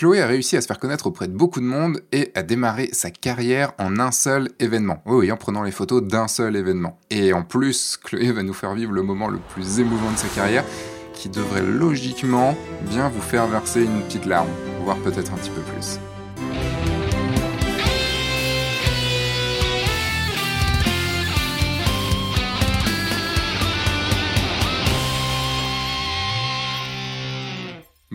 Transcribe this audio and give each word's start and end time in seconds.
Chloé 0.00 0.22
a 0.22 0.26
réussi 0.26 0.56
à 0.56 0.62
se 0.62 0.66
faire 0.66 0.78
connaître 0.78 1.08
auprès 1.08 1.28
de 1.28 1.34
beaucoup 1.34 1.60
de 1.60 1.66
monde 1.66 2.00
et 2.10 2.32
à 2.34 2.42
démarrer 2.42 2.88
sa 2.92 3.10
carrière 3.10 3.72
en 3.76 3.98
un 3.98 4.12
seul 4.12 4.48
événement. 4.58 5.02
Oui, 5.04 5.30
en 5.30 5.36
prenant 5.36 5.62
les 5.62 5.72
photos 5.72 6.02
d'un 6.02 6.26
seul 6.26 6.56
événement. 6.56 6.98
Et 7.10 7.34
en 7.34 7.42
plus, 7.42 7.98
Chloé 8.02 8.32
va 8.32 8.42
nous 8.42 8.54
faire 8.54 8.72
vivre 8.72 8.92
le 8.92 9.02
moment 9.02 9.28
le 9.28 9.40
plus 9.52 9.78
émouvant 9.78 10.10
de 10.10 10.16
sa 10.16 10.28
carrière 10.28 10.64
qui 11.12 11.28
devrait 11.28 11.60
logiquement 11.60 12.56
bien 12.88 13.10
vous 13.10 13.20
faire 13.20 13.46
verser 13.46 13.82
une 13.82 14.00
petite 14.04 14.24
larme, 14.24 14.48
voire 14.84 14.96
peut-être 15.00 15.34
un 15.34 15.36
petit 15.36 15.50
peu 15.50 15.60
plus. 15.60 15.98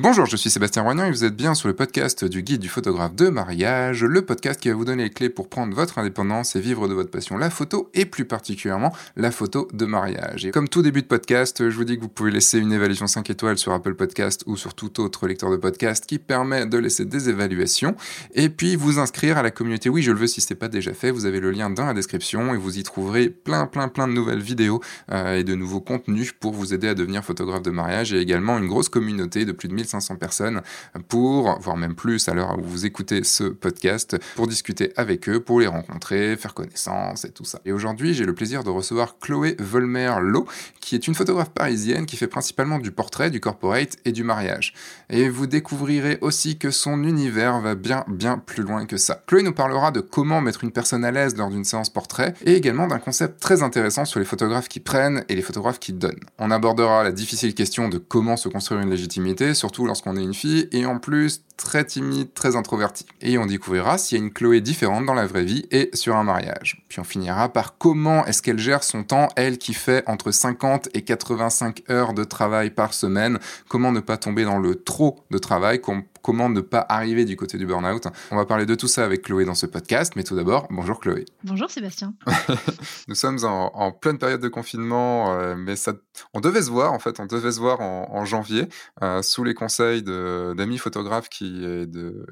Bonjour, 0.08 0.28
je 0.28 0.38
suis 0.38 0.52
Sébastien 0.52 0.84
Roignan 0.84 1.06
et 1.06 1.10
vous 1.10 1.24
êtes 1.24 1.36
bien 1.36 1.56
sur 1.56 1.68
le 1.68 1.74
podcast 1.74 2.26
du 2.26 2.44
guide 2.44 2.62
du 2.62 2.70
photographe 2.70 3.16
de 3.16 3.30
mariage, 3.30 4.04
le 4.04 4.24
podcast 4.24 4.60
qui 4.60 4.70
va 4.70 4.76
vous 4.76 4.86
donner 4.86 5.06
les 5.06 5.10
clés 5.10 5.32
pour 5.32 5.50
prendre 5.50 5.76
votre 5.76 5.98
indépendance 5.98 6.56
et 6.56 6.60
vivre 6.60 6.88
de 6.88 6.94
votre 6.94 7.10
passion, 7.10 7.40
la 7.40 7.50
photo 7.50 7.90
et 7.96 8.06
plus 8.06 8.26
particulièrement 8.26 8.96
la 9.16 9.32
photo 9.32 9.68
de 9.74 9.84
mariage. 9.88 10.46
Et 10.46 10.52
comme 10.52 10.70
tout 10.70 10.84
début 10.84 11.02
de 11.02 11.08
podcast, 11.08 11.72
je 11.72 11.76
vous 11.76 11.86
dis 11.86 11.96
que 11.96 12.02
vous 12.02 12.08
pouvez 12.08 12.30
laisser 12.30 12.60
une 12.60 12.72
évaluation 12.72 13.08
5 13.08 13.28
étoiles 13.32 13.58
sur 13.58 13.72
Apple 13.72 13.96
Podcast 13.96 14.44
ou 14.46 14.58
sur 14.58 14.76
tout 14.76 15.02
autre 15.02 15.26
lecteur 15.26 15.50
de 15.50 15.58
podcast 15.58 16.06
qui 16.06 16.20
permet 16.20 16.68
de 16.68 16.78
laisser 16.78 17.06
des 17.06 17.30
évaluations 17.30 17.96
et 18.36 18.50
puis 18.50 18.76
vous 18.76 19.00
inscrire 19.00 19.40
à 19.40 19.42
la 19.42 19.50
communauté. 19.50 19.90
Oui, 19.90 20.04
je 20.04 20.12
le 20.12 20.20
veux 20.20 20.28
si 20.28 20.40
ce 20.40 20.54
n'est 20.54 20.60
pas 20.60 20.68
déjà 20.68 20.94
fait, 20.94 21.10
vous 21.10 21.26
avez 21.26 21.40
le 21.40 21.50
lien 21.50 21.72
dans 21.72 21.86
la 21.86 21.96
description 21.96 22.54
et 22.54 22.58
vous 22.58 22.78
y 22.78 22.84
trouverez 22.84 23.30
plein 23.30 23.66
plein 23.66 23.88
plein 23.88 24.08
de 24.08 24.14
nouvelles 24.14 24.44
vidéos 24.44 24.82
euh, 25.12 25.40
et 25.40 25.44
de 25.44 25.56
nouveaux 25.56 25.82
contenus 25.82 26.32
pour 26.32 26.54
vous 26.54 26.76
aider 26.76 26.90
à 26.90 26.94
devenir 26.94 27.26
photographe 27.26 27.64
de 27.64 27.72
mariage 27.72 28.14
et 28.14 28.20
également 28.20 28.60
une 28.60 28.68
grosse 28.68 28.90
communauté 28.90 29.46
de 29.46 29.52
plus 29.52 29.68
de 29.68 29.74
1500 29.74 29.95
500 30.02 30.16
personnes 30.18 30.62
pour, 31.08 31.60
voire 31.60 31.78
même 31.78 31.96
plus 31.96 32.28
à 32.28 32.34
l'heure 32.34 32.58
où 32.60 32.64
vous 32.64 32.86
écoutez 32.86 33.24
ce 33.24 33.44
podcast, 33.44 34.18
pour 34.36 34.48
discuter 34.48 34.92
avec 34.98 35.30
eux, 35.30 35.40
pour 35.40 35.60
les 35.60 35.68
rencontrer, 35.68 36.36
faire 36.38 36.54
connaissance 36.54 37.26
et 37.26 37.32
tout 37.32 37.46
ça. 37.46 37.60
Et 37.66 37.72
aujourd'hui, 37.72 38.14
j'ai 38.14 38.26
le 38.26 38.34
plaisir 38.34 38.64
de 38.64 38.70
recevoir 38.70 39.20
Chloé 39.20 39.56
Volmer-Lo, 39.60 40.46
qui 40.82 40.96
est 40.96 41.08
une 41.08 41.16
photographe 41.16 41.50
parisienne 41.50 42.06
qui 42.06 42.18
fait 42.18 42.28
principalement 42.28 42.80
du 42.80 42.92
portrait, 42.92 43.30
du 43.30 43.40
corporate 43.40 43.98
et 44.06 44.12
du 44.12 44.24
mariage. 44.24 44.74
Et 45.10 45.30
vous 45.30 45.48
découvrirez 45.48 46.18
aussi 46.22 46.58
que 46.58 46.72
son 46.72 47.04
univers 47.04 47.60
va 47.62 47.76
bien, 47.76 48.04
bien 48.08 48.38
plus 48.38 48.64
loin 48.64 48.86
que 48.86 48.98
ça. 48.98 49.24
Chloé 49.28 49.44
nous 49.44 49.54
parlera 49.54 49.92
de 49.92 50.02
comment 50.02 50.42
mettre 50.42 50.64
une 50.64 50.72
personne 50.72 51.06
à 51.06 51.12
l'aise 51.12 51.36
lors 51.38 51.50
d'une 51.50 51.64
séance 51.64 51.90
portrait 51.90 52.34
et 52.46 52.56
également 52.56 52.88
d'un 52.88 53.00
concept 53.00 53.40
très 53.40 53.64
intéressant 53.64 54.06
sur 54.06 54.20
les 54.20 54.26
photographes 54.26 54.68
qui 54.68 54.80
prennent 54.80 55.24
et 55.30 55.36
les 55.36 55.42
photographes 55.42 55.80
qui 55.80 55.94
donnent. 55.94 56.20
On 56.40 56.52
abordera 56.52 57.04
la 57.04 57.12
difficile 57.12 57.54
question 57.54 57.90
de 57.90 57.98
comment 57.98 58.38
se 58.38 58.50
construire 58.50 58.82
une 58.82 58.90
légitimité, 58.90 59.54
surtout 59.54 59.75
lorsqu'on 59.84 60.16
est 60.16 60.24
une 60.24 60.34
fille, 60.34 60.70
et 60.72 60.86
en 60.86 61.00
plus 61.00 61.44
très 61.58 61.86
timide, 61.86 62.34
très 62.34 62.56
introvertie. 62.56 63.06
Et 63.22 63.38
on 63.38 63.46
découvrira 63.46 63.98
s'il 63.98 64.18
y 64.18 64.22
a 64.22 64.24
une 64.24 64.32
Chloé 64.32 64.62
différente 64.62 65.06
dans 65.06 65.14
la 65.14 65.26
vraie 65.26 65.44
vie 65.44 65.66
et 65.72 65.90
sur 65.94 66.16
un 66.16 66.24
mariage. 66.24 66.84
Puis 66.90 67.00
on 67.00 67.04
finira 67.04 67.50
par 67.50 67.78
comment 67.78 68.26
est-ce 68.26 68.42
qu'elle 68.42 68.60
gère 68.60 68.84
son 68.84 69.04
temps, 69.04 69.30
elle 69.36 69.58
qui 69.58 69.74
fait 69.74 70.04
entre 70.08 70.32
50 70.32 70.90
et 70.94 71.02
85 71.04 71.84
heures 71.90 72.14
de 72.14 72.24
travail 72.24 72.70
par 72.70 72.94
semaine, 72.94 73.40
comment 73.68 73.92
ne 73.92 74.00
pas 74.00 74.18
tomber 74.18 74.44
dans 74.44 74.60
le 74.60 74.76
trop 74.76 75.26
de 75.32 75.38
travail, 75.38 75.82
comment 75.82 76.50
ne 76.50 76.62
pas 76.62 76.86
arriver 76.90 77.26
du 77.26 77.36
côté 77.36 77.58
du 77.58 77.66
burn-out? 77.66 78.08
On 78.32 78.36
va 78.36 78.46
parler 78.46 78.66
de 78.66 78.76
tout 78.76 78.88
ça 78.88 79.04
avec 79.04 79.24
Chloé 79.24 79.46
dans 79.46 79.56
ce 79.56 79.66
podcast, 79.66 80.14
mais 80.16 80.24
tout 80.24 80.36
d'abord, 80.36 80.68
bonjour 80.70 81.00
Chloé. 81.00 81.26
Bonjour 81.44 81.70
Sébastien. 81.70 82.14
Nous 83.08 83.16
sommes 83.16 83.40
en, 83.44 83.92
pleine 83.92 84.18
période 84.18 84.42
de 84.42 84.48
confinement, 84.48 85.34
euh, 85.34 85.56
mais 85.56 85.76
ça, 85.76 85.94
on 86.34 86.40
devait 86.40 86.62
se 86.62 86.70
voir, 86.70 86.94
en 86.94 87.00
fait, 87.00 87.20
on 87.20 87.26
devait 87.26 87.52
se 87.52 87.60
voir 87.60 87.82
en, 87.82 88.26
janvier, 88.26 88.68
euh, 89.04 89.22
sous 89.22 89.44
les 89.44 89.54
conseils 89.54 90.02
d'amis 90.02 90.78
photographes 90.78 91.30
qui, 91.30 91.45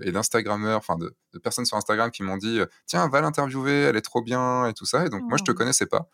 et 0.01 0.11
d'Instagrammeurs, 0.11 0.77
enfin 0.77 0.97
de, 0.97 1.15
personnes 1.39 1.65
sur 1.65 1.77
Instagram 1.77 2.11
qui 2.11 2.23
m'ont 2.23 2.37
dit, 2.37 2.59
tiens, 2.85 3.07
va 3.07 3.21
l'interviewer, 3.21 3.83
elle 3.83 3.95
est 3.95 4.01
trop 4.01 4.21
bien, 4.21 4.67
et 4.67 4.73
tout 4.73 4.85
ça. 4.85 5.05
Et 5.05 5.09
donc 5.09 5.23
moi, 5.23 5.37
je 5.37 5.43
te 5.43 5.51
oh. 5.51 5.55
connaissais 5.55 5.85
pas, 5.85 6.09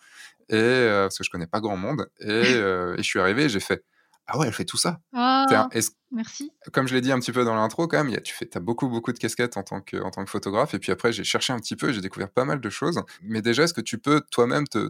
et, 0.50 0.56
euh, 0.56 1.06
parce 1.06 1.18
que 1.18 1.24
je 1.24 1.30
connais 1.30 1.48
pas 1.48 1.60
grand 1.60 1.78
monde, 1.78 2.10
et, 2.20 2.28
et 2.28 2.98
je 2.98 3.04
suis 3.04 3.20
arrivé 3.20 3.46
et 3.46 3.50
j'ai 3.50 3.60
fait, 3.60 3.84
ah 4.32 4.38
ouais, 4.38 4.48
elle 4.48 4.54
fait 4.54 4.66
tout 4.66 4.78
ça. 4.78 5.00
Ah, 5.14 5.68
merci. 6.12 6.52
Comme 6.72 6.88
je 6.88 6.94
l'ai 6.94 7.02
dit 7.02 7.12
un 7.12 7.20
petit 7.20 7.32
peu 7.32 7.44
dans 7.44 7.56
l'intro, 7.56 7.88
quand 7.88 8.04
même, 8.04 8.22
tu 8.22 8.34
fais, 8.34 8.48
as 8.56 8.60
beaucoup, 8.60 8.88
beaucoup 8.88 9.12
de 9.12 9.18
casquettes 9.18 9.58
en 9.58 9.64
tant 9.64 9.82
que, 9.82 9.98
en 9.98 10.12
tant 10.12 10.24
que 10.24 10.30
photographe. 10.30 10.76
Et 10.76 10.80
puis 10.80 10.92
après, 10.92 11.12
j'ai 11.12 11.24
cherché 11.24 11.52
un 11.52 11.58
petit 11.58 11.76
peu, 11.76 11.92
j'ai 11.92 12.02
découvert 12.02 12.30
pas 12.30 12.46
mal 12.46 12.62
de 12.62 12.70
choses. 12.70 13.02
Mais 13.24 13.42
déjà, 13.42 13.64
est-ce 13.64 13.74
que 13.74 13.82
tu 13.82 13.98
peux 13.98 14.22
toi-même 14.32 14.68
te, 14.68 14.90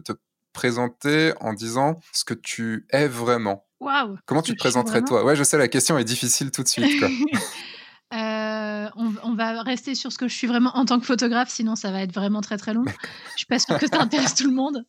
présenter 0.52 1.32
en 1.40 1.52
disant 1.54 2.00
ce 2.12 2.24
que 2.24 2.34
tu 2.34 2.86
es 2.90 3.08
vraiment? 3.08 3.66
Waouh 3.78 4.18
Comment 4.26 4.42
tu 4.42 4.52
te 4.52 4.58
présenterais 4.58 5.02
toi? 5.02 5.24
Ouais, 5.24 5.36
je 5.36 5.44
sais, 5.44 5.56
la 5.56 5.68
question 5.68 5.96
est 5.96 6.04
difficile 6.04 6.50
tout 6.50 6.62
de 6.62 6.68
suite. 6.68 6.98
Quoi. 6.98 7.08
on, 8.12 9.34
va 9.34 9.62
rester 9.62 9.94
sur 9.94 10.12
ce 10.12 10.18
que 10.18 10.28
je 10.28 10.34
suis 10.34 10.46
vraiment 10.46 10.76
en 10.76 10.84
tant 10.84 10.98
que 11.00 11.06
photographe, 11.06 11.48
sinon 11.50 11.76
ça 11.76 11.90
va 11.90 12.02
être 12.02 12.12
vraiment 12.12 12.40
très 12.40 12.56
très 12.56 12.74
long. 12.74 12.84
Je 13.32 13.38
suis 13.38 13.46
pas 13.46 13.58
sûre 13.58 13.78
que 13.78 13.86
ça 13.86 13.98
intéresse 14.00 14.34
tout 14.34 14.48
le 14.48 14.54
monde. 14.54 14.84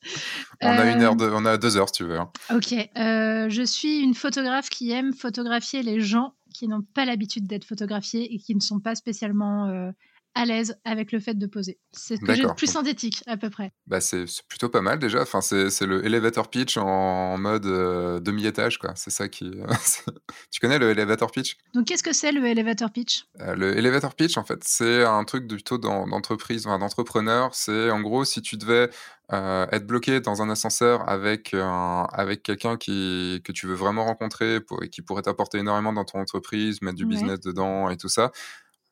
On 0.62 0.68
a 0.68 0.92
une 0.92 1.02
heure, 1.02 1.16
de, 1.16 1.30
on 1.30 1.46
a 1.46 1.58
deux 1.58 1.78
heures 1.78 1.90
si 1.90 1.96
tu 1.96 2.04
veux. 2.04 2.20
Hein. 2.20 2.32
Ok, 2.54 2.74
euh, 2.74 3.50
je 3.50 3.64
suis 3.64 4.00
une 4.00 4.16
photographe 4.16 4.70
qui 4.70 4.92
aime 4.92 5.14
photographier 5.14 5.84
les 5.84 6.00
gens 6.00 6.34
qui 6.54 6.68
n'ont 6.68 6.82
pas 6.82 7.06
l'habitude 7.06 7.48
d'être 7.48 7.66
photographiés 7.66 8.34
et 8.34 8.38
qui 8.38 8.56
ne 8.56 8.60
sont 8.60 8.80
pas 8.80 8.96
spécialement 8.96 9.68
euh, 9.68 9.92
à 10.34 10.46
l'aise 10.46 10.78
avec 10.86 11.12
le 11.12 11.20
fait 11.20 11.34
de 11.34 11.46
poser. 11.46 11.80
C'est 11.92 12.16
ce 12.16 12.22
que 12.22 12.34
j'ai 12.34 12.44
le 12.44 12.56
plus 12.56 12.68
synthétique 12.68 13.24
à 13.28 13.38
peu 13.38 13.50
près. 13.50 13.74
Bah 13.88 14.00
c'est 14.00 14.26
plutôt 14.48 14.70
pas 14.70 14.82
mal 14.82 15.00
déjà. 15.00 15.22
Enfin, 15.22 15.42
c'est 15.42 15.82
le 15.82 16.06
elevator 16.06 16.50
pitch 16.50 16.78
en, 16.78 17.38
mode 17.38 17.66
euh, 17.66 18.20
demi-étage. 18.20 18.78
quoi. 18.78 18.94
C'est 18.96 19.10
ça 19.10 19.28
qui... 19.28 19.52
tu 20.52 20.60
connais 20.60 20.80
le 20.80 20.90
elevator 20.90 21.32
pitch? 21.32 21.58
Donc 21.74 21.88
qu'est-ce 21.88 22.04
que 22.04 22.14
c'est 22.14 22.32
le 22.32 22.46
elevator 22.46 22.92
pitch? 22.92 23.26
Euh, 23.42 23.56
Le 23.56 23.78
elevator 23.78 24.16
pitch, 24.16 24.38
en 24.38 24.44
fait, 24.44 24.64
c'est 24.64 25.04
un 25.04 25.24
truc 25.26 25.48
plutôt 25.48 25.78
d'entreprise, 25.78 26.64
d'entrepreneur. 26.64 27.54
C'est 27.54 27.92
en 27.92 28.02
gros, 28.02 28.24
si 28.24 28.42
tu 28.42 28.58
devais 28.58 28.90
euh, 29.34 29.66
être 29.72 29.86
bloqué 29.86 30.22
dans 30.22 30.42
un 30.42 30.50
ascenseur 30.50 31.08
avec, 31.10 31.54
avec 31.54 32.44
quelqu'un 32.44 32.78
qui, 32.78 33.42
que 33.44 33.52
tu 33.52 33.68
veux 33.68 33.76
vraiment 33.76 34.06
rencontrer 34.06 34.62
pour, 34.62 34.84
et 34.84 34.90
qui 34.90 35.02
pourrait 35.02 35.24
t'apporter 35.24 35.58
énormément 35.58 35.94
dans 35.94 36.06
ton 36.06 36.20
entreprise, 36.20 36.82
mettre 36.82 36.98
du 36.98 37.06
business 37.06 37.40
dedans 37.40 37.90
et 37.90 37.98
tout 37.98 38.10
ça, 38.10 38.32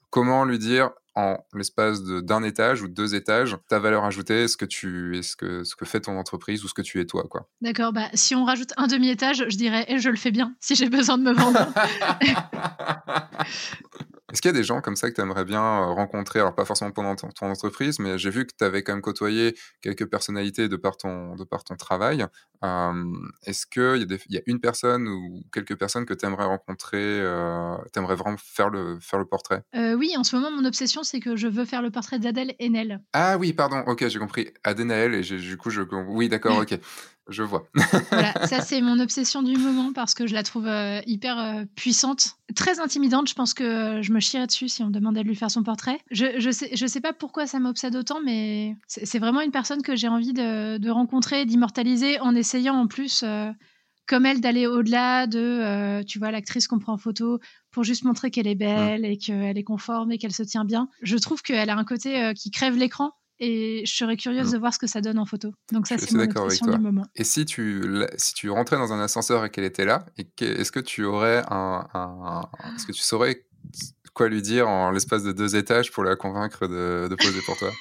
comment 0.09 0.43
lui 0.43 0.59
dire 0.59 0.91
en 1.15 1.37
l'espace 1.53 2.03
d'un 2.03 2.43
étage 2.43 2.81
ou 2.81 2.87
deux 2.87 3.15
étages 3.15 3.57
ta 3.67 3.79
valeur 3.79 4.05
ajoutée, 4.05 4.47
ce 4.47 4.57
que 4.57 4.65
tu, 4.65 5.19
ce 5.23 5.35
que 5.35 5.63
ce 5.63 5.75
que 5.75 5.85
fait 5.85 6.01
ton 6.01 6.17
entreprise 6.17 6.63
ou 6.63 6.67
ce 6.67 6.73
que 6.73 6.81
tu 6.81 7.01
es 7.01 7.05
toi, 7.05 7.23
quoi. 7.29 7.47
D'accord. 7.61 7.93
Bah 7.93 8.07
si 8.13 8.35
on 8.35 8.45
rajoute 8.45 8.73
un 8.77 8.87
demi 8.87 9.09
étage, 9.09 9.45
je 9.47 9.57
dirais 9.57 9.85
et 9.87 9.99
je 9.99 10.09
le 10.09 10.17
fais 10.17 10.31
bien 10.31 10.55
si 10.59 10.75
j'ai 10.75 10.89
besoin 10.89 11.17
de 11.17 11.23
me 11.23 11.33
vendre. 11.33 11.67
Est-ce 14.31 14.41
qu'il 14.41 14.49
y 14.49 14.53
a 14.53 14.57
des 14.57 14.63
gens 14.63 14.81
comme 14.81 14.95
ça 14.95 15.09
que 15.09 15.15
tu 15.15 15.21
aimerais 15.21 15.45
bien 15.45 15.61
euh, 15.61 15.85
rencontrer? 15.87 16.39
Alors, 16.39 16.55
pas 16.55 16.65
forcément 16.65 16.91
pendant 16.91 17.15
ton, 17.15 17.29
entreprise, 17.49 17.99
mais 17.99 18.17
j'ai 18.17 18.29
vu 18.29 18.45
que 18.45 18.53
tu 18.57 18.63
avais 18.63 18.83
quand 18.83 18.93
même 18.93 19.01
côtoyé 19.01 19.55
quelques 19.81 20.05
personnalités 20.05 20.67
de 20.67 20.75
par 20.75 20.97
ton, 20.97 21.35
de 21.35 21.43
par 21.43 21.63
ton 21.63 21.75
travail. 21.75 22.25
Est-ce 23.45 23.65
qu'il 23.65 24.07
y, 24.29 24.33
y, 24.33 24.37
a 24.37 24.41
une 24.45 24.59
personne 24.59 25.07
ou 25.07 25.43
quelques 25.53 25.77
personnes 25.77 26.05
que 26.05 26.13
tu 26.13 26.25
aimerais 26.25 26.45
rencontrer 26.45 26.99
euh, 26.99 27.75
Tu 27.93 27.99
aimerais 27.99 28.15
vraiment 28.15 28.37
faire 28.37 28.69
le, 28.69 28.99
faire 28.99 29.19
le 29.19 29.25
portrait? 29.25 29.63
Euh, 29.75 29.95
Oui, 29.95 30.13
en 30.17 30.23
ce 30.23 30.35
moment, 30.35 30.51
mon 30.51 30.65
obsession, 30.65 31.03
c'est 31.03 31.19
que 31.19 31.35
je 31.35 31.47
veux 31.47 31.65
faire 31.65 31.81
le 31.81 31.89
portrait 31.89 32.19
d'Adèle 32.19 32.53
Haenel. 32.59 33.01
Ah 33.13 33.37
oui, 33.37 33.53
pardon, 33.53 33.83
ok, 33.87 34.07
j'ai 34.07 34.19
compris. 34.19 34.49
Adèle 34.63 35.15
et 35.15 35.21
du 35.21 35.57
coup, 35.57 35.69
je. 35.69 35.81
Oui, 35.81 36.29
d'accord, 36.29 36.57
ok. 36.61 36.77
Je 37.29 37.43
vois. 37.43 37.69
voilà, 38.11 38.33
ça 38.47 38.61
c'est 38.61 38.81
mon 38.81 38.99
obsession 38.99 39.41
du 39.43 39.55
moment 39.57 39.93
parce 39.93 40.13
que 40.13 40.27
je 40.27 40.33
la 40.33 40.43
trouve 40.43 40.67
euh, 40.67 41.01
hyper 41.05 41.39
euh, 41.39 41.65
puissante, 41.75 42.37
très 42.55 42.79
intimidante. 42.79 43.29
Je 43.29 43.35
pense 43.35 43.53
que 43.53 43.63
euh, 43.63 44.01
je 44.01 44.11
me 44.11 44.19
chierais 44.19 44.47
dessus 44.47 44.67
si 44.67 44.83
on 44.83 44.87
me 44.87 44.91
demandait 44.91 45.23
de 45.23 45.27
lui 45.27 45.35
faire 45.35 45.51
son 45.51 45.63
portrait. 45.63 45.99
Je, 46.11 46.39
je 46.39 46.49
sais, 46.49 46.75
je 46.75 46.87
sais 46.87 47.01
pas 47.01 47.13
pourquoi 47.13 47.47
ça 47.47 47.59
m'obsède 47.59 47.95
autant, 47.95 48.19
mais 48.23 48.75
c'est 48.87 49.19
vraiment 49.19 49.41
une 49.41 49.51
personne 49.51 49.81
que 49.81 49.95
j'ai 49.95 50.07
envie 50.07 50.33
de, 50.33 50.77
de 50.77 50.89
rencontrer, 50.89 51.45
d'immortaliser 51.45 52.19
en 52.19 52.35
essayant 52.35 52.75
en 52.75 52.87
plus, 52.87 53.23
comme 54.07 54.25
elle, 54.25 54.41
d'aller 54.41 54.65
au-delà 54.65 55.27
de, 55.27 56.01
tu 56.03 56.19
vois, 56.19 56.31
l'actrice 56.31 56.67
qu'on 56.67 56.79
prend 56.79 56.93
en 56.93 56.97
photo 56.97 57.39
pour 57.71 57.83
juste 57.83 58.03
montrer 58.03 58.31
qu'elle 58.31 58.47
est 58.47 58.55
mmh. 58.55 58.57
belle 58.57 59.05
et 59.05 59.17
qu'elle 59.17 59.57
est 59.57 59.63
conforme 59.63 60.11
et 60.11 60.17
qu'elle 60.17 60.33
se 60.33 60.43
tient 60.43 60.65
bien. 60.65 60.89
Je 61.03 61.17
trouve 61.17 61.41
qu'elle 61.41 61.69
a 61.69 61.77
un 61.77 61.85
côté 61.85 62.33
qui 62.35 62.49
crève 62.49 62.75
l'écran 62.75 63.11
et 63.39 63.83
je 63.85 63.93
serais 63.93 64.17
curieuse 64.17 64.49
mmh. 64.49 64.53
de 64.53 64.57
voir 64.57 64.73
ce 64.73 64.79
que 64.79 64.87
ça 64.87 65.01
donne 65.01 65.19
en 65.19 65.25
photo. 65.25 65.51
Donc 65.71 65.87
ça, 65.87 65.97
c'est 65.97 66.11
mon 66.11 66.21
impression 66.21 66.67
du 66.67 66.77
moment. 66.77 67.05
Et 67.15 67.23
si 67.23 67.45
tu, 67.45 67.83
si 68.17 68.33
tu 68.33 68.49
rentrais 68.49 68.77
dans 68.77 68.91
un 68.93 68.99
ascenseur 68.99 69.45
et 69.45 69.49
qu'elle 69.49 69.63
était 69.63 69.85
là, 69.85 70.05
est-ce 70.17 70.71
que 70.71 70.79
tu 70.79 71.03
aurais 71.03 71.43
un, 71.49 71.85
est-ce 72.75 72.85
que 72.85 72.91
tu 72.91 73.03
saurais 73.03 73.45
quoi 74.13 74.27
lui 74.27 74.41
dire 74.41 74.67
en 74.67 74.91
l'espace 74.91 75.23
de 75.23 75.31
deux 75.31 75.55
étages 75.55 75.91
pour 75.91 76.03
la 76.03 76.15
convaincre 76.15 76.67
de, 76.67 77.07
de 77.09 77.15
poser 77.15 77.41
pour 77.41 77.57
toi? 77.57 77.71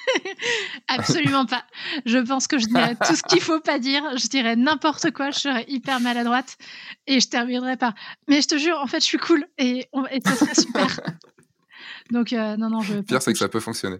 Absolument 0.87 1.45
pas. 1.45 1.65
Je 2.05 2.17
pense 2.17 2.47
que 2.47 2.57
je 2.57 2.67
dirais 2.67 2.95
tout 2.95 3.15
ce 3.15 3.23
qu'il 3.23 3.41
faut 3.41 3.59
pas 3.59 3.79
dire. 3.79 4.01
Je 4.17 4.27
dirais 4.27 4.55
n'importe 4.55 5.11
quoi. 5.11 5.31
Je 5.31 5.39
serais 5.39 5.65
hyper 5.67 5.99
maladroite 5.99 6.57
et 7.05 7.19
je 7.19 7.27
terminerais 7.27 7.77
par. 7.77 7.93
Mais 8.27 8.41
je 8.41 8.47
te 8.47 8.57
jure, 8.57 8.79
en 8.79 8.87
fait, 8.87 8.99
je 8.99 9.05
suis 9.05 9.17
cool 9.17 9.45
et, 9.57 9.89
et 10.11 10.21
ça 10.23 10.35
serait 10.35 10.55
super. 10.55 10.99
Donc 12.11 12.33
euh, 12.33 12.57
non, 12.57 12.69
non, 12.69 12.81
je. 12.81 12.95
Le 12.95 13.03
pire, 13.03 13.21
c'est 13.21 13.33
que 13.33 13.39
ça 13.39 13.49
peut 13.49 13.59
fonctionner. 13.59 13.97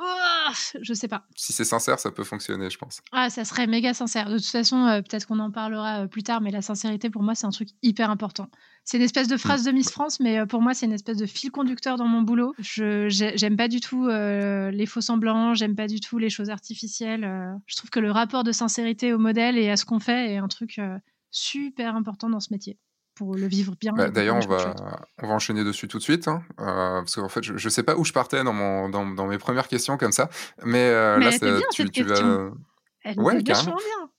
Oh 0.00 0.28
ah, 0.48 0.52
je 0.80 0.94
sais 0.94 1.08
pas. 1.08 1.26
Si 1.36 1.52
c'est 1.52 1.64
sincère, 1.64 1.98
ça 1.98 2.10
peut 2.10 2.24
fonctionner, 2.24 2.70
je 2.70 2.78
pense. 2.78 3.02
Ah, 3.12 3.28
ça 3.28 3.44
serait 3.44 3.66
méga 3.66 3.92
sincère. 3.92 4.30
De 4.30 4.38
toute 4.38 4.46
façon, 4.46 4.86
euh, 4.86 5.02
peut-être 5.02 5.26
qu'on 5.26 5.38
en 5.40 5.50
parlera 5.50 6.04
euh, 6.04 6.06
plus 6.06 6.22
tard, 6.22 6.40
mais 6.40 6.50
la 6.50 6.62
sincérité, 6.62 7.10
pour 7.10 7.22
moi, 7.22 7.34
c'est 7.34 7.46
un 7.46 7.50
truc 7.50 7.68
hyper 7.82 8.10
important. 8.10 8.48
C'est 8.84 8.96
une 8.96 9.02
espèce 9.02 9.28
de 9.28 9.34
mm. 9.34 9.38
phrase 9.38 9.64
de 9.64 9.70
Miss 9.72 9.90
France, 9.90 10.20
mais 10.20 10.38
euh, 10.38 10.46
pour 10.46 10.62
moi, 10.62 10.72
c'est 10.72 10.86
une 10.86 10.92
espèce 10.92 11.18
de 11.18 11.26
fil 11.26 11.50
conducteur 11.50 11.96
dans 11.96 12.06
mon 12.06 12.22
boulot. 12.22 12.54
Je 12.58 13.08
j'aime 13.08 13.56
pas 13.56 13.68
du 13.68 13.80
tout 13.80 14.08
les 14.08 14.86
faux 14.86 15.00
semblants, 15.00 15.54
j'aime 15.54 15.76
pas 15.76 15.86
du 15.86 16.00
tout 16.00 16.18
les 16.18 16.30
choses 16.30 16.50
artificielles. 16.50 17.28
je 17.66 17.76
trouve 17.76 17.90
que 17.90 18.00
le 18.00 18.10
rapport 18.10 18.44
de 18.44 18.52
sincérité 18.52 19.12
au 19.12 19.18
modèle 19.18 19.58
et 19.58 19.70
à 19.70 19.76
ce 19.76 19.84
qu'on 19.84 20.00
fait 20.00 20.32
est 20.32 20.38
un 20.38 20.48
truc 20.48 20.80
super 21.30 21.94
important 21.96 22.30
dans 22.30 22.40
ce 22.40 22.52
métier 22.52 22.78
pour 23.18 23.34
le 23.34 23.48
vivre 23.48 23.74
bien. 23.80 23.92
Bah, 23.92 24.10
d'ailleurs, 24.10 24.36
on 24.36 24.46
va, 24.48 24.74
on 25.20 25.26
va 25.26 25.34
enchaîner 25.34 25.64
dessus 25.64 25.88
tout 25.88 25.98
de 25.98 26.02
suite, 26.02 26.28
hein, 26.28 26.42
euh, 26.60 27.00
parce 27.00 27.16
qu'en 27.16 27.28
fait, 27.28 27.42
je 27.42 27.52
ne 27.52 27.70
sais 27.70 27.82
pas 27.82 27.96
où 27.96 28.04
je 28.04 28.12
partais 28.12 28.44
dans, 28.44 28.52
mon, 28.52 28.88
dans, 28.88 29.04
dans, 29.04 29.26
mes 29.26 29.38
premières 29.38 29.66
questions 29.66 29.96
comme 29.98 30.12
ça, 30.12 30.30
mais, 30.64 30.88
euh, 30.88 31.18
là, 31.18 31.30
bien, 31.30 31.60
tu, 31.72 31.82
cette 31.82 31.92
tu 31.92 32.04
vas... 32.04 32.50
Elle 33.02 33.18
ouais, 33.18 33.42
carrément. 33.42 33.76
bien. 33.76 34.10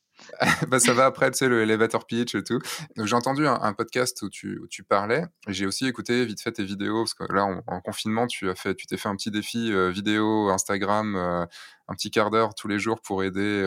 bah, 0.67 0.79
ça 0.81 0.93
va 0.93 1.05
après, 1.05 1.31
tu 1.31 1.37
sais, 1.37 1.47
le 1.47 1.61
elevator 1.61 2.05
pitch 2.05 2.35
et 2.35 2.43
tout. 2.43 2.59
J'ai 2.97 3.15
entendu 3.15 3.47
un, 3.47 3.73
podcast 3.73 4.21
où 4.21 4.29
tu, 4.29 4.59
où 4.59 4.67
tu 4.67 4.83
parlais. 4.83 5.23
J'ai 5.47 5.65
aussi 5.65 5.87
écouté 5.87 6.25
vite 6.25 6.41
fait 6.41 6.51
tes 6.51 6.65
vidéos 6.65 7.03
parce 7.03 7.13
que 7.13 7.31
là, 7.31 7.45
en 7.45 7.81
confinement, 7.81 8.27
tu 8.27 8.49
as 8.49 8.55
fait, 8.55 8.75
tu 8.75 8.85
t'es 8.85 8.97
fait 8.97 9.07
un 9.07 9.15
petit 9.15 9.31
défi 9.31 9.71
euh, 9.71 9.89
vidéo, 9.89 10.49
Instagram, 10.49 11.15
un 11.15 11.93
petit 11.95 12.11
quart 12.11 12.31
d'heure 12.31 12.53
tous 12.53 12.67
les 12.67 12.79
jours 12.79 13.01
pour 13.01 13.23
aider, 13.23 13.63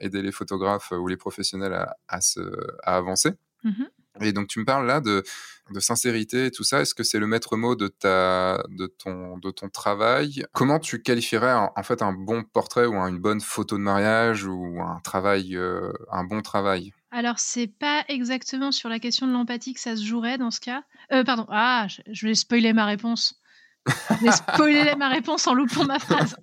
aider 0.00 0.22
les 0.22 0.32
photographes 0.32 0.92
ou 0.92 1.06
les 1.06 1.18
professionnels 1.18 1.74
à, 1.74 1.96
à, 2.08 2.22
se, 2.22 2.40
à 2.82 2.96
avancer. 2.96 3.32
Mmh 3.62 3.84
et 4.20 4.32
donc, 4.32 4.48
tu 4.48 4.58
me 4.58 4.64
parles 4.64 4.86
là 4.86 5.00
de, 5.00 5.22
de 5.72 5.80
sincérité 5.80 6.46
et 6.46 6.50
tout 6.50 6.64
ça. 6.64 6.80
Est-ce 6.80 6.94
que 6.94 7.02
c'est 7.02 7.18
le 7.18 7.26
maître 7.26 7.56
mot 7.56 7.76
de, 7.76 7.88
ta, 7.88 8.62
de, 8.68 8.86
ton, 8.86 9.38
de 9.38 9.50
ton 9.50 9.68
travail? 9.68 10.44
Comment 10.52 10.78
tu 10.78 11.02
qualifierais 11.02 11.54
en, 11.54 11.82
fait 11.82 12.02
un 12.02 12.12
bon 12.12 12.42
portrait 12.42 12.86
ou 12.86 12.94
une 12.94 13.18
bonne 13.18 13.40
photo 13.40 13.76
de 13.76 13.82
mariage 13.82 14.46
ou 14.46 14.80
un 14.80 15.00
travail, 15.00 15.56
euh, 15.56 15.92
un 16.10 16.24
bon 16.24 16.42
travail? 16.42 16.92
Alors, 17.12 17.38
c'est 17.38 17.66
pas 17.66 18.04
exactement 18.08 18.70
sur 18.72 18.88
la 18.88 19.00
question 19.00 19.26
de 19.26 19.32
l'empathie 19.32 19.74
que 19.74 19.80
ça 19.80 19.96
se 19.96 20.04
jouerait 20.04 20.38
dans 20.38 20.50
ce 20.50 20.60
cas. 20.60 20.82
Euh, 21.12 21.24
pardon, 21.24 21.46
ah, 21.48 21.86
je 22.10 22.26
vais 22.26 22.34
spoiler 22.34 22.72
ma 22.72 22.86
réponse. 22.86 23.39
Je 23.86 24.24
vais 24.24 24.32
spoiler 24.32 24.94
ma 24.96 25.08
réponse 25.08 25.46
en 25.46 25.54
loupant 25.54 25.84
ma 25.84 25.98
phrase. 25.98 26.36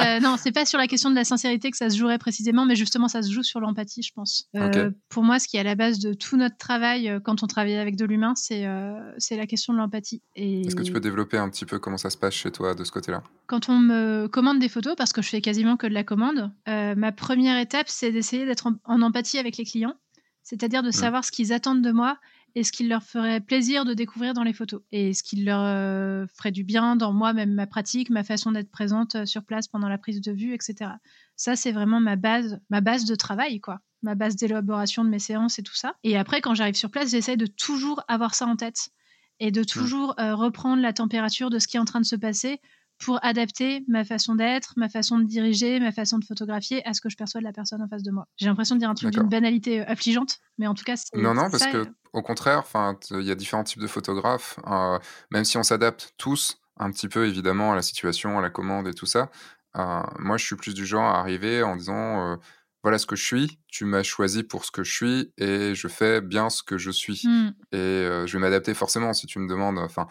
euh, 0.00 0.20
non, 0.20 0.36
c'est 0.38 0.52
pas 0.52 0.64
sur 0.64 0.78
la 0.78 0.86
question 0.86 1.10
de 1.10 1.14
la 1.14 1.24
sincérité 1.24 1.70
que 1.70 1.76
ça 1.76 1.90
se 1.90 1.96
jouerait 1.96 2.18
précisément, 2.18 2.66
mais 2.66 2.76
justement, 2.76 3.08
ça 3.08 3.22
se 3.22 3.30
joue 3.30 3.42
sur 3.42 3.60
l'empathie, 3.60 4.02
je 4.02 4.12
pense. 4.14 4.48
Euh, 4.56 4.90
pour 5.08 5.22
moi, 5.22 5.38
ce 5.38 5.48
qui 5.48 5.56
est 5.56 5.60
à 5.60 5.64
la 5.64 5.74
base 5.74 5.98
de 5.98 6.14
tout 6.14 6.36
notre 6.36 6.56
travail 6.56 7.08
euh, 7.08 7.20
quand 7.20 7.42
on 7.42 7.46
travaille 7.46 7.76
avec 7.76 7.96
de 7.96 8.04
l'humain, 8.04 8.34
c'est 8.36 8.66
euh, 8.66 8.92
c'est 9.18 9.36
la 9.36 9.46
question 9.46 9.72
de 9.72 9.78
l'empathie. 9.78 10.22
Et... 10.36 10.62
Est-ce 10.62 10.76
que 10.76 10.82
tu 10.82 10.92
peux 10.92 11.00
développer 11.00 11.38
un 11.38 11.48
petit 11.48 11.66
peu 11.66 11.78
comment 11.78 11.98
ça 11.98 12.10
se 12.10 12.16
passe 12.16 12.34
chez 12.34 12.50
toi 12.50 12.74
de 12.74 12.84
ce 12.84 12.92
côté-là? 12.92 13.22
Quand 13.46 13.68
on 13.68 13.78
me 13.78 14.28
commande 14.28 14.58
des 14.58 14.68
photos, 14.68 14.94
parce 14.96 15.12
que 15.12 15.22
je 15.22 15.28
fais 15.28 15.40
quasiment 15.40 15.76
que 15.76 15.86
de 15.86 15.94
la 15.94 16.04
commande, 16.04 16.52
ma 16.66 17.12
première 17.12 17.58
étape, 17.58 17.88
c'est 17.88 18.12
d'essayer 18.12 18.46
d'être 18.46 18.68
en, 18.84 19.02
empathie 19.02 19.38
avec 19.38 19.56
les 19.56 19.64
clients, 19.64 19.94
c'est-à-dire 20.42 20.82
de 20.82 20.88
mmh. 20.88 20.92
savoir 20.92 21.24
ce 21.24 21.32
qu'ils 21.32 21.52
attendent 21.52 21.82
de 21.82 21.92
moi 21.92 22.18
et 22.54 22.64
ce 22.64 22.72
qu'il 22.72 22.88
leur 22.88 23.02
ferait 23.02 23.40
plaisir 23.40 23.84
de 23.84 23.94
découvrir 23.94 24.34
dans 24.34 24.42
les 24.42 24.52
photos 24.52 24.82
et 24.92 25.12
ce 25.14 25.22
qui 25.22 25.36
leur 25.42 25.60
euh, 25.60 26.26
ferait 26.34 26.52
du 26.52 26.64
bien 26.64 26.96
dans 26.96 27.12
moi, 27.12 27.32
même 27.32 27.54
ma 27.54 27.66
pratique, 27.66 28.10
ma 28.10 28.24
façon 28.24 28.52
d'être 28.52 28.70
présente 28.70 29.14
euh, 29.14 29.26
sur 29.26 29.44
place 29.44 29.68
pendant 29.68 29.88
la 29.88 29.98
prise 29.98 30.20
de 30.20 30.32
vue, 30.32 30.54
etc. 30.54 30.90
Ça, 31.36 31.56
c'est 31.56 31.72
vraiment 31.72 32.00
ma 32.00 32.16
base, 32.16 32.60
ma 32.70 32.80
base 32.80 33.04
de 33.04 33.14
travail, 33.14 33.60
quoi, 33.60 33.80
ma 34.02 34.14
base 34.14 34.36
d'élaboration 34.36 35.04
de 35.04 35.10
mes 35.10 35.18
séances 35.18 35.58
et 35.58 35.62
tout 35.62 35.74
ça. 35.74 35.94
Et 36.04 36.16
après, 36.16 36.40
quand 36.40 36.54
j'arrive 36.54 36.74
sur 36.74 36.90
place, 36.90 37.10
j'essaie 37.10 37.36
de 37.36 37.46
toujours 37.46 38.02
avoir 38.08 38.34
ça 38.34 38.46
en 38.46 38.56
tête 38.56 38.90
et 39.38 39.50
de 39.50 39.64
toujours 39.64 40.14
euh, 40.20 40.34
reprendre 40.34 40.82
la 40.82 40.92
température 40.92 41.50
de 41.50 41.58
ce 41.58 41.66
qui 41.66 41.76
est 41.76 41.80
en 41.80 41.84
train 41.84 42.00
de 42.00 42.06
se 42.06 42.16
passer 42.16 42.60
pour 43.00 43.18
adapter 43.24 43.82
ma 43.88 44.04
façon 44.04 44.34
d'être, 44.34 44.74
ma 44.76 44.88
façon 44.88 45.18
de 45.18 45.24
diriger, 45.24 45.80
ma 45.80 45.90
façon 45.90 46.18
de 46.18 46.24
photographier 46.24 46.86
à 46.86 46.92
ce 46.92 47.00
que 47.00 47.08
je 47.08 47.16
perçois 47.16 47.40
de 47.40 47.46
la 47.46 47.52
personne 47.52 47.82
en 47.82 47.88
face 47.88 48.02
de 48.02 48.10
moi. 48.10 48.26
J'ai 48.36 48.46
l'impression 48.46 48.74
de 48.74 48.80
dire 48.80 48.90
un 48.90 48.94
truc 48.94 49.12
d'une 49.12 49.28
banalité 49.28 49.80
affligeante, 49.80 50.38
mais 50.58 50.66
en 50.66 50.74
tout 50.74 50.84
cas, 50.84 50.96
c'est. 50.96 51.16
Non, 51.16 51.34
non, 51.34 51.50
parce 51.50 51.66
que 51.66 51.86
au 52.12 52.22
contraire, 52.22 52.64
il 53.10 53.22
y 53.22 53.30
a 53.30 53.34
différents 53.34 53.64
types 53.64 53.80
de 53.80 53.86
photographes. 53.86 54.58
Euh, 54.66 54.98
même 55.30 55.44
si 55.44 55.56
on 55.56 55.62
s'adapte 55.62 56.14
tous 56.18 56.58
un 56.78 56.90
petit 56.90 57.08
peu, 57.08 57.26
évidemment, 57.26 57.72
à 57.72 57.76
la 57.76 57.82
situation, 57.82 58.38
à 58.38 58.42
la 58.42 58.50
commande 58.50 58.88
et 58.88 58.94
tout 58.94 59.06
ça. 59.06 59.30
Euh, 59.76 60.02
moi, 60.18 60.36
je 60.36 60.44
suis 60.44 60.56
plus 60.56 60.74
du 60.74 60.86
genre 60.86 61.04
à 61.04 61.20
arriver 61.20 61.62
en 61.62 61.76
disant, 61.76 62.32
euh, 62.32 62.36
voilà 62.82 62.98
ce 62.98 63.06
que 63.06 63.16
je 63.16 63.24
suis. 63.24 63.60
Tu 63.68 63.84
m'as 63.84 64.02
choisi 64.02 64.42
pour 64.42 64.64
ce 64.64 64.70
que 64.70 64.82
je 64.82 64.92
suis 64.92 65.32
et 65.36 65.74
je 65.74 65.88
fais 65.88 66.20
bien 66.20 66.50
ce 66.50 66.62
que 66.62 66.78
je 66.78 66.90
suis. 66.90 67.22
Mmh. 67.24 67.52
Et 67.72 68.26
je 68.26 68.32
vais 68.32 68.38
m'adapter 68.38 68.74
forcément 68.74 69.12
si 69.12 69.26
tu 69.26 69.38
me 69.38 69.48
demandes. 69.48 69.78
Enfin, 69.78 70.06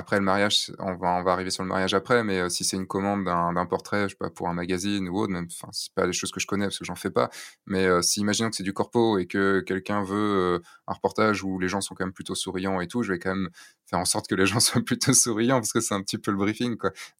après 0.00 0.16
le 0.16 0.22
mariage, 0.24 0.72
on 0.78 0.94
va, 0.94 1.18
on 1.18 1.22
va 1.22 1.32
arriver 1.32 1.50
sur 1.50 1.62
le 1.62 1.68
mariage 1.68 1.92
après, 1.92 2.24
mais 2.24 2.40
euh, 2.40 2.48
si 2.48 2.64
c'est 2.64 2.76
une 2.76 2.86
commande 2.86 3.24
d'un 3.24 3.66
portrait, 3.66 4.04
je 4.04 4.08
sais 4.08 4.16
pas, 4.18 4.30
pour 4.30 4.48
un 4.48 4.54
magazine 4.54 5.08
ou 5.10 5.18
autre, 5.18 5.30
même, 5.30 5.46
enfin, 5.50 5.68
c'est 5.72 5.92
pas 5.92 6.06
des 6.06 6.14
choses 6.14 6.30
que 6.30 6.40
je 6.40 6.46
connais 6.46 6.64
parce 6.64 6.78
que 6.78 6.86
j'en 6.86 6.94
fais 6.94 7.10
pas, 7.10 7.28
mais 7.66 7.84
euh, 7.84 8.00
si 8.00 8.20
imaginons 8.20 8.48
que 8.48 8.56
c'est 8.56 8.62
du 8.62 8.72
corpo 8.72 9.18
et 9.18 9.26
que 9.26 9.60
quelqu'un 9.60 10.02
veut 10.02 10.16
euh, 10.16 10.58
un 10.86 10.94
reportage 10.94 11.44
où 11.44 11.58
les 11.58 11.68
gens 11.68 11.82
sont 11.82 11.94
quand 11.94 12.06
même 12.06 12.14
plutôt 12.14 12.34
souriants 12.34 12.80
et 12.80 12.86
tout, 12.86 13.02
je 13.02 13.12
vais 13.12 13.18
quand 13.18 13.34
même 13.34 13.50
faire 13.84 13.98
en 13.98 14.06
sorte 14.06 14.26
que 14.26 14.34
les 14.34 14.46
gens 14.46 14.60
soient 14.60 14.80
plutôt 14.80 15.12
souriants 15.12 15.58
parce 15.58 15.72
que 15.72 15.80
c'est 15.80 15.94
un 15.94 16.02
petit 16.02 16.18
peu 16.18 16.30
le 16.30 16.38
briefing. 16.38 16.76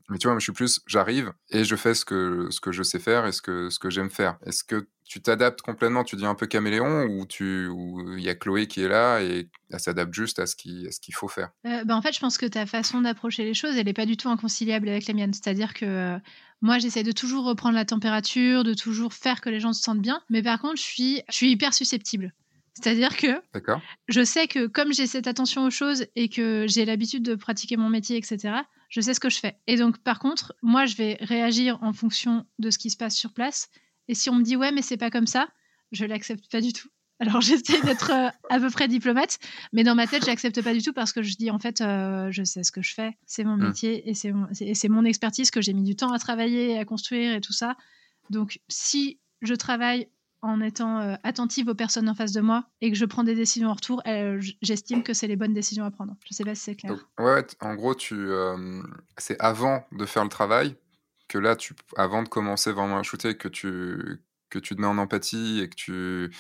Mais 0.09 0.17
tu 0.17 0.27
vois, 0.27 0.39
je 0.39 0.45
suis 0.45 0.53
plus, 0.53 0.81
j'arrive 0.87 1.33
et 1.51 1.65
je 1.65 1.77
fais 1.77 1.93
ce 1.93 2.07
que, 2.07 2.49
ce 2.51 2.61
que 2.61 2.73
je 2.73 2.83
sais 2.83 2.99
faire 2.99 3.27
et 3.27 3.33
ce 3.33 3.43
que, 3.43 3.69
ce 3.69 3.79
que 3.79 3.91
j'aime 3.91 4.11
faire. 4.11 4.39
Est-ce 4.47 4.65
que 4.65 4.89
tu 5.11 5.21
t'adaptes 5.21 5.61
complètement, 5.61 6.05
tu 6.05 6.15
dis 6.15 6.25
un 6.25 6.37
peu 6.37 6.47
caméléon, 6.47 7.03
ou 7.07 7.27
tu, 7.27 7.69
il 8.17 8.23
y 8.23 8.29
a 8.29 8.37
Chloé 8.37 8.69
qui 8.69 8.81
est 8.81 8.89
là 8.89 9.21
et 9.21 9.49
elle 9.69 9.81
s'adapte 9.81 10.15
juste 10.15 10.39
à 10.39 10.47
ce 10.47 10.55
qu'il 10.55 10.89
qu'il 11.03 11.15
faut 11.17 11.27
faire? 11.27 11.51
Euh, 11.67 11.83
bah 11.83 11.97
En 11.97 12.03
fait, 12.03 12.13
je 12.13 12.21
pense 12.21 12.39
que 12.39 12.47
ta 12.47 12.65
façon 12.65 13.01
d'approcher 13.01 13.43
les 13.43 13.53
choses, 13.53 13.77
elle 13.77 13.87
n'est 13.87 13.93
pas 13.93 14.07
du 14.07 14.17
tout 14.17 14.29
inconciliable 14.29 14.89
avec 14.89 15.09
la 15.09 15.15
mienne. 15.15 15.33
C'est-à-dire 15.35 15.75
que 15.75 15.85
euh, 15.85 16.19
moi, 16.61 16.79
j'essaie 16.79 17.03
de 17.03 17.11
toujours 17.11 17.45
reprendre 17.45 17.75
la 17.75 17.85
température, 17.85 18.63
de 18.63 18.73
toujours 18.73 19.13
faire 19.13 19.41
que 19.41 19.51
les 19.51 19.59
gens 19.59 19.73
se 19.73 19.83
sentent 19.83 20.01
bien, 20.01 20.23
mais 20.31 20.45
par 20.45 20.61
contre, 20.61 20.77
je 20.77 20.83
suis, 20.83 21.23
je 21.29 21.35
suis 21.35 21.51
hyper 21.51 21.75
susceptible. 21.75 22.33
C'est-à-dire 22.75 23.17
que 23.17 23.43
je 24.07 24.23
sais 24.23 24.47
que 24.47 24.69
comme 24.69 24.93
j'ai 24.93 25.09
cette 25.09 25.27
attention 25.27 25.65
aux 25.65 25.71
choses 25.71 26.07
et 26.15 26.29
que 26.29 26.67
j'ai 26.69 26.85
l'habitude 26.85 27.25
de 27.25 27.35
pratiquer 27.35 27.77
mon 27.77 27.89
métier, 27.89 28.17
etc., 28.17 28.59
je 28.89 29.01
sais 29.01 29.13
ce 29.13 29.21
que 29.21 29.29
je 29.29 29.41
fais. 29.41 29.57
Et 29.67 29.77
donc, 29.77 29.99
par 29.99 30.21
contre, 30.21 30.55
moi, 30.63 30.87
je 30.87 30.95
vais 30.95 31.19
réagir 31.21 31.83
en 31.83 31.93
fonction 31.93 32.47
de 32.61 32.71
ce 32.71 32.79
qui 32.79 32.91
se 32.91 32.97
passe 32.97 33.17
sur 33.17 33.33
place 33.33 33.71
et 34.11 34.15
si 34.15 34.29
on 34.29 34.35
me 34.35 34.43
dit 34.43 34.57
ouais, 34.57 34.73
mais 34.73 34.83
c'est 34.83 34.97
pas 34.97 35.09
comme 35.09 35.29
ça, 35.29 35.49
je 35.93 36.05
l'accepte 36.05 36.51
pas 36.51 36.61
du 36.61 36.73
tout. 36.73 36.89
Alors 37.21 37.41
j'essaie 37.41 37.81
d'être 37.83 38.11
euh, 38.11 38.29
à 38.49 38.59
peu 38.59 38.69
près 38.71 38.89
diplomate, 38.89 39.39
mais 39.73 39.85
dans 39.85 39.95
ma 39.95 40.09
tête, 40.09 40.25
j'accepte 40.25 40.61
pas 40.63 40.75
du 40.75 40.83
tout 40.83 40.93
parce 40.93 41.13
que 41.13 41.23
je 41.23 41.37
dis 41.37 41.51
en 41.51 41.61
fait, 41.61 41.81
euh, 41.81 42.27
je 42.33 42.43
sais 42.43 42.65
ce 42.65 42.73
que 42.73 42.83
je 42.83 42.93
fais, 42.93 43.17
c'est 43.25 43.45
mon 43.45 43.57
mmh. 43.57 43.67
métier 43.67 44.11
et 44.11 44.15
c'est 44.15 44.33
mon, 44.33 44.49
mon, 44.89 45.05
expertise 45.05 45.53
que 45.53 45.61
j'ai 45.61 45.75
mis 45.75 45.85
du 45.85 45.95
temps 45.95 46.13
à 46.13 46.19
travailler, 46.19 46.77
à 46.77 46.85
construire 46.85 47.35
et 47.37 47.41
tout 47.41 47.53
ça. 47.53 47.77
Donc 48.31 48.59
si 48.69 49.21
je 49.43 49.55
travaille 49.55 50.09
en 50.43 50.61
étant 50.61 50.99
euh, 50.99 51.15
attentive 51.23 51.69
aux 51.69 51.75
personnes 51.75 52.09
en 52.09 52.15
face 52.15 52.33
de 52.33 52.41
moi 52.41 52.65
et 52.81 52.91
que 52.91 52.97
je 52.97 53.05
prends 53.05 53.23
des 53.23 53.37
décisions 53.37 53.69
en 53.69 53.75
retour, 53.75 54.03
j'estime 54.61 55.05
que 55.05 55.15
c'est 55.15 55.29
les 55.29 55.37
bonnes 55.37 55.55
décisions 55.55 55.85
à 55.85 55.91
prendre. 55.93 56.17
Je 56.29 56.35
sais 56.35 56.45
pas 56.45 56.57
si 56.57 56.63
c'est 56.63 56.75
clair. 56.75 56.97
ouais, 57.21 57.47
en 57.61 57.75
gros, 57.77 57.95
tu, 57.95 58.29
c'est 59.19 59.39
avant 59.39 59.85
de 59.93 60.05
faire 60.05 60.25
le 60.25 60.31
travail 60.31 60.75
que 61.31 61.39
là, 61.39 61.55
tu, 61.55 61.75
avant 61.97 62.23
de 62.25 62.29
commencer 62.29 62.73
vraiment 62.73 62.99
à 62.99 63.03
shooter, 63.05 63.37
que 63.37 63.49
tu, 63.49 64.21
que 64.51 64.59
tu 64.59 64.75
te 64.75 64.81
mets 64.81 64.89
en 64.89 64.99
empathie 64.99 65.61
et 65.61 65.69
que 65.69 65.77
tu, 65.77 66.35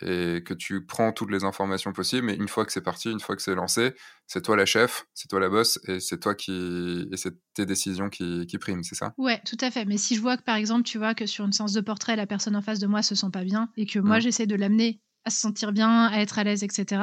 et 0.00 0.42
que 0.42 0.52
tu 0.52 0.84
prends 0.84 1.12
toutes 1.12 1.30
les 1.30 1.44
informations 1.44 1.92
possibles. 1.92 2.26
Mais 2.26 2.34
une 2.34 2.48
fois 2.48 2.66
que 2.66 2.72
c'est 2.72 2.82
parti, 2.82 3.10
une 3.10 3.20
fois 3.20 3.36
que 3.36 3.42
c'est 3.42 3.54
lancé, 3.54 3.94
c'est 4.26 4.42
toi 4.42 4.56
la 4.56 4.66
chef, 4.66 5.06
c'est 5.14 5.28
toi 5.28 5.38
la 5.38 5.48
boss 5.48 5.78
et 5.86 6.00
c'est 6.00 6.18
toi 6.18 6.34
qui 6.34 7.06
et 7.12 7.16
c'est 7.16 7.34
tes 7.54 7.66
décisions 7.66 8.10
qui, 8.10 8.46
qui 8.46 8.58
priment, 8.58 8.82
c'est 8.82 8.96
ça? 8.96 9.14
Ouais, 9.16 9.40
tout 9.46 9.58
à 9.60 9.70
fait. 9.70 9.84
Mais 9.84 9.96
si 9.96 10.16
je 10.16 10.20
vois 10.20 10.36
que 10.36 10.42
par 10.42 10.56
exemple, 10.56 10.82
tu 10.82 10.98
vois 10.98 11.14
que 11.14 11.26
sur 11.26 11.44
une 11.44 11.52
séance 11.52 11.72
de 11.72 11.80
portrait, 11.80 12.16
la 12.16 12.26
personne 12.26 12.56
en 12.56 12.62
face 12.62 12.80
de 12.80 12.88
moi 12.88 13.02
se 13.02 13.14
sent 13.14 13.30
pas 13.32 13.44
bien 13.44 13.68
et 13.76 13.86
que 13.86 14.00
moi 14.00 14.18
mmh. 14.18 14.22
j'essaie 14.22 14.46
de 14.46 14.56
l'amener 14.56 15.00
à 15.24 15.30
se 15.30 15.38
sentir 15.38 15.70
bien, 15.70 16.06
à 16.06 16.18
être 16.18 16.40
à 16.40 16.44
l'aise, 16.44 16.64
etc. 16.64 17.00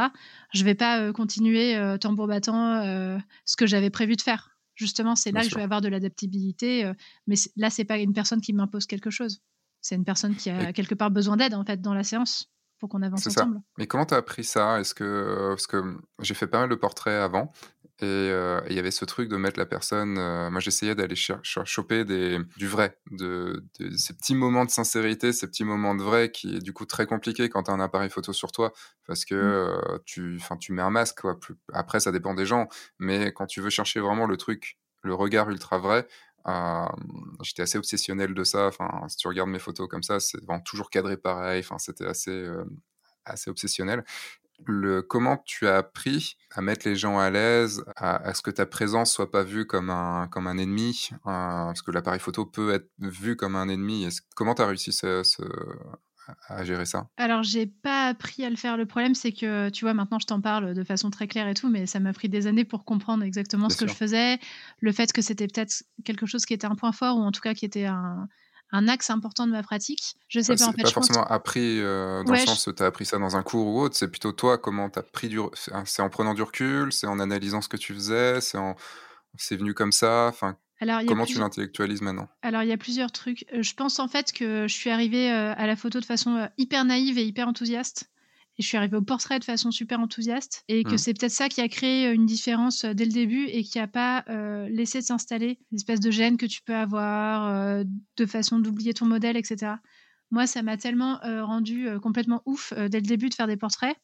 Je 0.53 0.65
vais 0.65 0.75
pas 0.75 0.99
euh, 0.99 1.13
continuer 1.13 1.77
euh, 1.77 1.97
tambour 1.97 2.27
battant 2.27 2.81
euh, 2.83 3.17
ce 3.45 3.55
que 3.55 3.65
j'avais 3.65 3.89
prévu 3.89 4.17
de 4.17 4.21
faire. 4.21 4.58
Justement, 4.79 5.17
c'est 5.17 5.31
là 5.31 5.41
que 5.41 5.49
je 5.49 5.55
vais 5.55 5.61
avoir 5.61 5.81
de 5.81 5.89
l'adaptabilité. 5.89 6.85
Euh, 6.85 6.93
mais 7.27 7.35
là, 7.57 7.69
c'est 7.69 7.83
pas 7.83 7.97
une 7.97 8.13
personne 8.13 8.39
qui 8.39 8.53
m'impose 8.53 8.85
quelque 8.85 9.09
chose. 9.09 9.41
C'est 9.81 9.95
une 9.95 10.05
personne 10.05 10.35
qui 10.35 10.49
a 10.49 10.71
quelque 10.71 10.95
part 10.95 11.11
besoin 11.11 11.35
d'aide 11.35 11.53
en 11.53 11.65
fait 11.65 11.81
dans 11.81 11.93
la 11.93 12.03
séance 12.03 12.49
pour 12.79 12.87
qu'on 12.87 13.01
avance 13.01 13.27
ensemble. 13.27 13.55
Ça. 13.55 13.61
Mais 13.77 13.87
comment 13.87 14.05
tu 14.05 14.13
as 14.13 14.17
appris 14.17 14.45
ça? 14.45 14.79
Est-ce 14.79 14.93
que 14.93 15.49
parce 15.49 15.67
que 15.67 15.97
j'ai 16.21 16.33
fait 16.33 16.47
pas 16.47 16.59
mal 16.59 16.69
de 16.69 16.75
portraits 16.75 17.21
avant 17.21 17.51
euh, 17.78 17.78
et 18.01 18.31
il 18.69 18.75
y 18.75 18.79
avait 18.79 18.91
ce 18.91 19.05
truc 19.05 19.29
de 19.29 19.37
mettre 19.37 19.59
la 19.59 19.65
personne. 19.65 20.17
Euh, 20.17 20.49
moi, 20.49 20.59
j'essayais 20.59 20.95
d'aller 20.95 21.15
choper 21.43 22.05
des, 22.05 22.39
du 22.57 22.67
vrai, 22.67 22.97
de, 23.11 23.63
ces 23.97 24.13
petits 24.13 24.35
moments 24.35 24.65
de 24.65 24.69
sincérité, 24.69 25.33
ces 25.33 25.47
petits 25.47 25.63
moments 25.63 25.95
de 25.95 26.03
vrai 26.03 26.31
qui 26.31 26.55
est 26.55 26.59
du 26.59 26.73
coup 26.73 26.85
très 26.85 27.05
compliqué 27.05 27.49
quand 27.49 27.63
tu 27.63 27.71
as 27.71 27.73
un 27.73 27.79
appareil 27.79 28.09
photo 28.09 28.33
sur 28.33 28.51
toi 28.51 28.73
parce 29.05 29.25
que 29.25 29.35
mmh. 29.35 29.37
euh, 29.37 29.97
tu, 30.05 30.41
tu 30.59 30.73
mets 30.73 30.81
un 30.81 30.89
masque. 30.89 31.21
Quoi. 31.21 31.39
Après, 31.73 31.99
ça 31.99 32.11
dépend 32.11 32.33
des 32.33 32.45
gens, 32.45 32.67
mais 32.99 33.31
quand 33.33 33.47
tu 33.47 33.61
veux 33.61 33.69
chercher 33.69 33.99
vraiment 33.99 34.25
le 34.25 34.37
truc, 34.37 34.77
le 35.01 35.13
regard 35.13 35.49
ultra 35.49 35.77
vrai, 35.77 36.07
j'étais 37.41 37.61
assez 37.61 37.77
obsessionnel 37.77 38.33
de 38.33 38.43
ça. 38.43 38.67
Enfin, 38.67 38.89
si 39.07 39.17
tu 39.17 39.27
regardes 39.27 39.49
mes 39.49 39.59
photos 39.59 39.87
comme 39.87 40.03
ça, 40.03 40.19
c'est 40.19 40.39
toujours 40.65 40.89
cadré 40.89 41.17
pareil. 41.17 41.59
Enfin, 41.59 41.77
c'était 41.77 42.05
assez, 42.05 42.47
assez 43.25 43.49
obsessionnel. 43.49 44.03
Le, 44.65 45.01
comment 45.01 45.37
tu 45.45 45.67
as 45.67 45.77
appris 45.77 46.37
à 46.51 46.61
mettre 46.61 46.87
les 46.87 46.95
gens 46.95 47.19
à 47.19 47.29
l'aise, 47.29 47.83
à, 47.95 48.33
ce 48.33 48.41
que 48.41 48.51
ta 48.51 48.65
présence 48.65 49.11
soit 49.11 49.31
pas 49.31 49.43
vue 49.43 49.65
comme 49.65 49.89
un, 49.89 50.27
comme 50.27 50.47
un 50.47 50.57
ennemi, 50.57 51.09
parce 51.23 51.81
que 51.81 51.91
l'appareil 51.91 52.19
photo 52.19 52.45
peut 52.45 52.73
être 52.73 52.89
vu 52.99 53.35
comme 53.35 53.55
un 53.55 53.69
ennemi. 53.69 54.07
Comment 54.35 54.55
tu 54.55 54.61
as 54.61 54.67
réussi 54.67 54.91
ce, 54.91 55.23
à 56.47 56.63
gérer 56.63 56.85
ça? 56.85 57.07
Alors, 57.17 57.43
j'ai 57.43 57.67
pas 57.67 58.07
appris 58.07 58.43
à 58.45 58.49
le 58.49 58.55
faire. 58.55 58.77
Le 58.77 58.85
problème, 58.85 59.15
c'est 59.15 59.31
que, 59.31 59.69
tu 59.69 59.85
vois, 59.85 59.93
maintenant, 59.93 60.19
je 60.19 60.25
t'en 60.25 60.41
parle 60.41 60.73
de 60.73 60.83
façon 60.83 61.09
très 61.09 61.27
claire 61.27 61.47
et 61.47 61.53
tout, 61.53 61.69
mais 61.69 61.85
ça 61.85 61.99
m'a 61.99 62.13
pris 62.13 62.29
des 62.29 62.47
années 62.47 62.65
pour 62.65 62.85
comprendre 62.85 63.23
exactement 63.23 63.69
ce 63.69 63.77
que 63.77 63.87
je 63.87 63.93
faisais. 63.93 64.39
Le 64.79 64.91
fait 64.91 65.11
que 65.11 65.21
c'était 65.21 65.47
peut-être 65.47 65.83
quelque 66.05 66.25
chose 66.25 66.45
qui 66.45 66.53
était 66.53 66.67
un 66.67 66.75
point 66.75 66.91
fort, 66.91 67.17
ou 67.17 67.21
en 67.21 67.31
tout 67.31 67.41
cas 67.41 67.53
qui 67.53 67.65
était 67.65 67.85
un, 67.85 68.27
un 68.71 68.87
axe 68.87 69.09
important 69.09 69.47
de 69.47 69.51
ma 69.51 69.63
pratique. 69.63 70.15
Je 70.27 70.39
sais 70.39 70.55
pas 70.55 70.67
en 70.67 70.73
fait. 70.73 70.83
Pas 70.83 70.91
forcément 70.91 71.25
appris 71.25 71.79
euh, 71.79 72.23
dans 72.23 72.33
le 72.33 72.39
sens 72.39 72.67
où 72.67 72.73
tu 72.73 72.83
as 72.83 72.85
appris 72.85 73.05
ça 73.05 73.17
dans 73.17 73.35
un 73.35 73.43
cours 73.43 73.67
ou 73.67 73.81
autre, 73.81 73.95
c'est 73.95 74.09
plutôt 74.09 74.31
toi 74.31 74.57
comment 74.57 74.89
tu 74.89 74.99
as 74.99 75.03
pris 75.03 75.29
du. 75.29 75.39
C'est 75.85 76.01
en 76.01 76.09
prenant 76.09 76.33
du 76.33 76.41
recul, 76.41 76.91
c'est 76.91 77.07
en 77.07 77.19
analysant 77.19 77.61
ce 77.61 77.69
que 77.69 77.77
tu 77.77 77.93
faisais, 77.93 78.41
c'est 78.41 78.57
en... 78.57 78.75
venu 79.51 79.73
comme 79.73 79.91
ça? 79.91 80.27
Enfin, 80.27 80.57
comment 81.07 81.25
tu 81.25 81.39
l'intellectualises 81.39 82.01
maintenant? 82.01 82.27
Alors 82.41 82.63
il 82.63 82.69
y 82.69 82.73
a 82.73 82.77
plusieurs 82.77 83.11
trucs. 83.11 83.45
Euh, 83.53 83.63
je 83.63 83.73
pense 83.73 83.99
en 83.99 84.07
fait 84.07 84.31
que 84.31 84.67
je 84.67 84.73
suis 84.73 84.89
arrivée 84.89 85.31
euh, 85.31 85.53
à 85.55 85.67
la 85.67 85.75
photo 85.75 85.99
de 85.99 86.05
façon 86.05 86.49
hyper 86.57 86.85
naïve 86.85 87.17
et 87.17 87.25
hyper 87.25 87.47
enthousiaste 87.47 88.09
je 88.59 88.67
suis 88.67 88.77
arrivée 88.77 88.97
au 88.97 89.01
portrait 89.01 89.39
de 89.39 89.43
façon 89.43 89.71
super 89.71 89.99
enthousiaste 89.99 90.63
et 90.67 90.83
que 90.83 90.93
mmh. 90.93 90.97
c'est 90.97 91.13
peut-être 91.13 91.31
ça 91.31 91.49
qui 91.49 91.61
a 91.61 91.69
créé 91.69 92.07
euh, 92.07 92.13
une 92.13 92.25
différence 92.25 92.83
euh, 92.83 92.93
dès 92.93 93.05
le 93.05 93.11
début 93.11 93.45
et 93.45 93.63
qui 93.63 93.77
n'a 93.77 93.87
pas 93.87 94.25
euh, 94.29 94.67
laissé 94.69 95.01
s'installer 95.01 95.59
l'espèce 95.71 95.99
de 95.99 96.11
gêne 96.11 96.37
que 96.37 96.45
tu 96.45 96.61
peux 96.61 96.75
avoir 96.75 97.83
de 98.17 98.25
façon 98.25 98.59
d'oublier 98.59 98.93
ton 98.93 99.05
modèle, 99.05 99.37
etc. 99.37 99.73
Moi, 100.31 100.45
ça 100.45 100.61
m'a 100.61 100.77
tellement 100.77 101.19
rendu 101.23 101.87
complètement 102.01 102.41
ouf 102.45 102.73
dès 102.73 102.99
le 102.99 103.05
début 103.05 103.29
de 103.29 103.33
faire 103.33 103.47
des 103.47 103.57
portraits 103.57 103.95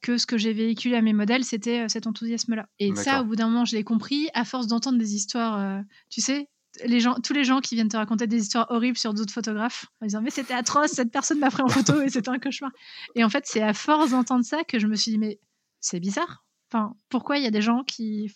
que 0.00 0.16
ce 0.16 0.26
que 0.26 0.38
j'ai 0.38 0.52
véhiculé 0.52 0.96
à 0.96 1.02
mes 1.02 1.12
modèles, 1.12 1.44
c'était 1.44 1.88
cet 1.88 2.06
enthousiasme-là. 2.06 2.68
Et 2.78 2.94
ça, 2.94 3.22
au 3.22 3.24
bout 3.24 3.36
d'un 3.36 3.48
moment, 3.48 3.64
je 3.64 3.76
l'ai 3.76 3.84
compris 3.84 4.28
à 4.34 4.44
force 4.44 4.66
d'entendre 4.66 4.98
des 4.98 5.14
histoires, 5.14 5.82
tu 6.10 6.20
sais, 6.20 6.48
les 6.84 7.00
gens, 7.00 7.14
tous 7.14 7.32
les 7.32 7.44
gens 7.44 7.60
qui 7.60 7.74
viennent 7.74 7.88
te 7.88 7.96
raconter 7.96 8.26
des 8.26 8.42
histoires 8.42 8.66
horribles 8.70 8.98
sur 8.98 9.14
d'autres 9.14 9.32
photographes 9.32 9.86
en 10.00 10.06
disant 10.06 10.22
mais 10.22 10.30
c'était 10.30 10.54
atroce, 10.54 10.92
cette 10.92 11.10
personne 11.10 11.38
m'a 11.38 11.50
pris 11.50 11.62
en 11.62 11.68
photo 11.68 12.00
et 12.00 12.08
c'était 12.08 12.28
un 12.28 12.38
cauchemar. 12.38 12.70
Et 13.14 13.24
en 13.24 13.28
fait, 13.28 13.44
c'est 13.46 13.62
à 13.62 13.74
force 13.74 14.10
d'entendre 14.10 14.44
ça 14.44 14.64
que 14.64 14.78
je 14.78 14.86
me 14.86 14.94
suis 14.94 15.12
dit 15.12 15.18
mais 15.18 15.40
c'est 15.80 16.00
bizarre. 16.00 16.44
Enfin, 16.70 16.94
pourquoi 17.08 17.38
il 17.38 17.44
y 17.44 17.46
a 17.46 17.50
des 17.50 17.62
gens 17.62 17.82
qui, 17.82 18.30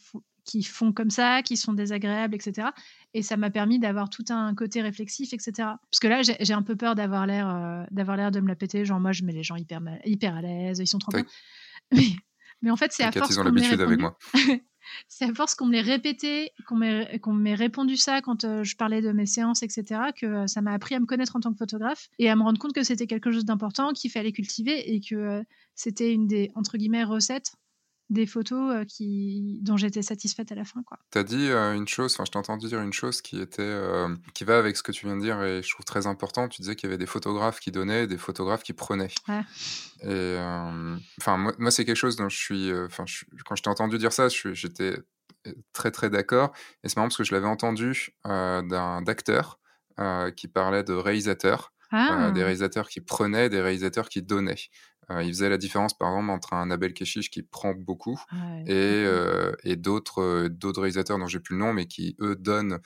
qui 0.44 0.62
font 0.62 0.92
comme 0.92 1.10
ça, 1.10 1.42
qui 1.42 1.56
sont 1.56 1.74
désagréables, 1.74 2.34
etc. 2.34 2.68
Et 3.14 3.22
ça 3.22 3.36
m'a 3.36 3.50
permis 3.50 3.78
d'avoir 3.78 4.08
tout 4.08 4.24
un 4.30 4.54
côté 4.54 4.80
réflexif, 4.80 5.32
etc. 5.32 5.52
Parce 5.58 6.00
que 6.00 6.08
là, 6.08 6.22
j'ai 6.22 6.54
un 6.54 6.62
peu 6.62 6.76
peur 6.76 6.94
d'avoir 6.94 7.26
l'air 7.26 7.48
euh, 7.48 7.84
d'avoir 7.90 8.16
l'air 8.16 8.30
de 8.30 8.40
me 8.40 8.48
la 8.48 8.56
péter. 8.56 8.84
Genre 8.84 9.00
moi, 9.00 9.12
je 9.12 9.24
mets 9.24 9.32
les 9.32 9.42
gens 9.42 9.56
hyper, 9.56 9.80
hyper 10.04 10.36
à 10.36 10.42
l'aise, 10.42 10.78
ils 10.78 10.86
sont 10.86 10.98
trop 10.98 11.12
bien. 11.12 11.24
Mais, 11.92 12.06
mais 12.62 12.70
en 12.70 12.76
fait, 12.76 12.92
c'est 12.92 13.04
à 13.04 13.12
force. 13.12 13.30
Ils 13.30 13.40
ont 13.40 13.44
l'habitude 13.44 13.80
avec 13.80 14.00
moi. 14.00 14.16
c'est 15.08 15.24
à 15.24 15.34
force 15.34 15.54
qu'on 15.54 15.66
me 15.66 15.72
l'ait 15.72 15.80
répété, 15.80 16.52
qu'on 16.66 16.76
m'ait 16.76 17.54
répondu 17.54 17.96
ça 17.96 18.20
quand 18.20 18.44
euh, 18.44 18.64
je 18.64 18.76
parlais 18.76 19.02
de 19.02 19.12
mes 19.12 19.26
séances, 19.26 19.62
etc., 19.62 20.00
que 20.16 20.26
euh, 20.26 20.46
ça 20.46 20.60
m'a 20.60 20.72
appris 20.72 20.94
à 20.94 21.00
me 21.00 21.06
connaître 21.06 21.36
en 21.36 21.40
tant 21.40 21.52
que 21.52 21.58
photographe 21.58 22.08
et 22.18 22.28
à 22.28 22.36
me 22.36 22.42
rendre 22.42 22.58
compte 22.58 22.72
que 22.72 22.82
c'était 22.82 23.06
quelque 23.06 23.32
chose 23.32 23.44
d'important, 23.44 23.92
qu'il 23.92 24.10
fallait 24.10 24.32
cultiver 24.32 24.94
et 24.94 25.00
que 25.00 25.14
euh, 25.14 25.42
c'était 25.74 26.12
une 26.12 26.26
des, 26.26 26.50
entre 26.54 26.76
guillemets, 26.76 27.04
recettes 27.04 27.52
des 28.12 28.26
photos 28.26 28.74
euh, 28.74 28.84
qui, 28.84 29.58
dont 29.62 29.76
j'étais 29.76 30.02
satisfaite 30.02 30.52
à 30.52 30.54
la 30.54 30.64
fin. 30.64 30.82
Tu 31.10 31.18
as 31.18 31.24
dit 31.24 31.48
euh, 31.48 31.72
une 31.74 31.88
chose, 31.88 32.12
enfin 32.14 32.24
je 32.26 32.30
t'ai 32.30 32.38
entendu 32.38 32.68
dire 32.68 32.80
une 32.80 32.92
chose 32.92 33.22
qui, 33.22 33.40
était, 33.40 33.62
euh, 33.62 34.14
qui 34.34 34.44
va 34.44 34.58
avec 34.58 34.76
ce 34.76 34.82
que 34.82 34.92
tu 34.92 35.06
viens 35.06 35.16
de 35.16 35.22
dire 35.22 35.42
et 35.42 35.62
je 35.62 35.70
trouve 35.70 35.84
très 35.84 36.06
important. 36.06 36.48
Tu 36.48 36.60
disais 36.60 36.76
qu'il 36.76 36.88
y 36.88 36.92
avait 36.92 36.98
des 36.98 37.06
photographes 37.06 37.58
qui 37.58 37.72
donnaient 37.72 38.06
des 38.06 38.18
photographes 38.18 38.62
qui 38.62 38.74
prenaient. 38.74 39.10
Et 40.02 40.36
enfin, 41.20 41.38
moi, 41.38 41.52
moi 41.58 41.70
c'est 41.70 41.84
quelque 41.84 41.96
chose 41.96 42.16
dont 42.16 42.28
je 42.28 42.36
suis. 42.36 42.72
Enfin, 42.72 43.04
quand 43.46 43.56
je 43.56 43.62
t'ai 43.62 43.70
entendu 43.70 43.96
dire 43.96 44.12
ça, 44.12 44.28
j'étais 44.28 44.96
très 45.72 45.90
très 45.90 46.10
d'accord. 46.10 46.52
Et 46.84 46.88
c'est 46.88 46.96
marrant 46.96 47.08
parce 47.08 47.16
que 47.16 47.24
je 47.24 47.34
l'avais 47.34 47.46
entendu 47.46 48.14
d'un 48.24 49.02
d'acteur 49.02 49.58
qui 50.36 50.48
parlait 50.48 50.84
de 50.84 50.92
réalisateurs. 50.92 51.72
Ah. 51.94 52.30
des 52.30 52.42
réalisateurs 52.42 52.88
qui 52.88 53.02
prenaient, 53.02 53.50
des 53.50 53.60
réalisateurs 53.60 54.08
qui 54.08 54.22
donnaient. 54.22 54.56
Euh, 55.10 55.22
il 55.22 55.28
faisait 55.28 55.48
la 55.48 55.58
différence, 55.58 55.96
par 55.96 56.10
exemple, 56.10 56.30
entre 56.30 56.54
un 56.54 56.70
Abel 56.70 56.94
Keshish 56.94 57.30
qui 57.30 57.42
prend 57.42 57.74
beaucoup 57.74 58.20
et, 58.66 58.72
euh, 59.06 59.52
et 59.64 59.76
d'autres, 59.76 60.22
euh, 60.22 60.48
d'autres 60.48 60.80
réalisateurs 60.80 61.18
dont 61.18 61.26
j'ai 61.26 61.40
plus 61.40 61.54
le 61.54 61.60
nom, 61.60 61.72
mais 61.72 61.86
qui, 61.86 62.16
eux, 62.20 62.36
donnent. 62.36 62.78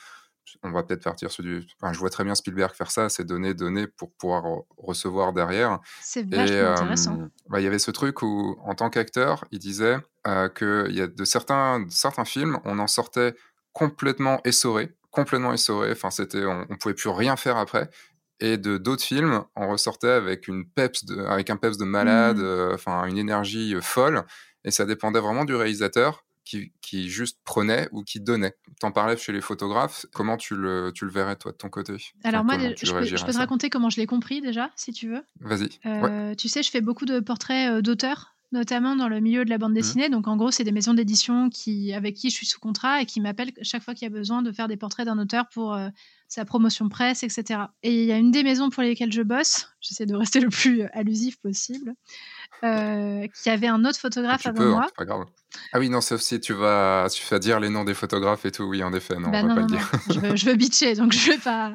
On 0.62 0.70
va 0.70 0.84
peut-être 0.84 1.02
partir 1.02 1.30
sur 1.30 1.42
du. 1.42 1.66
Enfin, 1.80 1.92
je 1.92 1.98
vois 1.98 2.08
très 2.08 2.22
bien 2.22 2.34
Spielberg 2.34 2.72
faire 2.72 2.90
ça, 2.90 3.08
c'est 3.08 3.24
donner, 3.24 3.52
donner 3.52 3.88
pour 3.88 4.12
pouvoir 4.12 4.44
recevoir 4.76 5.32
derrière. 5.32 5.80
C'est 6.00 6.22
vachement 6.32 6.70
intéressant. 6.70 7.18
Bah, 7.48 7.60
il 7.60 7.64
y 7.64 7.66
avait 7.66 7.80
ce 7.80 7.90
truc 7.90 8.22
où, 8.22 8.56
en 8.62 8.74
tant 8.74 8.88
qu'acteur, 8.88 9.44
il 9.50 9.58
disait 9.58 9.98
qu'il 10.24 10.92
y 10.94 11.00
a 11.00 11.08
de 11.08 11.24
certains, 11.24 11.84
certains 11.90 12.24
films, 12.24 12.58
on 12.64 12.78
en 12.78 12.86
sortait 12.86 13.34
complètement 13.72 14.40
essoré, 14.44 14.94
complètement 15.10 15.52
essoré. 15.52 15.90
Enfin, 15.90 16.10
c'était, 16.10 16.44
on, 16.46 16.64
on 16.70 16.76
pouvait 16.76 16.94
plus 16.94 17.10
rien 17.10 17.36
faire 17.36 17.56
après. 17.56 17.90
Et 18.40 18.58
de 18.58 18.76
d'autres 18.76 19.02
films, 19.02 19.44
on 19.56 19.68
ressortait 19.68 20.08
avec 20.10 20.46
une 20.46 20.68
peps, 20.68 21.04
de, 21.04 21.18
avec 21.24 21.48
un 21.48 21.56
peps 21.56 21.78
de 21.78 21.84
malade, 21.84 22.36
mmh. 22.36 22.44
euh, 22.44 22.74
enfin 22.74 23.06
une 23.06 23.18
énergie 23.18 23.74
euh, 23.74 23.80
folle. 23.80 24.24
Et 24.64 24.70
ça 24.70 24.84
dépendait 24.84 25.20
vraiment 25.20 25.44
du 25.44 25.54
réalisateur 25.54 26.24
qui, 26.44 26.72
qui 26.80 27.08
juste 27.08 27.38
prenait 27.44 27.88
ou 27.92 28.02
qui 28.02 28.20
donnait. 28.20 28.54
T'en 28.78 28.92
parlais 28.92 29.16
chez 29.16 29.32
les 29.32 29.40
photographes. 29.40 30.06
Comment 30.12 30.36
tu 30.36 30.54
le, 30.54 30.92
tu 30.94 31.06
le 31.06 31.10
verrais 31.10 31.36
toi 31.36 31.52
de 31.52 31.56
ton 31.56 31.70
côté? 31.70 31.96
Alors 32.24 32.44
moi, 32.44 32.58
je 32.58 32.92
peux, 32.92 33.04
je 33.04 33.24
peux 33.24 33.32
te 33.32 33.38
raconter 33.38 33.70
comment 33.70 33.90
je 33.90 33.96
l'ai 33.96 34.06
compris 34.06 34.40
déjà, 34.42 34.70
si 34.76 34.92
tu 34.92 35.08
veux. 35.08 35.22
Vas-y. 35.40 35.70
Euh, 35.86 36.34
tu 36.34 36.48
sais, 36.48 36.62
je 36.62 36.70
fais 36.70 36.80
beaucoup 36.82 37.06
de 37.06 37.20
portraits 37.20 37.82
d'auteurs 37.82 38.35
notamment 38.52 38.96
dans 38.96 39.08
le 39.08 39.20
milieu 39.20 39.44
de 39.44 39.50
la 39.50 39.58
bande 39.58 39.72
mmh. 39.72 39.74
dessinée. 39.74 40.08
Donc 40.08 40.28
en 40.28 40.36
gros, 40.36 40.50
c'est 40.50 40.64
des 40.64 40.72
maisons 40.72 40.94
d'édition 40.94 41.50
qui, 41.50 41.92
avec 41.92 42.14
qui 42.14 42.30
je 42.30 42.34
suis 42.34 42.46
sous 42.46 42.60
contrat 42.60 43.02
et 43.02 43.06
qui 43.06 43.20
m'appellent 43.20 43.52
chaque 43.62 43.82
fois 43.82 43.94
qu'il 43.94 44.06
y 44.06 44.10
a 44.10 44.14
besoin 44.14 44.42
de 44.42 44.52
faire 44.52 44.68
des 44.68 44.76
portraits 44.76 45.06
d'un 45.06 45.18
auteur 45.18 45.48
pour 45.48 45.76
sa 46.28 46.44
promotion 46.44 46.88
presse, 46.88 47.22
etc. 47.22 47.60
Et 47.82 48.02
il 48.02 48.06
y 48.06 48.12
a 48.12 48.16
une 48.16 48.30
des 48.30 48.42
maisons 48.42 48.70
pour 48.70 48.82
lesquelles 48.82 49.12
je 49.12 49.22
bosse, 49.22 49.68
j'essaie 49.80 50.06
de 50.06 50.14
rester 50.14 50.40
le 50.40 50.48
plus 50.48 50.82
allusif 50.92 51.40
possible, 51.40 51.94
euh, 52.64 53.26
qui 53.28 53.48
avait 53.48 53.68
un 53.68 53.84
autre 53.84 53.98
photographe 53.98 54.42
tu 54.42 54.48
avant 54.48 54.58
peux, 54.58 54.68
hein, 54.68 54.70
moi. 54.70 54.88
pas 54.96 55.04
grave. 55.04 55.26
Ah 55.72 55.78
oui, 55.78 55.88
non, 55.88 56.00
sauf 56.00 56.20
si 56.20 56.40
tu 56.40 56.52
vas, 56.52 57.06
tu 57.10 57.22
vas 57.28 57.38
dire 57.38 57.60
les 57.60 57.68
noms 57.68 57.84
des 57.84 57.94
photographes 57.94 58.44
et 58.44 58.50
tout. 58.50 58.64
Oui, 58.64 58.82
en 58.82 58.92
effet, 58.92 59.16
non, 59.16 59.30
bah 59.30 59.40
on 59.42 59.48
va 59.48 59.54
pas 59.54 59.60
le 59.60 59.66
dire. 59.66 59.90
je, 60.10 60.20
veux, 60.20 60.36
je 60.36 60.46
veux 60.46 60.54
bitcher, 60.54 60.94
donc 60.94 61.12
je 61.12 61.32
vais 61.32 61.38
pas. 61.38 61.72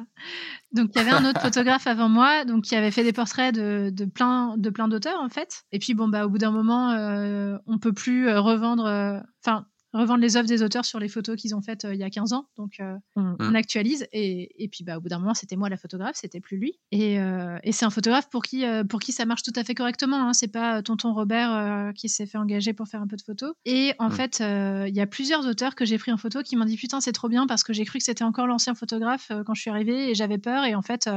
Donc 0.72 0.90
il 0.94 0.98
y 0.98 1.00
avait 1.00 1.10
un 1.10 1.28
autre 1.28 1.40
photographe 1.42 1.86
avant 1.86 2.08
moi, 2.08 2.44
donc 2.44 2.64
qui 2.64 2.74
avait 2.74 2.90
fait 2.90 3.04
des 3.04 3.12
portraits 3.12 3.54
de, 3.54 3.90
de 3.90 4.04
plein 4.04 4.56
de 4.56 4.70
plein 4.70 4.88
d'auteurs 4.88 5.20
en 5.20 5.28
fait. 5.28 5.64
Et 5.70 5.78
puis 5.78 5.94
bon 5.94 6.08
bah 6.08 6.26
au 6.26 6.28
bout 6.28 6.38
d'un 6.38 6.50
moment, 6.50 6.90
euh, 6.92 7.56
on 7.66 7.78
peut 7.78 7.92
plus 7.92 8.28
euh, 8.28 8.40
revendre. 8.40 8.86
Euh, 8.86 9.18
enfin, 9.44 9.66
revendre 9.92 10.20
les 10.20 10.36
œuvres 10.36 10.48
des 10.48 10.62
auteurs 10.62 10.84
sur 10.84 10.98
les 10.98 11.08
photos 11.08 11.36
qu'ils 11.36 11.54
ont 11.54 11.60
faites 11.60 11.84
euh, 11.84 11.94
il 11.94 12.00
y 12.00 12.04
a 12.04 12.10
15 12.10 12.32
ans. 12.32 12.46
Donc, 12.56 12.80
euh, 12.80 12.96
mm. 13.16 13.36
on, 13.40 13.54
actualise. 13.54 14.06
Et, 14.12 14.62
et 14.62 14.68
puis, 14.68 14.84
bah, 14.84 14.96
au 14.96 15.00
bout 15.00 15.08
d'un 15.08 15.18
moment, 15.18 15.34
c'était 15.34 15.56
moi 15.56 15.68
la 15.68 15.76
photographe, 15.76 16.16
c'était 16.16 16.40
plus 16.40 16.56
lui. 16.56 16.78
Et, 16.90 17.20
euh, 17.20 17.58
et 17.62 17.72
c'est 17.72 17.84
un 17.84 17.90
photographe 17.90 18.28
pour 18.30 18.42
qui, 18.42 18.64
pour 18.88 19.00
qui 19.00 19.12
ça 19.12 19.24
marche 19.26 19.42
tout 19.42 19.52
à 19.56 19.64
fait 19.64 19.74
correctement. 19.74 20.28
Hein. 20.28 20.32
C'est 20.32 20.48
pas 20.48 20.82
tonton 20.82 21.12
Robert 21.12 21.92
qui 21.94 22.08
s'est 22.08 22.26
fait 22.26 22.38
engager 22.38 22.72
pour 22.72 22.88
faire 22.88 23.02
un 23.02 23.06
peu 23.06 23.16
de 23.16 23.22
photos. 23.22 23.52
Et 23.64 23.92
en 23.98 24.08
mm. 24.08 24.12
fait, 24.12 24.42
il 24.88 24.94
y 24.94 25.00
a 25.00 25.06
plusieurs 25.06 25.46
auteurs 25.46 25.74
que 25.74 25.84
j'ai 25.84 25.98
pris 25.98 26.12
en 26.12 26.16
photo 26.16 26.42
qui 26.42 26.56
m'ont 26.56 26.64
dit 26.64 26.76
Putain, 26.76 27.00
c'est 27.00 27.12
trop 27.12 27.28
bien 27.28 27.46
parce 27.46 27.64
que 27.64 27.72
j'ai 27.72 27.84
cru 27.84 27.98
que 27.98 28.04
c'était 28.04 28.24
encore 28.24 28.46
l'ancien 28.46 28.74
photographe 28.74 29.30
quand 29.46 29.54
je 29.54 29.60
suis 29.60 29.70
arrivée 29.70 30.10
et 30.10 30.14
j'avais 30.14 30.38
peur. 30.38 30.64
Et 30.64 30.74
en 30.74 30.82
fait, 30.82 31.08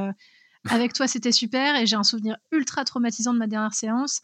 avec 0.68 0.92
toi, 0.92 1.06
c'était 1.06 1.32
super. 1.32 1.76
Et 1.76 1.86
j'ai 1.86 1.96
un 1.96 2.04
souvenir 2.04 2.36
ultra 2.52 2.84
traumatisant 2.84 3.32
de 3.32 3.38
ma 3.38 3.46
dernière 3.46 3.74
séance 3.74 4.22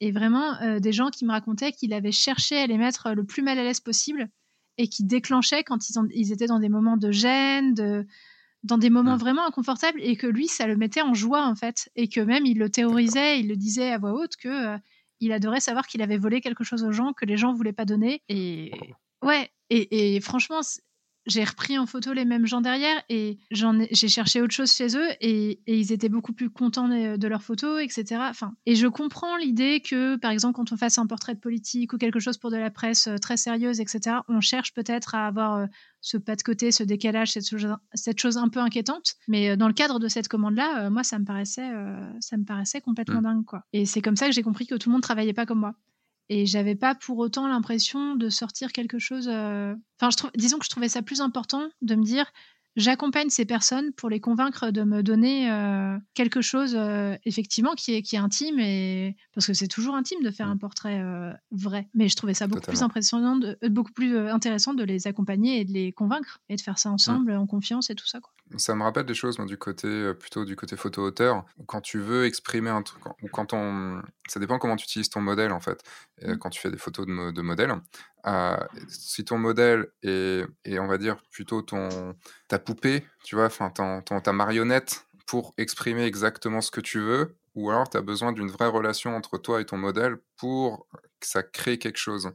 et 0.00 0.12
vraiment 0.12 0.60
euh, 0.62 0.78
des 0.78 0.92
gens 0.92 1.10
qui 1.10 1.24
me 1.24 1.30
racontaient 1.30 1.72
qu'il 1.72 1.92
avait 1.92 2.12
cherché 2.12 2.58
à 2.58 2.66
les 2.66 2.78
mettre 2.78 3.10
le 3.14 3.24
plus 3.24 3.42
mal 3.42 3.58
à 3.58 3.62
l'aise 3.62 3.80
possible 3.80 4.28
et 4.76 4.88
qui 4.88 5.04
déclenchaient 5.04 5.64
quand 5.64 5.78
ils, 6.12 6.32
étaient 6.32 6.46
dans 6.46 6.60
des 6.60 6.68
moments 6.68 6.96
de 6.96 7.10
gêne, 7.10 7.74
de, 7.74 8.06
dans 8.62 8.78
des 8.78 8.90
moments 8.90 9.16
vraiment 9.16 9.46
inconfortables 9.46 10.00
et 10.00 10.16
que 10.16 10.26
lui, 10.26 10.46
ça 10.46 10.66
le 10.66 10.76
mettait 10.76 11.02
en 11.02 11.14
joie 11.14 11.46
en 11.46 11.56
fait. 11.56 11.90
Et 11.96 12.08
que 12.08 12.20
même 12.20 12.46
il 12.46 12.58
le 12.58 12.70
théorisait, 12.70 13.40
il 13.40 13.48
le 13.48 13.56
disait 13.56 13.90
à 13.90 13.98
voix 13.98 14.12
haute 14.12 14.36
que 14.36 14.74
euh, 14.74 14.78
il 15.20 15.32
adorait 15.32 15.60
savoir 15.60 15.86
qu'il 15.88 16.00
avait 16.00 16.16
volé 16.16 16.40
quelque 16.40 16.62
chose 16.62 16.84
aux 16.84 16.92
gens 16.92 17.12
que 17.12 17.24
les 17.24 17.36
gens 17.36 17.52
voulaient 17.52 17.72
pas 17.72 17.84
donner. 17.84 18.22
Et 18.28 18.70
ouais 19.22 19.50
et, 19.68 20.14
et 20.14 20.20
franchement 20.20 20.60
j'ai 21.28 21.44
repris 21.44 21.78
en 21.78 21.86
photo 21.86 22.12
les 22.12 22.24
mêmes 22.24 22.46
gens 22.46 22.60
derrière 22.60 23.02
et 23.08 23.38
j'ai 23.50 24.08
cherché 24.08 24.40
autre 24.40 24.54
chose 24.54 24.72
chez 24.72 24.96
eux 24.96 25.08
et, 25.20 25.60
ils 25.66 25.92
étaient 25.92 26.08
beaucoup 26.08 26.32
plus 26.32 26.50
contents 26.50 26.88
de, 26.88 27.28
leurs 27.28 27.42
photos, 27.42 27.82
etc. 27.82 28.20
Enfin, 28.30 28.54
et 28.66 28.74
je 28.74 28.86
comprends 28.86 29.36
l'idée 29.36 29.80
que, 29.80 30.16
par 30.16 30.30
exemple, 30.30 30.54
quand 30.54 30.72
on 30.72 30.76
fasse 30.76 30.98
un 30.98 31.06
portrait 31.06 31.34
de 31.34 31.40
politique 31.40 31.92
ou 31.92 31.98
quelque 31.98 32.20
chose 32.20 32.38
pour 32.38 32.50
de 32.50 32.56
la 32.56 32.70
presse 32.70 33.06
euh, 33.06 33.16
très 33.18 33.36
sérieuse, 33.36 33.80
etc., 33.80 34.16
on 34.28 34.40
cherche 34.40 34.72
peut-être 34.72 35.14
à 35.14 35.26
avoir 35.26 35.56
euh, 35.56 35.66
ce 36.00 36.16
pas 36.16 36.36
de 36.36 36.42
côté, 36.42 36.72
ce 36.72 36.82
décalage, 36.82 37.32
cette 37.32 37.46
chose, 37.46 37.68
cette 37.92 38.18
chose 38.18 38.38
un 38.38 38.48
peu 38.48 38.60
inquiétante. 38.60 39.14
Mais 39.28 39.50
euh, 39.50 39.56
dans 39.56 39.68
le 39.68 39.74
cadre 39.74 39.98
de 39.98 40.08
cette 40.08 40.28
commande-là, 40.28 40.88
moi, 40.88 41.04
ça 41.04 41.18
me 41.18 41.24
paraissait, 41.26 41.70
ça 42.20 42.36
me 42.38 42.44
paraissait 42.44 42.80
complètement 42.80 43.20
mmh. 43.20 43.24
dingue, 43.24 43.44
quoi. 43.44 43.64
Et 43.72 43.84
c'est 43.84 44.00
comme 44.00 44.16
ça 44.16 44.26
que 44.26 44.32
j'ai 44.32 44.42
compris 44.42 44.66
que 44.66 44.74
tout 44.76 44.88
le 44.88 44.94
monde 44.94 45.02
travaillait 45.02 45.34
pas 45.34 45.44
comme 45.44 45.60
moi 45.60 45.74
et 46.28 46.46
j'avais 46.46 46.74
pas 46.74 46.94
pour 46.94 47.18
autant 47.18 47.46
l'impression 47.48 48.14
de 48.16 48.28
sortir 48.30 48.72
quelque 48.72 48.98
chose. 48.98 49.28
Euh, 49.30 49.74
enfin, 50.00 50.10
je 50.10 50.16
trouve, 50.16 50.30
disons 50.36 50.58
que 50.58 50.64
je 50.64 50.70
trouvais 50.70 50.88
ça 50.88 51.02
plus 51.02 51.20
important 51.20 51.68
de 51.82 51.94
me 51.94 52.02
dire 52.04 52.30
j'accompagne 52.76 53.28
ces 53.28 53.44
personnes 53.44 53.92
pour 53.92 54.08
les 54.08 54.20
convaincre 54.20 54.70
de 54.70 54.82
me 54.84 55.02
donner 55.02 55.50
euh, 55.50 55.96
quelque 56.14 56.40
chose 56.40 56.76
euh, 56.78 57.16
effectivement 57.24 57.74
qui 57.74 57.94
est, 57.94 58.02
qui 58.02 58.14
est 58.14 58.20
intime 58.20 58.60
et 58.60 59.16
parce 59.34 59.48
que 59.48 59.52
c'est 59.54 59.66
toujours 59.66 59.96
intime 59.96 60.22
de 60.22 60.30
faire 60.30 60.46
Mm. 60.46 60.50
un 60.52 60.56
portrait 60.58 61.02
vrai. 61.50 61.88
Mais 61.94 62.08
je 62.08 62.14
trouvais 62.14 62.34
ça 62.34 62.46
beaucoup 62.46 62.60
plus 62.68 62.82
impressionnant, 62.82 63.34
de- 63.36 63.58
beaucoup 63.68 63.92
plus 63.92 64.16
intéressant 64.16 64.74
de 64.74 64.84
les 64.84 65.08
accompagner 65.08 65.60
et 65.60 65.64
de 65.64 65.72
les 65.72 65.92
convaincre 65.92 66.38
et 66.48 66.54
de 66.56 66.60
faire 66.60 66.78
ça 66.78 66.90
ensemble 66.90 67.32
en 67.32 67.46
confiance 67.46 67.90
et 67.90 67.96
tout 67.96 68.06
ça. 68.06 68.20
Quoi. 68.20 68.32
Ça 68.58 68.74
me 68.76 68.82
rappelle 68.84 69.06
des 69.06 69.14
choses, 69.14 69.38
moi, 69.38 69.46
du 69.48 69.58
côté, 69.58 70.12
plutôt 70.14 70.44
du 70.44 70.54
côté 70.54 70.76
photo-auteur, 70.76 71.44
où 71.58 71.64
quand 71.64 71.80
tu 71.80 71.98
veux 71.98 72.26
exprimer 72.26 72.70
un 72.70 72.82
truc, 72.82 73.04
ou 73.22 73.28
quand 73.32 73.52
on... 73.54 74.00
Ça 74.28 74.38
dépend 74.40 74.58
comment 74.58 74.76
tu 74.76 74.84
utilises 74.84 75.10
ton 75.10 75.20
modèle, 75.20 75.52
en 75.52 75.60
fait, 75.60 75.82
Mm. 75.82 76.07
Quand 76.40 76.50
tu 76.50 76.60
fais 76.60 76.70
des 76.70 76.78
photos 76.78 77.06
de, 77.06 77.30
de 77.30 77.42
modèle. 77.42 77.74
Euh, 78.26 78.56
si 78.88 79.24
ton 79.24 79.38
modèle 79.38 79.86
est, 80.02 80.44
est, 80.64 80.78
on 80.78 80.86
va 80.86 80.98
dire, 80.98 81.22
plutôt 81.30 81.62
ton, 81.62 82.14
ta 82.48 82.58
poupée, 82.58 83.06
tu 83.24 83.36
vois, 83.36 83.46
enfin, 83.46 83.70
ta 83.70 84.32
marionnette 84.32 85.06
pour 85.26 85.54
exprimer 85.58 86.04
exactement 86.04 86.60
ce 86.60 86.70
que 86.70 86.80
tu 86.80 87.00
veux, 87.00 87.36
ou 87.54 87.70
alors 87.70 87.88
tu 87.88 87.96
as 87.96 88.02
besoin 88.02 88.32
d'une 88.32 88.50
vraie 88.50 88.68
relation 88.68 89.16
entre 89.16 89.38
toi 89.38 89.60
et 89.60 89.64
ton 89.64 89.76
modèle 89.76 90.16
pour 90.36 90.86
que 91.20 91.26
ça 91.26 91.42
crée 91.42 91.78
quelque 91.78 91.98
chose. 91.98 92.30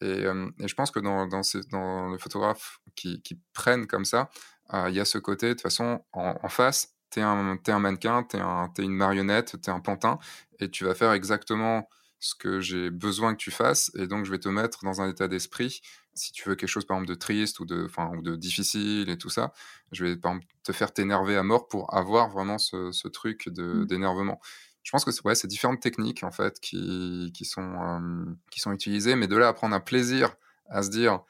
Et, 0.00 0.26
euh, 0.26 0.50
et 0.58 0.66
je 0.66 0.74
pense 0.74 0.90
que 0.90 0.98
dans, 0.98 1.26
dans, 1.26 1.42
ces, 1.42 1.60
dans 1.70 2.10
les 2.10 2.18
photographes 2.18 2.80
qui, 2.96 3.22
qui 3.22 3.40
prennent 3.54 3.86
comme 3.86 4.04
ça, 4.04 4.30
euh, 4.74 4.88
il 4.88 4.96
y 4.96 5.00
a 5.00 5.04
ce 5.04 5.18
côté, 5.18 5.48
de 5.48 5.52
toute 5.52 5.62
façon, 5.62 6.04
en, 6.12 6.34
en 6.42 6.48
face, 6.48 6.94
tu 7.10 7.20
es, 7.20 7.22
un 7.22 7.56
t'es 7.58 7.72
un 7.72 7.78
mannequin, 7.78 8.24
tu 8.24 8.36
es, 8.36 8.40
es 8.40 8.84
une 8.84 8.96
marionnette, 8.96 9.60
tu 9.62 9.70
es 9.70 9.72
un 9.72 9.80
pantin, 9.80 10.18
et 10.58 10.70
tu 10.70 10.84
vas 10.84 10.94
faire 10.94 11.12
exactement 11.12 11.88
ce 12.22 12.34
que 12.36 12.60
j'ai 12.60 12.90
besoin 12.90 13.32
que 13.34 13.38
tu 13.42 13.50
fasses, 13.50 13.90
et 13.96 14.06
donc 14.06 14.24
je 14.24 14.30
vais 14.30 14.38
te 14.38 14.48
mettre 14.48 14.84
dans 14.84 15.00
un 15.02 15.10
état 15.10 15.28
d'esprit. 15.28 15.80
Si 16.14 16.32
tu 16.32 16.48
veux 16.48 16.54
quelque 16.56 16.68
chose, 16.70 16.84
par 16.86 16.96
exemple, 16.98 17.10
de 17.10 17.14
triste 17.18 17.60
ou 17.60 17.64
de, 17.66 17.84
enfin, 17.86 18.10
ou 18.16 18.22
de 18.22 18.36
difficile 18.36 19.10
et 19.10 19.18
tout 19.18 19.30
ça, 19.30 19.52
je 19.92 20.04
vais, 20.04 20.16
par 20.16 20.32
exemple, 20.32 20.46
te 20.64 20.72
faire 20.72 20.92
t'énerver 20.92 21.36
à 21.36 21.42
mort 21.42 21.68
pour 21.68 21.94
avoir 21.94 22.28
vraiment 22.30 22.58
ce, 22.58 22.92
ce 22.92 23.08
truc 23.08 23.48
de- 23.48 23.84
Mm. 23.84 23.86
d'énervement. 23.86 24.40
Je 24.82 24.90
pense 24.90 25.04
que 25.04 25.10
c'est 25.12 25.24
ouais, 25.24 25.34
c'est 25.34 25.48
différentes 25.48 25.80
techniques, 25.80 26.24
en 26.24 26.32
fait, 26.32 26.60
qui, 26.60 27.32
qui, 27.34 27.44
sont, 27.44 27.62
euh, 27.62 28.24
qui 28.50 28.60
sont 28.60 28.72
utilisées, 28.72 29.16
mais 29.16 29.28
de 29.28 29.36
là 29.36 29.48
à 29.48 29.52
prendre 29.52 29.74
un 29.74 29.80
plaisir 29.80 30.34
à 30.68 30.82
se 30.82 30.90
dire, 30.90 31.20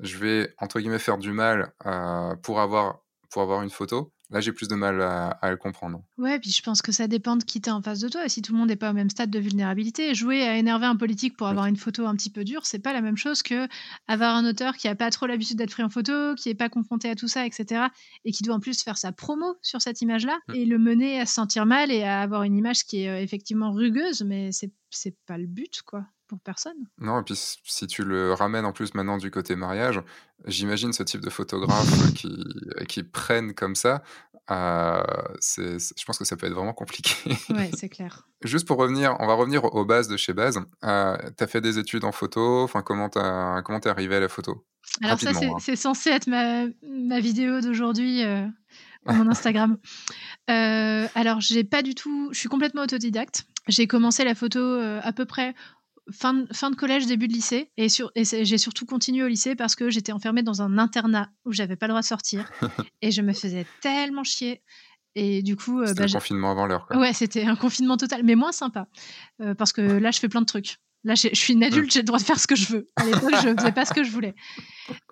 je 0.00 0.18
vais, 0.18 0.54
entre 0.58 0.80
guillemets, 0.80 1.00
faire 1.00 1.18
du 1.18 1.32
mal 1.32 1.74
euh, 1.86 2.36
pour, 2.38 2.60
avoir, 2.60 3.00
pour 3.30 3.42
avoir 3.42 3.62
une 3.64 3.70
photo, 3.70 4.13
là, 4.34 4.40
j'ai 4.40 4.52
plus 4.52 4.68
de 4.68 4.74
mal 4.74 5.00
à, 5.00 5.28
à 5.28 5.50
le 5.50 5.56
comprendre. 5.56 6.02
Ouais, 6.18 6.38
puis 6.38 6.50
je 6.50 6.60
pense 6.62 6.82
que 6.82 6.92
ça 6.92 7.06
dépend 7.06 7.36
de 7.36 7.44
qui 7.44 7.60
t'es 7.62 7.70
en 7.70 7.80
face 7.80 8.00
de 8.00 8.08
toi. 8.08 8.28
Si 8.28 8.42
tout 8.42 8.52
le 8.52 8.58
monde 8.58 8.68
n'est 8.68 8.76
pas 8.76 8.90
au 8.90 8.92
même 8.92 9.08
stade 9.08 9.30
de 9.30 9.38
vulnérabilité, 9.38 10.14
jouer 10.14 10.42
à 10.42 10.58
énerver 10.58 10.84
un 10.86 10.96
politique 10.96 11.36
pour 11.36 11.46
Oui. 11.46 11.52
avoir 11.52 11.66
une 11.66 11.76
photo 11.76 12.06
un 12.06 12.14
petit 12.16 12.28
peu 12.30 12.44
dure, 12.44 12.66
c'est 12.66 12.80
pas 12.80 12.92
la 12.92 13.00
même 13.00 13.16
chose 13.16 13.42
que 13.42 13.66
avoir 14.08 14.34
un 14.36 14.44
auteur 14.44 14.76
qui 14.76 14.88
a 14.88 14.94
pas 14.94 15.10
trop 15.10 15.26
l'habitude 15.26 15.56
d'être 15.56 15.70
pris 15.70 15.82
en 15.82 15.88
photo, 15.88 16.34
qui 16.34 16.50
est 16.50 16.54
pas 16.54 16.68
confronté 16.68 17.08
à 17.08 17.14
tout 17.14 17.28
ça, 17.28 17.46
etc. 17.46 17.86
Et 18.24 18.32
qui 18.32 18.42
doit 18.42 18.56
en 18.56 18.60
plus 18.60 18.82
faire 18.82 18.98
sa 18.98 19.12
promo 19.12 19.54
sur 19.62 19.80
cette 19.80 20.02
image-là 20.02 20.36
Mm. 20.48 20.54
et 20.54 20.64
le 20.66 20.78
mener 20.78 21.20
à 21.20 21.26
se 21.26 21.34
sentir 21.34 21.64
mal 21.64 21.90
et 21.92 22.02
à 22.02 22.20
avoir 22.20 22.42
une 22.42 22.56
image 22.56 22.84
qui 22.84 23.02
est 23.04 23.08
euh, 23.08 23.20
effectivement 23.22 23.72
rugueuse, 23.72 24.22
mais 24.22 24.50
c'est 24.52 24.72
c'est 24.90 25.16
pas 25.26 25.38
le 25.38 25.46
but, 25.46 25.82
quoi, 25.82 26.06
pour 26.26 26.40
personne. 26.40 26.76
Non, 26.98 27.20
et 27.20 27.22
puis 27.22 27.34
si 27.36 27.86
tu 27.86 28.04
le 28.04 28.32
ramènes 28.32 28.64
en 28.64 28.72
plus 28.72 28.94
maintenant 28.94 29.18
du 29.18 29.30
côté 29.30 29.56
mariage, 29.56 30.00
j'imagine 30.46 30.92
ce 30.92 31.02
type 31.02 31.20
de 31.20 31.30
photographes 31.30 32.12
qui, 32.14 32.44
qui 32.88 33.02
prennent 33.02 33.54
comme 33.54 33.74
ça, 33.74 34.02
euh, 34.50 35.02
c'est, 35.40 35.78
je 35.78 36.04
pense 36.04 36.18
que 36.18 36.24
ça 36.24 36.36
peut 36.36 36.46
être 36.46 36.52
vraiment 36.52 36.74
compliqué. 36.74 37.14
Ouais, 37.50 37.70
c'est 37.76 37.88
clair. 37.88 38.28
Juste 38.42 38.66
pour 38.66 38.76
revenir, 38.76 39.16
on 39.20 39.26
va 39.26 39.34
revenir 39.34 39.64
aux 39.64 39.84
bases 39.84 40.08
de 40.08 40.16
chez 40.16 40.34
Base. 40.34 40.60
Euh, 40.84 41.16
tu 41.36 41.44
as 41.44 41.46
fait 41.46 41.60
des 41.60 41.78
études 41.78 42.04
en 42.04 42.12
photo, 42.12 42.62
enfin 42.62 42.82
comment 42.82 43.08
comment 43.08 43.80
t'es 43.80 43.88
arrivé 43.88 44.16
à 44.16 44.20
la 44.20 44.28
photo? 44.28 44.66
Alors 45.02 45.18
ça, 45.18 45.32
c'est 45.32 45.46
hein. 45.46 45.56
c'est 45.60 45.76
censé 45.76 46.10
être 46.10 46.26
ma, 46.26 46.66
ma 46.82 47.20
vidéo 47.20 47.60
d'aujourd'hui 47.60 48.22
euh, 48.22 48.46
mon 49.06 49.28
Instagram. 49.30 49.78
Euh, 50.50 51.06
alors, 51.14 51.40
j'ai 51.40 51.64
pas 51.64 51.82
du 51.82 51.94
tout... 51.94 52.28
Je 52.32 52.38
suis 52.38 52.50
complètement 52.50 52.82
autodidacte. 52.82 53.46
J'ai 53.66 53.86
commencé 53.86 54.24
la 54.24 54.34
photo 54.34 54.60
à 55.02 55.12
peu 55.12 55.24
près 55.24 55.54
fin 56.12 56.34
de, 56.34 56.46
fin 56.52 56.70
de 56.70 56.76
collège, 56.76 57.06
début 57.06 57.28
de 57.28 57.32
lycée. 57.32 57.70
Et, 57.76 57.88
sur, 57.88 58.10
et 58.14 58.24
c'est- 58.24 58.44
j'ai 58.44 58.58
surtout 58.58 58.86
continué 58.86 59.24
au 59.24 59.28
lycée 59.28 59.54
parce 59.54 59.74
que 59.76 59.90
j'étais 59.90 60.12
enfermée 60.12 60.42
dans 60.42 60.62
un 60.62 60.78
internat 60.78 61.30
où 61.44 61.52
j'avais 61.52 61.76
pas 61.76 61.86
le 61.86 61.92
droit 61.92 62.00
de 62.02 62.06
sortir. 62.06 62.50
et 63.02 63.10
je 63.10 63.22
me 63.22 63.32
faisais 63.32 63.66
tellement 63.80 64.24
chier. 64.24 64.62
Et 65.16 65.42
du 65.42 65.56
coup... 65.56 65.80
euh, 65.80 65.86
C'était 65.86 65.98
bah, 66.00 66.02
le 66.04 66.08
j'ai- 66.08 66.14
confinement 66.18 66.50
avant 66.50 66.66
l'heure. 66.66 66.86
quoi. 66.86 66.98
Ouais, 66.98 67.12
c'était 67.12 67.44
un 67.44 67.56
confinement 67.56 67.96
total, 67.96 68.22
mais 68.24 68.34
moins 68.34 68.52
sympa. 68.52 68.88
Euh, 69.40 69.54
parce 69.54 69.72
que 69.72 69.80
là, 69.80 70.10
je 70.10 70.18
fais 70.18 70.28
plein 70.28 70.40
de 70.40 70.46
trucs. 70.46 70.78
Là, 71.04 71.14
je 71.14 71.28
suis 71.34 71.52
une 71.52 71.62
adulte, 71.62 71.92
j'ai 71.92 72.00
le 72.00 72.06
droit 72.06 72.18
de 72.18 72.24
faire 72.24 72.40
ce 72.40 72.46
que 72.46 72.56
je 72.56 72.72
veux. 72.72 72.90
À 72.96 73.04
l'époque, 73.04 73.34
je 73.42 73.54
faisais 73.54 73.72
pas 73.72 73.84
ce 73.84 73.92
que 73.92 74.02
je 74.02 74.10
voulais. 74.10 74.34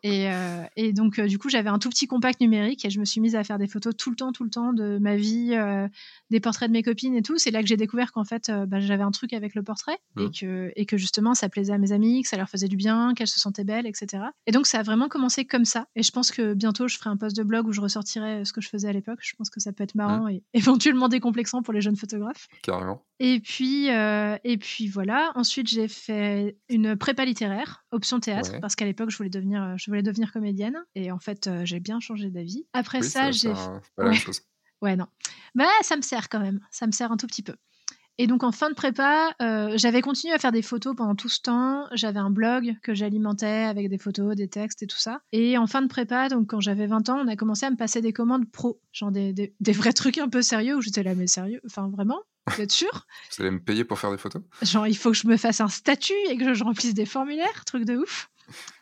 Et, 0.03 0.31
euh, 0.31 0.65
et 0.77 0.93
donc, 0.93 1.19
euh, 1.19 1.27
du 1.27 1.39
coup, 1.39 1.49
j'avais 1.49 1.69
un 1.69 1.79
tout 1.79 1.89
petit 1.89 2.07
compact 2.07 2.41
numérique 2.41 2.85
et 2.85 2.91
je 2.91 2.99
me 2.99 3.05
suis 3.05 3.21
mise 3.21 3.37
à 3.37 3.45
faire 3.45 3.59
des 3.59 3.69
photos 3.69 3.97
tout 3.97 4.11
le 4.11 4.17
temps, 4.17 4.33
tout 4.33 4.45
le 4.45 4.51
temps 4.51 4.73
de 4.73 4.99
ma 4.99 5.17
vie, 5.17 5.51
euh, 5.53 5.89
des 6.31 6.41
portraits 6.41 6.69
de 6.69 6.73
mes 6.73 6.83
copines 6.83 7.15
et 7.15 7.23
tout. 7.23 7.39
C'est 7.39 7.51
là 7.51 7.61
que 7.63 7.69
j'ai 7.69 7.77
découvert 7.77 8.13
qu'en 8.13 8.25
fait, 8.25 8.51
bah, 8.67 8.81
j'avais 8.81 9.03
un 9.03 9.11
truc 9.11 9.33
avec 9.33 9.55
le 9.55 9.63
portrait 9.63 9.99
et, 10.19 10.31
que, 10.31 10.73
et 10.77 10.87
que 10.87 10.97
justement, 10.97 11.35
ça 11.35 11.49
plaisait 11.49 11.73
à 11.73 11.79
mes 11.79 11.93
amis, 11.93 12.23
que 12.23 12.29
ça 12.29 12.37
leur 12.37 12.49
faisait 12.49 12.69
du 12.69 12.77
bien, 12.77 13.15
qu'elles 13.15 13.29
se 13.29 13.41
sentaient 13.41 13.65
belles, 13.65 13.87
etc. 13.87 14.25
Et 14.47 14.53
donc, 14.53 14.67
ça 14.67 14.81
a 14.81 14.83
vraiment 14.83 15.09
commencé 15.09 15.45
comme 15.45 15.65
ça. 15.65 15.87
Et 15.95 16.03
je 16.03 16.11
pense 16.11 16.31
que 16.31 16.55
bientôt, 16.55 16.89
je 16.89 16.97
ferai 16.97 17.11
un 17.11 17.17
post 17.17 17.37
de 17.37 17.43
blog 17.43 17.67
où 17.69 17.73
je 17.73 17.81
ressortirai 17.81 18.45
ce 18.45 18.53
que 18.53 18.61
je 18.61 18.69
faisais 18.69 18.89
à 18.89 18.93
l'époque. 18.93 19.19
Je 19.23 19.35
pense 19.37 19.51
que 19.51 19.61
ça 19.61 19.73
peut 19.73 19.85
être 19.85 19.95
marrant 19.95 20.29
et 20.29 20.43
éventuellement 20.55 21.09
décomplexant 21.09 21.63
pour 21.63 21.73
les 21.73 21.81
jeunes 21.81 21.97
photographes. 21.97 22.49
Carrément. 22.63 23.05
Et 23.21 23.39
puis, 23.41 23.87
et 23.87 24.59
puis 24.59 24.89
voilà. 24.89 25.31
Ensuite, 25.37 25.69
j'ai 25.69 25.82
fait 25.89 26.57
une 26.69 26.97
prépa 26.97 27.25
littéraire, 27.25 27.85
option 27.91 28.21
théâtre, 28.21 28.53
Ouais. 28.53 28.61
parce 28.61 28.75
qu'à 28.77 28.85
l'époque, 28.85 29.11
je 29.11 29.17
voulais 29.17 29.31
devenir, 29.31 29.63
euh, 29.63 29.75
je 29.77 29.91
voulais 29.91 30.03
devenir 30.03 30.33
comédienne. 30.33 30.77
Et 30.95 31.11
en 31.13 31.19
fait, 31.19 31.47
euh, 31.47 31.65
j'ai 31.65 31.81
bien 31.81 32.01
changé 32.01 32.31
d'avis. 32.31 32.67
Après 32.73 33.01
Oui, 33.01 33.09
ça, 33.09 33.31
j'ai. 33.31 33.53
pas 33.53 33.81
la 33.99 34.09
Ouais. 34.11 34.15
chose. 34.17 34.41
Ouais, 34.83 34.97
non. 34.97 35.07
Bah, 35.55 35.65
ça 35.83 35.97
me 35.97 36.03
sert 36.03 36.29
quand 36.29 36.41
même. 36.41 36.59
Ça 36.73 36.89
me 36.89 36.93
sert 36.93 37.13
un 37.13 37.17
tout 37.17 37.29
petit 37.29 37.43
peu. 37.45 37.55
Et 38.19 38.27
donc, 38.27 38.43
en 38.43 38.51
fin 38.53 38.69
de 38.69 38.75
prépa, 38.75 39.33
euh, 39.41 39.73
j'avais 39.77 40.03
continué 40.03 40.35
à 40.35 40.39
faire 40.39 40.51
des 40.53 40.61
photos 40.61 40.95
pendant 40.97 41.15
tout 41.15 41.29
ce 41.29 41.41
temps. 41.41 41.87
J'avais 41.93 42.19
un 42.19 42.31
blog 42.31 42.75
que 42.83 42.93
j'alimentais 42.93 43.47
avec 43.47 43.89
des 43.89 43.97
photos, 43.97 44.35
des 44.37 44.49
textes 44.49 44.83
et 44.83 44.87
tout 44.89 44.99
ça. 44.99 45.23
Et 45.33 45.57
en 45.57 45.67
fin 45.69 45.83
de 45.83 45.87
prépa, 45.87 46.29
donc 46.29 46.49
quand 46.51 46.61
j'avais 46.61 46.87
20 46.87 47.09
ans, 47.11 47.19
on 47.25 47.29
a 47.29 47.37
commencé 47.37 47.65
à 47.65 47.71
me 47.71 47.77
passer 47.77 48.01
des 48.03 48.13
commandes 48.13 48.51
pro. 48.51 48.81
Genre 48.93 49.13
des, 49.13 49.33
des, 49.33 49.55
des 49.61 49.73
vrais 49.73 49.93
trucs 49.93 50.19
un 50.19 50.29
peu 50.29 50.43
sérieux 50.43 50.77
où 50.77 50.81
j'étais 50.83 51.03
là, 51.05 51.15
mais 51.15 51.27
sérieux? 51.29 51.61
Enfin, 51.65 51.89
vraiment? 51.89 52.21
Vous 52.49 52.61
êtes 52.61 52.73
sûr? 52.73 53.07
Vous 53.31 53.43
allez 53.43 53.51
me 53.53 53.61
payer 53.63 53.85
pour 53.85 53.99
faire 53.99 54.11
des 54.11 54.19
photos? 54.19 54.43
Genre, 54.63 54.87
il 54.87 54.97
faut 54.97 55.11
que 55.11 55.17
je 55.17 55.27
me 55.29 55.37
fasse 55.37 55.61
un 55.61 55.69
statut 55.69 56.13
et 56.29 56.37
que 56.37 56.55
je 56.55 56.65
remplisse 56.65 56.95
des 56.95 57.07
formulaires, 57.07 57.65
truc 57.65 57.85
de 57.85 57.97
ouf. 57.97 58.29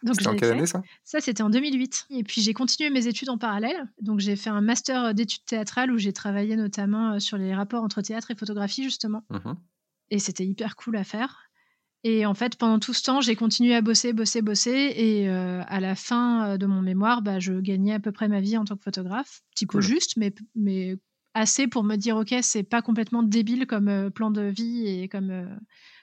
C'était 0.02 0.26
en 0.28 0.34
quelle 0.36 0.52
année 0.52 0.66
ça? 0.66 0.82
Ça, 1.04 1.20
c'était 1.20 1.42
en 1.42 1.50
2008. 1.50 2.06
Et 2.10 2.24
puis, 2.24 2.40
j'ai 2.40 2.54
continué 2.54 2.88
mes 2.90 3.06
études 3.06 3.28
en 3.28 3.36
parallèle. 3.38 3.84
Donc, 4.00 4.20
j'ai 4.20 4.34
fait 4.34 4.50
un 4.50 4.62
master 4.62 5.14
d'études 5.14 5.44
théâtrales 5.44 5.92
où 5.92 5.98
j'ai 5.98 6.12
travaillé 6.14 6.56
notamment 6.56 7.12
euh, 7.12 7.18
sur 7.18 7.36
les 7.36 7.54
rapports 7.54 7.84
entre 7.84 8.00
théâtre 8.00 8.30
et 8.30 8.34
photographie, 8.34 8.82
justement. 8.82 9.24
Mhm. 9.30 9.56
Et 10.10 10.18
c'était 10.18 10.46
hyper 10.46 10.74
cool 10.76 10.96
à 10.96 11.04
faire. 11.04 11.42
Et 12.02 12.24
en 12.24 12.32
fait, 12.32 12.56
pendant 12.56 12.78
tout 12.78 12.94
ce 12.94 13.02
temps, 13.02 13.20
j'ai 13.20 13.36
continué 13.36 13.74
à 13.74 13.82
bosser, 13.82 14.14
bosser, 14.14 14.40
bosser. 14.40 14.94
Et 14.96 15.28
euh, 15.28 15.62
à 15.68 15.80
la 15.80 15.94
fin 15.94 16.52
euh, 16.52 16.56
de 16.56 16.64
mon 16.64 16.80
mémoire, 16.80 17.20
bah, 17.20 17.38
je 17.38 17.52
gagnais 17.60 17.92
à 17.92 18.00
peu 18.00 18.10
près 18.10 18.26
ma 18.26 18.40
vie 18.40 18.56
en 18.56 18.64
tant 18.64 18.76
que 18.76 18.82
photographe. 18.82 19.42
Petit 19.54 19.66
peu 19.66 19.72
Cool. 19.72 19.82
juste, 19.82 20.16
mais, 20.16 20.34
mais 20.54 20.96
assez 21.34 21.68
pour 21.68 21.84
me 21.84 21.96
dire, 21.96 22.16
OK, 22.16 22.34
c'est 22.42 22.62
pas 22.62 22.82
complètement 22.82 23.22
débile 23.22 23.66
comme 23.66 23.88
euh, 23.88 24.10
plan 24.10 24.30
de 24.30 24.42
vie 24.42 24.86
et 24.86 25.08
comme, 25.08 25.30
euh, 25.30 25.46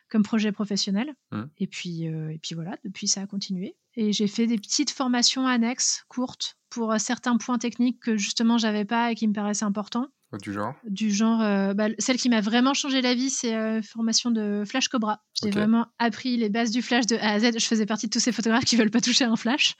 comme 0.09 0.23
projet 0.23 0.51
professionnel. 0.51 1.13
Mhm. 1.31 1.49
Et, 1.57 1.67
puis, 1.67 2.07
euh, 2.07 2.29
et 2.29 2.39
puis 2.39 2.55
voilà, 2.55 2.77
depuis, 2.83 3.07
ça 3.07 3.21
a 3.21 3.27
continué. 3.27 3.75
Et 3.95 4.13
j'ai 4.13 4.27
fait 4.27 4.47
des 4.47 4.57
petites 4.57 4.91
formations 4.91 5.47
annexes, 5.47 6.05
courtes, 6.07 6.57
pour 6.69 6.93
certains 6.99 7.37
points 7.37 7.57
techniques 7.57 7.99
que 8.01 8.17
justement 8.17 8.57
j'avais 8.57 8.85
pas 8.85 9.11
et 9.11 9.15
qui 9.15 9.27
me 9.27 9.33
paraissaient 9.33 9.65
importants 9.65 10.07
Du 10.41 10.53
genre? 10.53 10.75
Du 10.83 11.11
genre 11.11 11.39
bah, 11.73 11.87
celle 11.97 12.17
qui 12.17 12.29
m'a 12.29 12.41
vraiment 12.41 12.73
changé 12.73 13.01
la 13.01 13.15
vie 13.15 13.29
c'est 13.29 13.55
euh, 13.55 13.81
formation 13.81 14.29
de 14.29 14.63
flash 14.67 14.89
cobra 14.89 15.23
j'ai 15.41 15.49
vraiment 15.49 15.87
appris 15.97 16.35
les 16.35 16.49
bases 16.49 16.71
du 16.71 16.81
flash 16.81 17.05
de 17.05 17.15
A 17.15 17.31
à 17.31 17.39
Z 17.39 17.57
je 17.57 17.65
faisais 17.65 17.85
partie 17.85 18.07
de 18.07 18.11
tous 18.11 18.19
ces 18.19 18.33
photographes 18.33 18.65
qui 18.65 18.75
veulent 18.75 18.91
pas 18.91 19.01
toucher 19.01 19.23
un 19.23 19.37
flash 19.37 19.75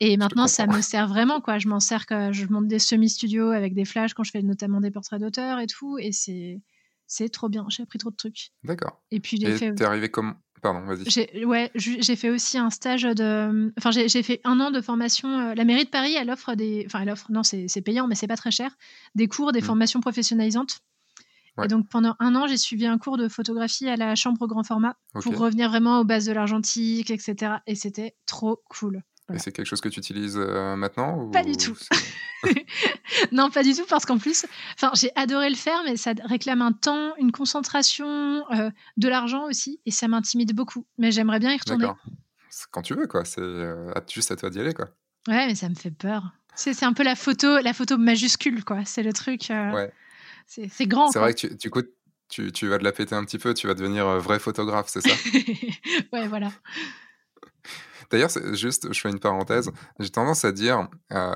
et 0.00 0.16
maintenant 0.16 0.46
ça 0.46 0.66
me 0.66 0.80
sert 0.82 1.08
vraiment 1.08 1.40
quoi 1.40 1.58
je 1.58 1.68
m'en 1.68 1.80
sers 1.80 2.06
quand 2.06 2.32
je 2.32 2.46
monte 2.46 2.68
des 2.68 2.78
semi 2.78 3.08
studios 3.08 3.50
avec 3.50 3.74
des 3.74 3.84
flashs 3.84 4.14
quand 4.14 4.24
je 4.24 4.30
fais 4.30 4.42
notamment 4.42 4.80
des 4.80 4.90
portraits 4.90 5.20
d'auteurs 5.20 5.58
et 5.58 5.66
tout 5.66 5.98
et 5.98 6.12
c'est 6.12 6.60
c'est 7.06 7.28
trop 7.28 7.48
bien 7.48 7.64
j'ai 7.68 7.82
appris 7.82 7.98
trop 7.98 8.10
de 8.10 8.16
trucs 8.16 8.50
D'accord. 8.64 9.00
et 9.10 9.20
puis 9.20 9.38
j'ai 9.40 9.56
fait 9.56 9.74
t'es 9.74 9.84
arrivé 9.84 10.08
comme. 10.08 10.34
Pardon, 10.62 10.80
vas-y. 10.86 11.04
j'ai 11.08 11.44
ouais, 11.44 11.70
j'ai 11.74 12.16
fait 12.16 12.30
aussi 12.30 12.56
un 12.56 12.70
stage 12.70 13.02
de. 13.02 13.72
Enfin, 13.78 13.90
j'ai 13.90 14.22
fait 14.22 14.40
un 14.42 14.58
an 14.58 14.70
de 14.70 14.80
formation. 14.80 15.28
euh, 15.28 15.54
La 15.54 15.64
mairie 15.64 15.84
de 15.84 15.90
Paris, 15.90 16.14
elle 16.18 16.30
offre 16.30 16.54
des. 16.54 16.82
Enfin, 16.86 17.02
elle 17.02 17.10
offre. 17.10 17.30
Non, 17.30 17.42
c'est 17.42 17.68
payant, 17.82 18.08
mais 18.08 18.14
c'est 18.14 18.26
pas 18.26 18.38
très 18.38 18.50
cher. 18.50 18.70
Des 19.14 19.28
cours, 19.28 19.52
des 19.52 19.60
Mm. 19.60 19.64
formations 19.64 20.00
professionnalisantes. 20.00 20.78
Ouais. 21.58 21.66
Et 21.66 21.68
donc, 21.68 21.86
pendant 21.90 22.16
un 22.20 22.34
an, 22.34 22.46
j'ai 22.48 22.56
suivi 22.56 22.86
un 22.86 22.96
cours 22.96 23.18
de 23.18 23.28
photographie 23.28 23.86
à 23.86 23.96
la 23.96 24.14
chambre 24.14 24.46
grand 24.46 24.62
format 24.64 24.96
pour 25.12 25.36
revenir 25.38 25.68
vraiment 25.68 26.00
aux 26.00 26.04
bases 26.04 26.24
de 26.24 26.32
l'argentique, 26.32 27.10
etc. 27.10 27.56
Et 27.66 27.74
c'était 27.74 28.16
trop 28.24 28.60
cool. 28.70 29.02
Et 29.34 29.38
c'est 29.38 29.50
quelque 29.50 29.66
chose 29.66 29.80
que 29.80 29.88
tu 29.88 29.98
utilises 29.98 30.36
euh, 30.38 30.76
maintenant 30.76 31.18
ou 31.18 31.30
Pas 31.30 31.42
du 31.42 31.56
tout. 31.56 31.76
non, 33.32 33.50
pas 33.50 33.64
du 33.64 33.74
tout, 33.74 33.84
parce 33.88 34.06
qu'en 34.06 34.18
plus, 34.18 34.46
enfin, 34.74 34.92
j'ai 34.94 35.10
adoré 35.16 35.50
le 35.50 35.56
faire, 35.56 35.82
mais 35.84 35.96
ça 35.96 36.12
réclame 36.24 36.62
un 36.62 36.72
temps, 36.72 37.14
une 37.16 37.32
concentration, 37.32 38.44
euh, 38.52 38.70
de 38.96 39.08
l'argent 39.08 39.44
aussi, 39.44 39.80
et 39.84 39.90
ça 39.90 40.06
m'intimide 40.06 40.54
beaucoup. 40.54 40.86
Mais 40.98 41.10
j'aimerais 41.10 41.40
bien 41.40 41.52
y 41.52 41.58
retourner. 41.58 41.88
Quand 42.70 42.82
tu 42.82 42.94
veux, 42.94 43.06
quoi. 43.06 43.24
C'est 43.24 43.40
euh, 43.40 43.90
à- 43.94 44.02
juste 44.08 44.30
à 44.30 44.36
toi 44.36 44.48
d'y 44.48 44.60
aller, 44.60 44.74
quoi. 44.74 44.86
Ouais, 45.26 45.46
mais 45.46 45.56
ça 45.56 45.68
me 45.68 45.74
fait 45.74 45.90
peur. 45.90 46.32
C'est 46.54 46.84
un 46.84 46.92
peu 46.92 47.02
la 47.02 47.16
photo, 47.16 47.58
la 47.58 47.72
photo 47.72 47.98
majuscule, 47.98 48.64
quoi. 48.64 48.84
C'est 48.84 49.02
le 49.02 49.12
truc. 49.12 49.48
ouais. 49.50 49.92
C'est 50.46 50.86
grand. 50.86 51.10
C'est 51.10 51.18
vrai 51.18 51.34
que 51.34 51.46
tu, 51.48 51.70
tu, 52.28 52.52
tu, 52.52 52.68
vas 52.68 52.78
te 52.78 52.84
la 52.84 52.92
péter 52.92 53.14
un 53.16 53.24
petit 53.24 53.38
peu, 53.38 53.52
tu 53.52 53.66
vas 53.66 53.74
devenir 53.74 54.06
vrai 54.20 54.38
photographe, 54.38 54.86
c'est 54.88 55.00
ça? 55.00 55.14
Ouais, 56.12 56.28
voilà. 56.28 56.50
D'ailleurs, 58.10 58.30
juste, 58.52 58.92
je 58.92 59.00
fais 59.00 59.10
une 59.10 59.20
parenthèse. 59.20 59.70
J'ai 59.98 60.10
tendance 60.10 60.44
à 60.44 60.52
dire, 60.52 60.88
euh, 61.12 61.34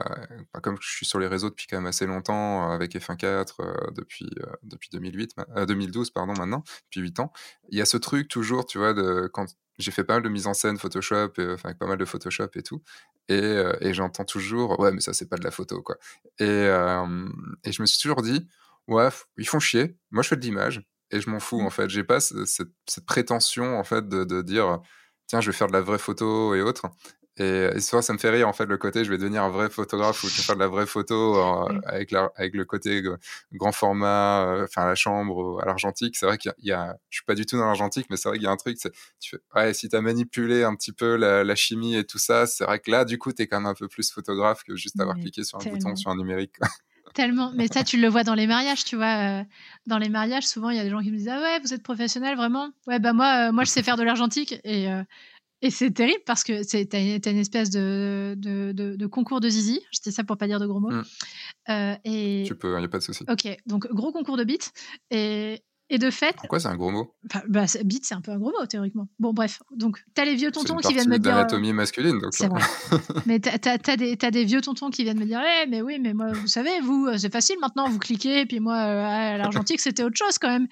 comme 0.62 0.76
je 0.80 0.88
suis 0.88 1.06
sur 1.06 1.18
les 1.18 1.26
réseaux 1.26 1.50
depuis 1.50 1.66
quand 1.66 1.76
même 1.76 1.86
assez 1.86 2.06
longtemps, 2.06 2.70
euh, 2.70 2.74
avec 2.74 2.94
F1.4 2.94 3.54
euh, 3.60 3.74
depuis, 3.92 4.30
depuis 4.62 4.88
2008, 4.92 5.36
2012, 5.66 6.10
pardon, 6.10 6.34
maintenant, 6.34 6.62
depuis 6.84 7.00
8 7.00 7.20
ans, 7.20 7.32
il 7.70 7.78
y 7.78 7.82
a 7.82 7.86
ce 7.86 7.96
truc 7.96 8.28
toujours, 8.28 8.66
tu 8.66 8.78
vois, 8.78 8.94
de, 8.94 9.28
quand 9.32 9.46
j'ai 9.78 9.90
fait 9.90 10.04
pas 10.04 10.14
mal 10.14 10.22
de 10.22 10.28
mise 10.28 10.46
en 10.46 10.54
scène 10.54 10.78
Photoshop, 10.78 11.32
et, 11.38 11.52
enfin, 11.52 11.72
pas 11.74 11.86
mal 11.86 11.98
de 11.98 12.04
Photoshop 12.04 12.50
et 12.54 12.62
tout, 12.62 12.82
et, 13.28 13.62
et 13.80 13.94
j'entends 13.94 14.24
toujours, 14.24 14.78
ouais, 14.80 14.92
mais 14.92 15.00
ça, 15.00 15.12
c'est 15.12 15.28
pas 15.28 15.36
de 15.36 15.44
la 15.44 15.50
photo, 15.50 15.82
quoi. 15.82 15.96
Et, 16.38 16.44
et 17.64 17.72
je 17.72 17.80
me 17.80 17.86
suis 17.86 18.00
toujours 18.00 18.22
dit, 18.22 18.48
ouais, 18.88 19.08
ils 19.38 19.48
font 19.48 19.60
chier, 19.60 19.96
moi, 20.10 20.22
je 20.22 20.28
fais 20.28 20.36
de 20.36 20.42
l'image, 20.42 20.82
et 21.10 21.20
je 21.20 21.30
m'en 21.30 21.40
fous, 21.40 21.60
mmh. 21.60 21.66
en 21.66 21.70
fait. 21.70 21.90
J'ai 21.90 22.04
pas 22.04 22.20
cette, 22.20 22.46
cette, 22.86 23.06
prétention, 23.06 23.78
en 23.78 23.84
fait, 23.84 24.08
de, 24.08 24.24
de 24.24 24.42
dire 24.42 24.80
tiens, 25.30 25.40
je 25.40 25.50
vais 25.50 25.56
faire 25.56 25.68
de 25.68 25.72
la 25.72 25.80
vraie 25.80 25.98
photo 25.98 26.54
et 26.56 26.60
autres. 26.60 26.90
Et, 27.36 27.80
soit 27.80 28.02
ça 28.02 28.12
me 28.12 28.18
fait 28.18 28.28
rire, 28.30 28.48
en 28.48 28.52
fait, 28.52 28.66
le 28.66 28.76
côté, 28.76 29.04
je 29.04 29.10
vais 29.10 29.16
devenir 29.16 29.44
un 29.44 29.48
vrai 29.48 29.70
photographe 29.70 30.22
ou 30.24 30.28
je 30.28 30.36
vais 30.36 30.42
faire 30.42 30.56
de 30.56 30.60
la 30.60 30.66
vraie 30.66 30.86
photo 30.86 31.36
avec, 31.86 32.12
avec 32.12 32.54
le 32.54 32.64
côté 32.64 33.02
grand 33.52 33.72
format, 33.72 34.44
euh, 34.44 34.64
enfin, 34.64 34.86
la 34.86 34.96
chambre, 34.96 35.60
à 35.62 35.66
l'argentique. 35.66 36.16
C'est 36.16 36.26
vrai 36.26 36.36
qu'il 36.36 36.52
y, 36.58 36.72
a, 36.72 36.96
je 37.08 37.18
suis 37.18 37.24
pas 37.24 37.36
du 37.36 37.46
tout 37.46 37.56
dans 37.56 37.64
l'argentique, 37.64 38.08
mais 38.10 38.16
c'est 38.16 38.28
vrai 38.28 38.38
qu'il 38.38 38.44
y 38.44 38.48
a 38.48 38.50
un 38.50 38.56
truc, 38.56 38.76
tu 39.20 39.30
fais, 39.30 39.38
ouais, 39.54 39.72
si 39.72 39.88
tu 39.88 39.96
as 39.96 40.02
manipulé 40.02 40.64
un 40.64 40.74
petit 40.74 40.92
peu 40.92 41.14
la, 41.14 41.54
chimie 41.54 41.96
et 41.96 42.04
tout 42.04 42.18
ça, 42.18 42.46
c'est 42.46 42.64
vrai 42.64 42.80
que 42.80 42.90
là, 42.90 43.04
du 43.04 43.16
coup, 43.16 43.32
tu 43.32 43.42
es 43.42 43.46
quand 43.46 43.60
même 43.60 43.70
un 43.70 43.74
peu 43.74 43.88
plus 43.88 44.10
photographe 44.10 44.64
que 44.64 44.74
juste 44.74 44.98
avoir 45.00 45.16
cliqué 45.16 45.44
sur 45.44 45.58
un 45.60 45.70
bouton 45.70 45.94
sur 45.94 46.10
un 46.10 46.16
numérique. 46.16 46.56
Tellement. 47.14 47.52
Mais 47.54 47.66
ça, 47.66 47.82
tu 47.82 48.00
le 48.00 48.08
vois 48.08 48.22
dans 48.22 48.34
les 48.34 48.46
mariages, 48.46 48.84
tu 48.84 48.96
vois. 48.96 49.40
Euh, 49.40 49.44
dans 49.86 49.98
les 49.98 50.08
mariages, 50.08 50.46
souvent, 50.46 50.70
il 50.70 50.76
y 50.76 50.80
a 50.80 50.84
des 50.84 50.90
gens 50.90 51.00
qui 51.00 51.10
me 51.10 51.16
disent 51.16 51.28
Ah 51.28 51.40
ouais, 51.40 51.60
vous 51.60 51.74
êtes 51.74 51.82
professionnel, 51.82 52.36
vraiment? 52.36 52.70
Ouais, 52.86 52.98
bah 52.98 53.12
moi, 53.12 53.48
euh, 53.48 53.52
moi 53.52 53.64
je 53.64 53.70
sais 53.70 53.82
faire 53.82 53.96
de 53.96 54.02
l'argentique. 54.02 54.54
Et, 54.64 54.88
euh, 54.88 55.02
et 55.62 55.70
c'est 55.70 55.90
terrible 55.90 56.22
parce 56.24 56.44
que 56.44 56.64
tu 56.64 56.96
as, 56.96 57.30
une 57.30 57.38
espèce 57.38 57.70
de, 57.70 58.34
de, 58.36 58.72
de, 58.72 59.06
concours 59.06 59.40
de 59.40 59.48
zizi. 59.48 59.80
Je 59.92 60.00
dis 60.02 60.12
ça 60.12 60.24
pour 60.24 60.36
pas 60.36 60.46
dire 60.46 60.60
de 60.60 60.66
gros 60.66 60.80
mots. 60.80 60.90
Mm. 60.90 61.96
et... 62.04 62.44
Tu 62.46 62.54
peux, 62.54 62.74
il 62.74 62.78
n'y 62.78 62.84
a 62.84 62.88
pas 62.88 62.98
de 62.98 63.02
souci. 63.02 63.24
Ok, 63.28 63.56
donc 63.66 63.86
gros 63.92 64.12
concours 64.12 64.36
de 64.36 64.44
beats. 64.44 64.70
Et, 65.10 65.62
et 65.90 65.98
de 65.98 66.10
fait. 66.10 66.36
Pourquoi 66.36 66.60
c'est 66.60 66.68
un 66.68 66.76
gros 66.76 66.90
mot? 66.90 67.12
bah, 67.24 67.42
bah 67.48 67.64
Bite, 67.84 68.04
c'est 68.06 68.14
un 68.14 68.20
peu 68.20 68.30
un 68.30 68.38
gros 68.38 68.52
mot, 68.52 68.64
théoriquement. 68.66 69.08
Bon, 69.18 69.32
bref. 69.32 69.60
Donc, 69.74 70.02
t'as 70.14 70.24
les 70.24 70.36
vieux 70.36 70.52
tontons 70.52 70.76
qui 70.76 70.94
viennent 70.94 71.08
me 71.08 71.18
dire. 71.18 71.34
l'anatomie 71.34 71.72
masculine, 71.72 72.20
donc 72.20 72.32
C'est 72.32 72.46
vrai. 72.46 72.62
mais 73.26 73.40
t'as 73.40 73.58
as, 73.72 73.96
des, 73.96 74.16
des 74.16 74.44
vieux 74.44 74.60
tontons 74.60 74.90
qui 74.90 75.02
viennent 75.02 75.18
me 75.18 75.26
dire 75.26 75.42
Eh, 75.42 75.66
mais 75.66 75.82
oui, 75.82 75.98
mais 76.00 76.14
moi, 76.14 76.32
vous 76.32 76.46
savez, 76.46 76.80
vous, 76.80 77.06
euh, 77.08 77.18
c'est 77.18 77.32
facile 77.32 77.56
maintenant, 77.60 77.88
vous 77.88 77.98
cliquez, 77.98 78.46
puis 78.46 78.60
moi, 78.60 78.76
euh, 78.76 79.04
à 79.04 79.36
l'argentique, 79.36 79.80
c'était 79.80 80.04
autre 80.04 80.16
chose 80.16 80.38
quand 80.38 80.48
même. 80.48 80.68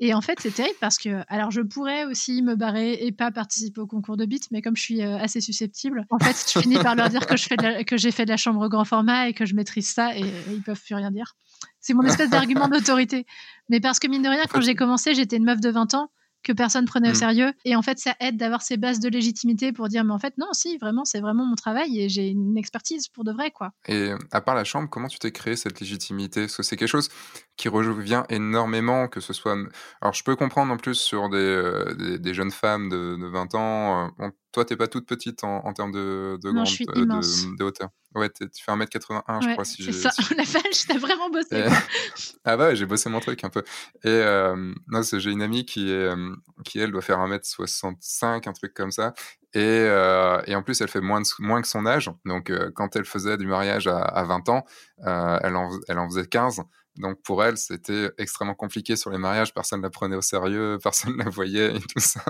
Et 0.00 0.12
en 0.12 0.20
fait, 0.20 0.38
c'est 0.40 0.52
terrible 0.52 0.76
parce 0.80 0.98
que, 0.98 1.22
alors, 1.28 1.50
je 1.50 1.60
pourrais 1.60 2.04
aussi 2.06 2.42
me 2.42 2.56
barrer 2.56 2.94
et 2.94 3.12
pas 3.12 3.30
participer 3.30 3.80
au 3.80 3.86
concours 3.86 4.16
de 4.16 4.24
beat, 4.24 4.50
mais 4.50 4.60
comme 4.60 4.76
je 4.76 4.82
suis 4.82 5.02
euh, 5.02 5.18
assez 5.18 5.40
susceptible, 5.40 6.06
en 6.10 6.18
fait, 6.18 6.34
je 6.52 6.58
finis 6.58 6.78
par 6.78 6.96
leur 6.96 7.10
dire 7.10 7.26
que, 7.26 7.36
je 7.36 7.44
fais 7.44 7.84
que 7.84 7.96
j'ai 7.96 8.10
fait 8.10 8.24
de 8.24 8.30
la 8.30 8.36
chambre 8.36 8.66
grand 8.68 8.84
format 8.84 9.28
et 9.28 9.34
que 9.34 9.44
je 9.44 9.54
maîtrise 9.54 9.88
ça 9.88 10.16
et, 10.16 10.22
et 10.22 10.52
ils 10.52 10.62
peuvent 10.62 10.80
plus 10.80 10.94
rien 10.94 11.10
dire. 11.10 11.36
C'est 11.84 11.92
mon 11.92 12.02
espèce 12.02 12.30
d'argument 12.30 12.68
d'autorité. 12.68 13.26
Mais 13.68 13.78
parce 13.78 13.98
que, 13.98 14.08
mine 14.08 14.22
de 14.22 14.28
rien, 14.28 14.44
quand 14.50 14.62
j'ai 14.62 14.74
commencé, 14.74 15.14
j'étais 15.14 15.36
une 15.36 15.44
meuf 15.44 15.60
de 15.60 15.68
20 15.68 15.92
ans 15.94 16.10
que 16.42 16.52
personne 16.52 16.86
prenait 16.86 17.08
au 17.10 17.12
mm. 17.12 17.16
sérieux. 17.16 17.52
Et 17.66 17.76
en 17.76 17.82
fait, 17.82 17.98
ça 17.98 18.14
aide 18.20 18.38
d'avoir 18.38 18.62
ces 18.62 18.78
bases 18.78 19.00
de 19.00 19.08
légitimité 19.08 19.70
pour 19.72 19.88
dire, 19.88 20.02
mais 20.02 20.12
en 20.12 20.18
fait, 20.18 20.36
non, 20.38 20.48
si, 20.52 20.78
vraiment, 20.78 21.04
c'est 21.04 21.20
vraiment 21.20 21.44
mon 21.44 21.56
travail 21.56 22.00
et 22.00 22.08
j'ai 22.08 22.28
une 22.28 22.56
expertise 22.56 23.08
pour 23.08 23.24
de 23.24 23.32
vrai, 23.32 23.50
quoi. 23.50 23.72
Et 23.86 24.12
à 24.32 24.40
part 24.40 24.54
la 24.54 24.64
chambre, 24.64 24.88
comment 24.88 25.08
tu 25.08 25.18
t'es 25.18 25.30
créé 25.30 25.56
cette 25.56 25.80
légitimité? 25.80 26.42
Parce 26.42 26.56
que 26.56 26.62
c'est 26.62 26.76
quelque 26.76 26.88
chose 26.88 27.10
qui 27.56 27.68
revient 27.68 28.24
énormément, 28.30 29.08
que 29.08 29.20
ce 29.20 29.34
soit... 29.34 29.56
Alors, 30.00 30.14
je 30.14 30.24
peux 30.24 30.36
comprendre 30.36 30.72
en 30.72 30.78
plus 30.78 30.94
sur 30.94 31.28
des, 31.28 31.36
euh, 31.36 32.18
des, 32.18 32.34
jeunes 32.34 32.50
femmes 32.50 32.88
de, 32.88 33.18
20 33.30 33.54
ans. 33.54 34.12
Euh, 34.20 34.30
toi, 34.54 34.64
t'es 34.64 34.76
pas 34.76 34.86
toute 34.86 35.06
petite 35.06 35.42
en, 35.42 35.72
termes 35.72 35.90
de, 35.90 36.38
de, 36.40 36.50
grande, 36.52 36.68
euh, 36.96 37.56
de, 37.58 37.64
hauteur. 37.64 37.90
Ouais, 38.14 38.30
tu 38.30 38.64
fais 38.64 38.70
1m81, 38.70 39.42
je 39.42 39.52
crois. 39.52 39.64
Si 39.64 39.82
c'est 39.82 39.92
ça, 39.92 40.10
la 40.36 40.44
vache, 40.44 40.86
t'as 40.86 40.96
vraiment 40.96 41.28
bossé. 41.28 41.66
ah 42.44 42.56
bah, 42.56 42.72
j'ai 42.76 42.86
bossé 42.86 43.10
mon 43.10 43.18
truc 43.18 43.42
un 43.42 43.50
peu. 43.50 43.64
Et 44.04 44.08
euh, 44.08 44.72
j'ai 45.12 45.32
une 45.32 45.42
amie 45.42 45.66
qui, 45.66 45.90
est, 45.90 46.14
euh, 46.14 46.36
qui, 46.64 46.78
elle, 46.78 46.92
doit 46.92 47.02
faire 47.02 47.18
1m65, 47.18 48.48
un 48.48 48.52
truc 48.52 48.74
comme 48.74 48.92
ça. 48.92 49.12
Et, 49.54 49.58
euh, 49.60 50.40
et 50.46 50.54
en 50.54 50.62
plus, 50.62 50.80
elle 50.80 50.88
fait 50.88 51.00
moins, 51.00 51.22
moins 51.40 51.60
que 51.60 51.68
son 51.68 51.84
âge. 51.84 52.08
Donc, 52.24 52.52
quand 52.74 52.94
elle 52.94 53.04
faisait 53.04 53.36
du 53.36 53.48
mariage 53.48 53.88
à, 53.88 53.98
à 53.98 54.22
20 54.22 54.48
ans, 54.50 54.64
elle, 54.98 55.56
en, 55.56 55.70
elle 55.88 55.98
en 55.98 56.08
faisait 56.08 56.26
15. 56.26 56.62
Donc 56.96 57.22
pour 57.22 57.42
elle, 57.42 57.56
c'était 57.56 58.10
extrêmement 58.18 58.54
compliqué 58.54 58.96
sur 58.96 59.10
les 59.10 59.18
mariages, 59.18 59.52
personne 59.52 59.80
ne 59.80 59.84
la 59.84 59.90
prenait 59.90 60.16
au 60.16 60.22
sérieux, 60.22 60.78
personne 60.82 61.16
ne 61.16 61.24
la 61.24 61.30
voyait 61.30 61.76
et 61.76 61.80
tout 61.80 62.00
ça. 62.00 62.24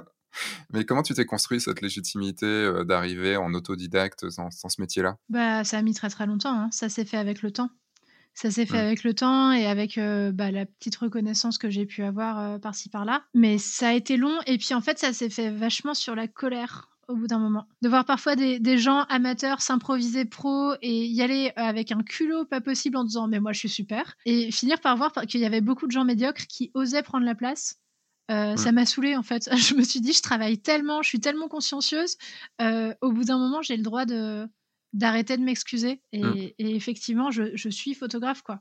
Mais 0.73 0.85
comment 0.85 1.03
tu 1.03 1.15
t'es 1.15 1.27
construit 1.27 1.61
cette 1.61 1.81
légitimité 1.81 2.47
euh, 2.47 2.85
d'arriver 2.85 3.37
en 3.37 3.55
autodidacte 3.55 4.25
dans, 4.37 4.51
ce 4.51 4.81
métier-là? 4.81 5.17
Bah, 5.29 5.63
ça 5.63 5.79
a 5.79 5.83
mis 5.83 5.95
très 5.95 6.11
très 6.11 6.27
longtemps. 6.27 6.55
Hein. 6.55 6.69
Ça 6.73 6.89
s'est 6.89 7.05
fait 7.05 7.19
avec 7.19 7.43
le 7.43 7.53
temps. 7.53 7.71
Ça 8.35 8.51
s'est 8.51 8.67
fait 8.67 8.79
mmh. 8.79 8.87
avec 8.87 9.05
le 9.05 9.15
temps 9.15 9.53
et 9.53 9.67
avec 9.67 9.97
euh, 9.97 10.33
bah, 10.33 10.51
la 10.51 10.67
petite 10.67 10.97
reconnaissance 10.97 11.57
que 11.57 11.71
j'ai 11.71 11.87
pu 11.87 12.03
avoir 12.03 12.41
euh, 12.41 12.59
par-ci 12.59 12.89
par-là. 12.89 13.25
Mais 13.33 13.59
ça 13.59 13.91
a 13.91 13.93
été 13.93 14.17
long 14.17 14.37
et 14.47 14.59
puis 14.59 14.75
en 14.75 14.81
fait, 14.81 14.99
ça 14.99 15.13
s'est 15.13 15.31
fait 15.31 15.51
vachement 15.51 15.95
sur 15.95 16.17
la 16.17 16.27
colère 16.27 16.94
au 17.09 17.17
bout 17.17 17.27
d'un 17.27 17.39
moment. 17.39 17.67
De 17.83 17.89
voir 17.89 18.05
parfois 18.05 18.37
des, 18.37 18.59
des 18.59 18.79
gens 18.79 19.03
amateurs 19.09 19.61
s'improviser 19.61 20.25
pro 20.25 20.75
et 20.83 21.07
y 21.07 21.23
aller 21.23 21.53
avec 21.57 21.93
un 21.93 22.03
culot 22.03 22.45
pas 22.45 22.61
possible 22.61 22.97
en 22.97 23.05
disant 23.05 23.29
mais 23.29 23.41
moi 23.41 23.53
je 23.53 23.61
suis 23.61 23.69
super. 23.69 24.17
Et 24.27 24.51
finir 24.51 24.81
par 24.81 24.97
voir 24.97 25.13
qu'il 25.29 25.41
y 25.41 25.45
avait 25.45 25.61
beaucoup 25.61 25.87
de 25.87 25.93
gens 25.93 26.05
médiocres 26.05 26.47
qui 26.47 26.71
osaient 26.75 27.03
prendre 27.03 27.25
la 27.25 27.35
place 27.35 27.79
euh, 28.31 28.57
ça 28.57 28.73
m'a 28.73 28.87
saoulée 28.87 29.17
en 29.17 29.23
fait. 29.23 29.49
Je 29.57 29.75
me 29.75 29.83
suis 29.83 30.01
dit, 30.01 30.13
je 30.13 30.23
travaille 30.23 30.59
tellement, 30.59 31.03
je 31.03 31.09
suis 31.09 31.21
tellement 31.21 31.49
consciencieuse. 31.49 32.17
Euh, 32.61 32.95
au 33.01 33.13
bout 33.13 33.25
d'un 33.25 33.39
moment, 33.39 33.63
j'ai 33.63 33.77
le 33.77 33.83
droit 33.83 34.07
de 34.07 34.49
d'arrêter 34.93 35.37
de 35.37 35.43
m'excuser. 35.43 36.01
Et, 36.13 36.23
mmh. 36.23 36.37
et, 36.59 36.77
effectivement, 36.77 37.33
je, 37.33 37.57
je, 37.57 37.69
suis 37.69 37.95
photographe 37.95 38.43
quoi. 38.43 38.61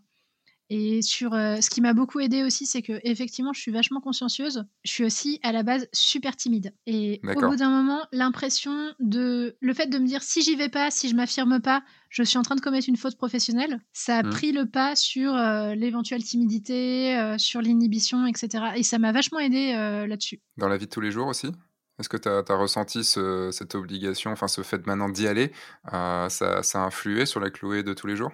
Et 0.75 1.03
sur 1.03 1.35
euh, 1.35 1.61
ce 1.61 1.69
qui 1.69 1.81
m'a 1.81 1.93
beaucoup 1.93 2.19
aidé 2.19 2.41
aussi, 2.41 2.65
c'est 2.65 2.81
que 2.81 2.99
effectivement, 3.03 3.53
je 3.53 3.61
suis 3.61 3.71
vachement 3.71 4.01
consciencieuse. 4.01 4.65
Je 4.83 4.91
suis 4.91 5.03
aussi 5.03 5.39
à 5.43 5.51
la 5.51 5.61
base 5.61 5.87
super 5.93 6.35
timide. 6.35 6.73
Et 6.87 7.21
au 7.35 7.41
bout 7.41 7.57
d'un 7.57 7.69
moment, 7.69 8.07
l'impression 8.11 8.91
de 8.99 9.55
le 9.61 9.73
fait 9.75 9.85
de 9.85 9.99
me 9.99 10.07
dire 10.07 10.23
si 10.23 10.41
j'y 10.41 10.55
vais 10.55 10.69
pas, 10.69 10.89
si 10.89 11.09
je 11.09 11.15
m'affirme 11.15 11.61
pas, 11.61 11.83
je 12.09 12.23
suis 12.23 12.39
en 12.39 12.41
train 12.41 12.55
de 12.55 12.61
commettre 12.61 12.89
une 12.89 12.97
faute 12.97 13.17
professionnelle. 13.17 13.81
Ça 13.93 14.17
a 14.17 14.23
mmh. 14.23 14.29
pris 14.31 14.51
le 14.51 14.67
pas 14.67 14.95
sur 14.95 15.35
euh, 15.35 15.75
l'éventuelle 15.75 16.23
timidité, 16.23 17.15
euh, 17.19 17.37
sur 17.37 17.61
l'inhibition, 17.61 18.25
etc. 18.25 18.71
Et 18.75 18.81
ça 18.81 18.97
m'a 18.97 19.11
vachement 19.11 19.37
aidé 19.37 19.73
là-dessus. 20.07 20.41
Dans 20.57 20.69
la 20.69 20.77
vie 20.77 20.87
de 20.87 20.91
tous 20.91 21.01
les 21.01 21.11
jours 21.11 21.27
aussi? 21.27 21.51
Est-ce 21.99 22.09
que 22.09 22.17
tu 22.17 22.27
as, 22.27 22.55
ressenti 22.55 23.03
cette 23.03 23.75
obligation, 23.75 24.31
enfin 24.31 24.47
ce 24.47 24.63
fait 24.63 24.87
maintenant 24.87 25.09
d'y 25.09 25.27
aller, 25.27 25.51
ça, 25.91 26.29
ça, 26.63 26.81
a 26.81 26.85
influé 26.87 27.27
sur 27.27 27.39
la 27.39 27.51
Chloé 27.51 27.83
de 27.83 27.93
tous 27.93 28.07
les 28.07 28.15
jours? 28.15 28.31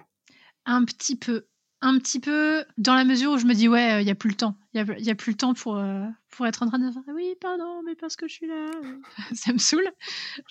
Un 0.64 0.84
petit 0.84 1.16
peu 1.16 1.44
un 1.82 1.98
petit 1.98 2.20
peu 2.20 2.64
dans 2.78 2.94
la 2.94 3.04
mesure 3.04 3.32
où 3.32 3.38
je 3.38 3.46
me 3.46 3.54
dis 3.54 3.68
ouais 3.68 4.02
il 4.02 4.06
euh, 4.06 4.08
y 4.08 4.10
a 4.10 4.14
plus 4.14 4.30
le 4.30 4.36
temps. 4.36 4.56
Il 4.72 4.78
y 4.98 5.10
a, 5.10 5.14
plus 5.16 5.32
le 5.32 5.36
temps 5.36 5.52
pour 5.52 5.78
euh, 5.78 6.04
pour 6.30 6.46
être 6.46 6.62
en 6.62 6.68
train 6.68 6.78
de 6.78 6.92
faire 6.92 7.02
oui 7.12 7.34
pardon 7.40 7.82
mais 7.84 7.94
parce 7.96 8.16
que 8.16 8.28
je 8.28 8.34
suis 8.34 8.46
là. 8.46 8.70
Ça 9.34 9.52
me 9.52 9.58
saoule. 9.58 9.90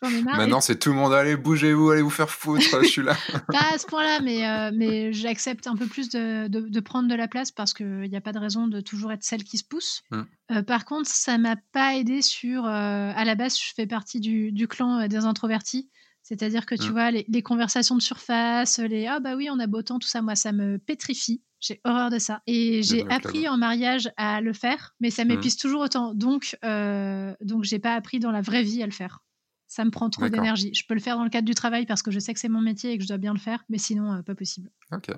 J'en 0.02 0.10
ai 0.10 0.22
marre. 0.22 0.38
Maintenant 0.38 0.60
c'est 0.60 0.78
tout 0.78 0.90
le 0.90 0.96
monde. 0.96 1.14
Allez 1.14 1.38
bougez-vous 1.38 1.92
allez 1.92 2.02
vous 2.02 2.10
faire 2.10 2.30
foutre 2.30 2.82
je 2.82 2.88
suis 2.88 3.04
là. 3.04 3.16
Pas 3.48 3.74
à 3.74 3.78
ce 3.78 3.86
point-là 3.86 4.20
mais 4.22 4.48
euh, 4.48 4.72
mais 4.74 5.14
j'accepte 5.14 5.68
un 5.68 5.76
peu 5.76 5.86
plus 5.86 6.10
de, 6.10 6.48
de, 6.48 6.80
prendre 6.80 7.08
de 7.08 7.16
la 7.16 7.28
place 7.28 7.52
parce 7.52 7.74
que 7.74 8.04
il 8.04 8.10
n'y 8.10 8.18
a 8.18 8.22
pas 8.22 8.34
de 8.34 8.40
raison 8.40 8.68
de 8.68 8.82
toujours 8.82 9.12
être 9.12 9.24
celle 9.24 9.44
qui 9.44 9.58
se 9.58 9.64
pousse. 9.64 10.02
Mmh. 10.12 10.62
par 10.64 10.86
contre 10.86 11.10
ça 11.10 11.38
m'a 11.38 11.56
pas 11.72 11.96
aidé 11.96 12.22
sur 12.22 12.66
à 12.66 13.24
la 13.24 13.36
base 13.36 13.58
je 13.60 13.74
fais 13.76 13.86
partie 13.86 14.20
du, 14.20 14.52
du 14.52 14.68
clan 14.68 15.08
des 15.08 15.26
introvertis 15.26 15.90
c'est-à-dire 16.22 16.66
que 16.66 16.76
tu 16.76 16.90
mmh. 16.90 16.92
vois, 16.92 17.12
les, 17.12 17.42
conversations 17.42 17.96
de 17.96 18.02
surface, 18.02 18.80
les 18.80 19.08
ah 19.08 19.20
bah 19.20 19.36
oui, 19.36 19.50
on 19.52 19.60
a 19.60 19.68
beau 19.68 19.82
temps, 19.82 20.00
tout 20.00 20.08
ça, 20.08 20.22
moi, 20.22 20.36
ça 20.36 20.52
me 20.52 20.78
pétrifie. 20.78 21.42
J'ai 21.60 21.82
horreur 21.84 22.10
de 22.10 22.20
ça. 22.20 22.42
Et 22.48 22.84
j'ai 22.84 23.06
appris 23.10 23.48
en 23.50 23.58
mariage 23.58 24.10
à 24.16 24.40
le 24.40 24.54
faire, 24.54 24.96
mais 25.00 25.10
ça 25.10 25.26
mmh. 25.26 25.28
m'épuise 25.28 25.58
toujours 25.58 25.82
autant. 25.82 26.14
Donc, 26.14 26.58
euh, 26.64 27.34
donc 27.42 27.64
j'ai 27.64 27.80
pas 27.80 27.96
appris 27.96 28.20
dans 28.20 28.32
la 28.32 28.42
vraie 28.42 28.64
vie 28.64 28.82
à 28.82 28.86
le 28.86 28.92
faire. 28.94 29.24
Ça 29.68 29.86
me 29.86 29.92
prend 29.92 30.10
trop 30.10 30.30
d'énergie. 30.30 30.74
Je 30.74 30.84
peux 30.88 30.94
le 30.94 31.00
faire 31.00 31.16
dans 31.18 31.24
le 31.24 31.30
cadre 31.30 31.46
du 31.46 31.54
travail 31.54 31.86
parce 31.86 32.02
que 32.02 32.12
je 32.12 32.20
sais 32.20 32.34
que 32.34 32.40
c'est 32.40 32.50
mon 32.50 32.62
métier 32.62 32.92
et 32.92 32.98
que 32.98 33.04
je 33.04 33.08
dois 33.08 33.18
bien 33.18 33.34
le 33.34 33.40
faire, 33.40 33.64
mais 33.70 33.78
sinon, 33.78 34.14
euh, 34.14 34.22
pas 34.22 34.36
possible. 34.36 34.72
Ok. 34.92 35.10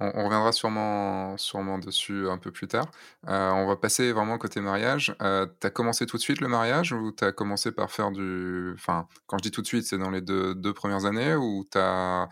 On, 0.00 0.24
reviendra 0.24 0.52
sûrement, 0.52 1.36
sûrement 1.36 1.78
dessus 1.78 2.28
un 2.28 2.38
peu 2.38 2.50
plus 2.50 2.66
tard. 2.66 2.90
Euh, 3.28 3.50
on 3.50 3.66
va 3.66 3.76
passer 3.76 4.12
vraiment 4.12 4.38
côté 4.38 4.60
mariage. 4.60 5.14
Euh, 5.22 5.46
tu 5.60 5.66
as 5.66 5.70
commencé 5.70 6.06
tout 6.06 6.16
de 6.16 6.22
suite 6.22 6.40
le 6.40 6.48
mariage 6.48 6.92
ou 6.92 7.12
tu 7.12 7.24
as 7.24 7.32
commencé 7.32 7.72
par 7.72 7.90
faire 7.90 8.10
du... 8.10 8.72
Enfin, 8.74 9.06
quand 9.26 9.38
je 9.38 9.42
dis 9.42 9.50
tout 9.50 9.62
de 9.62 9.66
suite, 9.66 9.84
c'est 9.86 9.98
dans 9.98 10.10
les 10.10 10.20
deux, 10.20 10.54
deux 10.54 10.72
premières 10.72 11.04
années 11.04 11.34
ou 11.34 11.64
tu 11.70 11.78
as 11.78 12.28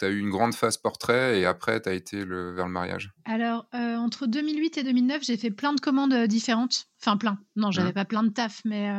tu 0.00 0.04
as 0.04 0.08
eu 0.08 0.18
une 0.18 0.30
grande 0.30 0.52
phase 0.52 0.76
portrait 0.78 1.38
et 1.38 1.46
après 1.46 1.80
tu 1.80 1.88
as 1.88 1.92
été 1.92 2.24
le, 2.24 2.52
vers 2.52 2.66
le 2.66 2.72
mariage? 2.72 3.12
Alors, 3.24 3.68
euh, 3.72 3.94
entre 3.94 4.26
2008 4.26 4.78
et 4.78 4.82
2009, 4.82 5.22
j'ai 5.22 5.36
fait 5.36 5.52
plein 5.52 5.72
de 5.72 5.80
commandes 5.80 6.26
différentes. 6.26 6.88
Enfin, 7.00 7.16
plein. 7.16 7.38
Non, 7.54 7.70
j'avais 7.70 7.90
mmh. 7.90 7.94
pas 7.94 8.04
plein 8.04 8.24
de 8.24 8.30
taf, 8.30 8.62
mais 8.64 8.90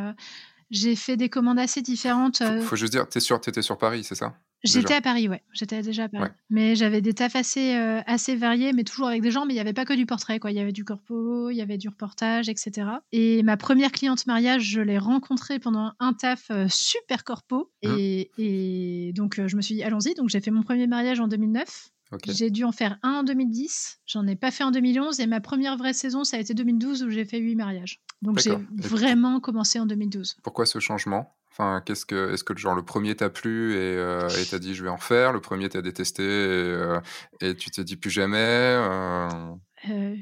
j'ai 0.70 0.96
fait 0.96 1.18
des 1.18 1.30
commandes 1.30 1.60
assez 1.60 1.82
différentes. 1.82 2.38
Faut, 2.38 2.62
faut 2.62 2.76
juste 2.78 2.94
dire, 2.94 3.08
tu 3.10 3.20
étais 3.50 3.62
sur 3.62 3.78
Paris, 3.78 4.06
c'est 4.06 4.16
ça? 4.16 4.34
J'étais 4.64 4.94
à 4.94 5.02
Paris, 5.02 5.28
ouais. 5.28 5.42
J'étais 5.54 5.82
déjà 5.82 6.04
à 6.04 6.10
Paris. 6.10 6.30
Mais 6.50 6.76
j'avais 6.76 7.02
des 7.02 7.14
tafs 7.14 7.36
assez, 7.36 7.76
euh, 7.76 8.02
assez 8.06 8.36
variés, 8.36 8.74
mais 8.74 8.84
toujours 8.84 9.08
avec 9.08 9.22
des 9.22 9.32
gens. 9.32 9.46
Mais 9.46 9.54
il 9.54 9.56
n'y 9.56 9.62
avait 9.62 9.74
pas 9.74 9.86
que 9.86 9.94
du 9.94 10.06
portrait, 10.06 10.40
quoi. 10.40 10.52
Il 10.52 10.58
y 10.58 10.60
avait 10.60 10.72
du 10.72 10.84
corpo, 10.84 11.50
il 11.50 11.56
y 11.56 11.62
avait 11.62 11.78
du 11.78 11.90
reportage, 11.90 12.50
etc. 12.50 12.88
Et 13.12 13.44
ma 13.44 13.58
première 13.58 13.92
cliente 13.92 14.26
mariage, 14.28 14.64
je 14.64 14.82
l'ai 14.82 14.98
rencontrée 14.98 15.60
pendant 15.60 15.94
un 16.00 16.14
taf 16.14 16.52
euh, 16.52 16.68
super 16.70 17.24
corpo. 17.24 17.72
Mmh. 17.84 17.96
Et, 17.98 18.32
et, 18.38 19.14
donc, 19.14 19.40
euh, 19.40 19.48
je 19.48 19.56
me 19.56 19.62
suis 19.62 19.76
dit, 19.76 19.84
allons-y. 19.84 20.14
Donc, 20.14 20.30
j'ai 20.30 20.42
fait 20.42 20.52
mon 20.52 20.64
premier 20.64 20.88
mariage 20.88 21.20
en 21.20 21.28
2009. 21.28 21.90
J'ai 22.28 22.50
dû 22.50 22.66
en 22.66 22.74
faire 22.74 23.00
un 23.04 23.20
en 23.20 23.24
2010. 23.24 24.02
J'en 24.06 24.28
ai 24.28 24.36
pas 24.36 24.52
fait 24.52 24.64
en 24.64 24.72
2011. 24.72 25.20
Et 25.22 25.28
ma 25.28 25.40
première 25.40 25.78
vraie 25.78 25.94
saison, 25.94 26.24
ça 26.24 26.38
a 26.38 26.40
été 26.40 26.54
2012 26.54 27.04
où 27.04 27.10
j'ai 27.10 27.26
fait 27.26 27.40
huit 27.40 27.56
mariages. 27.56 28.02
Donc, 28.22 28.40
j'ai 28.40 28.58
vraiment 28.76 29.40
commencé 29.40 29.80
en 29.80 29.86
2012. 29.86 30.38
Pourquoi 30.44 30.66
ce 30.66 30.80
changement? 30.80 31.34
Enfin, 31.52 31.82
qu'est-ce 31.86 32.06
que, 32.06 32.34
est-ce 32.34 32.46
que 32.46 32.58
genre 32.58 32.76
le 32.76 32.84
premier 32.84 33.14
t'a 33.16 33.30
plu 33.30 33.74
et 33.74 33.78
euh, 33.78 34.30
t'as 34.50 34.58
dit 34.58 34.74
je 34.74 34.84
vais 34.84 34.90
en 34.90 34.98
faire, 34.98 35.34
le 35.34 35.42
premier 35.42 35.68
t'as 35.68 35.82
détesté 35.82 36.24
et, 36.24 36.26
euh, 36.28 37.00
et, 37.42 37.56
tu 37.56 37.70
te 37.72 37.82
dis 37.82 37.98
plus 37.98 38.10
jamais. 38.10 38.38
Euh... 38.38 39.56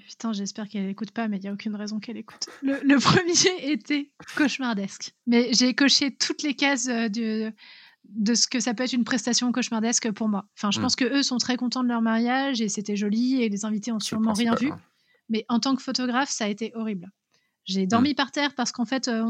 putain, 0.08 0.34
j'espère 0.34 0.68
qu'elle 0.68 0.90
écoute 0.90 1.12
pas, 1.12 1.28
mais 1.28 1.38
il 1.38 1.44
y 1.44 1.48
a 1.48 1.54
aucune 1.54 1.76
raison 1.76 2.00
qu'elle 2.00 2.18
écoute. 2.18 2.50
Le, 2.64 2.98
premier 3.00 3.72
était 3.72 4.10
cauchemardesque, 4.36 5.14
mais 5.28 5.54
j'ai 5.54 5.76
coché 5.76 6.16
toutes 6.16 6.42
les 6.42 6.56
cases 6.56 6.88
de, 6.88 7.54
de 8.06 8.34
ce 8.34 8.48
que 8.48 8.60
ça 8.60 8.74
peut 8.74 8.84
être 8.84 8.94
une 8.94 9.04
prestation 9.04 9.52
cauchemardesque 9.52 10.12
pour 10.12 10.30
moi. 10.30 10.46
Enfin, 10.58 10.72
je 10.72 10.80
mmh. 10.80 10.82
pense 10.82 10.96
que 10.96 11.06
eux 11.06 11.22
sont 11.22 11.38
très 11.38 11.58
contents 11.58 11.84
de 11.84 11.90
leur 11.90 12.02
mariage 12.02 12.60
et 12.60 12.70
c'était 12.70 12.96
joli 12.96 13.44
et 13.44 13.50
les 13.50 13.66
invités 13.66 13.92
ont 13.92 14.00
sûrement 14.00 14.34
rien 14.34 14.56
vu. 14.56 14.72
Mais 15.30 15.46
en 15.48 15.60
tant 15.60 15.76
que 15.76 15.84
photographe, 15.84 16.32
ça 16.32 16.46
a 16.46 16.48
été 16.48 16.72
horrible. 16.74 17.08
J'ai 17.66 17.86
dormi 17.86 18.12
mmh. 18.12 18.16
par 18.16 18.32
terre 18.32 18.56
parce 18.56 18.72
qu'en 18.72 18.86
fait, 18.86 19.08
euh, 19.08 19.24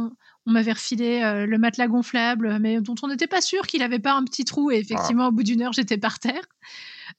on, 0.46 0.52
m'avait 0.52 0.72
refilé 0.72 1.22
euh, 1.22 1.46
le 1.46 1.58
matelas 1.58 1.88
gonflable, 1.88 2.58
mais 2.60 2.80
dont 2.80 2.96
on 3.04 3.08
n'était 3.08 3.28
pas 3.28 3.42
sûr 3.42 3.68
qu'il 3.68 3.82
n'avait 3.82 4.00
pas 4.00 4.14
un 4.14 4.24
petit 4.24 4.46
trou. 4.46 4.72
Et 4.72 4.78
effectivement, 4.78 5.28
au 5.28 5.32
bout 5.32 5.44
d'une 5.44 5.62
heure, 5.62 5.74
j'étais 5.74 5.98
par 5.98 6.20
terre. 6.20 6.44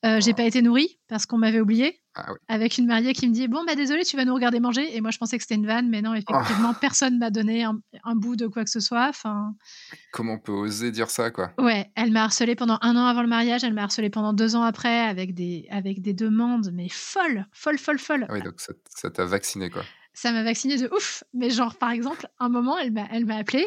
Euh, 0.04 0.20
J'ai 0.20 0.32
pas 0.32 0.44
été 0.44 0.62
nourrie 0.62 0.98
parce 1.08 1.26
qu'on 1.26 1.36
m'avait 1.36 1.60
oublié. 1.60 2.00
Ah 2.14 2.26
Avec 2.48 2.78
une 2.78 2.86
mariée 2.86 3.12
qui 3.12 3.28
me 3.28 3.34
dit 3.34 3.48
Bon, 3.48 3.64
bah 3.64 3.74
désolé, 3.74 4.04
tu 4.04 4.16
vas 4.16 4.24
nous 4.24 4.34
regarder 4.34 4.58
manger. 4.58 4.96
Et 4.96 5.00
moi, 5.00 5.10
je 5.10 5.18
pensais 5.18 5.36
que 5.36 5.42
c'était 5.42 5.56
une 5.56 5.66
vanne, 5.66 5.88
mais 5.90 6.00
non, 6.00 6.14
effectivement, 6.14 6.74
personne 6.80 7.18
m'a 7.18 7.30
donné 7.30 7.64
un, 7.64 7.80
bout 8.14 8.36
de 8.36 8.46
quoi 8.46 8.64
que 8.64 8.70
ce 8.70 8.80
soit. 8.80 9.08
Enfin. 9.08 9.54
Comment 10.12 10.34
on 10.34 10.38
peut 10.38 10.52
oser 10.52 10.90
dire 10.90 11.10
ça, 11.10 11.30
quoi? 11.30 11.52
Ouais, 11.58 11.90
elle 11.96 12.12
m'a 12.12 12.24
harcelé 12.24 12.54
pendant 12.54 12.78
un 12.80 12.96
an 12.96 13.06
avant 13.06 13.22
le 13.22 13.28
mariage, 13.28 13.62
elle 13.62 13.74
m'a 13.74 13.82
harcelé 13.82 14.10
pendant 14.10 14.32
deux 14.32 14.56
ans 14.56 14.62
après 14.62 15.00
avec 15.00 15.34
des, 15.34 15.66
avec 15.70 16.00
des 16.00 16.14
demandes, 16.14 16.70
mais 16.72 16.88
folles, 16.88 17.46
folles, 17.52 17.78
folles, 17.78 17.98
folles. 17.98 18.26
Ah 18.28 18.32
oui, 18.32 18.42
donc 18.42 18.54
ça 18.60 19.10
t'a 19.10 19.24
vacciné, 19.24 19.70
quoi 19.70 19.82
ça 20.12 20.32
m'a 20.32 20.42
vacciné 20.42 20.76
de 20.76 20.88
ouf. 20.94 21.24
Mais 21.34 21.50
genre, 21.50 21.76
par 21.76 21.90
exemple, 21.90 22.26
un 22.38 22.48
moment, 22.48 22.78
elle 22.78 22.92
m'a, 22.92 23.06
elle 23.10 23.26
m'a 23.26 23.36
appelé. 23.36 23.66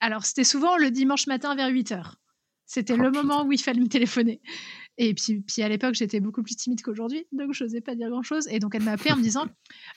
Alors, 0.00 0.24
c'était 0.24 0.44
souvent 0.44 0.76
le 0.76 0.90
dimanche 0.90 1.26
matin 1.26 1.54
vers 1.54 1.68
8 1.68 1.92
h 1.92 2.12
C'était 2.66 2.96
le 2.96 3.08
oh, 3.08 3.10
moment 3.10 3.44
où 3.44 3.52
il 3.52 3.60
fallait 3.60 3.80
me 3.80 3.88
téléphoner. 3.88 4.40
Et 4.98 5.14
puis, 5.14 5.40
puis 5.40 5.62
à 5.62 5.68
l'époque, 5.68 5.94
j'étais 5.94 6.20
beaucoup 6.20 6.42
plus 6.42 6.56
timide 6.56 6.82
qu'aujourd'hui, 6.82 7.26
donc 7.32 7.54
je 7.54 7.64
n'osais 7.64 7.80
pas 7.80 7.94
dire 7.94 8.10
grand-chose. 8.10 8.48
Et 8.48 8.58
donc, 8.58 8.74
elle 8.74 8.82
m'a 8.82 8.92
appelé 8.92 9.12
en 9.12 9.16
me 9.16 9.22
disant 9.22 9.46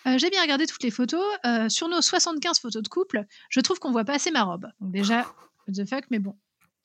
euh, 0.08 0.18
J'ai 0.18 0.30
bien 0.30 0.42
regardé 0.42 0.66
toutes 0.66 0.84
les 0.84 0.92
photos. 0.92 1.24
Euh, 1.46 1.68
sur 1.70 1.90
nos 1.90 2.02
75 2.02 2.60
photos 2.60 2.82
de 2.82 2.88
couple, 2.88 3.26
je 3.50 3.60
trouve 3.60 3.80
qu'on 3.80 3.92
voit 3.92 4.06
pas 4.06 4.14
assez 4.14 4.32
ma 4.32 4.44
robe. 4.44 4.68
Donc, 4.80 4.92
déjà, 4.92 5.26
what 5.68 5.74
the 5.74 5.88
fuck, 5.88 6.06
mais 6.10 6.20
bon, 6.20 6.36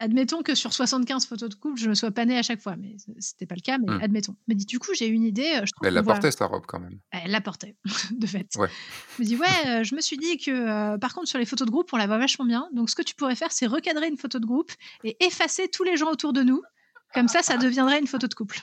admettons 0.00 0.42
que 0.42 0.54
sur 0.54 0.72
75 0.72 1.26
photos 1.26 1.48
de 1.48 1.54
couple, 1.54 1.78
je 1.80 1.88
me 1.88 1.94
sois 1.94 2.10
panée 2.10 2.38
à 2.38 2.42
chaque 2.42 2.60
fois, 2.60 2.76
mais 2.76 2.96
c'était 3.18 3.46
pas 3.46 3.54
le 3.54 3.60
cas, 3.60 3.78
mais 3.78 3.92
hmm. 3.92 4.02
admettons. 4.02 4.36
Mais 4.46 4.54
dit, 4.54 4.66
du 4.66 4.78
coup, 4.78 4.92
j'ai 4.94 5.06
une 5.06 5.24
idée. 5.24 5.58
Euh, 5.60 5.66
je 5.66 5.72
elle 5.82 5.94
la 5.94 6.02
portait, 6.02 6.30
sa 6.30 6.46
robe, 6.46 6.64
quand 6.66 6.80
même. 6.80 6.98
Elle 7.10 7.30
la 7.30 7.40
portait, 7.40 7.76
de 8.10 8.26
fait. 8.26 8.48
Ouais. 8.56 8.68
Je 9.16 9.22
me 9.22 9.26
dis, 9.26 9.36
ouais, 9.36 9.46
euh, 9.66 9.84
je 9.84 9.94
me 9.94 10.00
suis 10.00 10.16
dit 10.16 10.38
que, 10.38 10.50
euh, 10.50 10.98
par 10.98 11.14
contre, 11.14 11.28
sur 11.28 11.38
les 11.38 11.46
photos 11.46 11.66
de 11.66 11.72
groupe, 11.72 11.92
on 11.92 11.96
la 11.96 12.06
voit 12.06 12.18
vachement 12.18 12.44
bien. 12.44 12.68
Donc, 12.72 12.90
ce 12.90 12.94
que 12.94 13.02
tu 13.02 13.14
pourrais 13.14 13.36
faire, 13.36 13.52
c'est 13.52 13.66
recadrer 13.66 14.08
une 14.08 14.16
photo 14.18 14.38
de 14.38 14.46
groupe 14.46 14.72
et 15.04 15.16
effacer 15.24 15.68
tous 15.68 15.84
les 15.84 15.96
gens 15.96 16.10
autour 16.10 16.32
de 16.32 16.42
nous. 16.42 16.62
Comme 17.14 17.28
ça, 17.28 17.42
ça 17.42 17.56
deviendrait 17.58 17.98
une 17.98 18.06
photo 18.06 18.26
de 18.26 18.34
couple. 18.34 18.60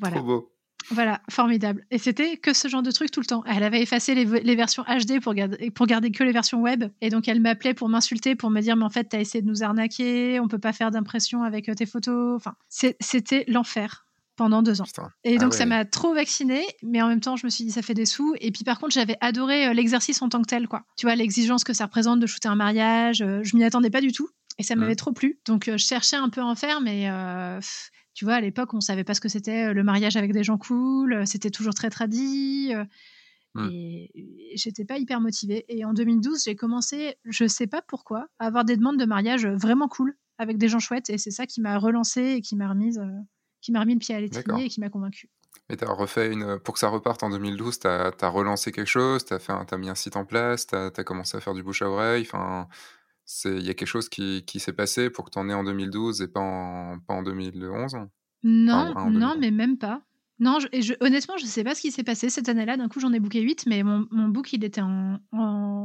Voilà. 0.00 0.16
Trop 0.16 0.24
beau. 0.24 0.53
Voilà, 0.90 1.20
formidable. 1.30 1.84
Et 1.90 1.98
c'était 1.98 2.36
que 2.36 2.52
ce 2.52 2.68
genre 2.68 2.82
de 2.82 2.90
truc 2.90 3.10
tout 3.10 3.20
le 3.20 3.26
temps. 3.26 3.42
Elle 3.46 3.62
avait 3.62 3.80
effacé 3.80 4.14
les, 4.14 4.54
versions 4.54 4.84
HD 4.84 5.20
pour 5.20 5.34
garder, 5.34 5.70
pour 5.70 5.86
garder 5.86 6.10
que 6.10 6.22
les 6.24 6.32
versions 6.32 6.60
web. 6.60 6.84
Et 7.00 7.10
donc, 7.10 7.28
elle 7.28 7.40
m'appelait 7.40 7.74
pour 7.74 7.88
m'insulter, 7.88 8.34
pour 8.34 8.50
me 8.50 8.60
dire, 8.60 8.76
mais 8.76 8.84
en 8.84 8.90
fait, 8.90 9.04
t'as 9.04 9.20
essayé 9.20 9.42
de 9.42 9.48
nous 9.48 9.62
arnaquer, 9.62 10.40
on 10.40 10.48
peut 10.48 10.58
pas 10.58 10.72
faire 10.72 10.90
d'impression 10.90 11.42
avec 11.42 11.68
euh, 11.68 11.74
tes 11.74 11.86
photos. 11.86 12.36
Enfin, 12.36 12.54
c'était 12.68 13.44
l'enfer 13.48 14.06
pendant 14.36 14.62
deux 14.62 14.80
ans. 14.80 14.86
Et 15.22 15.36
ah 15.36 15.38
donc, 15.38 15.54
ça 15.54 15.64
m'a 15.64 15.84
trop 15.84 16.12
vaccinée, 16.12 16.66
mais 16.82 17.00
en 17.00 17.08
même 17.08 17.20
temps, 17.20 17.36
je 17.36 17.46
me 17.46 17.50
suis 17.50 17.64
dit, 17.64 17.70
ça 17.70 17.82
fait 17.82 17.94
des 17.94 18.06
sous. 18.06 18.34
Et 18.40 18.50
puis, 18.50 18.64
par 18.64 18.78
contre, 18.78 18.92
j'avais 18.92 19.16
adoré 19.20 19.68
euh, 19.68 19.72
l'exercice 19.72 20.20
en 20.22 20.28
tant 20.28 20.42
que 20.42 20.46
tel, 20.46 20.68
quoi. 20.68 20.82
Tu 20.96 21.06
vois, 21.06 21.14
l'exigence 21.14 21.64
que 21.64 21.72
ça 21.72 21.84
représente 21.84 22.20
de 22.20 22.26
shooter 22.26 22.48
un 22.48 22.56
mariage, 22.56 23.22
euh, 23.22 23.40
je 23.42 23.56
m'y 23.56 23.64
attendais 23.64 23.90
pas 23.90 24.00
du 24.00 24.12
tout. 24.12 24.28
Et 24.58 24.62
ça 24.62 24.76
m'avait 24.76 24.92
mmh. 24.92 24.96
trop 24.96 25.12
plu. 25.12 25.40
Donc, 25.46 25.64
je 25.66 25.76
cherchais 25.76 26.16
un 26.16 26.28
peu 26.28 26.40
à 26.40 26.46
en 26.46 26.54
faire, 26.54 26.80
mais 26.80 27.08
tu 28.14 28.24
vois, 28.24 28.34
à 28.34 28.40
l'époque, 28.40 28.72
on 28.74 28.80
savait 28.80 29.04
pas 29.04 29.14
ce 29.14 29.20
que 29.20 29.28
c'était 29.28 29.68
euh, 29.68 29.72
le 29.72 29.82
mariage 29.82 30.16
avec 30.16 30.32
des 30.32 30.44
gens 30.44 30.56
cool, 30.56 31.12
euh, 31.12 31.24
c'était 31.26 31.50
toujours 31.50 31.74
très 31.74 31.90
tradit. 31.90 32.72
Mmh. 33.54 33.68
Et, 33.70 34.52
j'étais 34.54 34.84
pas 34.84 34.98
hyper 34.98 35.20
motivée. 35.20 35.64
Et 35.68 35.84
en 35.84 35.92
2012, 35.92 36.44
j'ai 36.44 36.56
commencé, 36.56 37.16
je 37.24 37.46
sais 37.46 37.66
pas 37.66 37.82
pourquoi, 37.82 38.28
à 38.38 38.46
avoir 38.46 38.64
des 38.64 38.76
demandes 38.76 38.98
de 38.98 39.04
mariage 39.04 39.46
vraiment 39.46 39.88
cool 39.88 40.16
avec 40.38 40.58
des 40.58 40.68
gens 40.68 40.78
chouettes. 40.78 41.10
Et 41.10 41.18
c'est 41.18 41.30
ça 41.30 41.46
qui 41.46 41.60
m'a 41.60 41.76
relancé 41.78 42.22
et 42.22 42.40
qui 42.40 42.56
m'a 42.56 42.68
remise, 42.68 43.00
qui 43.60 43.72
m'a 43.72 43.80
remis 43.80 43.94
le 43.94 43.98
pied 43.98 44.14
à 44.14 44.20
l'étrier 44.20 44.64
et 44.64 44.68
qui 44.68 44.80
m'a 44.80 44.90
convaincue. 44.90 45.28
Mais 45.68 45.76
tu 45.76 45.84
as 45.84 45.92
refait 45.92 46.32
une. 46.32 46.58
Pour 46.58 46.74
que 46.74 46.80
ça 46.80 46.88
reparte 46.88 47.22
en 47.22 47.30
2012, 47.30 47.80
tu 47.80 47.86
as, 47.86 48.28
relancé 48.28 48.70
quelque 48.70 48.88
chose, 48.88 49.24
tu 49.24 49.34
as, 49.34 49.66
as, 49.70 49.78
mis 49.78 49.88
un 49.88 49.94
site 49.94 50.16
en 50.16 50.24
place, 50.24 50.66
tu 50.66 50.76
as, 50.76 50.90
as, 50.96 51.04
commencé 51.04 51.36
à 51.36 51.40
faire 51.40 51.54
du 51.54 51.62
bouche 51.62 51.82
à 51.82 51.88
oreille. 51.88 52.22
Enfin, 52.22 52.68
il 53.44 53.62
y 53.62 53.70
a 53.70 53.74
quelque 53.74 53.88
chose 53.88 54.08
qui, 54.08 54.44
qui 54.46 54.60
s'est 54.60 54.72
passé 54.72 55.10
pour 55.10 55.24
que 55.24 55.30
tu 55.30 55.38
en 55.38 55.48
aies 55.48 55.54
en 55.54 55.64
2012 55.64 56.22
et 56.22 56.28
pas 56.28 56.40
en, 56.40 56.98
pas 57.00 57.14
en 57.14 57.22
2011 57.22 57.96
Non, 58.42 59.10
non, 59.10 59.36
mais 59.38 59.50
même 59.50 59.78
pas. 59.78 60.02
Non, 60.40 60.58
je, 60.58 60.66
je, 60.80 60.94
honnêtement, 61.00 61.36
je 61.36 61.44
ne 61.44 61.48
sais 61.48 61.62
pas 61.62 61.74
ce 61.74 61.80
qui 61.80 61.92
s'est 61.92 62.02
passé 62.02 62.28
cette 62.28 62.48
année-là. 62.48 62.76
D'un 62.76 62.88
coup, 62.88 62.98
j'en 62.98 63.12
ai 63.12 63.20
booké 63.20 63.40
8, 63.40 63.66
mais 63.66 63.82
mon, 63.82 64.06
mon 64.10 64.28
book, 64.28 64.52
il 64.52 64.64
était 64.64 64.80
en, 64.80 65.18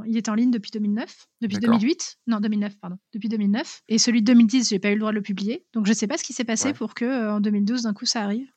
il 0.05 0.17
était 0.17 0.31
en 0.31 0.35
ligne 0.35 0.49
depuis 0.49 0.71
2009. 0.71 1.27
Depuis 1.41 1.57
2008 1.59 2.17
Non, 2.27 2.39
2009, 2.39 2.79
pardon. 2.79 2.97
Depuis 3.13 3.29
2009. 3.29 3.81
Et 3.89 3.99
celui 3.99 4.21
de 4.21 4.27
2010, 4.27 4.69
j'ai 4.69 4.79
pas 4.79 4.89
eu 4.89 4.93
le 4.93 4.99
droit 4.99 5.11
de 5.11 5.17
le 5.17 5.21
publier. 5.21 5.65
Donc, 5.73 5.85
je 5.85 5.91
ne 5.91 5.95
sais 5.95 6.07
pas 6.07 6.17
ce 6.17 6.23
qui 6.23 6.33
s'est 6.33 6.45
passé 6.45 6.73
pour 6.73 6.95
que 6.95 7.05
euh, 7.05 7.33
en 7.35 7.39
2012, 7.39 7.83
d'un 7.83 7.93
coup, 7.93 8.05
ça 8.05 8.23
arrive. 8.23 8.49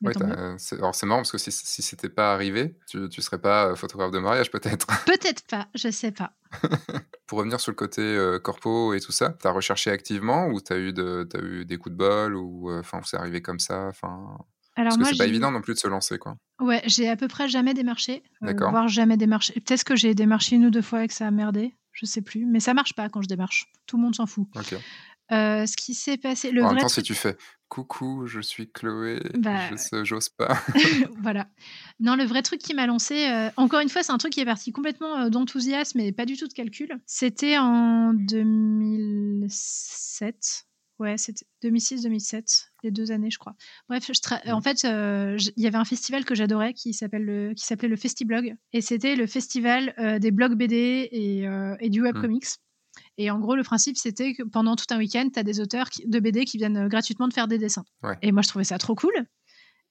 alors, 0.71 0.95
c'est 0.95 1.05
marrant 1.05 1.19
parce 1.19 1.31
que 1.31 1.37
si, 1.37 1.51
si 1.51 1.81
c'était 1.83 2.09
pas 2.09 2.33
arrivé, 2.33 2.75
tu 2.87 2.97
ne 2.97 3.09
serais 3.09 3.39
pas 3.39 3.67
euh, 3.67 3.75
photographe 3.75 4.11
de 4.11 4.19
mariage, 4.19 4.49
peut-être 4.49 4.87
Peut-être 5.05 5.45
pas, 5.47 5.67
je 5.75 5.91
sais 5.91 6.11
pas. 6.11 6.33
Pour 7.27 7.37
revenir 7.37 7.59
sur 7.59 7.71
le 7.71 7.75
côté 7.75 8.01
euh, 8.01 8.39
corpo 8.39 8.93
et 8.93 8.99
tout 8.99 9.11
ça, 9.11 9.37
tu 9.39 9.47
as 9.47 9.51
recherché 9.51 9.91
activement 9.91 10.47
ou 10.47 10.59
tu 10.59 10.73
as, 10.73 10.77
eu 10.77 10.91
de, 10.91 11.27
as 11.33 11.39
eu 11.39 11.65
des 11.65 11.77
coups 11.77 11.93
de 11.93 11.97
bol 11.97 12.35
ou 12.35 12.71
enfin 12.71 12.99
c'est 13.03 13.17
arrivé 13.17 13.41
comme 13.41 13.59
ça 13.59 13.87
enfin? 13.87 14.37
Alors 14.75 14.97
Parce 14.97 15.09
que 15.09 15.15
c'est 15.15 15.23
pas 15.23 15.27
évident 15.27 15.51
non 15.51 15.61
plus 15.61 15.73
de 15.73 15.79
se 15.79 15.87
lancer, 15.87 16.17
quoi. 16.17 16.35
Ouais, 16.59 16.81
j'ai 16.85 17.07
à 17.09 17.15
peu 17.15 17.27
près 17.27 17.47
jamais 17.47 17.75
démarché, 17.75 18.23
euh, 18.43 18.53
voire 18.57 18.87
jamais 18.87 19.17
démarché. 19.17 19.53
Peut-être 19.53 19.83
que 19.83 19.95
j'ai 19.95 20.15
démarché 20.15 20.55
une 20.55 20.65
ou 20.65 20.71
deux 20.71 20.81
fois 20.81 21.03
et 21.03 21.07
que 21.07 21.13
ça 21.13 21.27
a 21.27 21.31
merdé, 21.31 21.75
je 21.91 22.07
sais 22.07 22.21
plus. 22.21 22.45
Mais 22.45 22.59
ça 22.59 22.73
marche 22.73 22.93
pas 22.93 23.07
quand 23.09 23.21
je 23.21 23.27
démarche. 23.27 23.67
Tout 23.85 23.97
le 23.97 24.03
monde 24.03 24.15
s'en 24.15 24.25
fout. 24.25 24.47
Euh, 25.31 25.65
ce 25.65 25.77
qui 25.77 25.93
s'est 25.93 26.17
passé, 26.17 26.51
le 26.51 26.61
en 26.63 26.73
même 26.73 26.81
temps, 26.81 26.89
si 26.89 27.01
tu 27.01 27.15
fais 27.15 27.37
coucou, 27.69 28.27
je 28.27 28.41
suis 28.41 28.69
Chloé, 28.69 29.21
bah, 29.35 29.69
je 29.71 30.03
j'ose 30.03 30.27
pas. 30.29 30.61
voilà. 31.21 31.47
Non, 31.99 32.15
le 32.15 32.25
vrai 32.25 32.41
truc 32.41 32.59
qui 32.59 32.73
m'a 32.73 32.87
lancé, 32.87 33.29
euh, 33.29 33.49
encore 33.57 33.79
une 33.79 33.89
fois, 33.89 34.03
c'est 34.03 34.11
un 34.11 34.17
truc 34.17 34.33
qui 34.33 34.41
est 34.41 34.45
parti 34.45 34.71
complètement 34.71 35.29
d'enthousiasme 35.29 35.99
et 35.99 36.11
pas 36.11 36.25
du 36.25 36.35
tout 36.37 36.47
de 36.47 36.53
calcul. 36.53 36.97
C'était 37.05 37.57
en 37.57 38.13
2007. 38.13 40.65
Ouais, 40.99 41.17
c'était 41.17 41.45
2006-2007, 41.63 42.67
les 42.83 42.91
deux 42.91 43.11
années, 43.11 43.31
je 43.31 43.39
crois. 43.39 43.55
Bref, 43.89 44.09
en 44.47 44.61
fait, 44.61 44.85
euh, 44.85 45.37
il 45.57 45.63
y 45.63 45.67
avait 45.67 45.77
un 45.77 45.85
festival 45.85 46.23
que 46.23 46.35
j'adorais 46.35 46.73
qui 46.73 46.93
s'appelait 46.93 47.19
le, 47.19 47.53
qui 47.55 47.87
le 47.87 47.95
Festiblog. 47.95 48.55
Et 48.73 48.81
c'était 48.81 49.15
le 49.15 49.25
festival 49.25 49.93
euh, 49.97 50.19
des 50.19 50.31
blogs 50.31 50.55
BD 50.55 51.09
et, 51.11 51.47
euh, 51.47 51.75
et 51.79 51.89
du 51.89 52.01
webcomics. 52.01 52.45
Mmh. 52.45 53.01
Et 53.17 53.31
en 53.31 53.39
gros, 53.39 53.55
le 53.55 53.63
principe, 53.63 53.97
c'était 53.97 54.33
que 54.33 54.43
pendant 54.43 54.75
tout 54.75 54.85
un 54.91 54.97
week-end, 54.97 55.27
tu 55.33 55.39
as 55.39 55.43
des 55.43 55.59
auteurs 55.59 55.89
de 56.05 56.19
BD 56.19 56.45
qui 56.45 56.57
viennent 56.57 56.87
gratuitement 56.87 57.27
te 57.27 57.33
faire 57.33 57.47
des 57.47 57.57
dessins. 57.57 57.85
Et 58.21 58.31
moi, 58.31 58.43
je 58.43 58.49
trouvais 58.49 58.63
ça 58.63 58.77
trop 58.77 58.93
cool. 58.93 59.13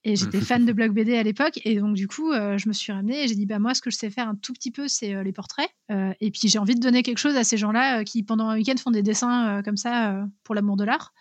Et 0.04 0.16
j'étais 0.16 0.40
fan 0.40 0.64
de 0.64 0.72
blog 0.72 0.92
BD 0.92 1.16
à 1.16 1.22
l'époque. 1.22 1.60
Et 1.64 1.78
donc, 1.78 1.94
du 1.94 2.08
coup, 2.08 2.32
euh, 2.32 2.58
je 2.58 2.68
me 2.68 2.72
suis 2.72 2.92
ramenée 2.92 3.24
et 3.24 3.28
j'ai 3.28 3.34
dit, 3.34 3.46
bah, 3.46 3.58
moi, 3.58 3.74
ce 3.74 3.82
que 3.82 3.90
je 3.90 3.96
sais 3.96 4.10
faire 4.10 4.28
un 4.28 4.34
tout 4.34 4.52
petit 4.52 4.70
peu, 4.70 4.88
c'est 4.88 5.14
euh, 5.14 5.22
les 5.22 5.32
portraits. 5.32 5.70
Euh, 5.90 6.12
et 6.20 6.30
puis, 6.30 6.48
j'ai 6.48 6.58
envie 6.58 6.74
de 6.74 6.80
donner 6.80 7.02
quelque 7.02 7.18
chose 7.18 7.36
à 7.36 7.44
ces 7.44 7.56
gens-là 7.56 8.04
qui, 8.04 8.22
pendant 8.22 8.48
un 8.48 8.56
week-end, 8.56 8.74
font 8.82 8.90
des 8.90 9.02
dessins 9.02 9.62
comme 9.64 9.76
ça 9.76 10.26
pour 10.44 10.54
l'amour 10.54 10.76
de 10.76 10.84
l'art. 10.84 11.12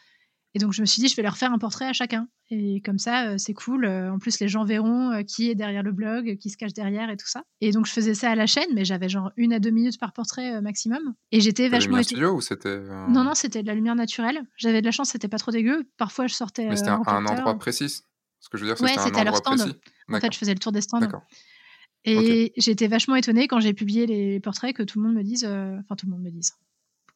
Et 0.54 0.60
donc, 0.60 0.74
je 0.74 0.82
me 0.82 0.86
suis 0.86 1.02
dit, 1.02 1.08
je 1.08 1.16
vais 1.16 1.22
leur 1.22 1.38
faire 1.38 1.54
un 1.54 1.58
portrait 1.58 1.86
à 1.86 1.94
chacun. 1.94 2.28
Et 2.50 2.82
comme 2.82 2.98
ça, 2.98 3.38
c'est 3.38 3.54
cool. 3.54 3.86
en 3.86 4.20
plus, 4.20 4.42
les 4.42 4.50
gens 4.50 4.66
verront 4.66 5.24
qui 5.24 5.50
est 5.50 5.56
derrière 5.56 5.82
le 5.82 5.94
blog, 5.94 6.38
qui 6.38 6.50
se 6.50 6.58
cache 6.58 6.74
derrière 6.74 7.10
et 7.10 7.16
tout 7.16 7.28
ça. 7.28 7.44
Et 7.62 7.72
donc, 7.72 7.86
je 7.86 7.94
faisais 7.94 8.14
ça 8.14 8.32
à 8.32 8.36
la 8.36 8.48
chaîne, 8.48 8.68
mais 8.74 8.84
j'avais 8.84 9.08
genre 9.08 9.32
une 9.38 9.54
à 9.54 9.60
deux 9.60 9.70
minutes 9.70 9.98
par 9.98 10.12
portrait 10.12 10.62
maximum. 10.62 11.14
Et 11.32 11.40
j'étais 11.40 11.70
vachement. 11.70 11.92
Lumière 11.92 12.04
studio 12.04 12.36
ou 12.36 12.42
c'était. 12.42 12.82
Non, 13.08 13.24
non, 13.24 13.34
c'était 13.34 13.62
de 13.62 13.68
la 13.68 13.76
lumière 13.76 13.96
naturelle. 13.96 14.42
J'avais 14.58 14.82
de 14.82 14.86
la 14.86 14.92
chance, 14.92 15.10
c'était 15.10 15.30
pas 15.30 15.38
trop 15.38 15.52
dégueu. 15.52 15.88
Parfois, 15.98 16.28
je 16.28 16.34
sortais. 16.34 16.68
Mais 16.68 16.76
c'était 16.76 16.90
un 16.90 17.26
endroit 17.26 17.58
précis 17.58 18.04
ce 18.42 18.50
que 18.50 18.58
je 18.58 18.66
veux 18.66 18.74
dire, 18.74 18.82
ouais, 18.84 18.98
c'était 18.98 19.20
à 19.20 19.24
leur 19.24 19.38
stand. 19.38 19.80
En 20.10 20.20
fait, 20.20 20.34
je 20.34 20.38
faisais 20.38 20.54
le 20.54 20.60
tour 20.60 20.72
des 20.74 20.82
stands. 20.82 21.08
Et 22.04 22.52
j'étais 22.58 22.88
vachement 22.88 23.16
étonnée 23.16 23.48
quand 23.48 23.60
j'ai 23.60 23.74
publié 23.74 24.08
les 24.08 24.40
portraits 24.40 24.76
que 24.76 24.84
tout 24.84 25.00
le 25.00 25.08
monde 25.08 25.16
me 25.16 25.24
dise, 25.24 25.46
euh, 25.48 25.78
enfin 25.80 25.96
tout 25.96 26.08
le 26.08 26.14
monde 26.14 26.24
me 26.24 26.32
dise, 26.32 26.54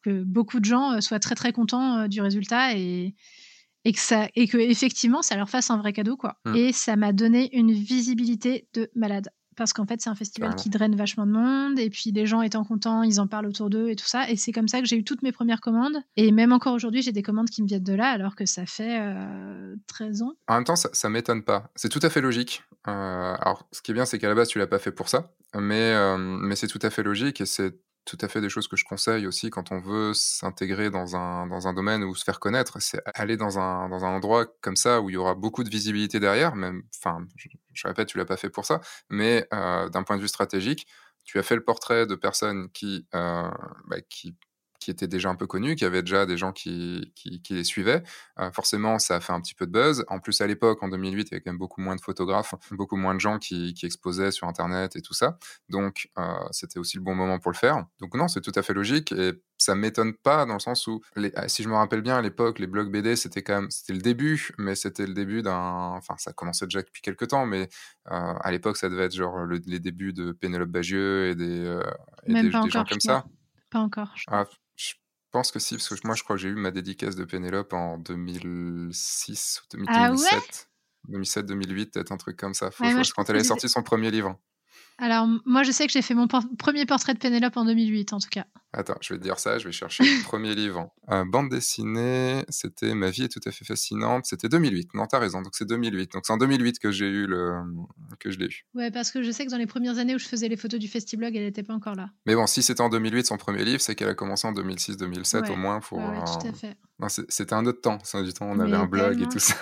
que 0.02 0.22
beaucoup 0.22 0.60
de 0.60 0.64
gens 0.64 0.92
euh, 0.92 1.00
soient 1.00 1.18
très 1.18 1.34
très 1.34 1.52
contents 1.52 1.98
euh, 1.98 2.06
du 2.06 2.20
résultat 2.20 2.76
et, 2.76 3.16
et 3.84 3.92
que 3.92 3.98
ça 3.98 4.28
et 4.36 4.46
que 4.46 4.58
effectivement 4.58 5.22
ça 5.22 5.34
leur 5.36 5.50
fasse 5.50 5.70
un 5.70 5.78
vrai 5.78 5.92
cadeau 5.92 6.16
quoi. 6.16 6.38
Mm. 6.44 6.54
Et 6.54 6.72
ça 6.72 6.94
m'a 6.94 7.12
donné 7.12 7.54
une 7.56 7.72
visibilité 7.72 8.68
de 8.74 8.88
malade 8.94 9.30
parce 9.56 9.72
qu'en 9.72 9.86
fait 9.86 10.00
c'est 10.00 10.10
un 10.10 10.14
festival 10.14 10.54
qui 10.54 10.68
draine 10.70 10.94
vachement 10.94 11.26
de 11.26 11.32
monde 11.32 11.78
et 11.78 11.90
puis 11.90 12.12
les 12.12 12.26
gens 12.26 12.42
étant 12.42 12.64
contents 12.64 13.02
ils 13.02 13.20
en 13.20 13.26
parlent 13.26 13.46
autour 13.46 13.70
d'eux 13.70 13.88
et 13.88 13.96
tout 13.96 14.06
ça 14.06 14.30
et 14.30 14.36
c'est 14.36 14.52
comme 14.52 14.68
ça 14.68 14.80
que 14.80 14.86
j'ai 14.86 14.96
eu 14.96 15.04
toutes 15.04 15.22
mes 15.22 15.32
premières 15.32 15.60
commandes 15.60 15.96
et 16.16 16.32
même 16.32 16.52
encore 16.52 16.74
aujourd'hui 16.74 17.02
j'ai 17.02 17.12
des 17.12 17.22
commandes 17.22 17.50
qui 17.50 17.62
me 17.62 17.68
viennent 17.68 17.82
de 17.82 17.94
là 17.94 18.08
alors 18.08 18.36
que 18.36 18.46
ça 18.46 18.66
fait 18.66 18.98
euh, 19.00 19.74
13 19.86 20.22
ans 20.22 20.34
En 20.48 20.54
même 20.54 20.64
temps, 20.64 20.76
ça, 20.76 20.88
ça 20.92 21.08
m'étonne 21.08 21.42
pas. 21.42 21.70
C'est 21.74 21.88
tout 21.88 22.00
à 22.02 22.10
fait 22.10 22.20
logique. 22.20 22.62
Euh, 22.88 23.34
alors, 23.40 23.66
ce 23.72 23.82
qui 23.82 23.90
est 23.90 23.94
bien, 23.94 24.04
c'est 24.04 24.18
qu'à 24.18 24.28
la 24.28 24.34
base, 24.34 24.48
tu 24.48 24.58
l'as 24.58 24.66
pas 24.66 24.78
fait 24.78 24.92
pour 24.92 25.08
ça, 25.08 25.32
mais, 25.54 25.92
euh, 25.92 26.16
mais 26.18 26.56
c'est 26.56 26.68
tout 26.68 26.78
à 26.82 26.90
fait 26.90 27.02
logique 27.02 27.40
et 27.40 27.46
c'est 27.46 27.74
tout 28.06 28.16
à 28.20 28.28
fait 28.28 28.40
des 28.40 28.48
choses 28.48 28.68
que 28.68 28.76
je 28.76 28.84
conseille 28.84 29.26
aussi 29.26 29.50
quand 29.50 29.72
on 29.72 29.80
veut 29.80 30.14
s'intégrer 30.14 30.90
dans 30.90 31.16
un, 31.16 31.72
domaine 31.74 32.04
ou 32.04 32.14
se 32.14 32.24
faire 32.24 32.40
connaître. 32.40 32.80
C'est 32.80 33.02
aller 33.14 33.36
dans 33.36 33.58
un, 33.58 33.90
endroit 33.90 34.46
comme 34.62 34.76
ça 34.76 35.00
où 35.00 35.10
il 35.10 35.14
y 35.14 35.16
aura 35.16 35.34
beaucoup 35.34 35.64
de 35.64 35.68
visibilité 35.68 36.20
derrière. 36.20 36.54
Même, 36.54 36.84
enfin, 36.96 37.26
je, 37.34 37.86
répète, 37.86 38.08
tu 38.08 38.16
l'as 38.16 38.24
pas 38.24 38.36
fait 38.36 38.48
pour 38.48 38.64
ça, 38.64 38.80
mais 39.10 39.46
euh, 39.52 39.88
d'un 39.90 40.04
point 40.04 40.16
de 40.16 40.22
vue 40.22 40.28
stratégique, 40.28 40.86
tu 41.24 41.38
as 41.40 41.42
fait 41.42 41.56
le 41.56 41.64
portrait 41.64 42.06
de 42.06 42.14
personnes 42.14 42.70
qui, 42.70 43.06
euh, 43.14 43.50
bah, 43.88 44.00
qui 44.08 44.36
qui 44.78 44.90
étaient 44.90 45.08
déjà 45.08 45.28
un 45.28 45.34
peu 45.34 45.46
connus, 45.46 45.76
qui 45.76 45.84
avaient 45.84 46.02
déjà 46.02 46.26
des 46.26 46.36
gens 46.36 46.52
qui, 46.52 47.12
qui, 47.14 47.42
qui 47.42 47.54
les 47.54 47.64
suivaient. 47.64 48.02
Euh, 48.38 48.50
forcément, 48.50 48.98
ça 48.98 49.16
a 49.16 49.20
fait 49.20 49.32
un 49.32 49.40
petit 49.40 49.54
peu 49.54 49.66
de 49.66 49.72
buzz. 49.72 50.04
En 50.08 50.20
plus, 50.20 50.40
à 50.40 50.46
l'époque, 50.46 50.82
en 50.82 50.88
2008, 50.88 51.22
il 51.22 51.24
y 51.24 51.34
avait 51.34 51.40
quand 51.40 51.50
même 51.50 51.58
beaucoup 51.58 51.80
moins 51.80 51.96
de 51.96 52.00
photographes, 52.00 52.54
beaucoup 52.70 52.96
moins 52.96 53.14
de 53.14 53.20
gens 53.20 53.38
qui, 53.38 53.74
qui 53.74 53.86
exposaient 53.86 54.30
sur 54.30 54.46
Internet 54.46 54.96
et 54.96 55.02
tout 55.02 55.14
ça. 55.14 55.38
Donc, 55.68 56.08
euh, 56.18 56.22
c'était 56.50 56.78
aussi 56.78 56.96
le 56.96 57.02
bon 57.02 57.14
moment 57.14 57.38
pour 57.38 57.50
le 57.50 57.56
faire. 57.56 57.84
Donc, 58.00 58.14
non, 58.14 58.28
c'est 58.28 58.40
tout 58.40 58.52
à 58.54 58.62
fait 58.62 58.74
logique 58.74 59.12
et 59.12 59.32
ça 59.58 59.74
m'étonne 59.74 60.14
pas 60.14 60.44
dans 60.44 60.54
le 60.54 60.60
sens 60.60 60.86
où, 60.86 61.00
les, 61.16 61.32
ah, 61.34 61.48
si 61.48 61.62
je 61.62 61.68
me 61.68 61.74
rappelle 61.74 62.02
bien, 62.02 62.16
à 62.16 62.22
l'époque, 62.22 62.58
les 62.58 62.66
blogs 62.66 62.90
BD, 62.90 63.16
c'était 63.16 63.42
quand 63.42 63.62
même, 63.62 63.70
c'était 63.70 63.94
le 63.94 64.00
début, 64.00 64.50
mais 64.58 64.74
c'était 64.74 65.06
le 65.06 65.14
début 65.14 65.42
d'un, 65.42 65.92
enfin, 65.96 66.14
ça 66.18 66.32
commençait 66.32 66.66
déjà 66.66 66.82
depuis 66.82 67.02
quelques 67.02 67.28
temps, 67.28 67.46
mais 67.46 67.68
euh, 68.10 68.34
à 68.40 68.50
l'époque, 68.50 68.76
ça 68.76 68.88
devait 68.88 69.04
être 69.04 69.14
genre 69.14 69.38
le, 69.38 69.60
les 69.66 69.80
débuts 69.80 70.12
de 70.12 70.32
Pénélope 70.32 70.68
Bagieux 70.68 71.30
et 71.30 71.34
des, 71.34 71.78
et 72.26 72.32
même 72.32 72.46
des, 72.46 72.50
pas 72.50 72.62
des 72.62 72.70
gens 72.70 72.80
encore 72.80 72.88
comme 72.88 73.00
ça. 73.00 73.24
pas 73.70 73.80
encore 73.80 74.12
je. 74.14 74.24
Ah, 74.28 74.44
pense 75.36 75.52
que 75.52 75.58
si, 75.58 75.74
parce 75.76 75.88
que 75.88 76.06
moi, 76.06 76.16
je 76.16 76.22
crois 76.22 76.36
que 76.36 76.40
j'ai 76.40 76.48
eu 76.48 76.54
ma 76.54 76.70
dédicace 76.70 77.14
de 77.14 77.26
Pénélope 77.26 77.74
en 77.74 77.98
2006 77.98 79.60
ou 79.62 79.76
2000 79.76 79.88
ah 79.90 80.10
ouais? 80.10 80.16
2007. 80.16 80.70
2007-2008, 81.10 81.90
peut-être 81.90 82.10
un 82.10 82.16
truc 82.16 82.38
comme 82.38 82.54
ça. 82.54 82.70
Faut 82.70 82.84
Ouais, 82.84 82.92
je 82.96 83.02
je 83.02 83.12
quand 83.12 83.28
elle 83.28 83.36
a 83.36 83.44
sorti 83.44 83.68
son 83.68 83.82
premier 83.82 84.10
livre. 84.10 84.40
Alors 84.98 85.26
moi 85.44 85.62
je 85.62 85.70
sais 85.72 85.86
que 85.86 85.92
j'ai 85.92 86.02
fait 86.02 86.14
mon 86.14 86.26
por- 86.28 86.44
premier 86.58 86.86
portrait 86.86 87.14
de 87.14 87.18
Pénélope 87.18 87.56
en 87.56 87.64
2008 87.64 88.12
en 88.12 88.18
tout 88.18 88.28
cas 88.30 88.46
Attends, 88.72 88.98
je 89.00 89.14
vais 89.14 89.18
te 89.18 89.24
dire 89.24 89.38
ça, 89.38 89.58
je 89.58 89.64
vais 89.64 89.72
chercher 89.72 90.04
le 90.04 90.22
premier 90.24 90.54
livre. 90.54 90.90
Euh, 91.10 91.24
bande 91.24 91.48
dessinée, 91.48 92.44
c'était 92.50 92.94
Ma 92.94 93.08
vie 93.08 93.22
est 93.22 93.28
tout 93.28 93.40
à 93.46 93.50
fait 93.50 93.64
fascinante, 93.64 94.26
c'était 94.26 94.50
2008. 94.50 94.92
Non, 94.92 95.06
t'as 95.06 95.18
raison, 95.18 95.40
donc 95.40 95.54
c'est 95.54 95.64
2008. 95.66 96.12
Donc 96.12 96.24
c'est 96.26 96.32
en 96.34 96.36
2008 96.36 96.78
que 96.78 96.90
j'ai 96.90 97.06
eu 97.08 97.26
le 97.26 97.52
que 98.20 98.30
je 98.30 98.38
l'ai 98.38 98.46
eu. 98.46 98.66
ouais 98.74 98.90
parce 98.90 99.10
que 99.10 99.22
je 99.22 99.30
sais 99.30 99.46
que 99.46 99.50
dans 99.50 99.56
les 99.56 99.66
premières 99.66 99.96
années 99.96 100.14
où 100.14 100.18
je 100.18 100.26
faisais 100.26 100.48
les 100.48 100.58
photos 100.58 100.78
du 100.78 100.88
Festiblog 100.88 101.34
elle 101.34 101.44
n'était 101.44 101.62
pas 101.62 101.72
encore 101.72 101.94
là 101.94 102.10
Mais 102.26 102.34
bon, 102.34 102.46
si 102.46 102.62
c'était 102.62 102.82
en 102.82 102.90
2008 102.90 103.24
son 103.26 103.38
premier 103.38 103.64
livre, 103.64 103.80
c'est 103.80 103.94
qu'elle 103.94 104.10
a 104.10 104.14
commencé 104.14 104.46
en 104.46 104.52
2006-2007 104.52 105.42
Ouais, 105.42 105.50
au 105.52 105.56
moins 105.56 105.80
pour. 105.80 105.96
ouais, 105.98 106.04
ouais, 106.04 106.24
tout 106.24 106.46
euh, 106.46 106.50
à 106.50 106.52
fait 106.52 106.76
c'était 107.28 107.54
un 107.54 107.64
autre 107.66 107.80
temps. 107.80 107.98
Ça, 108.04 108.22
du 108.22 108.32
temps, 108.34 108.46
on 108.46 108.58
avait 108.58 108.76
un 108.76 108.86
blog 108.86 109.22
et 109.22 109.28
tout 109.28 109.38
ça. 109.38 109.54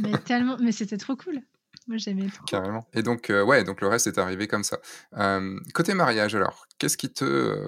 mais 0.00 0.12
tellement 0.24 0.56
mais 0.60 0.72
c'était 0.72 0.96
trop 0.98 1.14
cool 1.14 1.40
moi 1.86 1.96
j'aimais 1.98 2.28
trop 2.28 2.44
Carrément. 2.44 2.86
Et 2.92 3.02
donc, 3.02 3.30
euh, 3.30 3.42
ouais, 3.42 3.64
donc 3.64 3.80
le 3.80 3.88
reste 3.88 4.06
est 4.06 4.18
arrivé 4.18 4.48
comme 4.48 4.64
ça. 4.64 4.78
Euh, 5.16 5.58
côté 5.74 5.94
mariage, 5.94 6.34
alors, 6.34 6.66
qu'est-ce 6.78 6.96
qui 6.96 7.12
te, 7.12 7.24
euh, 7.24 7.66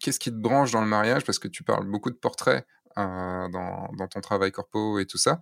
qu'est-ce 0.00 0.18
qui 0.18 0.30
te 0.30 0.36
branche 0.36 0.72
dans 0.72 0.80
le 0.80 0.86
mariage? 0.86 1.24
Parce 1.24 1.38
que 1.38 1.48
tu 1.48 1.62
parles 1.62 1.86
beaucoup 1.86 2.10
de 2.10 2.16
portraits 2.16 2.66
dans, 2.94 3.88
ton 4.10 4.20
travail 4.20 4.52
corpo 4.52 4.98
et 4.98 5.06
tout 5.06 5.16
ça. 5.16 5.40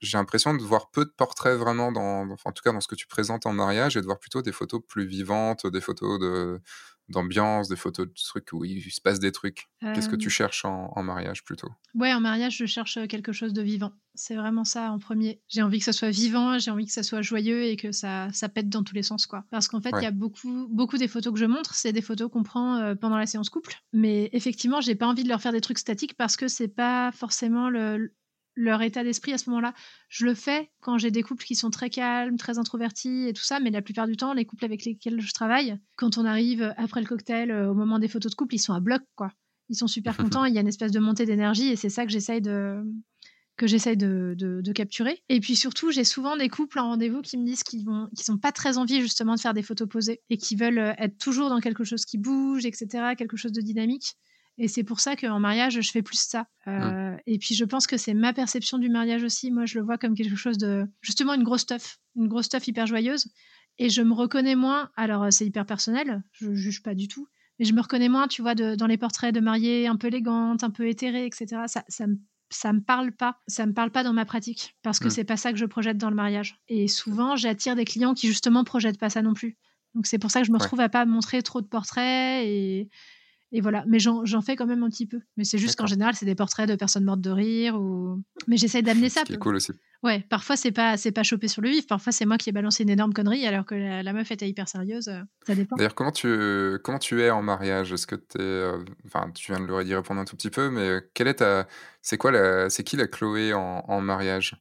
J'ai 0.00 0.16
l'impression 0.16 0.54
de 0.54 0.62
voir 0.62 0.90
peu 0.90 1.04
de 1.04 1.10
portraits 1.10 1.58
vraiment 1.58 1.88
en 1.88 2.52
tout 2.52 2.62
cas 2.64 2.72
dans 2.72 2.80
ce 2.80 2.88
que 2.88 2.94
tu 2.94 3.06
présentes 3.06 3.44
en 3.44 3.52
mariage 3.52 3.98
et 3.98 4.00
de 4.00 4.06
voir 4.06 4.18
plutôt 4.18 4.40
des 4.40 4.52
photos 4.52 4.80
plus 4.88 5.04
vivantes, 5.04 5.66
des 5.66 5.82
photos 5.82 6.18
de 6.18 6.62
d'ambiance, 7.08 7.68
des 7.68 7.76
photos 7.76 8.06
de 8.08 8.12
trucs 8.14 8.52
où 8.52 8.64
il 8.64 8.82
se 8.90 9.00
passe 9.00 9.18
des 9.20 9.32
trucs. 9.32 9.68
Qu'est-ce 9.92 10.08
que 10.08 10.16
Euh, 10.16 10.16
tu 10.16 10.30
cherches 10.30 10.64
en, 10.64 10.92
en 10.96 11.02
mariage 11.02 11.44
plutôt? 11.44 11.70
Ouais, 11.94 12.12
en 12.12 12.18
mariage, 12.20 12.56
je 12.56 12.66
cherche 12.66 12.98
quelque 13.06 13.30
chose 13.30 13.52
de 13.52 13.62
vivant. 13.62 13.92
C'est 14.16 14.34
vraiment 14.34 14.64
ça 14.64 14.90
en 14.90 14.98
premier. 14.98 15.40
J'ai 15.48 15.62
envie 15.62 15.78
que 15.78 15.84
ça 15.84 15.92
soit 15.92 16.10
vivant, 16.10 16.58
j'ai 16.58 16.72
envie 16.72 16.86
que 16.86 16.92
ça 16.92 17.04
soit 17.04 17.22
joyeux 17.22 17.62
et 17.62 17.76
que 17.76 17.92
ça, 17.92 18.28
ça 18.32 18.48
pète 18.48 18.68
dans 18.68 18.82
tous 18.82 18.96
les 18.96 19.04
sens, 19.04 19.26
quoi. 19.26 19.44
Parce 19.50 19.68
qu'en 19.68 19.80
fait, 19.80 19.94
il 20.00 20.02
Ouais. 20.02 20.02
y 20.02 20.06
a 20.06 20.10
beaucoup, 20.10 20.66
beaucoup 20.72 20.98
des 20.98 21.06
photos 21.06 21.32
que 21.32 21.38
je 21.38 21.44
montre, 21.44 21.74
c'est 21.76 21.92
des 21.92 22.02
photos 22.02 22.30
qu'on 22.32 22.42
prend 22.42 22.78
euh, 22.78 22.94
pendant 22.96 23.16
la 23.16 23.26
séance 23.26 23.48
couple. 23.48 23.74
Mais 23.92 24.28
effectivement, 24.32 24.80
j'ai 24.80 24.96
pas 24.96 25.06
envie 25.06 25.22
de 25.22 25.28
leur 25.28 25.40
faire 25.40 25.52
des 25.52 25.60
trucs 25.60 25.78
statiques 25.78 26.16
parce 26.16 26.36
que 26.36 26.48
c'est 26.48 26.66
pas 26.68 27.12
forcément 27.12 27.70
le, 27.70 28.12
leur 28.56 28.82
état 28.82 29.02
d'esprit 29.04 29.32
à 29.32 29.38
ce 29.38 29.50
moment-là. 29.50 29.74
Je 30.08 30.24
le 30.26 30.34
fais 30.34 30.70
quand 30.80 30.98
j'ai 30.98 31.10
des 31.10 31.22
couples 31.22 31.44
qui 31.44 31.54
sont 31.54 31.70
très 31.70 31.90
calmes, 31.90 32.36
très 32.36 32.58
introvertis 32.58 33.26
et 33.28 33.32
tout 33.32 33.42
ça, 33.42 33.60
mais 33.60 33.70
la 33.70 33.82
plupart 33.82 34.06
du 34.06 34.16
temps, 34.16 34.32
les 34.32 34.44
couples 34.44 34.64
avec 34.64 34.84
lesquels 34.84 35.20
je 35.20 35.32
travaille, 35.32 35.76
quand 35.96 36.18
on 36.18 36.24
arrive 36.24 36.72
après 36.76 37.00
le 37.00 37.06
cocktail, 37.06 37.50
euh, 37.50 37.70
au 37.70 37.74
moment 37.74 37.98
des 37.98 38.08
photos 38.08 38.30
de 38.30 38.36
couple, 38.36 38.54
ils 38.54 38.60
sont 38.60 38.72
à 38.74 38.80
bloc, 38.80 39.02
quoi. 39.16 39.30
Ils 39.68 39.76
sont 39.76 39.86
super 39.88 40.16
contents, 40.16 40.44
il 40.44 40.54
y 40.54 40.58
a 40.58 40.60
une 40.60 40.68
espèce 40.68 40.92
de 40.92 41.00
montée 41.00 41.26
d'énergie 41.26 41.68
et 41.68 41.76
c'est 41.76 41.88
ça 41.90 42.04
que 42.06 42.12
j'essaye 42.12 42.40
de 42.40 42.82
que 43.56 43.68
j'essaye 43.68 43.96
de, 43.96 44.34
de- 44.36 44.60
de 44.62 44.72
capturer. 44.72 45.22
Et 45.28 45.38
puis 45.38 45.54
surtout, 45.54 45.92
j'ai 45.92 46.02
souvent 46.02 46.36
des 46.36 46.48
couples 46.48 46.78
en 46.80 46.88
rendez-vous 46.88 47.22
qui 47.22 47.38
me 47.38 47.44
disent 47.46 47.62
qu'ils 47.62 47.84
vont, 47.84 48.08
qu'ils 48.16 48.32
n'ont 48.32 48.38
pas 48.38 48.50
très 48.50 48.78
envie 48.78 49.00
justement 49.00 49.36
de 49.36 49.40
faire 49.40 49.54
des 49.54 49.62
photos 49.62 49.88
posées 49.88 50.20
et 50.28 50.36
qui 50.38 50.56
veulent 50.56 50.78
euh, 50.80 50.92
être 50.98 51.16
toujours 51.18 51.50
dans 51.50 51.60
quelque 51.60 51.84
chose 51.84 52.04
qui 52.04 52.18
bouge, 52.18 52.66
etc., 52.66 53.14
quelque 53.16 53.36
chose 53.36 53.52
de 53.52 53.60
dynamique. 53.60 54.14
Et 54.58 54.68
c'est 54.68 54.84
pour 54.84 55.00
ça 55.00 55.16
qu'en 55.16 55.40
mariage, 55.40 55.80
je 55.80 55.90
fais 55.90 56.02
plus 56.02 56.18
ça. 56.20 56.46
Euh, 56.68 57.16
Et 57.26 57.38
puis 57.38 57.54
je 57.54 57.64
pense 57.64 57.86
que 57.86 57.96
c'est 57.96 58.14
ma 58.14 58.32
perception 58.32 58.78
du 58.78 58.88
mariage 58.88 59.24
aussi. 59.24 59.50
Moi, 59.50 59.66
je 59.66 59.78
le 59.78 59.84
vois 59.84 59.98
comme 59.98 60.14
quelque 60.14 60.36
chose 60.36 60.58
de 60.58 60.86
justement 61.00 61.34
une 61.34 61.42
grosse 61.42 61.62
stuff, 61.62 61.98
une 62.16 62.28
grosse 62.28 62.46
stuff 62.46 62.66
hyper 62.68 62.86
joyeuse. 62.86 63.26
Et 63.78 63.88
je 63.90 64.02
me 64.02 64.12
reconnais 64.14 64.54
moins. 64.54 64.90
Alors 64.96 65.24
euh, 65.24 65.30
c'est 65.30 65.44
hyper 65.46 65.66
personnel, 65.66 66.22
je 66.32 66.54
juge 66.54 66.82
pas 66.82 66.94
du 66.94 67.08
tout. 67.08 67.26
Mais 67.58 67.64
je 67.64 67.72
me 67.72 67.80
reconnais 67.80 68.08
moins, 68.08 68.26
tu 68.28 68.42
vois, 68.42 68.54
de- 68.54 68.74
dans 68.76 68.86
les 68.86 68.96
portraits 68.98 69.34
de 69.34 69.40
mariées 69.40 69.86
un 69.88 69.96
peu 69.96 70.06
élégantes, 70.08 70.62
un 70.64 70.70
peu 70.70 70.88
éthérées, 70.88 71.26
etc. 71.26 71.62
Ça, 71.66 71.84
ça 71.88 72.06
me 72.06 72.16
ça 72.50 72.72
me 72.72 72.80
parle 72.80 73.10
pas, 73.10 73.40
ça 73.48 73.66
me 73.66 73.72
parle 73.72 73.90
pas 73.90 74.04
dans 74.04 74.12
ma 74.12 74.24
pratique 74.24 74.76
parce 74.82 75.00
que 75.00 75.06
Mm. 75.08 75.10
c'est 75.10 75.24
pas 75.24 75.36
ça 75.36 75.50
que 75.52 75.58
je 75.58 75.64
projette 75.66 75.96
dans 75.98 76.10
le 76.10 76.14
mariage. 76.14 76.60
Et 76.68 76.86
souvent, 76.86 77.34
j'attire 77.34 77.74
des 77.74 77.84
clients 77.84 78.14
qui 78.14 78.28
justement 78.28 78.62
projettent 78.62 78.98
pas 78.98 79.10
ça 79.10 79.22
non 79.22 79.34
plus. 79.34 79.56
Donc 79.96 80.06
c'est 80.06 80.18
pour 80.18 80.30
ça 80.30 80.40
que 80.40 80.46
je 80.46 80.52
me 80.52 80.56
Ouais. 80.58 80.62
retrouve 80.62 80.80
à 80.80 80.88
pas 80.88 81.04
montrer 81.04 81.42
trop 81.42 81.60
de 81.60 81.66
portraits 81.66 82.44
et 82.46 82.88
et 83.54 83.60
voilà. 83.62 83.84
Mais 83.88 83.98
j'en 83.98 84.42
fais 84.42 84.56
quand 84.56 84.66
même 84.66 84.82
un 84.82 84.90
petit 84.90 85.06
peu. 85.06 85.20
Mais 85.38 85.44
c'est 85.44 85.56
juste 85.58 85.76
qu'en 85.76 85.86
général, 85.86 86.14
c'est 86.14 86.26
des 86.26 86.34
portraits 86.34 86.68
de 86.68 86.74
personnes 86.74 87.04
mortes 87.04 87.22
de 87.22 87.30
rire 87.30 87.80
ou. 87.80 88.22
Mais 88.48 88.58
j'essaie 88.58 88.82
d'amener 88.82 89.08
ça. 89.08 89.20
Ce 89.20 89.24
qui 89.26 89.32
est 89.34 89.38
cool 89.38 89.56
aussi. 89.56 89.72
Ouais, 90.02 90.20
parfois 90.28 90.54
c'est 90.56 90.70
pas 90.72 90.98
c'est 90.98 91.12
pas 91.12 91.22
chopé 91.22 91.48
sur 91.48 91.62
le 91.62 91.70
vif. 91.70 91.86
Parfois 91.86 92.12
c'est 92.12 92.26
moi 92.26 92.36
qui 92.36 92.50
ai 92.50 92.52
balancé 92.52 92.82
une 92.82 92.90
énorme 92.90 93.14
connerie 93.14 93.46
alors 93.46 93.64
que 93.64 93.74
la, 93.74 94.02
la 94.02 94.12
meuf 94.12 94.30
était 94.30 94.46
hyper 94.46 94.68
sérieuse. 94.68 95.08
euh, 95.08 95.22
Ça 95.46 95.54
dépend. 95.54 95.76
D'ailleurs, 95.76 95.94
comment 95.94 96.12
tu, 96.12 96.78
comment 96.84 96.98
tu 96.98 97.22
es 97.22 97.30
en 97.30 97.42
mariage? 97.42 97.90
Est-ce 97.94 98.06
que 98.06 98.16
tu 98.16 98.38
es. 98.38 98.70
Enfin, 99.06 99.30
tu 99.30 99.50
viens 99.50 99.64
de 99.64 99.66
le 99.66 99.82
d'y 99.84 99.94
répondre 99.94 100.20
un 100.20 100.26
tout 100.26 100.36
petit 100.36 100.50
peu, 100.50 100.68
mais 100.68 100.88
euh, 100.88 101.00
quelle 101.14 101.28
est 101.28 101.36
ta. 101.36 101.66
C'est 102.02 102.18
quoi 102.18 102.32
la. 102.32 102.68
C'est 102.68 102.84
qui 102.84 102.96
la 102.96 103.06
Chloé 103.06 103.54
en, 103.54 103.82
en 103.88 104.00
mariage? 104.02 104.56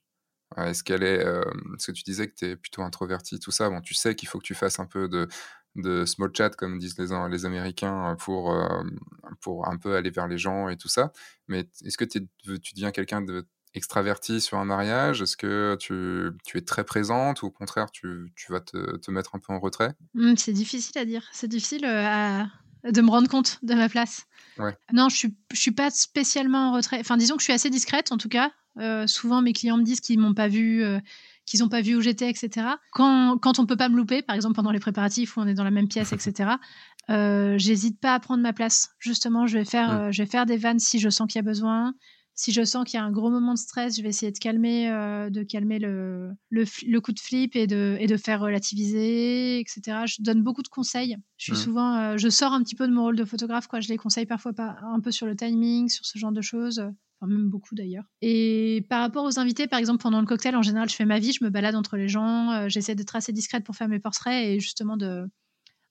Euh, 0.57 0.67
Est-ce 0.67 0.83
qu'elle 0.83 1.03
est. 1.03 1.25
euh, 1.25 1.43
Parce 1.71 1.87
que 1.87 1.91
tu 1.91 2.03
disais 2.03 2.27
que 2.27 2.35
tu 2.35 2.45
es 2.45 2.55
plutôt 2.55 2.83
introverti, 2.83 3.37
tout 3.39 3.51
ça? 3.51 3.69
Bon, 3.69 3.81
tu 3.81 3.95
sais 3.95 4.15
qu'il 4.15 4.29
faut 4.29 4.37
que 4.37 4.45
tu 4.45 4.53
fasses 4.55 4.79
un 4.79 4.85
peu 4.85 5.09
de, 5.09 5.27
de 5.75 6.05
small 6.05 6.31
chat, 6.35 6.51
comme 6.51 6.79
disent 6.79 6.97
les, 6.97 7.07
les 7.29 7.45
Américains, 7.45 8.15
pour, 8.19 8.53
euh, 8.53 8.83
pour 9.41 9.67
un 9.67 9.77
peu 9.77 9.95
aller 9.95 10.09
vers 10.09 10.27
les 10.27 10.37
gens 10.37 10.69
et 10.69 10.77
tout 10.77 10.89
ça. 10.89 11.11
Mais 11.47 11.67
est-ce 11.83 11.97
que 11.97 12.05
t'es- 12.05 12.27
tu 12.61 12.73
deviens 12.73 12.91
quelqu'un 12.91 13.21
de 13.21 13.45
extraverti 13.73 14.39
sur 14.39 14.57
un 14.59 14.65
mariage? 14.65 15.21
Est-ce 15.23 15.35
que 15.35 15.75
tu, 15.79 16.29
tu 16.45 16.57
es 16.57 16.61
très 16.61 16.83
présente 16.83 17.41
ou 17.41 17.47
au 17.47 17.51
contraire 17.51 17.89
tu, 17.91 18.31
tu 18.35 18.51
vas 18.51 18.59
te, 18.61 18.97
te 18.97 19.09
mettre 19.11 19.33
un 19.35 19.39
peu 19.39 19.51
en 19.51 19.59
retrait? 19.59 19.93
Hum, 20.15 20.37
c'est 20.37 20.53
difficile 20.53 20.97
à 20.99 21.05
dire. 21.05 21.27
C'est 21.31 21.47
difficile 21.47 21.85
euh, 21.85 22.05
à- 22.05 22.47
de 22.91 23.01
me 23.01 23.09
rendre 23.09 23.27
compte 23.29 23.59
de 23.63 23.73
ma 23.73 23.89
place. 23.89 24.25
Ouais. 24.59 24.77
Non, 24.91 25.09
je 25.09 25.15
suis, 25.15 25.35
je 25.53 25.59
suis 25.59 25.71
pas 25.71 25.89
spécialement 25.89 26.69
en 26.69 26.73
retrait. 26.73 26.99
Enfin, 26.99 27.17
disons 27.17 27.35
que 27.35 27.41
je 27.41 27.45
suis 27.45 27.53
assez 27.53 27.69
discrète 27.71 28.11
en 28.11 28.17
tout 28.17 28.29
cas. 28.29 28.51
Euh, 28.79 29.07
souvent, 29.07 29.41
mes 29.41 29.53
clients 29.53 29.77
me 29.77 29.83
disent 29.83 30.01
qu'ils 30.01 30.19
m'ont 30.19 30.33
pas 30.33 30.47
vu, 30.47 30.83
euh, 30.83 30.99
qu'ils 31.45 31.61
n'ont 31.61 31.69
pas 31.69 31.81
vu 31.81 31.95
où 31.95 32.01
j'étais, 32.01 32.29
etc. 32.29 32.67
Quand, 32.91 33.37
quand 33.37 33.59
on 33.59 33.65
peut 33.65 33.75
pas 33.75 33.89
me 33.89 33.97
louper, 33.97 34.21
par 34.21 34.35
exemple 34.35 34.55
pendant 34.55 34.71
les 34.71 34.79
préparatifs 34.79 35.37
où 35.37 35.41
on 35.41 35.47
est 35.47 35.53
dans 35.53 35.63
la 35.63 35.71
même 35.71 35.87
pièce, 35.87 36.13
etc. 36.13 36.51
Euh, 37.09 37.57
J'hésite 37.57 37.99
pas 37.99 38.13
à 38.13 38.19
prendre 38.21 38.41
ma 38.41 38.53
place. 38.53 38.91
Justement, 38.99 39.45
je 39.45 39.57
vais 39.57 39.65
faire, 39.65 39.91
euh, 39.91 40.11
je 40.11 40.23
vais 40.23 40.29
faire 40.29 40.45
des 40.45 40.55
vannes 40.55 40.79
si 40.79 40.99
je 40.99 41.09
sens 41.09 41.27
qu'il 41.27 41.37
y 41.37 41.39
a 41.39 41.43
besoin. 41.43 41.95
Si 42.33 42.53
je 42.53 42.63
sens 42.63 42.85
qu'il 42.85 42.97
y 42.97 43.01
a 43.01 43.03
un 43.03 43.11
gros 43.11 43.29
moment 43.29 43.53
de 43.53 43.59
stress, 43.59 43.97
je 43.97 44.01
vais 44.01 44.07
essayer 44.07 44.31
de 44.31 44.39
calmer, 44.39 44.89
euh, 44.89 45.29
de 45.29 45.43
calmer 45.43 45.79
le, 45.79 46.31
le, 46.49 46.99
coup 47.01 47.11
de 47.11 47.19
flip 47.19 47.57
et 47.57 47.67
de, 47.67 47.97
et 47.99 48.07
de 48.07 48.15
faire 48.15 48.39
relativiser, 48.39 49.59
etc. 49.59 49.81
Je 50.05 50.21
donne 50.21 50.43
beaucoup 50.43 50.63
de 50.63 50.69
conseils. 50.69 51.17
Je 51.35 51.53
suis 51.53 51.61
souvent, 51.61 52.17
je 52.17 52.29
sors 52.29 52.53
un 52.53 52.63
petit 52.63 52.75
peu 52.75 52.87
de 52.87 52.93
mon 52.93 53.03
rôle 53.03 53.17
de 53.17 53.25
photographe, 53.25 53.67
quoi. 53.67 53.81
Je 53.81 53.89
les 53.89 53.97
conseille 53.97 54.25
parfois 54.25 54.53
pas, 54.53 54.77
un 54.81 55.01
peu 55.01 55.11
sur 55.11 55.27
le 55.27 55.35
timing, 55.35 55.89
sur 55.89 56.05
ce 56.05 56.17
genre 56.17 56.31
de 56.31 56.41
choses. 56.41 56.81
Enfin, 57.23 57.31
même 57.31 57.49
beaucoup 57.49 57.75
d'ailleurs. 57.75 58.03
Et 58.21 58.85
par 58.89 59.01
rapport 59.01 59.23
aux 59.23 59.39
invités, 59.39 59.67
par 59.67 59.79
exemple, 59.79 60.01
pendant 60.01 60.19
le 60.19 60.25
cocktail, 60.25 60.55
en 60.55 60.61
général, 60.61 60.89
je 60.89 60.95
fais 60.95 61.05
ma 61.05 61.19
vie, 61.19 61.31
je 61.31 61.43
me 61.43 61.49
balade 61.49 61.75
entre 61.75 61.95
les 61.97 62.07
gens, 62.07 62.51
euh, 62.51 62.69
j'essaie 62.69 62.95
d'être 62.95 63.15
assez 63.15 63.31
discrète 63.31 63.63
pour 63.63 63.75
faire 63.75 63.87
mes 63.87 63.99
portraits 63.99 64.45
et 64.45 64.59
justement 64.59 64.97
de 64.97 65.25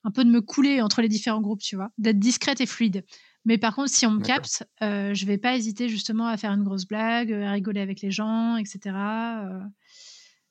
un 0.05 0.11
peu 0.11 0.25
de 0.25 0.29
me 0.29 0.41
couler 0.41 0.81
entre 0.81 1.01
les 1.01 1.07
différents 1.07 1.39
groupes, 1.39 1.61
tu 1.61 1.77
vois, 1.77 1.89
d'être 1.97 2.19
discrète 2.19 2.59
et 2.59 2.65
fluide. 2.65 3.05
Mais 3.45 3.57
par 3.57 3.73
contre, 3.73 3.89
si 3.89 4.05
on 4.05 4.11
me 4.11 4.21
capte, 4.21 4.63
euh, 4.81 5.13
je 5.13 5.25
vais 5.25 5.37
pas 5.37 5.55
hésiter 5.55 5.87
justement 5.87 6.27
à 6.27 6.35
faire 6.35 6.51
une 6.51 6.63
grosse 6.63 6.85
blague, 6.85 7.31
à 7.31 7.51
rigoler 7.51 7.79
avec 7.79 8.01
les 8.01 8.11
gens, 8.11 8.57
etc. 8.57 8.95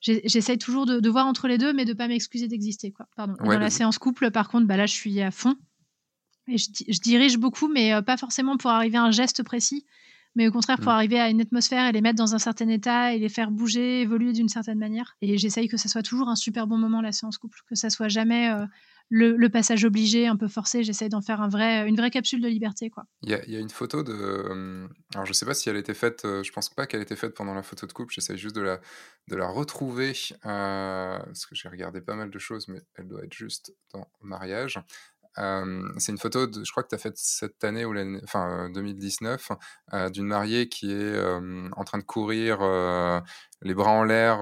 J'essaye 0.00 0.58
toujours 0.58 0.86
de, 0.86 1.08
voir 1.08 1.26
entre 1.26 1.48
les 1.48 1.58
deux, 1.58 1.72
mais 1.74 1.84
de 1.84 1.92
pas 1.92 2.08
m'excuser 2.08 2.48
d'exister. 2.48 2.92
Quoi. 2.92 3.06
Pardon. 3.14 3.34
Dans 3.38 3.58
la 3.58 3.70
séance 3.70 3.98
couple, 3.98 4.30
par 4.30 4.48
contre, 4.48 4.66
bah 4.66 4.76
là, 4.76 4.86
je 4.86 4.94
suis 4.94 5.20
à 5.20 5.30
fond. 5.30 5.54
Et 6.48 6.58
je, 6.58 6.68
je 6.88 7.00
dirige 7.00 7.36
beaucoup, 7.36 7.68
mais 7.68 8.02
pas 8.02 8.16
forcément 8.16 8.56
pour 8.56 8.70
arriver 8.70 8.96
à 8.96 9.04
un 9.04 9.10
geste 9.10 9.42
précis 9.42 9.84
mais 10.34 10.48
au 10.48 10.52
contraire 10.52 10.78
pour 10.78 10.92
mm. 10.92 10.96
arriver 10.96 11.20
à 11.20 11.28
une 11.28 11.40
atmosphère 11.40 11.86
et 11.86 11.92
les 11.92 12.00
mettre 12.00 12.16
dans 12.16 12.34
un 12.34 12.38
certain 12.38 12.68
état 12.68 13.14
et 13.14 13.18
les 13.18 13.28
faire 13.28 13.50
bouger, 13.50 14.02
évoluer 14.02 14.32
d'une 14.32 14.48
certaine 14.48 14.78
manière. 14.78 15.16
Et 15.20 15.36
j'essaye 15.38 15.68
que 15.68 15.76
ça 15.76 15.88
soit 15.88 16.02
toujours 16.02 16.28
un 16.28 16.36
super 16.36 16.66
bon 16.66 16.78
moment 16.78 17.00
la 17.00 17.12
séance 17.12 17.38
couple, 17.38 17.60
que 17.68 17.74
ça 17.74 17.90
soit 17.90 18.08
jamais 18.08 18.50
euh, 18.50 18.66
le, 19.08 19.48
passage 19.48 19.84
obligé, 19.84 20.26
un 20.26 20.36
peu 20.36 20.48
forcé. 20.48 20.84
J'essaye 20.84 21.08
d'en 21.08 21.20
faire 21.20 21.42
un 21.42 21.48
vrai, 21.48 21.86
une 21.86 21.96
vraie 21.96 22.10
capsule 22.10 22.40
de 22.40 22.48
liberté, 22.48 22.88
quoi. 22.88 23.04
Il 23.22 23.30
y 23.30 23.34
a, 23.34 23.58
une 23.58 23.70
photo 23.70 24.02
de, 24.02 24.12
euh, 24.12 24.88
alors 25.14 25.26
je 25.26 25.32
sais 25.32 25.44
pas 25.44 25.54
si 25.54 25.68
elle 25.68 25.76
était 25.76 25.94
faite, 25.94 26.24
euh, 26.24 26.42
je 26.42 26.52
pense 26.52 26.70
pas 26.70 26.86
qu'elle 26.86 27.02
était 27.02 27.16
faite 27.16 27.34
pendant 27.34 27.54
la 27.54 27.62
photo 27.62 27.86
de 27.86 27.92
couple. 27.92 28.14
J'essaye 28.14 28.38
juste 28.38 28.56
de 28.56 28.62
la 28.62 28.80
de 29.28 29.36
la 29.36 29.46
retrouver 29.46 30.12
parce 30.42 31.46
que 31.46 31.54
j'ai 31.54 31.68
regardé 31.68 32.00
pas 32.00 32.16
mal 32.16 32.30
de 32.30 32.38
choses, 32.38 32.68
mais 32.68 32.82
elle 32.96 33.06
doit 33.06 33.24
être 33.24 33.34
juste 33.34 33.72
dans 33.92 34.08
mariage 34.20 34.80
c'est 35.36 36.12
une 36.12 36.18
photo, 36.18 36.46
de, 36.46 36.64
je 36.64 36.70
crois 36.70 36.82
que 36.82 36.88
tu 36.88 36.94
as 36.94 36.98
faite 36.98 37.16
cette 37.16 37.64
année, 37.64 37.84
ou 37.84 37.94
enfin 38.24 38.70
2019, 38.70 39.52
euh, 39.92 40.10
d'une 40.10 40.26
mariée 40.26 40.68
qui 40.68 40.92
est 40.92 41.18
en 41.72 41.84
train 41.84 41.98
de 41.98 42.04
courir 42.04 42.58
les 43.62 43.74
bras 43.74 43.90
en 43.90 44.04
l'air 44.04 44.38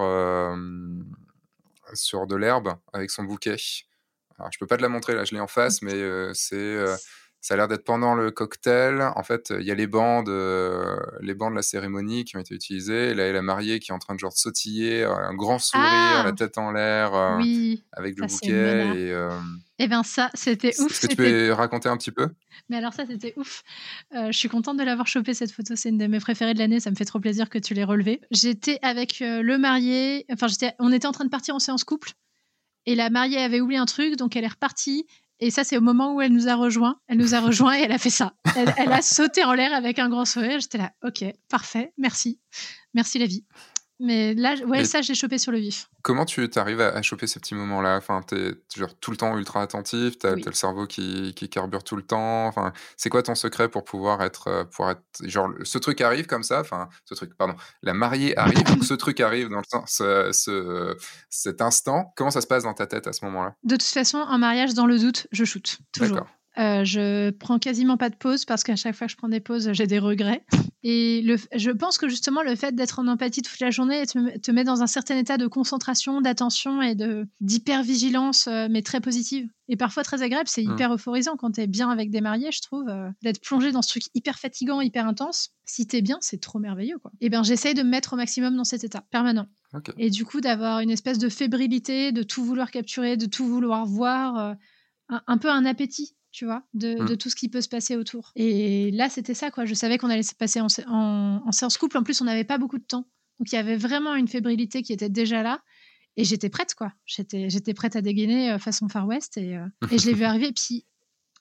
sur 1.95 2.27
de 2.27 2.37
l'herbe 2.37 2.75
avec 2.93 3.11
son 3.11 3.25
bouquet. 3.25 3.57
Alors, 4.39 4.51
je 4.53 4.59
peux 4.59 4.67
pas 4.67 4.77
te 4.77 4.83
la 4.83 4.89
montrer 4.89 5.15
là, 5.15 5.25
je 5.25 5.35
l'ai 5.35 5.41
en 5.41 5.47
face, 5.47 5.83
mais 5.83 6.01
c'est 6.35 6.85
ça 7.41 7.55
a 7.55 7.57
l'air 7.57 7.69
d'être 7.69 7.85
pendant 7.85 8.15
le 8.15 8.31
cocktail. 8.31 9.01
En 9.17 9.23
fait, 9.23 9.53
il 9.59 9.67
y 9.67 9.71
a 9.71 9.75
les 9.75 9.87
bandes, 9.87 10.29
les 11.21 11.35
bancs 11.35 11.51
de 11.51 11.57
la 11.57 11.63
cérémonie 11.63 12.25
qui 12.25 12.37
ont 12.37 12.41
été 12.41 12.55
utilisés. 12.55 13.15
là, 13.15 13.25
il 13.25 13.27
y 13.29 13.31
a 13.31 13.33
la 13.33 13.43
mariée 13.43 13.79
qui 13.81 13.93
est 13.93 13.95
en 13.95 13.99
train 13.99 14.15
de 14.15 14.21
genre 14.21 14.37
sautiller, 14.37 15.05
un 15.05 15.35
grand 15.35 15.59
sourire, 15.59 15.85
la 15.87 16.25
ah! 16.27 16.33
tête 16.33 16.59
en 16.59 16.71
l'air, 16.71 17.15
avec 17.93 18.19
le 18.19 18.27
bouquet. 18.27 18.97
Et, 18.97 19.29
eh 19.83 19.89
bien 19.89 20.03
ça, 20.03 20.31
c'était 20.35 20.79
ouf. 20.79 20.91
Est-ce 20.91 21.01
que 21.01 21.07
tu 21.07 21.17
peux 21.17 21.53
raconter 21.53 21.89
un 21.89 21.97
petit 21.97 22.11
peu? 22.11 22.29
Mais 22.69 22.77
alors 22.77 22.93
ça, 22.93 23.07
c'était 23.07 23.33
ouf. 23.39 23.63
Euh, 24.15 24.31
je 24.31 24.37
suis 24.37 24.51
contente 24.51 24.77
de 24.77 24.83
l'avoir 24.83 25.07
chopé 25.07 25.33
cette 25.33 25.53
photo. 25.53 25.75
C'est 25.75 25.89
une 25.89 25.97
de 25.97 26.07
mes 26.07 26.21
préférées 26.21 26.53
de 26.53 26.59
l'année. 26.59 26.81
Ça 26.81 26.91
me 26.91 26.97
fait 26.97 27.07
trop 27.07 27.19
plaisir 27.19 27.49
que 27.49 27.59
tu 27.59 27.73
l'aies 27.73 27.85
relevée. 27.85 28.21
J'étais 28.31 28.79
avec 28.83 29.23
euh, 29.23 29.41
le 29.41 29.57
marié. 29.57 30.27
Enfin, 30.31 30.49
on 30.81 30.93
était 30.93 31.07
en 31.07 31.13
train 31.13 31.25
de 31.25 31.31
partir 31.31 31.55
en 31.55 31.59
séance 31.59 31.85
couple. 31.85 32.13
Et 32.85 32.95
la 32.95 33.09
mariée 33.09 33.39
avait 33.39 33.63
oublié 33.63 33.81
un 33.81 33.87
truc, 33.87 34.17
donc 34.17 34.37
elle 34.37 34.45
est 34.45 34.49
repartie. 34.49 35.07
Et 35.41 35.51
ça, 35.51 35.65
c'est 35.65 35.77
au 35.77 35.81
moment 35.81 36.15
où 36.15 36.21
elle 36.21 36.33
nous 36.33 36.49
a 36.49 36.55
rejoint. 36.55 37.01
Elle 37.09 37.19
nous 37.19 37.35
a 37.35 37.41
rejoint 37.41 37.79
et 37.79 37.83
elle 37.83 37.93
a 37.93 37.99
fait 37.99 38.11
ça. 38.11 38.35
Elle, 38.57 38.75
elle 38.77 38.93
a 38.93 39.01
sauté 39.01 39.43
en 39.43 39.55
l'air 39.55 39.73
avec 39.73 39.99
un 39.99 40.09
grand 40.09 40.27
sourire. 40.27 40.61
J'étais 40.61 40.79
là, 40.79 40.93
ok, 41.03 41.25
parfait, 41.49 41.93
merci, 41.97 42.39
merci 42.95 43.19
la 43.19 43.27
vie. 43.27 43.45
Mais 44.01 44.35
là, 44.35 44.55
ouais, 44.67 44.85
ça, 44.85 45.03
j'ai 45.03 45.15
chopé 45.15 45.37
sur 45.37 45.53
le 45.53 45.59
vif. 45.59 45.91
Comment 46.03 46.25
tu 46.25 46.49
arrives 46.57 46.81
à, 46.81 47.03
choper 47.03 47.27
ces 47.27 47.39
petits 47.39 47.55
moments-là? 47.55 47.99
Enfin, 47.99 48.23
t'es 48.27 48.55
genre 48.75 48.95
tout 48.99 49.11
le 49.11 49.19
temps 49.19 49.37
ultra 49.37 49.61
attentif, 49.61 50.19
t'as 50.19 50.33
as 50.33 50.35
le 50.37 50.53
cerveau 50.53 50.87
qui, 50.87 51.35
qui, 51.35 51.51
carbure 51.51 51.85
tout 51.85 51.97
le 51.97 52.03
temps. 52.03 52.47
Enfin, 52.47 52.73
c'est 52.97 53.11
quoi 53.11 53.23
ton 53.23 53.35
secret 53.35 53.69
pour 53.69 53.85
pouvoir 53.85 54.23
être, 54.23 54.49
euh, 54.49 54.65
pour 54.65 54.91
être, 54.91 55.03
genre, 55.25 55.51
ce 55.65 55.77
truc 55.77 56.01
arrive 56.01 56.27
comme 56.27 56.43
ça? 56.43 56.61
Enfin, 56.61 56.89
ce 57.05 57.15
truc, 57.15 57.37
pardon, 57.37 57.55
la 57.83 57.93
mariée 57.93 58.37
arrive, 58.39 58.83
ce 58.83 58.95
truc 58.95 59.21
arrive 59.21 59.51
dans 59.51 59.59
le 59.59 59.65
sens, 59.69 59.97
ce, 59.99 60.31
ce, 60.33 60.97
cet 61.29 61.61
instant? 61.61 62.15
Comment 62.17 62.31
ça 62.31 62.41
se 62.41 62.47
passe 62.47 62.63
dans 62.63 62.75
ta 62.75 62.87
tête 62.87 63.07
à 63.07 63.13
ce 63.13 63.23
moment-là? 63.27 63.55
De 63.65 63.77
toute 63.77 63.83
façon, 63.83 64.19
en 64.19 64.39
mariage, 64.39 64.73
dans 64.73 64.87
le 64.87 64.99
doute, 64.99 65.27
je 65.31 65.45
shoot 65.45 65.79
toujours. 65.93 66.27
Euh, 66.61 66.85
je 66.85 67.31
prends 67.31 67.59
quasiment 67.59 67.97
pas 67.97 68.11
de 68.11 68.17
pause 68.17 68.45
parce 68.45 68.65
qu'à 68.65 68.77
chaque 68.77 68.95
fois 68.95 69.07
que 69.07 69.13
je 69.13 69.17
prends 69.17 69.29
des 69.29 69.41
pauses, 69.41 69.73
j'ai 69.73 69.87
des 69.87 69.99
regrets. 69.99 70.45
Et 70.83 71.23
le, 71.23 71.37
je 71.55 71.71
pense 71.71 71.97
que 71.97 72.09
justement, 72.09 72.43
le 72.43 72.55
fait 72.55 72.75
d'être 72.75 72.99
en 72.99 73.07
empathie 73.07 73.41
toute 73.41 73.61
la 73.61 73.71
journée 73.71 74.05
te, 74.07 74.39
te, 74.39 74.51
met 74.51 74.65
dans 74.65 74.83
un 74.83 74.87
certain 74.87 75.17
état 75.17 75.39
de 75.39 75.47
concentration, 75.47 76.21
d'attention 76.21 76.83
et 76.83 76.95
d'hyper-vigilance, 77.41 78.47
euh, 78.47 78.69
mais 78.71 78.83
très 78.83 79.01
positive. 79.01 79.49
Et 79.69 79.77
parfois 79.77 80.03
très 80.03 80.23
agréable. 80.23 80.49
C'est 80.49 80.63
mmh. 80.63 80.73
hyper 80.73 80.93
euphorisant 80.93 81.37
quand 81.37 81.53
tu 81.53 81.63
es 81.63 81.67
bien 81.67 81.89
avec 81.89 82.11
des 82.11 82.21
mariés, 82.21 82.51
je 82.53 82.61
trouve, 82.61 82.89
euh, 82.89 83.09
d'être 83.23 83.41
plongé 83.41 83.73
dans 83.73 83.83
ce 83.83 83.89
truc 83.89 84.05
hyper 84.15 84.39
fatigant, 84.39 84.83
hyper 84.83 85.07
intense. 85.07 85.51
Si 85.65 85.87
tu 85.87 85.97
es 85.97 86.03
bien, 86.03 86.19
c'est 86.21 86.41
trop 86.41 86.59
merveilleux. 86.59 86.99
Quoi. 86.99 87.13
Et 87.23 87.31
bien, 87.31 87.43
j'essaye 87.43 87.73
de 87.73 87.83
me 87.83 87.91
mettre 87.91 88.13
au 88.13 88.17
maximum 88.17 88.55
dans 88.55 88.65
cet 88.65 88.85
état 88.85 89.03
permanent. 89.11 89.47
Et 89.99 90.11
du 90.11 90.25
coup, 90.25 90.41
d'avoir 90.41 90.81
une 90.81 90.91
espèce 90.91 91.19
de 91.19 91.29
fébrilité, 91.29 92.11
de 92.11 92.23
tout 92.23 92.45
vouloir 92.45 92.71
capturer, 92.71 93.17
de 93.17 93.27
tout 93.27 93.47
vouloir 93.47 93.87
voir, 93.87 94.57
un 95.09 95.39
peu 95.39 95.49
un 95.49 95.65
appétit 95.65 96.17
tu 96.33 96.45
vois, 96.45 96.63
mmh. 96.75 96.79
de, 96.79 97.15
tout 97.15 97.29
ce 97.29 97.37
qui 97.37 97.49
peut 97.49 97.61
se 97.61 97.69
passer 97.69 97.97
autour. 97.97 98.33
Et 98.37 98.91
là, 98.93 99.09
c'était 99.09 99.35
ça, 99.35 99.51
quoi. 99.51 99.65
Je 99.65 99.75
savais 99.75 99.99
qu'on 99.99 100.11
allait 100.11 100.23
se 100.23 100.35
passer 100.35 100.61
en, 100.61 100.69
en, 100.87 101.53
séance 101.53 101.77
couple. 101.77 101.99
En 101.99 102.03
plus, 102.03 102.21
on 102.21 102.25
n'avait 102.25 102.45
pas 102.45 102.59
beaucoup 102.59 102.79
de 102.79 102.85
temps. 102.85 103.07
Donc, 103.39 103.53
il 103.53 103.55
y 103.55 103.59
avait 103.59 103.77
vraiment 103.77 104.15
une 104.15 104.29
fébrilité 104.29 104.83
qui 104.83 104.93
était 104.93 105.09
déjà 105.09 105.43
là. 105.43 105.61
Et 106.17 106.25
j'étais 106.25 106.51
prête, 106.51 106.75
quoi. 106.75 106.93
J'étais 107.07 107.75
prête 107.75 107.97
à 107.97 108.03
dégainer 108.03 108.53
euh, 108.53 108.59
façon 108.59 108.89
Far 108.89 109.07
West. 109.07 109.39
Et, 109.39 109.57
euh, 109.57 109.67
et 109.91 109.99
je 109.99 110.07
l'ai 110.07 110.15
vu 110.15 110.25
arriver. 110.25 110.49
Et 110.49 110.53
puis, 110.53 110.87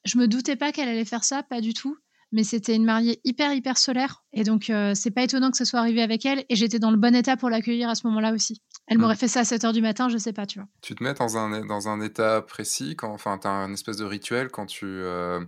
je 0.05 0.17
me 0.17 0.27
doutais 0.27 0.55
pas 0.55 0.71
qu'elle 0.71 0.89
allait 0.89 1.05
faire 1.05 1.23
ça, 1.23 1.43
pas 1.43 1.61
du 1.61 1.73
tout 1.73 1.97
mais 2.31 2.43
c'était 2.43 2.75
une 2.75 2.85
mariée 2.85 3.19
hyper 3.23 3.53
hyper 3.53 3.77
solaire 3.77 4.23
et 4.33 4.43
donc 4.43 4.69
euh, 4.69 4.93
c'est 4.93 5.11
pas 5.11 5.23
étonnant 5.23 5.51
que 5.51 5.57
ce 5.57 5.65
soit 5.65 5.79
arrivé 5.79 6.01
avec 6.01 6.25
elle 6.25 6.45
et 6.49 6.55
j'étais 6.55 6.79
dans 6.79 6.91
le 6.91 6.97
bon 6.97 7.15
état 7.15 7.37
pour 7.37 7.49
l'accueillir 7.49 7.89
à 7.89 7.95
ce 7.95 8.05
moment-là 8.07 8.33
aussi. 8.33 8.61
Elle 8.89 8.97
hmm. 8.97 9.01
m'aurait 9.01 9.15
fait 9.15 9.27
ça 9.27 9.41
à 9.41 9.45
7 9.45 9.63
h 9.63 9.73
du 9.73 9.81
matin, 9.81 10.09
je 10.09 10.17
sais 10.17 10.33
pas, 10.33 10.45
tu 10.45 10.59
vois. 10.59 10.67
Tu 10.81 10.95
te 10.95 11.03
mets 11.03 11.13
dans 11.13 11.37
un, 11.37 11.65
dans 11.65 11.87
un 11.87 12.01
état 12.01 12.41
précis, 12.41 12.95
quand, 12.95 13.13
enfin, 13.13 13.37
tu 13.37 13.47
as 13.47 13.51
un 13.51 13.71
espèce 13.71 13.97
de 13.97 14.05
rituel 14.05 14.49
quand 14.49 14.65
tu, 14.65 14.85
euh, 14.85 15.39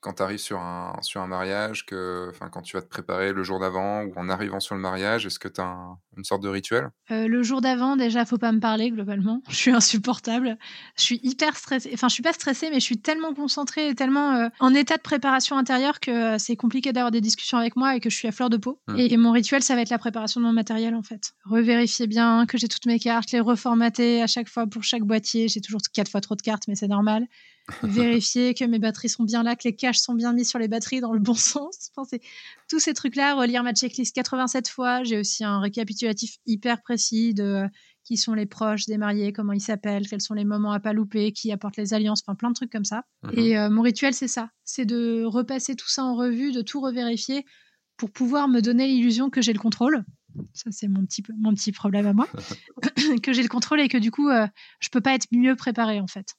quand 0.00 0.14
tu 0.14 0.22
arrives 0.22 0.38
sur 0.38 0.60
un, 0.60 0.96
sur 1.02 1.20
un 1.20 1.26
mariage, 1.26 1.84
que, 1.84 2.30
quand 2.52 2.62
tu 2.62 2.76
vas 2.76 2.82
te 2.82 2.88
préparer 2.88 3.32
le 3.32 3.42
jour 3.42 3.58
d'avant 3.58 4.02
ou 4.02 4.12
en 4.16 4.28
arrivant 4.28 4.60
sur 4.60 4.74
le 4.74 4.80
mariage, 4.80 5.26
est-ce 5.26 5.38
que 5.38 5.48
tu 5.48 5.60
as 5.60 5.76
une 6.16 6.24
sorte 6.24 6.42
de 6.42 6.48
rituel? 6.48 6.90
Euh, 7.10 7.26
Le 7.26 7.42
jour 7.42 7.60
d'avant, 7.60 7.96
déjà, 7.96 8.24
faut 8.24 8.38
pas 8.38 8.52
me 8.52 8.60
parler 8.60 8.90
globalement. 8.90 9.42
Je 9.48 9.56
suis 9.56 9.70
insupportable. 9.72 10.56
Je 10.96 11.02
suis 11.02 11.20
hyper 11.22 11.56
stressée. 11.56 11.90
Enfin, 11.94 12.08
je 12.08 12.14
suis 12.14 12.22
pas 12.22 12.32
stressée, 12.32 12.68
mais 12.70 12.80
je 12.80 12.84
suis 12.84 13.00
tellement 13.00 13.34
concentrée 13.34 13.88
et 13.88 13.94
tellement 13.94 14.34
euh, 14.34 14.48
en 14.60 14.74
état 14.74 14.96
de 14.96 15.02
préparation 15.02 15.56
intérieure 15.56 16.00
que 16.00 16.10
euh, 16.10 16.38
c'est 16.38 16.56
compliqué 16.56 16.92
d'avoir 16.92 17.10
des 17.10 17.20
discussions 17.20 17.58
avec 17.58 17.76
moi 17.76 17.96
et 17.96 18.00
que 18.00 18.10
je 18.10 18.16
suis 18.16 18.28
à 18.28 18.32
fleur 18.32 18.50
de 18.50 18.56
peau. 18.56 18.80
Mmh. 18.88 18.98
Et, 18.98 19.16
mon 19.16 19.32
rituel, 19.32 19.62
ça 19.62 19.74
va 19.74 19.82
être 19.82 19.90
la 19.90 19.98
préparation 19.98 20.40
de 20.40 20.46
mon 20.46 20.52
matériel 20.52 20.94
en 20.94 21.02
fait. 21.02 21.32
Revérifier 21.44 22.06
bien 22.06 22.46
que 22.46 22.56
j'ai 22.56 22.68
toutes 22.68 22.86
mes 22.86 22.98
cartes, 22.98 23.32
les 23.32 23.40
reformater 23.40 24.22
à 24.22 24.26
chaque 24.26 24.48
fois 24.48 24.66
pour 24.66 24.84
chaque 24.84 25.02
boîtier. 25.02 25.48
J'ai 25.48 25.60
toujours 25.60 25.80
quatre 25.92 26.10
fois 26.10 26.20
trop 26.20 26.36
de 26.36 26.42
cartes, 26.42 26.64
mais 26.68 26.76
c'est 26.76 26.88
normal 26.88 27.26
vérifier 27.82 28.54
que 28.54 28.64
mes 28.64 28.78
batteries 28.78 29.08
sont 29.08 29.24
bien 29.24 29.42
là, 29.42 29.56
que 29.56 29.64
les 29.64 29.74
caches 29.74 29.98
sont 29.98 30.14
bien 30.14 30.32
mis 30.32 30.44
sur 30.44 30.58
les 30.58 30.68
batteries 30.68 31.00
dans 31.00 31.12
le 31.12 31.18
bon 31.18 31.34
sens. 31.34 31.90
Enfin, 31.96 32.16
tous 32.68 32.78
ces 32.78 32.94
trucs-là, 32.94 33.34
relire 33.34 33.62
ma 33.62 33.72
checklist 33.72 34.14
87 34.14 34.68
fois. 34.68 35.04
J'ai 35.04 35.18
aussi 35.18 35.44
un 35.44 35.60
récapitulatif 35.60 36.36
hyper 36.46 36.82
précis 36.82 37.34
de 37.34 37.42
euh, 37.42 37.68
qui 38.04 38.16
sont 38.16 38.32
les 38.32 38.46
proches 38.46 38.86
des 38.86 38.96
mariés, 38.96 39.34
comment 39.34 39.52
ils 39.52 39.60
s'appellent, 39.60 40.08
quels 40.08 40.22
sont 40.22 40.32
les 40.32 40.46
moments 40.46 40.72
à 40.72 40.80
pas 40.80 40.94
louper, 40.94 41.32
qui 41.32 41.52
apporte 41.52 41.76
les 41.76 41.92
alliances, 41.92 42.22
enfin 42.26 42.34
plein 42.34 42.48
de 42.48 42.54
trucs 42.54 42.72
comme 42.72 42.86
ça. 42.86 43.04
Mhm. 43.22 43.38
Et 43.38 43.58
euh, 43.58 43.68
mon 43.68 43.82
rituel, 43.82 44.14
c'est 44.14 44.28
ça, 44.28 44.50
c'est 44.64 44.86
de 44.86 45.24
repasser 45.24 45.76
tout 45.76 45.88
ça 45.88 46.04
en 46.04 46.16
revue, 46.16 46.52
de 46.52 46.62
tout 46.62 46.80
revérifier 46.80 47.44
pour 47.98 48.10
pouvoir 48.10 48.48
me 48.48 48.62
donner 48.62 48.86
l'illusion 48.86 49.28
que 49.28 49.42
j'ai 49.42 49.52
le 49.52 49.58
contrôle. 49.58 50.04
Ça, 50.54 50.70
c'est 50.70 50.88
mon 50.88 51.04
petit, 51.04 51.22
mon 51.38 51.52
petit 51.52 51.72
problème 51.72 52.06
à 52.06 52.14
moi. 52.14 52.28
que 53.22 53.32
j'ai 53.34 53.42
le 53.42 53.48
contrôle 53.48 53.80
et 53.80 53.88
que 53.88 53.98
du 53.98 54.10
coup, 54.10 54.30
euh, 54.30 54.46
je 54.80 54.88
peux 54.88 55.02
pas 55.02 55.14
être 55.14 55.26
mieux 55.30 55.54
préparée 55.54 56.00
en 56.00 56.06
fait. 56.06 56.34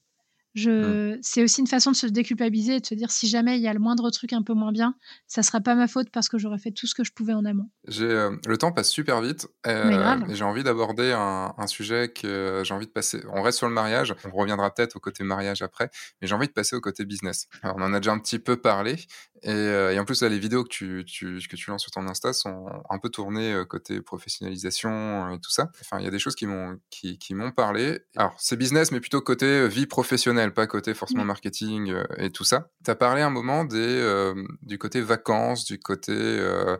Je... 0.55 1.15
Mmh. 1.15 1.19
C'est 1.21 1.43
aussi 1.43 1.61
une 1.61 1.67
façon 1.67 1.91
de 1.91 1.95
se 1.95 2.07
déculpabiliser 2.07 2.75
et 2.75 2.79
de 2.79 2.85
se 2.85 2.95
dire 2.95 3.11
si 3.11 3.27
jamais 3.27 3.57
il 3.57 3.61
y 3.61 3.67
a 3.67 3.73
le 3.73 3.79
moindre 3.79 4.09
truc 4.09 4.33
un 4.33 4.41
peu 4.41 4.53
moins 4.53 4.71
bien, 4.71 4.95
ça 5.27 5.43
sera 5.43 5.59
pas 5.61 5.75
ma 5.75 5.87
faute 5.87 6.09
parce 6.11 6.27
que 6.29 6.37
j'aurais 6.37 6.57
fait 6.57 6.71
tout 6.71 6.87
ce 6.87 6.95
que 6.95 7.03
je 7.03 7.11
pouvais 7.11 7.33
en 7.33 7.45
amont. 7.45 7.69
Euh, 7.99 8.35
le 8.47 8.57
temps 8.57 8.71
passe 8.71 8.89
super 8.89 9.21
vite 9.21 9.47
euh, 9.67 10.17
et 10.27 10.35
j'ai 10.35 10.43
envie 10.43 10.63
d'aborder 10.63 11.11
un, 11.15 11.53
sujet 11.67 12.09
que 12.09 12.63
j'ai 12.65 12.73
envie 12.73 12.87
de 12.87 12.91
passer. 12.91 13.21
On 13.31 13.43
reste 13.43 13.59
sur 13.59 13.67
le 13.67 13.73
mariage, 13.73 14.15
on 14.25 14.35
reviendra 14.35 14.73
peut-être 14.73 14.95
au 14.95 14.99
côté 14.99 15.23
mariage 15.23 15.61
après, 15.61 15.91
mais 16.19 16.27
j'ai 16.27 16.33
envie 16.33 16.47
de 16.47 16.51
passer 16.51 16.75
au 16.75 16.81
côté 16.81 17.05
business. 17.05 17.47
Alors, 17.61 17.75
on 17.77 17.83
en 17.83 17.93
a 17.93 17.99
déjà 17.99 18.11
un 18.11 18.17
petit 18.17 18.39
peu 18.39 18.57
parlé 18.57 18.95
et, 19.43 19.51
euh, 19.51 19.93
et 19.93 19.99
en 19.99 20.05
plus 20.05 20.21
là, 20.23 20.29
les 20.29 20.39
vidéos 20.39 20.63
que 20.63 20.69
tu, 20.69 21.05
tu, 21.05 21.39
que 21.47 21.55
tu 21.55 21.69
lances 21.69 21.83
sur 21.83 21.91
ton 21.91 22.07
Insta 22.07 22.33
sont 22.33 22.65
un 22.89 22.97
peu 22.97 23.09
tournées 23.09 23.63
côté 23.69 24.01
professionnalisation 24.01 25.31
et 25.31 25.39
tout 25.39 25.51
ça. 25.51 25.69
Enfin, 25.81 25.99
il 25.99 26.05
y 26.05 26.07
a 26.07 26.11
des 26.11 26.19
choses 26.19 26.35
qui 26.35 26.47
m'ont 26.47 26.79
qui, 26.89 27.19
qui 27.19 27.35
m'ont 27.35 27.51
parlé. 27.51 27.99
Alors, 28.15 28.35
c'est 28.39 28.57
business, 28.57 28.91
mais 28.91 28.99
plutôt 28.99 29.21
côté 29.21 29.67
vie 29.67 29.85
professionnelle 29.85 30.38
pas 30.47 30.67
côté 30.67 30.93
forcément 30.93 31.25
marketing 31.25 31.91
euh, 31.91 32.03
et 32.17 32.29
tout 32.31 32.43
ça. 32.43 32.69
Tu 32.83 32.91
as 32.91 32.95
parlé 32.95 33.21
un 33.21 33.29
moment 33.29 33.65
des, 33.65 33.77
euh, 33.77 34.33
du 34.61 34.77
côté 34.77 35.01
vacances, 35.01 35.65
du 35.65 35.79
côté 35.79 36.13
euh, 36.13 36.77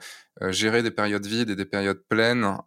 gérer 0.48 0.84
des 0.84 0.92
périodes 0.92 1.26
vides 1.26 1.50
et 1.50 1.56
des 1.56 1.66
périodes 1.66 2.02
pleines, 2.08 2.58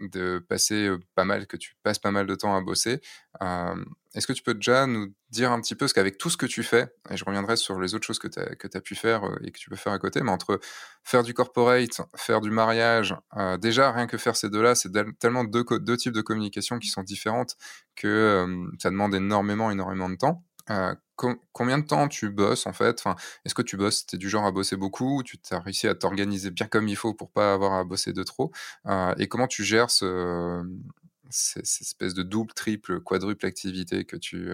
de 0.00 0.44
passer 0.48 0.90
pas 1.14 1.24
mal, 1.24 1.46
que 1.46 1.56
tu 1.56 1.74
passes 1.82 1.98
pas 1.98 2.10
mal 2.10 2.26
de 2.26 2.34
temps 2.34 2.54
à 2.56 2.60
bosser. 2.60 3.00
Est-ce 4.14 4.26
que 4.26 4.32
tu 4.32 4.42
peux 4.42 4.54
déjà 4.54 4.86
nous 4.86 5.12
dire 5.30 5.50
un 5.50 5.60
petit 5.60 5.74
peu, 5.74 5.88
ce 5.88 5.94
qu'avec 5.94 6.18
tout 6.18 6.30
ce 6.30 6.36
que 6.36 6.46
tu 6.46 6.62
fais, 6.62 6.88
et 7.10 7.16
je 7.16 7.24
reviendrai 7.24 7.56
sur 7.56 7.80
les 7.80 7.94
autres 7.94 8.06
choses 8.06 8.18
que 8.18 8.28
tu 8.28 8.38
as, 8.38 8.54
que 8.54 8.78
pu 8.78 8.94
faire 8.94 9.24
et 9.42 9.50
que 9.50 9.58
tu 9.58 9.68
peux 9.70 9.76
faire 9.76 9.92
à 9.92 9.98
côté, 9.98 10.20
mais 10.22 10.30
entre 10.30 10.60
faire 11.02 11.22
du 11.22 11.34
corporate, 11.34 12.00
faire 12.16 12.40
du 12.40 12.50
mariage, 12.50 13.14
déjà 13.60 13.90
rien 13.92 14.06
que 14.06 14.16
faire 14.16 14.36
ces 14.36 14.50
deux-là, 14.50 14.74
c'est 14.74 14.90
tellement 15.18 15.44
deux, 15.44 15.64
deux, 15.80 15.96
types 15.96 16.12
de 16.12 16.22
communication 16.22 16.78
qui 16.78 16.88
sont 16.88 17.02
différentes 17.02 17.56
que 17.96 18.46
ça 18.78 18.90
demande 18.90 19.14
énormément, 19.14 19.70
énormément 19.70 20.08
de 20.08 20.16
temps. 20.16 20.44
Combien 21.16 21.78
de 21.78 21.86
temps 21.86 22.08
tu 22.08 22.30
bosses 22.30 22.66
en 22.66 22.72
fait? 22.72 22.98
Enfin, 23.00 23.16
Est-ce 23.44 23.54
que 23.54 23.62
tu 23.62 23.76
bosses, 23.76 24.06
tu 24.06 24.16
es 24.16 24.18
du 24.18 24.28
genre 24.28 24.44
à 24.46 24.52
bosser 24.52 24.76
beaucoup 24.76 25.18
ou 25.20 25.22
tu 25.22 25.38
as 25.50 25.60
réussi 25.60 25.88
à 25.88 25.94
t'organiser 25.94 26.50
bien 26.50 26.66
comme 26.66 26.88
il 26.88 26.96
faut 26.96 27.14
pour 27.14 27.30
pas 27.30 27.52
avoir 27.54 27.74
à 27.74 27.84
bosser 27.84 28.12
de 28.12 28.22
trop 28.22 28.52
Et 29.18 29.28
comment 29.28 29.46
tu 29.46 29.64
gères 29.64 29.90
ce, 29.90 30.62
cette 31.30 31.62
espèce 31.64 32.14
de 32.14 32.22
double, 32.22 32.52
triple, 32.54 33.00
quadruple 33.00 33.46
activité 33.46 34.04
que 34.04 34.16
tu, 34.16 34.50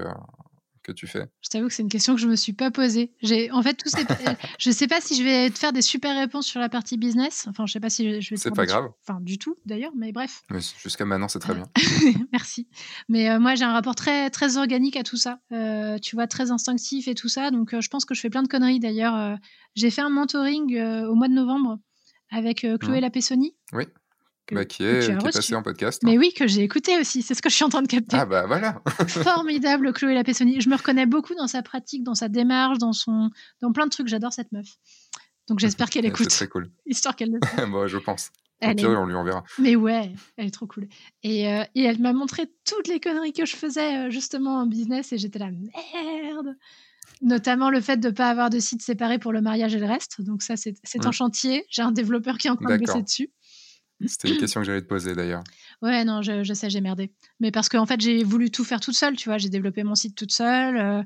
que 0.82 0.92
tu 0.92 1.06
fais 1.06 1.26
Je 1.42 1.48
t'avoue 1.48 1.68
que 1.68 1.74
c'est 1.74 1.82
une 1.82 1.88
question 1.88 2.14
que 2.14 2.20
je 2.20 2.28
me 2.28 2.36
suis 2.36 2.52
pas 2.52 2.70
posée. 2.70 3.12
J'ai, 3.22 3.50
en 3.50 3.62
fait, 3.62 3.74
tout 3.74 3.88
ces... 3.88 4.04
je 4.58 4.70
sais 4.70 4.86
pas 4.86 5.00
si 5.00 5.16
je 5.16 5.22
vais 5.22 5.50
te 5.50 5.58
faire 5.58 5.72
des 5.72 5.82
super 5.82 6.16
réponses 6.16 6.46
sur 6.46 6.60
la 6.60 6.68
partie 6.68 6.96
business. 6.96 7.46
Enfin, 7.48 7.66
je 7.66 7.72
sais 7.72 7.80
pas 7.80 7.90
si 7.90 8.20
je 8.20 8.30
vais. 8.30 8.36
C'est 8.36 8.54
pas 8.54 8.66
grave. 8.66 8.90
Enfin, 9.06 9.20
du 9.20 9.38
tout 9.38 9.56
d'ailleurs, 9.66 9.92
mais 9.96 10.12
bref. 10.12 10.42
jusqu'à 10.82 11.04
maintenant, 11.04 11.28
c'est 11.28 11.38
très 11.38 11.54
bien. 11.54 11.64
Merci. 12.32 12.68
Mais 13.08 13.30
euh, 13.30 13.38
moi, 13.38 13.54
j'ai 13.54 13.64
un 13.64 13.72
rapport 13.72 13.94
très 13.94 14.30
très 14.30 14.56
organique 14.56 14.96
à 14.96 15.02
tout 15.02 15.16
ça. 15.16 15.40
Euh, 15.52 15.98
tu 15.98 16.16
vois, 16.16 16.26
très 16.26 16.50
instinctif 16.50 17.08
et 17.08 17.14
tout 17.14 17.28
ça. 17.28 17.50
Donc, 17.50 17.74
euh, 17.74 17.80
je 17.80 17.88
pense 17.88 18.04
que 18.04 18.14
je 18.14 18.20
fais 18.20 18.30
plein 18.30 18.42
de 18.42 18.48
conneries. 18.48 18.80
D'ailleurs, 18.80 19.38
j'ai 19.74 19.90
fait 19.90 20.02
un 20.02 20.10
mentoring 20.10 20.80
au 20.80 21.14
mois 21.14 21.28
de 21.28 21.34
novembre 21.34 21.78
avec 22.30 22.66
Chloé 22.80 22.98
mmh. 22.98 23.00
Lapessoni. 23.00 23.56
Oui. 23.72 23.84
Bah, 24.52 24.64
qui 24.64 24.84
est, 24.84 25.16
passé 25.22 25.54
en 25.54 25.62
podcast. 25.62 26.02
Mais 26.04 26.18
oui, 26.18 26.32
que 26.32 26.46
j'ai 26.46 26.62
écouté 26.62 26.98
aussi. 26.98 27.22
C'est 27.22 27.34
ce 27.34 27.42
que 27.42 27.48
je 27.48 27.54
suis 27.54 27.64
en 27.64 27.68
train 27.68 27.82
de 27.82 27.88
capter. 27.88 28.16
Ah 28.16 28.26
bah 28.26 28.46
voilà. 28.46 28.82
Formidable, 29.08 29.92
Chloé 29.92 30.14
Lapessoni. 30.14 30.60
Je 30.60 30.68
me 30.68 30.76
reconnais 30.76 31.06
beaucoup 31.06 31.34
dans 31.34 31.46
sa 31.46 31.62
pratique, 31.62 32.02
dans 32.02 32.14
sa 32.14 32.28
démarche, 32.28 32.78
dans 32.78 32.92
son, 32.92 33.30
dans 33.60 33.72
plein 33.72 33.86
de 33.86 33.90
trucs. 33.90 34.08
J'adore 34.08 34.32
cette 34.32 34.52
meuf. 34.52 34.66
Donc 35.48 35.58
j'espère 35.58 35.90
qu'elle 35.90 36.06
écoute. 36.06 36.30
C'est 36.30 36.46
très 36.46 36.48
cool. 36.48 36.70
Histoire 36.86 37.16
qu'elle 37.16 37.30
le 37.30 37.66
Bon, 37.66 37.86
je 37.86 37.98
pense. 37.98 38.30
Elle 38.60 38.76
pire, 38.76 38.90
on 38.90 39.06
lui 39.06 39.14
enverra. 39.14 39.42
Mais 39.58 39.74
ouais, 39.74 40.12
elle 40.36 40.46
est 40.46 40.50
trop 40.50 40.66
cool. 40.66 40.86
Et, 41.22 41.48
euh, 41.48 41.64
et 41.74 41.84
elle 41.84 41.98
m'a 41.98 42.12
montré 42.12 42.44
toutes 42.66 42.88
les 42.88 43.00
conneries 43.00 43.32
que 43.32 43.46
je 43.46 43.56
faisais 43.56 43.96
euh, 43.96 44.10
justement 44.10 44.58
en 44.58 44.66
business 44.66 45.12
et 45.12 45.18
j'étais 45.18 45.38
là, 45.38 45.50
merde 45.50 46.56
Notamment 47.22 47.70
le 47.70 47.80
fait 47.80 47.98
de 47.98 48.08
ne 48.08 48.14
pas 48.14 48.30
avoir 48.30 48.48
de 48.48 48.58
site 48.58 48.82
séparé 48.82 49.18
pour 49.18 49.32
le 49.32 49.40
mariage 49.40 49.74
et 49.74 49.78
le 49.78 49.86
reste. 49.86 50.22
Donc 50.22 50.42
ça, 50.42 50.56
c'est 50.56 50.74
un 51.04 51.08
mmh. 51.08 51.12
chantier. 51.12 51.66
J'ai 51.68 51.82
un 51.82 51.92
développeur 51.92 52.38
qui 52.38 52.46
est 52.46 52.50
en 52.50 52.56
train 52.56 52.76
de 52.76 52.84
bosser 52.84 53.02
dessus. 53.02 53.30
C'était 54.06 54.28
une 54.30 54.38
question 54.38 54.60
que 54.60 54.66
j'allais 54.66 54.82
te 54.82 54.86
poser 54.86 55.14
d'ailleurs. 55.14 55.44
Ouais, 55.82 56.04
non, 56.04 56.22
je, 56.22 56.52
sais, 56.54 56.70
j'ai 56.70 56.80
merdé. 56.80 57.12
Mais 57.40 57.50
parce 57.50 57.68
qu'en 57.68 57.86
fait, 57.86 58.00
j'ai 58.00 58.24
voulu 58.24 58.50
tout 58.50 58.64
faire 58.64 58.80
toute 58.80 58.94
seule, 58.94 59.16
tu 59.16 59.28
vois. 59.28 59.38
J'ai 59.38 59.48
développé 59.48 59.82
mon 59.82 59.94
site 59.94 60.16
toute 60.16 60.32
seule, 60.32 60.76
euh, 60.76 61.02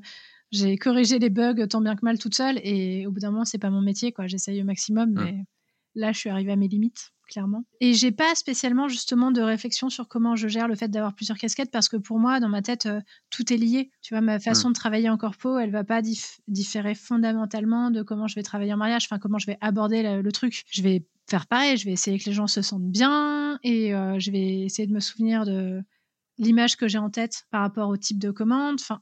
j'ai 0.51 0.77
corrigé 0.77 1.19
les 1.19 1.29
bugs 1.29 1.67
tant 1.67 1.81
bien 1.81 1.95
que 1.95 2.03
mal 2.03 2.17
toute 2.17 2.35
seule. 2.35 2.59
Et 2.63 3.05
au 3.07 3.11
bout 3.11 3.19
d'un 3.19 3.31
moment, 3.31 3.45
c'est 3.45 3.57
pas 3.57 3.69
mon 3.69 3.81
métier, 3.81 4.11
quoi. 4.11 4.27
J'essaye 4.27 4.61
au 4.61 4.65
maximum, 4.65 5.11
mmh. 5.11 5.23
mais 5.23 5.45
là, 5.95 6.11
je 6.11 6.19
suis 6.19 6.29
arrivée 6.29 6.53
à 6.53 6.55
mes 6.55 6.67
limites, 6.67 7.11
clairement. 7.27 7.65
Et 7.81 7.93
j'ai 7.93 8.11
pas 8.11 8.35
spécialement, 8.35 8.87
justement, 8.87 9.31
de 9.31 9.41
réflexion 9.41 9.89
sur 9.89 10.07
comment 10.07 10.35
je 10.35 10.47
gère 10.47 10.67
le 10.67 10.75
fait 10.75 10.87
d'avoir 10.87 11.15
plusieurs 11.15 11.37
casquettes, 11.37 11.71
parce 11.71 11.89
que 11.89 11.97
pour 11.97 12.19
moi, 12.19 12.39
dans 12.39 12.49
ma 12.49 12.61
tête, 12.61 12.85
euh, 12.85 13.01
tout 13.29 13.51
est 13.51 13.57
lié. 13.57 13.91
Tu 14.01 14.13
vois, 14.13 14.21
ma 14.21 14.39
façon 14.39 14.69
mmh. 14.69 14.73
de 14.73 14.77
travailler 14.77 15.09
en 15.09 15.17
corpo, 15.17 15.57
elle 15.57 15.71
va 15.71 15.83
pas 15.83 16.01
différer 16.47 16.95
fondamentalement 16.95 17.91
de 17.91 18.03
comment 18.03 18.27
je 18.27 18.35
vais 18.35 18.43
travailler 18.43 18.73
en 18.73 18.77
mariage, 18.77 19.07
enfin, 19.09 19.19
comment 19.19 19.39
je 19.39 19.47
vais 19.47 19.57
aborder 19.59 20.03
le, 20.03 20.21
le 20.21 20.31
truc. 20.31 20.63
Je 20.69 20.81
vais 20.81 21.05
faire 21.27 21.47
pareil. 21.47 21.77
Je 21.77 21.85
vais 21.85 21.91
essayer 21.91 22.19
que 22.19 22.25
les 22.25 22.33
gens 22.33 22.47
se 22.47 22.61
sentent 22.61 22.89
bien 22.89 23.59
et 23.63 23.93
euh, 23.93 24.19
je 24.19 24.31
vais 24.31 24.61
essayer 24.61 24.87
de 24.87 24.93
me 24.93 24.99
souvenir 24.99 25.45
de 25.45 25.81
l'image 26.37 26.75
que 26.75 26.87
j'ai 26.87 26.97
en 26.97 27.09
tête 27.09 27.45
par 27.51 27.61
rapport 27.61 27.89
au 27.89 27.97
type 27.97 28.19
de 28.19 28.31
commande. 28.31 28.77
Enfin, 28.79 29.01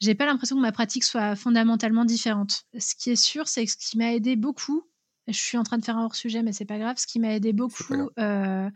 j'ai 0.00 0.14
pas 0.14 0.26
l'impression 0.26 0.56
que 0.56 0.62
ma 0.62 0.72
pratique 0.72 1.04
soit 1.04 1.36
fondamentalement 1.36 2.04
différente. 2.04 2.64
Ce 2.78 2.94
qui 2.94 3.10
est 3.10 3.16
sûr, 3.16 3.48
c'est 3.48 3.66
que 3.66 3.72
ce 3.72 3.76
qui 3.76 3.98
m'a 3.98 4.14
aidé 4.14 4.36
beaucoup, 4.36 4.84
je 5.28 5.38
suis 5.38 5.58
en 5.58 5.62
train 5.62 5.78
de 5.78 5.84
faire 5.84 5.96
un 5.96 6.04
hors 6.04 6.14
sujet, 6.14 6.42
mais 6.42 6.52
c'est 6.52 6.64
pas 6.64 6.78
grave. 6.78 6.96
Ce 6.98 7.06
qui 7.06 7.20
m'a 7.20 7.34
aidé 7.34 7.52
beaucoup 7.52 8.10
euh, 8.18 8.70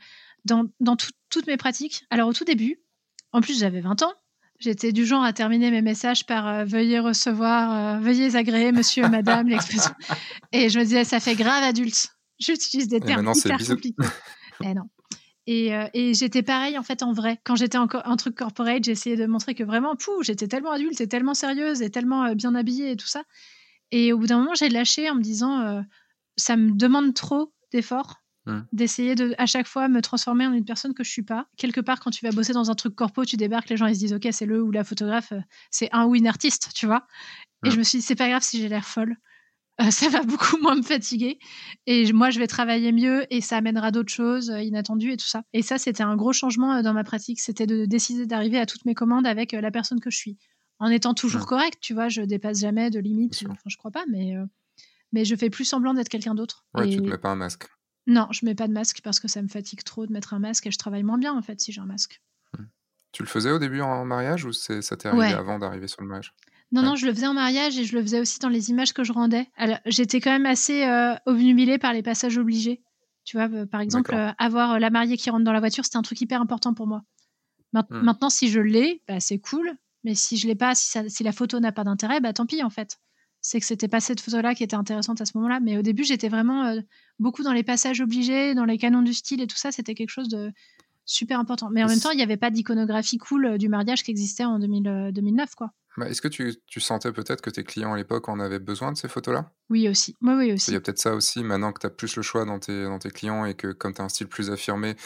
dans, 0.44 0.66
dans 0.80 0.96
toutes 1.30 1.46
mes 1.46 1.56
pratiques. 1.56 2.04
Alors 2.10 2.28
au 2.28 2.32
tout 2.32 2.44
début, 2.44 2.80
en 3.32 3.40
plus 3.40 3.58
j'avais 3.58 3.80
20 3.80 4.02
ans. 4.02 4.12
J'étais 4.60 4.92
du 4.92 5.04
genre 5.04 5.24
à 5.24 5.32
terminer 5.32 5.70
mes 5.70 5.82
messages 5.82 6.26
par 6.26 6.46
euh, 6.46 6.64
veuillez 6.64 7.00
recevoir, 7.00 8.00
veuillez 8.00 8.36
agréer 8.36 8.70
monsieur, 8.70 9.08
madame, 9.08 9.48
l'expression. 9.48 9.92
Et 10.52 10.68
je 10.68 10.78
me 10.78 10.84
disais, 10.84 11.04
ça 11.04 11.20
fait 11.20 11.34
grave 11.34 11.64
adulte. 11.64 12.14
J'utilise 12.38 12.88
des 12.88 13.00
termes 13.00 13.32
hyper 13.34 13.58
compliqués. 13.58 13.94
Eh 14.62 14.72
non. 14.72 14.88
Et, 15.46 15.74
euh, 15.74 15.86
et 15.92 16.14
j'étais 16.14 16.42
pareil 16.42 16.78
en 16.78 16.82
fait 16.82 17.02
en 17.02 17.12
vrai. 17.12 17.40
Quand 17.44 17.56
j'étais 17.56 17.76
en, 17.76 17.86
en, 17.86 18.16
truc 18.16 18.34
corporate, 18.34 18.84
j'essayais 18.84 19.16
de 19.16 19.26
montrer 19.26 19.54
que 19.54 19.64
vraiment, 19.64 19.94
pou, 19.96 20.22
j'étais 20.22 20.48
tellement 20.48 20.70
adulte 20.70 21.00
et 21.00 21.08
tellement 21.08 21.34
sérieuse 21.34 21.82
et 21.82 21.90
tellement 21.90 22.24
euh, 22.24 22.34
bien 22.34 22.54
habillée 22.54 22.92
et 22.92 22.96
tout 22.96 23.06
ça. 23.06 23.24
Et 23.90 24.12
au 24.12 24.18
bout 24.18 24.26
d'un 24.26 24.38
moment, 24.38 24.54
j'ai 24.54 24.70
lâché 24.70 25.10
en 25.10 25.16
me 25.16 25.20
disant, 25.20 25.60
euh, 25.60 25.82
ça 26.36 26.56
me 26.56 26.72
demande 26.72 27.14
trop 27.14 27.52
d'efforts 27.72 28.22
mmh. 28.46 28.60
d'essayer 28.72 29.14
de 29.14 29.34
à 29.36 29.44
chaque 29.44 29.66
fois 29.66 29.88
me 29.88 30.00
transformer 30.00 30.46
en 30.46 30.52
une 30.52 30.64
personne 30.64 30.94
que 30.94 31.04
je 31.04 31.10
suis 31.10 31.22
pas. 31.22 31.46
Quelque 31.58 31.80
part, 31.80 32.00
quand 32.00 32.10
tu 32.10 32.24
vas 32.24 32.32
bosser 32.32 32.54
dans 32.54 32.70
un 32.70 32.74
truc 32.74 32.94
corpo, 32.94 33.26
tu 33.26 33.36
débarques, 33.36 33.68
les 33.68 33.76
gens 33.76 33.86
ils 33.86 33.96
se 33.96 34.00
disent, 34.00 34.14
ok, 34.14 34.26
c'est 34.30 34.46
le 34.46 34.62
ou 34.62 34.70
la 34.70 34.84
photographe, 34.84 35.34
c'est 35.70 35.90
un 35.92 36.06
ou 36.06 36.14
une 36.14 36.26
artiste, 36.26 36.70
tu 36.74 36.86
vois. 36.86 37.06
Et 37.64 37.68
mmh. 37.68 37.72
je 37.72 37.78
me 37.78 37.82
suis 37.82 37.98
dit, 37.98 38.04
c'est 38.04 38.14
pas 38.14 38.28
grave 38.28 38.42
si 38.42 38.60
j'ai 38.60 38.68
l'air 38.68 38.86
folle. 38.86 39.16
Euh, 39.80 39.90
ça 39.90 40.08
va 40.08 40.22
beaucoup 40.22 40.56
moins 40.62 40.76
me 40.76 40.82
fatiguer. 40.82 41.38
Et 41.86 42.12
moi, 42.12 42.30
je 42.30 42.38
vais 42.38 42.46
travailler 42.46 42.92
mieux 42.92 43.26
et 43.30 43.40
ça 43.40 43.56
amènera 43.56 43.90
d'autres 43.90 44.12
choses 44.12 44.50
euh, 44.50 44.60
inattendues 44.60 45.12
et 45.12 45.16
tout 45.16 45.26
ça. 45.26 45.42
Et 45.52 45.62
ça, 45.62 45.78
c'était 45.78 46.02
un 46.02 46.16
gros 46.16 46.32
changement 46.32 46.74
euh, 46.74 46.82
dans 46.82 46.94
ma 46.94 47.04
pratique. 47.04 47.40
C'était 47.40 47.66
de 47.66 47.84
décider 47.84 48.26
d'arriver 48.26 48.58
à 48.58 48.66
toutes 48.66 48.84
mes 48.84 48.94
commandes 48.94 49.26
avec 49.26 49.52
la 49.52 49.70
personne 49.70 50.00
que 50.00 50.10
je 50.10 50.16
suis. 50.16 50.38
En 50.78 50.88
étant 50.88 51.14
toujours 51.14 51.46
correct, 51.46 51.78
tu 51.80 51.94
vois, 51.94 52.08
je 52.08 52.22
dépasse 52.22 52.60
jamais 52.60 52.90
de 52.90 52.98
limites. 52.98 53.44
Enfin, 53.48 53.60
je 53.66 53.76
crois 53.76 53.92
pas, 53.92 54.04
mais, 54.10 54.34
mais 55.12 55.24
je 55.24 55.36
fais 55.36 55.48
plus 55.48 55.64
semblant 55.64 55.94
d'être 55.94 56.08
quelqu'un 56.08 56.34
d'autre. 56.34 56.66
Ouais, 56.74 56.88
tu 56.88 56.96
te 56.96 57.02
mets 57.02 57.16
pas 57.16 57.30
un 57.30 57.36
masque. 57.36 57.68
Non, 58.06 58.26
je 58.32 58.44
mets 58.44 58.56
pas 58.56 58.66
de 58.66 58.72
masque 58.72 59.00
parce 59.02 59.20
que 59.20 59.28
ça 59.28 59.40
me 59.40 59.48
fatigue 59.48 59.82
trop 59.84 60.04
de 60.04 60.12
mettre 60.12 60.34
un 60.34 60.40
masque 60.40 60.66
et 60.66 60.70
je 60.70 60.76
travaille 60.76 61.04
moins 61.04 61.16
bien 61.16 61.32
en 61.32 61.42
fait 61.42 61.60
si 61.60 61.72
j'ai 61.72 61.80
un 61.80 61.86
masque. 61.86 62.20
Mmh. 62.58 62.64
Tu 63.12 63.22
le 63.22 63.28
faisais 63.28 63.50
au 63.50 63.58
début 63.58 63.80
en 63.80 64.04
mariage 64.04 64.44
ou 64.44 64.52
ça 64.52 64.80
t'est 64.96 65.08
arrivé 65.08 65.32
avant 65.32 65.58
d'arriver 65.58 65.86
sur 65.86 66.02
le 66.02 66.08
mariage? 66.08 66.34
Non, 66.74 66.82
non, 66.82 66.96
je 66.96 67.06
le 67.06 67.14
faisais 67.14 67.28
en 67.28 67.34
mariage 67.34 67.78
et 67.78 67.84
je 67.84 67.96
le 67.96 68.02
faisais 68.02 68.18
aussi 68.18 68.40
dans 68.40 68.48
les 68.48 68.70
images 68.70 68.92
que 68.92 69.04
je 69.04 69.12
rendais. 69.12 69.48
Alors, 69.56 69.78
j'étais 69.86 70.20
quand 70.20 70.32
même 70.32 70.44
assez 70.44 70.84
euh, 70.84 71.14
obnubilée 71.24 71.78
par 71.78 71.92
les 71.92 72.02
passages 72.02 72.36
obligés. 72.36 72.82
Tu 73.24 73.36
vois, 73.36 73.48
euh, 73.48 73.64
par 73.64 73.80
exemple, 73.80 74.12
euh, 74.12 74.32
avoir 74.38 74.80
la 74.80 74.90
mariée 74.90 75.16
qui 75.16 75.30
rentre 75.30 75.44
dans 75.44 75.52
la 75.52 75.60
voiture, 75.60 75.84
c'était 75.84 75.98
un 75.98 76.02
truc 76.02 76.20
hyper 76.20 76.40
important 76.40 76.74
pour 76.74 76.88
moi. 76.88 77.02
Hmm. 77.72 77.84
Maintenant, 77.90 78.28
si 78.28 78.48
je 78.48 78.58
l'ai, 78.58 79.02
bah, 79.06 79.20
c'est 79.20 79.38
cool. 79.38 79.72
Mais 80.02 80.16
si 80.16 80.36
je 80.36 80.48
l'ai 80.48 80.56
pas, 80.56 80.74
si, 80.74 80.98
si 81.08 81.22
la 81.22 81.30
photo 81.30 81.60
n'a 81.60 81.70
pas 81.70 81.84
d'intérêt, 81.84 82.20
bah 82.20 82.32
tant 82.32 82.44
pis 82.44 82.62
en 82.62 82.70
fait. 82.70 82.98
C'est 83.40 83.60
que 83.60 83.66
c'était 83.66 83.88
pas 83.88 84.00
cette 84.00 84.20
photo-là 84.20 84.54
qui 84.54 84.64
était 84.64 84.76
intéressante 84.76 85.20
à 85.20 85.26
ce 85.26 85.32
moment-là. 85.36 85.60
Mais 85.60 85.78
au 85.78 85.82
début, 85.82 86.02
j'étais 86.02 86.28
vraiment 86.28 86.74
beaucoup 87.18 87.42
dans 87.42 87.52
les 87.52 87.62
passages 87.62 88.00
obligés, 88.00 88.54
dans 88.54 88.64
les 88.64 88.78
canons 88.78 89.02
du 89.02 89.14
style 89.14 89.40
et 89.40 89.46
tout 89.46 89.56
ça. 89.56 89.70
C'était 89.70 89.94
quelque 89.94 90.10
chose 90.10 90.28
de 90.28 90.50
super 91.04 91.38
important. 91.38 91.70
Mais 91.70 91.84
en 91.84 91.88
même 91.88 92.00
temps, 92.00 92.10
il 92.10 92.16
n'y 92.16 92.22
avait 92.22 92.36
pas 92.36 92.50
d'iconographie 92.50 93.18
cool 93.18 93.58
du 93.58 93.68
mariage 93.68 94.02
qui 94.02 94.10
existait 94.10 94.44
en 94.44 94.58
2009, 94.58 95.54
quoi. 95.54 95.72
Bah, 95.96 96.08
est-ce 96.08 96.20
que 96.20 96.28
tu, 96.28 96.56
tu 96.66 96.80
sentais 96.80 97.12
peut-être 97.12 97.40
que 97.40 97.50
tes 97.50 97.62
clients 97.62 97.92
à 97.92 97.96
l'époque 97.96 98.28
en 98.28 98.40
avaient 98.40 98.58
besoin 98.58 98.90
de 98.90 98.96
ces 98.96 99.08
photos-là? 99.08 99.52
Oui, 99.70 99.88
aussi. 99.88 100.16
Moi, 100.20 100.36
oui, 100.36 100.52
aussi. 100.52 100.72
Il 100.72 100.74
y 100.74 100.76
a 100.76 100.80
peut-être 100.80 100.98
ça 100.98 101.14
aussi, 101.14 101.44
maintenant 101.44 101.72
que 101.72 101.80
tu 101.80 101.86
as 101.86 101.90
plus 101.90 102.16
le 102.16 102.22
choix 102.22 102.44
dans 102.44 102.58
tes, 102.58 102.84
dans 102.84 102.98
tes 102.98 103.10
clients 103.10 103.44
et 103.44 103.54
que 103.54 103.68
comme 103.72 103.94
tu 103.94 104.00
as 104.00 104.04
un 104.04 104.08
style 104.08 104.26
plus 104.26 104.50
affirmé, 104.50 104.96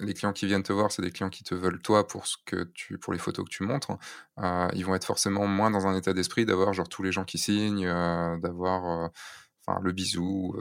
les 0.00 0.14
clients 0.14 0.32
qui 0.32 0.46
viennent 0.46 0.62
te 0.62 0.72
voir, 0.72 0.90
c'est 0.90 1.02
des 1.02 1.10
clients 1.10 1.28
qui 1.28 1.44
te 1.44 1.54
veulent 1.54 1.82
toi 1.82 2.06
pour, 2.06 2.26
ce 2.26 2.36
que 2.46 2.64
tu, 2.74 2.98
pour 2.98 3.12
les 3.12 3.18
photos 3.18 3.44
que 3.44 3.50
tu 3.50 3.62
montres. 3.62 3.92
Euh, 4.38 4.68
ils 4.74 4.86
vont 4.86 4.94
être 4.94 5.04
forcément 5.04 5.46
moins 5.46 5.70
dans 5.70 5.86
un 5.86 5.96
état 5.96 6.12
d'esprit 6.14 6.46
d'avoir 6.46 6.72
genre 6.72 6.88
tous 6.88 7.02
les 7.02 7.12
gens 7.12 7.24
qui 7.24 7.38
signent, 7.38 7.86
euh, 7.86 8.38
d'avoir 8.38 9.04
euh, 9.04 9.08
enfin 9.66 9.80
le 9.82 9.92
bisou 9.92 10.56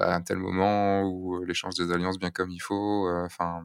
à 0.00 0.14
un 0.14 0.20
tel 0.20 0.38
moment 0.38 1.02
ou 1.02 1.42
l'échange 1.44 1.74
des 1.74 1.90
alliances 1.90 2.18
bien 2.18 2.30
comme 2.30 2.50
il 2.50 2.60
faut. 2.60 3.08
Enfin, 3.24 3.64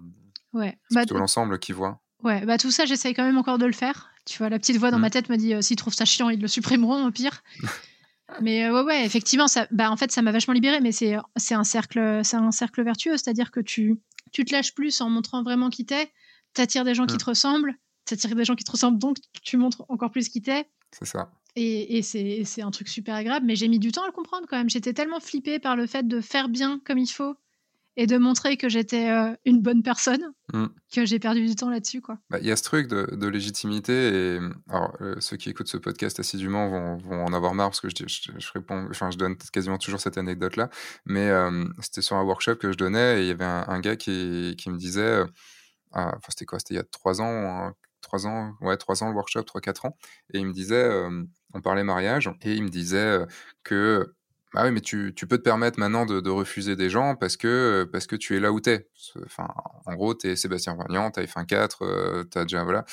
ouais. 0.54 0.80
c'est 0.90 0.96
bah, 0.96 1.02
plutôt 1.02 1.18
l'ensemble 1.18 1.60
qui 1.60 1.74
voit. 1.74 2.02
Ouais, 2.24 2.46
bah 2.46 2.58
tout 2.58 2.72
ça, 2.72 2.86
j'essaye 2.86 3.14
quand 3.14 3.26
même 3.26 3.38
encore 3.38 3.58
de 3.58 3.66
le 3.66 3.74
faire. 3.74 4.12
Tu 4.26 4.38
vois, 4.38 4.50
la 4.50 4.58
petite 4.58 4.78
voix 4.78 4.92
dans 4.92 5.00
ma 5.00 5.08
mmh. 5.08 5.12
tête 5.12 5.30
me 5.30 5.36
dit 5.36 5.54
euh, 5.54 5.62
s'ils 5.62 5.76
trouvent 5.76 5.94
ça 5.94 6.06
chiant, 6.06 6.30
ils 6.30 6.40
le 6.40 6.48
supprimeront 6.48 7.06
au 7.06 7.12
pire. 7.12 7.44
mais 8.42 8.66
euh, 8.66 8.74
ouais, 8.74 8.82
ouais, 8.84 9.06
effectivement, 9.06 9.48
ça, 9.48 9.68
bah, 9.72 9.92
en 9.92 9.98
fait, 9.98 10.12
ça 10.12 10.22
m'a 10.22 10.32
vachement 10.32 10.54
libéré, 10.54 10.80
mais 10.80 10.94
c'est, 10.94 11.16
un 11.16 11.64
cercle, 11.64 12.22
c'est 12.24 12.38
un 12.38 12.52
cercle 12.52 12.82
vertueux, 12.84 13.18
c'est-à-dire 13.18 13.52
que 13.52 13.60
tu, 13.60 14.00
tu 14.32 14.46
te 14.46 14.54
lâches 14.54 14.74
plus 14.74 15.02
en 15.02 15.10
montrant 15.10 15.44
vraiment 15.44 15.70
qui 15.70 15.86
t'es, 15.86 16.12
t'attires 16.54 16.86
des 16.86 16.96
gens 16.96 17.06
qui 17.06 17.16
mmh. 17.16 17.20
te 17.20 17.26
ressemblent, 17.26 17.76
t'attires 18.06 18.36
des 18.36 18.46
gens 18.46 18.56
qui 18.56 18.64
te 18.64 18.72
ressemblent, 18.72 19.00
donc 19.00 19.18
tu 19.44 19.58
montres 19.58 19.84
encore 19.90 20.12
plus 20.12 20.30
qui 20.30 20.42
t'es. 20.42 20.66
C'est 20.92 21.06
ça. 21.06 21.30
Et, 21.56 21.98
et 21.98 22.02
c'est, 22.02 22.44
c'est 22.46 22.62
un 22.62 22.72
truc 22.72 22.88
super 22.88 23.16
agréable, 23.16 23.46
mais 23.46 23.56
j'ai 23.56 23.68
mis 23.68 23.80
du 23.80 23.92
temps 23.92 24.04
à 24.04 24.08
le 24.08 24.14
comprendre 24.14 24.48
quand 24.50 24.58
même. 24.58 24.70
J'étais 24.70 24.94
tellement 24.94 25.20
flippée 25.20 25.60
par 25.60 25.76
le 25.76 25.86
fait 25.86 26.08
de 26.08 26.22
faire 26.22 26.50
bien 26.50 26.80
comme 26.86 26.98
il 26.98 27.08
faut 27.08 27.36
et 27.96 28.08
de 28.08 28.18
montrer 28.18 28.58
que 28.58 28.70
j'étais 28.70 29.10
euh, 29.10 29.36
une 29.46 29.62
bonne 29.62 29.84
personne, 29.84 30.34
mm. 30.54 30.66
que 30.94 31.06
j'ai 31.06 31.20
perdu 31.20 31.46
du 31.46 31.56
temps 31.56 31.70
là-dessus. 31.70 32.02
Bah, 32.30 32.40
il 32.40 32.48
y 32.48 32.52
a 32.52 32.56
ce 32.56 32.64
truc 32.64 32.88
de, 32.88 33.28
légitimité, 33.28 33.94
et 33.94 34.40
alors, 34.70 34.96
euh, 35.02 35.16
ceux 35.20 35.38
qui 35.38 35.50
écoutent 35.50 35.68
ce 35.68 35.78
podcast 35.78 36.20
assidûment 36.20 36.70
vont, 36.70 36.98
vont, 36.98 37.26
en 37.26 37.34
avoir 37.34 37.54
marre 37.54 37.70
parce 37.70 37.82
que 37.82 37.90
je, 37.90 38.06
je, 38.08 38.52
réponds, 38.54 38.88
enfin, 38.90 39.12
je 39.12 39.18
donne 39.18 39.36
quasiment 39.38 39.78
toujours 39.78 40.00
cette 40.00 40.18
anecdote-là, 40.18 40.70
mais 41.06 41.30
euh, 41.30 41.66
c'était 41.82 42.02
sur 42.02 42.16
un 42.16 42.24
workshop 42.24 42.56
que 42.56 42.72
je 42.72 42.78
donnais, 42.78 43.20
et 43.20 43.22
il 43.22 43.28
y 43.28 43.32
avait 43.32 43.46
un, 43.46 43.80
gars 43.80 43.96
qui, 43.96 44.56
qui, 44.58 44.70
me 44.70 44.78
disait, 44.78 45.24
enfin, 45.92 46.18
c'était 46.30 46.46
quoi? 46.46 46.60
C'était 46.60 46.74
il 46.74 46.78
y 46.78 46.82
a 46.82 46.84
trois 46.84 47.22
ans, 47.22 47.72
trois 48.02 48.26
ans, 48.26 48.54
ouais, 48.62 48.78
trois 48.78 49.04
ans 49.04 49.10
le 49.10 49.16
workshop, 49.16 49.44
trois, 49.44 49.62
quatre 49.62 49.86
ans, 49.86 49.96
et 50.34 50.40
il 50.40 50.48
me 50.48 50.54
disait, 50.54 50.90
on 51.54 51.62
parlait 51.62 51.84
mariage, 51.84 52.30
et 52.42 52.54
il 52.54 52.64
me 52.64 52.70
disait 52.70 53.20
que 53.64 54.14
bah 54.54 54.64
oui, 54.66 54.72
mais 54.72 54.82
tu, 54.82 55.14
tu, 55.16 55.26
peux 55.28 55.38
te 55.38 55.44
permettre 55.44 55.80
maintenant 55.80 56.06
de, 56.06 56.20
de, 56.20 56.30
refuser 56.30 56.76
des 56.76 56.90
gens 56.90 57.16
parce 57.16 57.38
que, 57.38 57.88
parce 57.92 58.06
que 58.08 58.16
tu 58.16 58.36
es 58.36 58.40
là 58.40 58.52
où 58.52 58.62
tu 58.62 58.70
es. 58.70 58.88
Enfin, 59.26 59.48
en 59.86 59.96
gros, 59.96 60.14
tu 60.14 60.28
es 60.28 60.36
Sébastien 60.36 60.76
Vagnant, 60.76 61.10
tu 61.12 61.20
as 61.20 61.24
F1.4, 61.24 62.30
tu 62.30 62.38
as 62.38 62.44
déjà. 62.44 62.64
Voilà. 62.64 62.86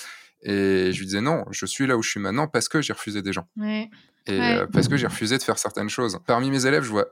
Et 0.42 0.90
je 0.92 0.98
lui 0.98 1.06
disais 1.06 1.20
non, 1.20 1.44
je 1.50 1.66
suis 1.66 1.86
là 1.86 1.96
où 1.98 2.02
je 2.02 2.08
suis 2.10 2.20
maintenant 2.20 2.48
parce 2.48 2.68
que 2.68 2.80
j'ai 2.80 2.92
refusé 2.94 3.20
des 3.22 3.32
gens. 3.32 3.46
Ouais. 3.56 3.90
Et 4.26 4.38
Ouais. 4.38 4.56
euh, 4.58 4.66
parce 4.66 4.88
que 4.88 4.96
j'ai 4.96 5.06
refusé 5.06 5.36
de 5.38 5.42
faire 5.42 5.58
certaines 5.58 5.90
choses. 5.90 6.18
Parmi 6.26 6.50
mes 6.50 6.64
élèves, 6.66 6.82
je 6.82 6.90
vois 6.90 7.08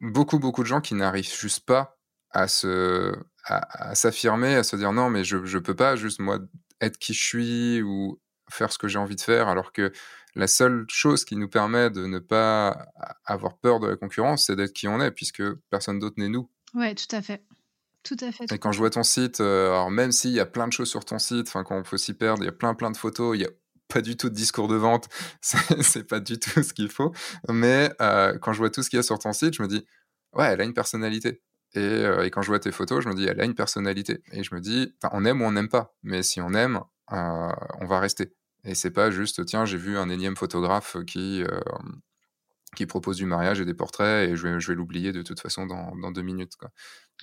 beaucoup, 0.00 0.38
beaucoup 0.38 0.62
de 0.62 0.68
gens 0.68 0.80
qui 0.80 0.94
n'arrivent 0.94 1.32
juste 1.36 1.66
pas 1.66 1.98
à 2.30 2.46
se, 2.46 3.12
à, 3.44 3.90
à 3.90 3.94
s'affirmer, 3.94 4.54
à 4.54 4.62
se 4.62 4.76
dire 4.76 4.92
non, 4.92 5.10
mais 5.10 5.24
je, 5.24 5.44
je 5.44 5.58
peux 5.58 5.74
pas 5.74 5.96
juste 5.96 6.20
moi 6.20 6.38
être 6.80 6.98
qui 6.98 7.14
je 7.14 7.20
suis 7.24 7.82
ou 7.82 8.20
faire 8.50 8.72
ce 8.72 8.78
que 8.78 8.86
j'ai 8.88 8.98
envie 8.98 9.16
de 9.16 9.20
faire, 9.20 9.48
alors 9.48 9.72
que 9.72 9.92
la 10.34 10.46
seule 10.46 10.84
chose 10.88 11.24
qui 11.24 11.36
nous 11.36 11.48
permet 11.48 11.90
de 11.90 12.06
ne 12.06 12.18
pas 12.18 12.86
avoir 13.24 13.58
peur 13.58 13.80
de 13.80 13.86
la 13.86 13.96
concurrence, 13.96 14.46
c'est 14.46 14.56
d'être 14.56 14.72
qui 14.72 14.88
on 14.88 15.00
est, 15.00 15.10
puisque 15.10 15.42
personne 15.70 15.98
d'autre 15.98 16.16
n'est 16.18 16.28
nous. 16.28 16.50
Ouais, 16.74 16.94
tout 16.94 17.14
à 17.14 17.22
fait. 17.22 17.44
Tout 18.02 18.16
à 18.20 18.30
fait. 18.32 18.50
Et 18.52 18.58
quand 18.58 18.72
je 18.72 18.78
vois 18.78 18.90
ton 18.90 19.02
site, 19.02 19.40
euh, 19.40 19.70
alors 19.70 19.90
même 19.90 20.12
s'il 20.12 20.30
y 20.30 20.40
a 20.40 20.46
plein 20.46 20.68
de 20.68 20.72
choses 20.72 20.88
sur 20.88 21.04
ton 21.04 21.18
site, 21.18 21.48
enfin 21.48 21.64
quand 21.64 21.76
on 21.76 21.82
peut 21.82 21.98
s'y 21.98 22.14
perdre, 22.14 22.42
il 22.42 22.46
y 22.46 22.48
a 22.48 22.52
plein 22.52 22.74
plein 22.74 22.90
de 22.90 22.96
photos, 22.96 23.36
il 23.36 23.42
y 23.42 23.44
a 23.44 23.50
pas 23.88 24.00
du 24.02 24.16
tout 24.16 24.28
de 24.28 24.34
discours 24.34 24.68
de 24.68 24.76
vente, 24.76 25.08
c'est 25.40 26.04
pas 26.04 26.20
du 26.20 26.38
tout 26.38 26.62
ce 26.62 26.72
qu'il 26.72 26.90
faut. 26.90 27.12
Mais 27.48 27.90
euh, 28.00 28.38
quand 28.38 28.52
je 28.52 28.58
vois 28.58 28.70
tout 28.70 28.82
ce 28.82 28.90
qu'il 28.90 28.98
y 28.98 29.00
a 29.00 29.02
sur 29.02 29.18
ton 29.18 29.32
site, 29.32 29.54
je 29.54 29.62
me 29.62 29.68
dis, 29.68 29.84
ouais, 30.34 30.46
elle 30.46 30.60
a 30.60 30.64
une 30.64 30.74
personnalité. 30.74 31.42
Et, 31.74 31.80
euh, 31.80 32.24
et 32.24 32.30
quand 32.30 32.42
je 32.42 32.48
vois 32.48 32.60
tes 32.60 32.72
photos, 32.72 33.04
je 33.04 33.08
me 33.08 33.14
dis, 33.14 33.24
elle 33.24 33.40
a 33.40 33.44
une 33.44 33.54
personnalité. 33.54 34.22
Et 34.32 34.42
je 34.42 34.54
me 34.54 34.60
dis, 34.60 34.94
on 35.12 35.24
aime 35.24 35.42
ou 35.42 35.44
on 35.44 35.52
n'aime 35.52 35.68
pas. 35.68 35.94
Mais 36.02 36.22
si 36.22 36.40
on 36.40 36.54
aime, 36.54 36.80
euh, 37.12 37.52
on 37.80 37.86
va 37.86 38.00
rester. 38.00 38.34
Et 38.64 38.74
c'est 38.74 38.90
pas 38.90 39.10
juste, 39.10 39.44
tiens, 39.46 39.64
j'ai 39.64 39.76
vu 39.78 39.96
un 39.98 40.08
énième 40.08 40.36
photographe 40.36 40.96
qui, 41.06 41.42
euh, 41.42 41.60
qui 42.76 42.86
propose 42.86 43.16
du 43.16 43.24
mariage 43.24 43.60
et 43.60 43.64
des 43.64 43.74
portraits 43.74 44.28
et 44.28 44.36
je 44.36 44.46
vais, 44.46 44.60
je 44.60 44.68
vais 44.68 44.74
l'oublier 44.74 45.12
de 45.12 45.22
toute 45.22 45.40
façon 45.40 45.66
dans, 45.66 45.96
dans 45.96 46.10
deux 46.10 46.22
minutes. 46.22 46.56
Quoi. 46.58 46.70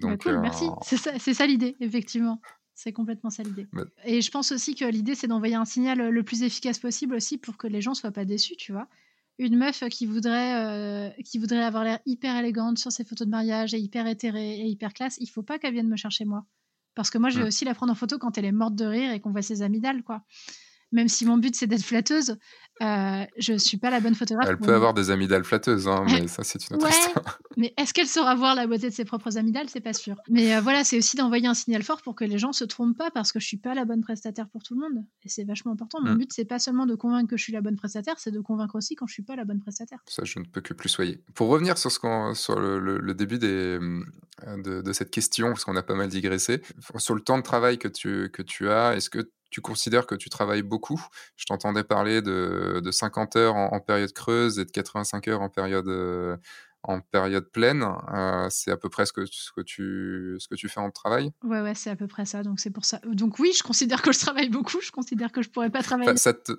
Bah, 0.02 0.18
cool, 0.18 0.34
euh, 0.34 0.40
merci. 0.42 0.66
C'est 0.84 0.98
ça, 0.98 1.12
c'est 1.20 1.34
ça 1.34 1.46
l'idée, 1.46 1.76
effectivement. 1.80 2.42
C'est 2.74 2.92
complètement 2.92 3.30
ça 3.30 3.44
l'idée. 3.44 3.68
Bah- 3.72 3.86
Et 4.04 4.22
je 4.22 4.32
pense 4.32 4.52
aussi 4.52 4.76
que 4.76 4.86
l'idée, 4.86 5.16
c'est 5.16 5.28
d'envoyer 5.28 5.56
un 5.56 5.66
signal 5.66 6.02
euh, 6.02 6.10
le 6.10 6.24
plus 6.24 6.44
efficace 6.44 6.80
possible 6.80 7.16
aussi 7.16 7.38
pour 7.38 7.56
que 7.58 7.68
les 7.68 7.82
gens 7.82 7.94
soient 7.94 8.12
pas 8.12 8.26
déçus, 8.26 8.58
tu 8.58 8.72
vois. 8.74 8.88
Une 9.38 9.58
meuf 9.58 9.84
qui 9.90 10.06
voudrait, 10.06 10.56
euh, 10.56 11.10
qui 11.26 11.38
voudrait 11.40 11.64
avoir 11.64 11.84
l'air 11.84 12.00
hyper 12.06 12.36
élégante 12.38 12.78
sur 12.78 12.92
ses 12.92 13.04
photos 13.04 13.28
de 13.28 13.32
mariage 13.32 13.74
et 13.74 13.78
hyper 13.80 14.08
éthérée 14.08 14.56
et 14.62 14.66
hyper 14.66 14.94
classe, 14.94 15.18
il 15.20 15.28
faut 15.30 15.44
pas 15.44 15.60
qu'elle 15.60 15.74
vienne 15.74 15.90
me 15.90 15.98
chercher 15.98 16.24
moi. 16.26 16.46
Parce 16.96 17.10
que 17.10 17.18
moi, 17.18 17.30
je 17.30 17.38
vais 17.40 17.44
Mm. 17.44 17.48
aussi 17.48 17.66
la 17.66 17.76
prendre 17.76 17.92
en 17.92 17.96
photo 17.96 18.18
quand 18.18 18.38
elle 18.38 18.46
est 18.46 18.54
morte 18.54 18.76
de 18.76 18.86
rire 18.86 19.12
et 19.12 19.20
qu'on 19.20 19.32
voit 19.32 19.42
ses 19.42 19.62
amygdales, 19.62 20.04
quoi. 20.04 20.24
Même 20.92 21.08
si 21.10 21.26
mon 21.26 21.38
but, 21.38 21.56
c'est 21.56 21.68
d'être 21.68 21.84
flatteuse, 21.84 22.38
euh, 22.82 23.26
je 23.38 23.58
suis 23.58 23.78
pas 23.78 23.90
la 23.90 24.00
bonne 24.00 24.16
photographe. 24.16 24.48
Elle 24.50 24.58
peut 24.58 24.74
avoir 24.74 24.94
des 24.94 25.10
amygdales 25.10 25.44
flatteuses, 25.44 25.88
hein, 25.88 26.06
mais 26.08 26.28
ça, 26.28 26.44
c'est 26.44 26.70
une 26.70 26.76
autre 26.78 26.86
Ouais. 26.86 26.92
histoire. 26.92 27.40
Mais 27.58 27.74
est-ce 27.78 27.94
qu'elle 27.94 28.08
saura 28.08 28.36
voir 28.36 28.54
la 28.54 28.68
beauté 28.68 28.90
de 28.90 28.94
ses 28.94 29.06
propres 29.06 29.38
amygdales 29.38 29.70
C'est 29.70 29.80
pas 29.80 29.94
sûr. 29.94 30.18
Mais 30.30 30.54
euh, 30.58 30.60
voilà, 30.60 30.84
c'est 30.84 30.98
aussi 30.98 31.16
d'envoyer 31.16 31.48
un 31.48 31.54
signal 31.54 31.84
fort 31.84 32.02
pour 32.02 32.14
que 32.14 32.26
les 32.26 32.38
gens 32.38 32.52
se 32.52 32.66
trompent 32.66 32.98
pas 32.98 33.12
parce 33.12 33.32
que 33.32 33.40
je 33.40 33.48
suis 33.48 33.56
pas 33.56 33.74
la 33.74 33.86
bonne 33.86 34.02
prestataire 34.02 34.50
pour 34.50 34.62
tout 34.62 34.74
le 34.76 34.82
monde. 34.82 35.06
Et 35.24 35.30
c'est 35.30 35.46
vachement 35.46 35.72
important. 35.72 36.00
Mon 36.02 36.16
Mm. 36.16 36.18
but, 36.18 36.34
c'est 36.34 36.44
pas 36.44 36.60
seulement 36.60 36.86
de 36.86 36.96
convaincre 36.96 37.30
que 37.30 37.38
je 37.38 37.44
suis 37.44 37.54
la 37.54 37.62
bonne 37.62 37.78
prestataire, 37.78 38.16
c'est 38.18 38.32
de 38.32 38.42
convaincre 38.42 38.76
aussi 38.76 38.96
quand 38.96 39.08
je 39.08 39.14
suis 39.14 39.24
pas 39.24 39.38
la 39.38 39.46
bonne 39.46 39.62
prestataire. 39.62 40.00
Ça, 40.06 40.24
je 40.26 40.38
ne 40.40 40.44
peux 40.44 40.60
que 40.60 40.74
plus 40.74 40.90
soyer. 40.90 41.24
Pour 41.34 41.48
revenir 41.48 41.78
sur, 41.78 41.90
ce 41.94 41.98
qu'on- 42.00 42.34
sur 42.34 42.60
le, 42.60 42.78
le- 42.80 43.00
le 43.00 43.14
début 43.14 43.38
des, 43.40 43.80
euh, 43.80 44.62
de, 44.62 44.82
de 44.82 44.92
cette 44.94 45.10
question, 45.12 45.48
parce 45.48 45.64
qu'on 45.64 45.78
a 45.78 45.84
pas 45.84 45.96
mal 45.96 46.10
digressé, 46.10 46.62
sur 46.98 47.16
le 47.16 47.22
temps 47.22 47.38
de 47.38 47.44
travail 47.44 47.78
que 47.78 47.88
tu, 47.88 48.30
que 48.34 48.42
tu 48.42 48.70
as, 48.70 48.96
est-ce 48.98 49.10
que 49.10 49.32
tu 49.52 49.62
considères 49.62 50.06
que 50.08 50.16
tu 50.16 50.30
travailles 50.30 50.64
beaucoup 50.64 51.02
Je 51.36 51.46
t'entendais 51.46 51.84
parler 51.84 52.22
de, 52.22 52.82
de 52.84 52.92
50 52.92 53.36
heures 53.36 53.56
en, 53.56 53.74
en 53.74 53.80
période 53.80 54.12
creuse 54.14 54.60
et 54.60 54.66
de 54.66 54.72
85 54.72 55.28
heures 55.28 55.42
en 55.42 55.50
période, 55.50 55.88
euh, 55.88 56.38
en 56.84 57.00
période 57.02 57.50
pleine. 57.52 57.84
Euh, 58.14 58.48
c'est 58.50 58.72
à 58.72 58.78
peu 58.78 58.90
près 58.90 59.06
ce 59.06 59.14
que, 59.14 59.26
ce, 59.26 59.52
que 59.52 59.62
tu, 59.62 60.36
ce 60.40 60.48
que 60.48 60.56
tu 60.56 60.70
fais 60.70 60.80
en 60.80 60.92
travail? 60.92 61.32
Ouais, 61.44 61.62
ouais, 61.62 61.76
c'est 61.76 61.90
à 61.90 61.96
peu 61.96 62.08
près 62.08 62.26
ça. 62.26 62.44
Donc 62.44 62.60
c'est 62.60 62.72
pour 62.72 62.86
ça. 62.86 63.00
Donc 63.06 63.40
oui, 63.40 63.52
je 63.58 63.64
considère 63.64 64.02
que 64.02 64.12
je 64.12 64.20
travaille 64.20 64.50
beaucoup. 64.50 64.82
Je 64.82 64.92
considère 64.92 65.32
que 65.32 65.42
je 65.42 65.50
pourrais 65.50 65.70
pas 65.70 65.82
travailler. 65.84 66.10
Enfin, 66.12 66.18
ça, 66.18 66.34
te, 66.34 66.52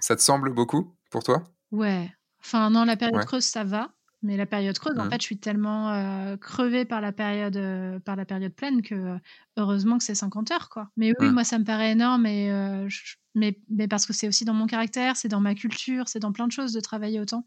ça 0.00 0.16
te 0.16 0.22
semble 0.22 0.52
beaucoup 0.52 0.94
pour 1.10 1.22
toi? 1.22 1.42
Ouais. 1.70 2.12
Enfin, 2.40 2.70
non, 2.70 2.84
la 2.84 2.96
période 2.96 3.16
Ouais. 3.16 3.24
creuse, 3.24 3.44
ça 3.44 3.64
va. 3.64 3.92
Mais 4.22 4.36
la 4.36 4.46
période 4.46 4.78
creuse, 4.78 4.98
en 4.98 5.04
Mhm. 5.04 5.10
fait, 5.10 5.20
je 5.20 5.26
suis 5.26 5.38
tellement 5.38 5.90
euh, 5.92 6.36
crevée 6.36 6.84
par 6.84 7.00
la 7.00 7.12
période, 7.12 7.56
euh, 7.56 7.98
par 8.00 8.14
la 8.16 8.24
période 8.24 8.54
pleine 8.54 8.82
que 8.82 8.94
euh, 8.94 9.18
heureusement 9.56 9.98
que 9.98 10.04
c'est 10.04 10.14
50 10.14 10.50
heures, 10.52 10.68
quoi. 10.68 10.90
Mais 10.96 11.12
oui, 11.20 11.30
moi, 11.30 11.44
ça 11.44 11.58
me 11.58 11.64
paraît 11.64 11.92
énorme, 11.92 12.26
et, 12.26 12.48
je- 12.88 13.16
mais, 13.34 13.58
mais 13.68 13.88
parce 13.88 14.06
que 14.06 14.12
c'est 14.12 14.28
aussi 14.28 14.44
dans 14.44 14.54
mon 14.54 14.66
caractère, 14.66 15.16
c'est 15.16 15.28
dans 15.28 15.40
ma 15.40 15.54
culture, 15.54 16.08
c'est 16.08 16.18
dans 16.20 16.32
plein 16.32 16.46
de 16.46 16.52
choses 16.52 16.72
de 16.72 16.80
travailler 16.80 17.18
autant. 17.20 17.46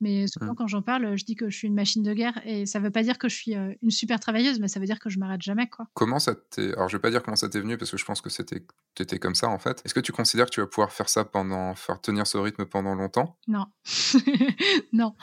Mais 0.00 0.26
souvent, 0.26 0.48
Mhm. 0.50 0.54
quand 0.56 0.66
j'en 0.66 0.82
parle, 0.82 1.16
je 1.16 1.24
dis 1.24 1.34
que 1.36 1.48
je 1.48 1.56
suis 1.56 1.68
une 1.68 1.74
machine 1.74 2.02
de 2.02 2.12
guerre, 2.12 2.40
et 2.46 2.66
ça 2.66 2.78
veut 2.80 2.90
pas 2.90 3.02
dire 3.02 3.16
que 3.18 3.28
je 3.30 3.34
suis 3.34 3.54
une 3.54 3.90
super 3.90 4.20
travailleuse, 4.20 4.60
mais 4.60 4.68
ça 4.68 4.78
veut 4.78 4.84
dire 4.86 4.98
que 4.98 5.08
je 5.08 5.18
m'arrête 5.18 5.40
jamais, 5.40 5.68
quoi. 5.68 5.86
Comment 5.94 6.18
ça 6.18 6.34
t'est... 6.34 6.72
Alors, 6.74 6.88
je 6.90 6.96
vais 6.96 7.00
pas 7.00 7.10
dire 7.10 7.22
comment 7.22 7.36
ça 7.36 7.48
t'est 7.48 7.60
venu 7.60 7.78
parce 7.78 7.90
que 7.90 7.96
je 7.96 8.04
pense 8.04 8.20
que 8.20 8.28
c'était 8.28 8.62
t'étais 8.94 9.18
comme 9.18 9.34
ça 9.34 9.48
en 9.48 9.58
fait. 9.58 9.80
Est-ce 9.84 9.94
que 9.94 10.00
tu 10.00 10.12
considères 10.12 10.46
que 10.46 10.50
tu 10.50 10.60
vas 10.60 10.66
pouvoir 10.66 10.92
faire 10.92 11.08
ça 11.08 11.24
pendant, 11.24 11.74
faire 11.74 12.00
tenir 12.00 12.26
ce 12.26 12.36
rythme 12.38 12.66
pendant 12.66 12.94
longtemps? 12.94 13.38
Non. 13.48 13.66
non. 14.92 15.14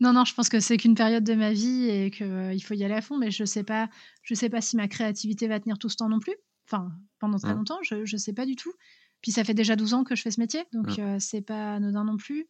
Non, 0.00 0.12
non, 0.12 0.24
je 0.24 0.34
pense 0.34 0.48
que 0.48 0.60
c'est 0.60 0.76
qu'une 0.76 0.94
période 0.94 1.24
de 1.24 1.34
ma 1.34 1.52
vie 1.52 1.88
et 1.88 2.10
qu'il 2.10 2.62
faut 2.64 2.74
y 2.74 2.84
aller 2.84 2.94
à 2.94 3.00
fond, 3.00 3.16
mais 3.18 3.30
je 3.30 3.44
sais 3.44 3.62
pas, 3.64 3.88
je 4.22 4.34
sais 4.34 4.48
pas 4.48 4.60
si 4.60 4.76
ma 4.76 4.88
créativité 4.88 5.48
va 5.48 5.60
tenir 5.60 5.78
tout 5.78 5.88
ce 5.88 5.96
temps 5.96 6.08
non 6.08 6.18
plus. 6.18 6.34
Enfin, 6.66 6.90
pendant 7.20 7.38
très 7.38 7.52
Mm. 7.54 7.58
longtemps, 7.58 7.78
je, 7.82 8.04
je 8.04 8.16
sais 8.16 8.32
pas 8.32 8.46
du 8.46 8.56
tout. 8.56 8.72
Puis 9.22 9.32
ça 9.32 9.44
fait 9.44 9.54
déjà 9.54 9.76
12 9.76 9.94
ans 9.94 10.04
que 10.04 10.16
je 10.16 10.22
fais 10.22 10.30
ce 10.30 10.40
métier, 10.40 10.64
donc 10.72 10.98
Mm. 10.98 11.00
euh, 11.00 11.16
c'est 11.20 11.42
pas 11.42 11.74
anodin 11.76 12.04
non 12.04 12.16
plus. 12.16 12.46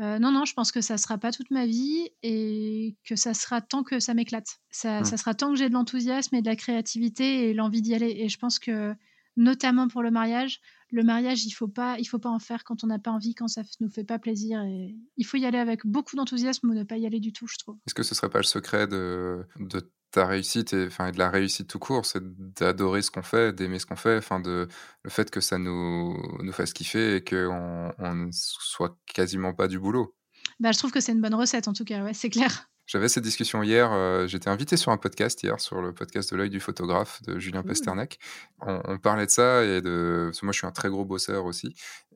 Euh, 0.00 0.18
non, 0.18 0.30
non, 0.30 0.44
je 0.44 0.54
pense 0.54 0.70
que 0.70 0.80
ça 0.80 0.96
sera 0.96 1.18
pas 1.18 1.32
toute 1.32 1.50
ma 1.50 1.66
vie 1.66 2.08
et 2.22 2.96
que 3.04 3.16
ça 3.16 3.34
sera 3.34 3.60
tant 3.60 3.82
que 3.82 3.98
ça 3.98 4.14
m'éclate. 4.14 4.58
Ça, 4.70 5.00
Mm. 5.00 5.04
ça 5.04 5.16
sera 5.16 5.34
tant 5.34 5.50
que 5.50 5.56
j'ai 5.56 5.68
de 5.68 5.74
l'enthousiasme 5.74 6.36
et 6.36 6.42
de 6.42 6.46
la 6.46 6.56
créativité 6.56 7.48
et 7.50 7.54
l'envie 7.54 7.82
d'y 7.82 7.94
aller. 7.94 8.14
Et 8.18 8.28
je 8.28 8.38
pense 8.38 8.58
que, 8.60 8.94
notamment 9.36 9.88
pour 9.88 10.02
le 10.02 10.10
mariage, 10.10 10.60
le 10.90 11.02
mariage, 11.02 11.44
il 11.44 11.50
faut 11.50 11.68
pas, 11.68 11.98
il 11.98 12.04
faut 12.04 12.18
pas 12.18 12.30
en 12.30 12.38
faire 12.38 12.64
quand 12.64 12.82
on 12.84 12.86
n'a 12.86 12.98
pas 12.98 13.10
envie, 13.10 13.34
quand 13.34 13.48
ça 13.48 13.62
nous 13.80 13.90
fait 13.90 14.04
pas 14.04 14.18
plaisir. 14.18 14.62
Et 14.62 14.96
il 15.16 15.26
faut 15.26 15.36
y 15.36 15.44
aller 15.46 15.58
avec 15.58 15.84
beaucoup 15.84 16.16
d'enthousiasme 16.16 16.70
ou 16.70 16.74
ne 16.74 16.84
pas 16.84 16.96
y 16.96 17.04
aller 17.06 17.20
du 17.20 17.32
tout, 17.32 17.46
je 17.46 17.58
trouve. 17.58 17.76
Est-ce 17.86 17.94
que 17.94 18.02
ce 18.04 18.14
serait 18.14 18.30
pas 18.30 18.38
le 18.38 18.44
secret 18.44 18.86
de, 18.86 19.44
de 19.58 19.90
ta 20.10 20.26
réussite 20.26 20.72
et, 20.72 20.86
enfin, 20.86 21.10
de 21.10 21.18
la 21.18 21.28
réussite 21.30 21.68
tout 21.68 21.78
court 21.78 22.06
C'est 22.06 22.22
d'adorer 22.58 23.02
ce 23.02 23.10
qu'on 23.10 23.22
fait, 23.22 23.52
d'aimer 23.54 23.78
ce 23.78 23.86
qu'on 23.86 23.96
fait, 23.96 24.16
enfin, 24.18 24.40
de, 24.40 24.66
le 25.02 25.10
fait 25.10 25.30
que 25.30 25.40
ça 25.40 25.58
nous, 25.58 26.16
nous 26.42 26.52
fasse 26.52 26.72
kiffer 26.72 27.16
et 27.16 27.24
qu'on 27.24 27.92
on 27.98 28.14
ne 28.14 28.28
soit 28.32 28.96
quasiment 29.06 29.52
pas 29.54 29.68
du 29.68 29.78
boulot. 29.78 30.14
Bah, 30.60 30.72
je 30.72 30.78
trouve 30.78 30.90
que 30.92 31.00
c'est 31.00 31.12
une 31.12 31.20
bonne 31.20 31.34
recette, 31.34 31.68
en 31.68 31.72
tout 31.72 31.84
cas, 31.84 32.02
ouais, 32.02 32.14
c'est 32.14 32.30
clair. 32.30 32.68
J'avais 32.86 33.08
cette 33.10 33.22
discussion 33.24 33.62
hier. 33.62 33.92
euh, 33.92 34.26
J'étais 34.26 34.48
invité 34.48 34.78
sur 34.78 34.90
un 34.92 34.96
podcast 34.96 35.42
hier, 35.42 35.60
sur 35.60 35.82
le 35.82 35.92
podcast 35.92 36.30
de 36.32 36.36
l'œil 36.36 36.48
du 36.48 36.58
photographe 36.58 37.20
de 37.24 37.38
Julien 37.38 37.60
Cool. 37.60 37.68
Pasternak. 37.68 38.18
On, 38.62 38.80
on 38.86 38.98
parlait 38.98 39.26
de 39.26 39.30
ça 39.30 39.62
et 39.62 39.82
de. 39.82 40.28
Parce 40.28 40.40
que 40.40 40.46
moi, 40.46 40.52
je 40.52 40.58
suis 40.58 40.66
un 40.66 40.70
très 40.72 40.88
gros 40.88 41.04
bosseur 41.04 41.44
aussi. 41.44 41.74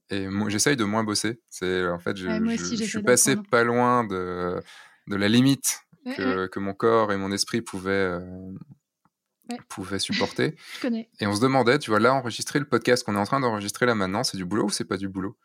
Et 0.09 0.29
moi, 0.29 0.49
j'essaye 0.49 0.77
de 0.77 0.85
moins 0.85 1.05
bosser. 1.05 1.43
C'est 1.51 1.87
en 1.89 1.99
fait, 1.99 2.17
je, 2.17 2.27
Ouais, 2.27 2.57
je- 2.57 2.75
je 2.77 2.85
suis 2.85 3.03
passé 3.03 3.37
pas 3.51 3.65
loin 3.65 4.05
de, 4.05 4.63
de 5.09 5.17
la 5.17 5.29
limite 5.29 5.81
Que, 6.05 6.59
mon 6.59 6.75
corps 6.75 7.13
et 7.13 7.17
mon 7.17 7.31
esprit 7.31 7.63
pouvaient, 7.63 7.91
euh, 7.91 8.53
Ouais. 9.51 9.99
supporter. 9.99 10.57
je 10.77 10.81
connais. 10.81 11.09
Et 11.21 11.27
on 11.27 11.35
se 11.35 11.41
demandait, 11.41 11.79
tu 11.79 11.91
vois, 11.91 12.01
là, 12.01 12.15
enregistrer 12.15 12.59
le 12.59 12.65
podcast 12.65 13.05
qu'on 13.05 13.15
est 13.15 13.19
en 13.19 13.25
train 13.25 13.41
d'enregistrer 13.41 13.87
là 13.87 13.95
maintenant, 13.95 14.25
c'est 14.25 14.37
du 14.37 14.45
boulot 14.45 14.67
ou 14.67 14.71
c'est 14.71 14.85
pas 14.85 14.97
du 14.97 15.09
boulot? 15.09 15.37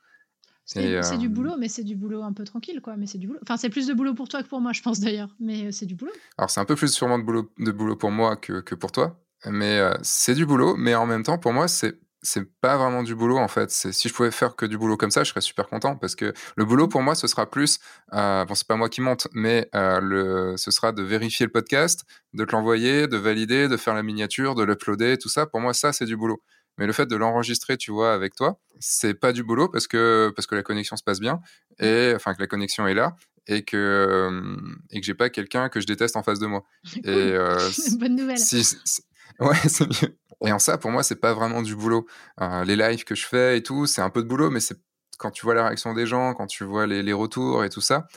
C'est 0.65 1.17
du 1.17 1.27
euh, 1.27 1.29
boulot, 1.29 1.55
mais 1.57 1.69
c'est 1.69 1.85
du 1.85 1.95
boulot 1.95 2.23
un 2.23 2.33
peu 2.33 2.43
tranquille, 2.43 2.81
quoi. 2.81 2.97
Mais 2.97 3.07
c'est 3.07 3.17
du 3.17 3.27
boulot. 3.27 3.39
Enfin, 3.41 3.55
c'est 3.55 3.69
plus 3.69 3.87
de 3.87 3.93
boulot 3.93 4.13
pour 4.13 4.27
toi 4.27 4.43
que 4.43 4.49
pour 4.49 4.59
moi, 4.59 4.73
je 4.73 4.81
pense 4.81 4.99
d'ailleurs. 4.99 5.33
Mais 5.39 5.67
euh, 5.67 5.71
c'est 5.71 5.85
du 5.85 5.95
boulot. 5.95 6.11
Alors, 6.37 6.49
c'est 6.49 6.59
un 6.59 6.65
peu 6.65 6.75
plus 6.75 6.91
sûrement 6.93 7.17
de 7.17 7.23
boulot, 7.23 7.49
de 7.57 7.71
boulot 7.71 7.95
pour 7.95 8.11
moi 8.11 8.35
que, 8.35 8.59
que 8.59 8.75
pour 8.75 8.91
toi, 8.91 9.17
mais 9.45 9.79
euh, 9.79 9.93
c'est 10.01 10.35
du 10.35 10.45
boulot, 10.45 10.75
mais 10.75 10.93
en 10.93 11.05
même 11.05 11.23
temps, 11.23 11.37
pour 11.37 11.53
moi, 11.53 11.69
c'est 11.69 11.97
c'est 12.21 12.43
pas 12.61 12.77
vraiment 12.77 13.03
du 13.03 13.15
boulot 13.15 13.37
en 13.37 13.47
fait. 13.47 13.69
Si 13.71 14.09
je 14.09 14.13
pouvais 14.13 14.31
faire 14.31 14.55
que 14.55 14.65
du 14.65 14.77
boulot 14.77 14.97
comme 14.97 15.11
ça, 15.11 15.23
je 15.23 15.29
serais 15.29 15.41
super 15.41 15.67
content 15.67 15.95
parce 15.95 16.15
que 16.15 16.33
le 16.55 16.65
boulot 16.65 16.87
pour 16.87 17.01
moi, 17.01 17.15
ce 17.15 17.27
sera 17.27 17.49
plus 17.49 17.79
euh, 18.13 18.43
bon, 18.45 18.55
c'est 18.55 18.67
pas 18.67 18.75
moi 18.75 18.89
qui 18.89 19.01
monte, 19.01 19.27
mais 19.33 19.69
euh, 19.75 19.99
le 20.01 20.57
ce 20.57 20.71
sera 20.71 20.91
de 20.91 21.03
vérifier 21.03 21.45
le 21.45 21.51
podcast, 21.51 22.03
de 22.33 22.43
te 22.45 22.51
l'envoyer, 22.53 23.07
de 23.07 23.17
valider, 23.17 23.67
de 23.67 23.77
faire 23.77 23.93
la 23.93 24.03
miniature, 24.03 24.55
de 24.55 24.63
l'uploader, 24.63 25.17
tout 25.17 25.29
ça. 25.29 25.45
Pour 25.45 25.59
moi, 25.61 25.73
ça 25.73 25.93
c'est 25.93 26.05
du 26.05 26.17
boulot. 26.17 26.41
Mais 26.79 26.85
le 26.85 26.93
fait 26.93 27.07
de 27.07 27.15
l'enregistrer, 27.15 27.75
tu 27.77 27.91
vois, 27.91 28.13
avec 28.13 28.35
toi, 28.35 28.59
c'est 28.79 29.15
pas 29.15 29.31
du 29.33 29.43
boulot 29.43 29.67
parce 29.69 29.87
que 29.87 30.31
parce 30.35 30.45
que 30.47 30.55
la 30.55 30.63
connexion 30.63 30.95
se 30.95 31.03
passe 31.03 31.19
bien 31.19 31.39
et 31.79 32.13
enfin 32.15 32.33
que 32.35 32.39
la 32.41 32.47
connexion 32.47 32.87
est 32.87 32.93
là 32.93 33.15
et 33.47 33.63
que 33.63 33.77
euh, 33.77 34.55
et 34.91 34.99
que 34.99 35.05
j'ai 35.05 35.13
pas 35.15 35.29
quelqu'un 35.29 35.69
que 35.69 35.79
je 35.79 35.87
déteste 35.87 36.15
en 36.17 36.23
face 36.23 36.39
de 36.39 36.47
moi. 36.47 36.63
Et 37.03 37.07
euh, 37.07 37.57
Bonne 37.99 38.15
nouvelle. 38.15 38.37
si- 38.37 38.63
si- 38.63 39.01
ouais, 39.39 39.55
c'est 39.67 39.85
mieux. 39.87 40.17
Et 40.45 40.51
en 40.51 40.59
ça, 40.59 40.77
pour 40.77 40.91
moi, 40.91 41.03
c'est 41.03 41.15
pas 41.19 41.33
vraiment 41.33 41.61
du 41.61 41.75
boulot. 41.75 42.05
Euh, 42.41 42.63
les 42.63 42.75
lives 42.75 43.03
que 43.05 43.15
je 43.15 43.25
fais 43.25 43.57
et 43.57 43.63
tout, 43.63 43.85
c'est 43.87 44.01
un 44.01 44.09
peu 44.09 44.21
de 44.23 44.27
boulot, 44.27 44.49
mais 44.51 44.59
c'est 44.59 44.77
quand 45.17 45.31
tu 45.31 45.43
vois 45.45 45.55
la 45.55 45.65
réaction 45.67 45.93
des 45.93 46.05
gens, 46.05 46.33
quand 46.35 46.45
tu 46.47 46.63
vois 46.63 46.85
les, 46.87 47.01
les 47.03 47.13
retours 47.13 47.63
et 47.63 47.69
tout 47.69 47.81
ça. 47.81 48.07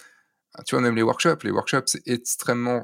euh, 0.59 0.63
Tu 0.67 0.75
vois, 0.77 0.83
même 0.83 0.97
les 0.97 1.03
workshops, 1.03 1.45
les 1.45 1.51
workshops, 1.53 1.87
c'est 1.89 2.07
extrêmement 2.09 2.83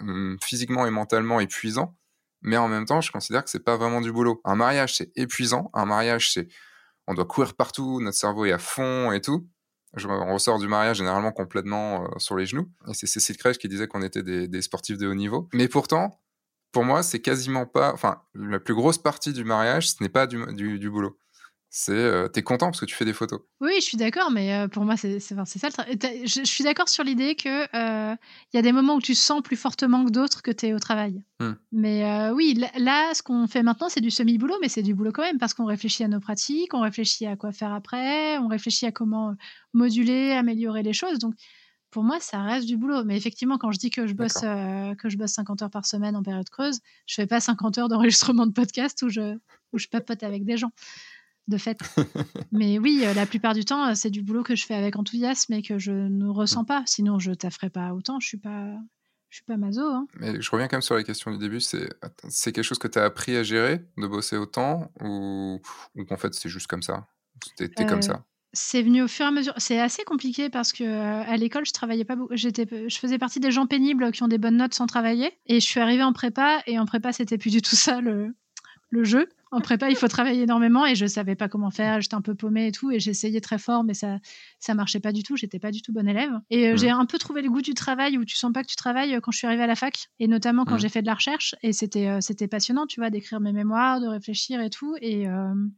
hum, 0.00 0.38
physiquement 0.42 0.86
et 0.86 0.90
mentalement 0.90 1.40
épuisant. 1.40 1.96
Mais 2.42 2.56
en 2.56 2.68
même 2.68 2.84
temps, 2.84 3.00
je 3.00 3.10
considère 3.10 3.44
que 3.44 3.50
c'est 3.50 3.64
pas 3.64 3.76
vraiment 3.76 4.00
du 4.00 4.12
boulot. 4.12 4.40
Un 4.44 4.54
mariage, 4.54 4.96
c'est 4.96 5.10
épuisant. 5.16 5.70
Un 5.74 5.86
mariage, 5.86 6.32
c'est 6.32 6.48
on 7.08 7.14
doit 7.14 7.26
courir 7.26 7.54
partout, 7.54 8.00
notre 8.00 8.18
cerveau 8.18 8.46
est 8.46 8.52
à 8.52 8.58
fond 8.58 9.12
et 9.12 9.20
tout. 9.20 9.48
Je- 9.96 10.08
on 10.08 10.34
ressort 10.34 10.58
du 10.58 10.68
mariage 10.68 10.98
généralement 10.98 11.32
complètement 11.32 12.04
euh, 12.04 12.08
sur 12.18 12.36
les 12.36 12.46
genoux. 12.46 12.70
Et 12.88 12.94
c'est 12.94 13.06
Cécile 13.08 13.36
Crèche 13.38 13.58
qui 13.58 13.68
disait 13.68 13.88
qu'on 13.88 14.02
était 14.02 14.22
des, 14.22 14.48
des 14.48 14.62
sportifs 14.62 14.98
de 14.98 15.06
haut 15.08 15.14
niveau. 15.14 15.48
Mais 15.54 15.68
pourtant, 15.68 16.20
pour 16.74 16.84
moi, 16.84 17.02
c'est 17.04 17.20
quasiment 17.20 17.66
pas. 17.66 17.92
Enfin, 17.94 18.20
la 18.34 18.58
plus 18.58 18.74
grosse 18.74 18.98
partie 18.98 19.32
du 19.32 19.44
mariage, 19.44 19.90
ce 19.90 20.02
n'est 20.02 20.10
pas 20.10 20.26
du, 20.26 20.44
du, 20.54 20.80
du 20.80 20.90
boulot. 20.90 21.16
c'est 21.70 21.92
euh, 21.92 22.26
t'es 22.26 22.42
content 22.42 22.66
parce 22.66 22.80
que 22.80 22.84
tu 22.84 22.96
fais 22.96 23.04
des 23.04 23.12
photos. 23.12 23.40
Oui, 23.60 23.74
je 23.76 23.82
suis 23.84 23.96
d'accord, 23.96 24.32
mais 24.32 24.52
euh, 24.52 24.66
pour 24.66 24.84
moi, 24.84 24.96
c'est 24.96 25.20
ça. 25.20 25.36
Le 25.36 26.26
je, 26.26 26.40
je, 26.40 26.44
suis 26.44 26.64
d'accord 26.64 26.88
sur 26.88 27.04
l'idée 27.04 27.36
que 27.36 27.64
il 27.72 28.56
y 28.56 28.58
a 28.58 28.62
des 28.62 28.72
moments 28.72 28.96
où 28.96 29.00
tu 29.00 29.14
sens 29.14 29.40
plus 29.40 29.56
fortement 29.56 30.04
que 30.04 30.10
d'autres 30.10 30.42
que 30.42 30.50
tu 30.50 30.66
es 30.66 30.74
au 30.74 30.80
travail. 30.80 31.22
Hmm. 31.38 31.52
Mais 31.70 32.30
oui, 32.32 32.60
là, 32.76 33.14
ce 33.14 33.22
qu'on 33.22 33.46
fait 33.46 33.62
maintenant, 33.62 33.88
c'est 33.88 34.00
du 34.00 34.10
semi-boulot, 34.10 34.56
mais 34.60 34.68
c'est 34.68 34.82
du 34.82 34.94
boulot 34.94 35.12
quand 35.12 35.22
même 35.22 35.38
parce 35.38 35.54
qu'on 35.54 35.66
réfléchit 35.66 36.02
à 36.02 36.08
nos 36.08 36.20
pratiques, 36.20 36.74
on 36.74 36.80
réfléchit 36.80 37.26
à 37.26 37.36
quoi 37.36 37.52
faire 37.52 37.72
après, 37.72 38.36
on 38.38 38.48
réfléchit 38.48 38.86
à 38.86 38.92
comment 38.92 39.36
moduler, 39.72 40.32
améliorer 40.32 40.82
les 40.82 40.92
choses. 40.92 41.20
Donc, 41.20 41.34
pour 41.94 42.02
moi, 42.02 42.18
ça 42.18 42.42
reste 42.42 42.66
du 42.66 42.76
boulot. 42.76 43.04
Mais 43.04 43.16
effectivement, 43.16 43.56
quand 43.56 43.70
je 43.70 43.78
dis 43.78 43.90
que 43.90 44.08
je 44.08 44.14
bosse, 44.14 44.40
que 44.40 45.08
je 45.08 45.16
bosse 45.16 45.30
50 45.30 45.62
heures 45.62 45.70
par 45.70 45.86
semaine 45.86 46.16
en 46.16 46.24
période 46.24 46.50
creuse, 46.50 46.80
je 47.06 47.14
fais 47.14 47.26
pas 47.28 47.38
50 47.38 47.78
heures 47.78 47.88
d'enregistrement 47.88 48.46
de 48.46 48.52
podcast 48.52 49.00
où 49.02 49.08
je, 49.08 49.38
où 49.72 49.78
je 49.78 49.86
papote 49.86 50.24
avec 50.24 50.44
des 50.44 50.56
gens 50.56 50.72
de 51.46 51.56
fait. 51.56 51.78
mais 52.52 52.80
oui, 52.80 53.04
euh, 53.04 53.14
la 53.14 53.26
plupart 53.26 53.54
du 53.54 53.64
temps, 53.64 53.86
euh, 53.86 53.94
c'est 53.94 54.10
du 54.10 54.22
boulot 54.22 54.42
que 54.42 54.56
je 54.56 54.66
fais 54.66 54.74
avec 54.74 54.96
enthousiasme 54.96 55.52
et 55.52 55.62
que 55.62 55.78
je 55.78 55.92
ne 55.92 56.26
ressens 56.26 56.62
mm. 56.62 56.66
pas. 56.66 56.82
Sinon, 56.86 57.20
je 57.20 57.30
tafferais 57.30 57.70
pas 57.70 57.92
autant. 57.92 58.18
Je 58.18 58.26
suis 58.26 58.38
pas, 58.38 58.74
je 59.30 59.36
suis 59.36 59.44
pas 59.44 59.56
maso. 59.56 59.82
Hein. 59.82 60.08
Mais 60.18 60.40
je 60.40 60.50
reviens 60.50 60.66
quand 60.66 60.76
même 60.76 60.82
sur 60.82 60.96
la 60.96 61.04
question 61.04 61.30
du 61.30 61.38
début. 61.38 61.60
C'est, 61.60 61.88
c'est 62.28 62.50
quelque 62.50 62.64
chose 62.64 62.80
que 62.80 62.88
tu 62.88 62.98
as 62.98 63.04
appris 63.04 63.36
à 63.36 63.44
gérer, 63.44 63.84
de 63.98 64.06
bosser 64.08 64.36
autant, 64.36 64.90
ou, 65.00 65.60
ou 65.94 66.04
qu'en 66.06 66.16
fait 66.16 66.34
c'est 66.34 66.48
juste 66.48 66.66
comme 66.66 66.82
ça? 66.82 67.06
Comme 67.76 67.98
euh, 67.98 68.02
ça? 68.02 68.24
C'est 68.54 68.82
venu 68.82 69.02
au 69.02 69.08
fur 69.08 69.26
et 69.26 69.28
à 69.28 69.30
mesure. 69.32 69.52
C'est 69.56 69.80
assez 69.80 70.04
compliqué 70.04 70.48
parce 70.48 70.72
que 70.72 70.84
à 70.84 71.36
l'école, 71.36 71.66
je 71.66 71.72
travaillais 71.72 72.04
pas 72.04 72.14
beaucoup. 72.14 72.36
J'étais, 72.36 72.66
je 72.88 72.98
faisais 72.98 73.18
partie 73.18 73.40
des 73.40 73.50
gens 73.50 73.66
pénibles 73.66 74.12
qui 74.12 74.22
ont 74.22 74.28
des 74.28 74.38
bonnes 74.38 74.56
notes 74.56 74.74
sans 74.74 74.86
travailler. 74.86 75.32
Et 75.46 75.60
je 75.60 75.66
suis 75.66 75.80
arrivée 75.80 76.04
en 76.04 76.12
prépa 76.12 76.62
et 76.66 76.78
en 76.78 76.86
prépa, 76.86 77.12
c'était 77.12 77.36
plus 77.36 77.50
du 77.50 77.62
tout 77.62 77.76
ça 77.76 78.00
le, 78.00 78.34
le 78.90 79.04
jeu 79.04 79.28
en 79.54 79.60
prépa, 79.60 79.88
il 79.88 79.96
faut 79.96 80.08
travailler 80.08 80.42
énormément 80.42 80.84
et 80.84 80.94
je 80.94 81.06
savais 81.06 81.36
pas 81.36 81.48
comment 81.48 81.70
faire. 81.70 82.00
J'étais 82.00 82.14
un 82.14 82.20
peu 82.20 82.34
paumée 82.34 82.66
et 82.66 82.72
tout 82.72 82.90
et 82.90 82.98
j'essayais 82.98 83.40
très 83.40 83.58
fort, 83.58 83.84
mais 83.84 83.94
ça 83.94 84.18
ça 84.58 84.74
marchait 84.74 85.00
pas 85.00 85.12
du 85.12 85.22
tout. 85.22 85.36
J'étais 85.36 85.60
pas 85.60 85.70
du 85.70 85.80
tout 85.80 85.92
bonne 85.92 86.08
élève. 86.08 86.32
Et 86.50 86.68
euh, 86.68 86.76
j'ai 86.76 86.90
un 86.90 87.06
peu 87.06 87.18
trouvé 87.18 87.40
le 87.40 87.50
goût 87.50 87.62
du 87.62 87.74
travail 87.74 88.18
où 88.18 88.24
tu 88.24 88.36
sens 88.36 88.52
pas 88.52 88.62
que 88.62 88.68
tu 88.68 88.76
travailles 88.76 89.14
euh, 89.14 89.20
quand 89.20 89.30
je 89.30 89.38
suis 89.38 89.46
arrivée 89.46 89.62
à 89.62 89.68
la 89.68 89.76
fac 89.76 90.08
et 90.18 90.26
notamment 90.26 90.64
quand 90.64 90.76
j'ai 90.76 90.88
fait 90.88 91.02
de 91.02 91.06
la 91.06 91.14
recherche. 91.14 91.54
Et 91.62 91.72
c'était 91.72 92.08
euh, 92.08 92.20
c'était 92.20 92.48
passionnant, 92.48 92.86
tu 92.86 93.00
vois, 93.00 93.10
d'écrire 93.10 93.40
mes 93.40 93.52
mémoires, 93.52 94.00
de 94.00 94.08
réfléchir 94.08 94.60
et 94.60 94.70
tout. 94.70 94.96
Et, 95.00 95.24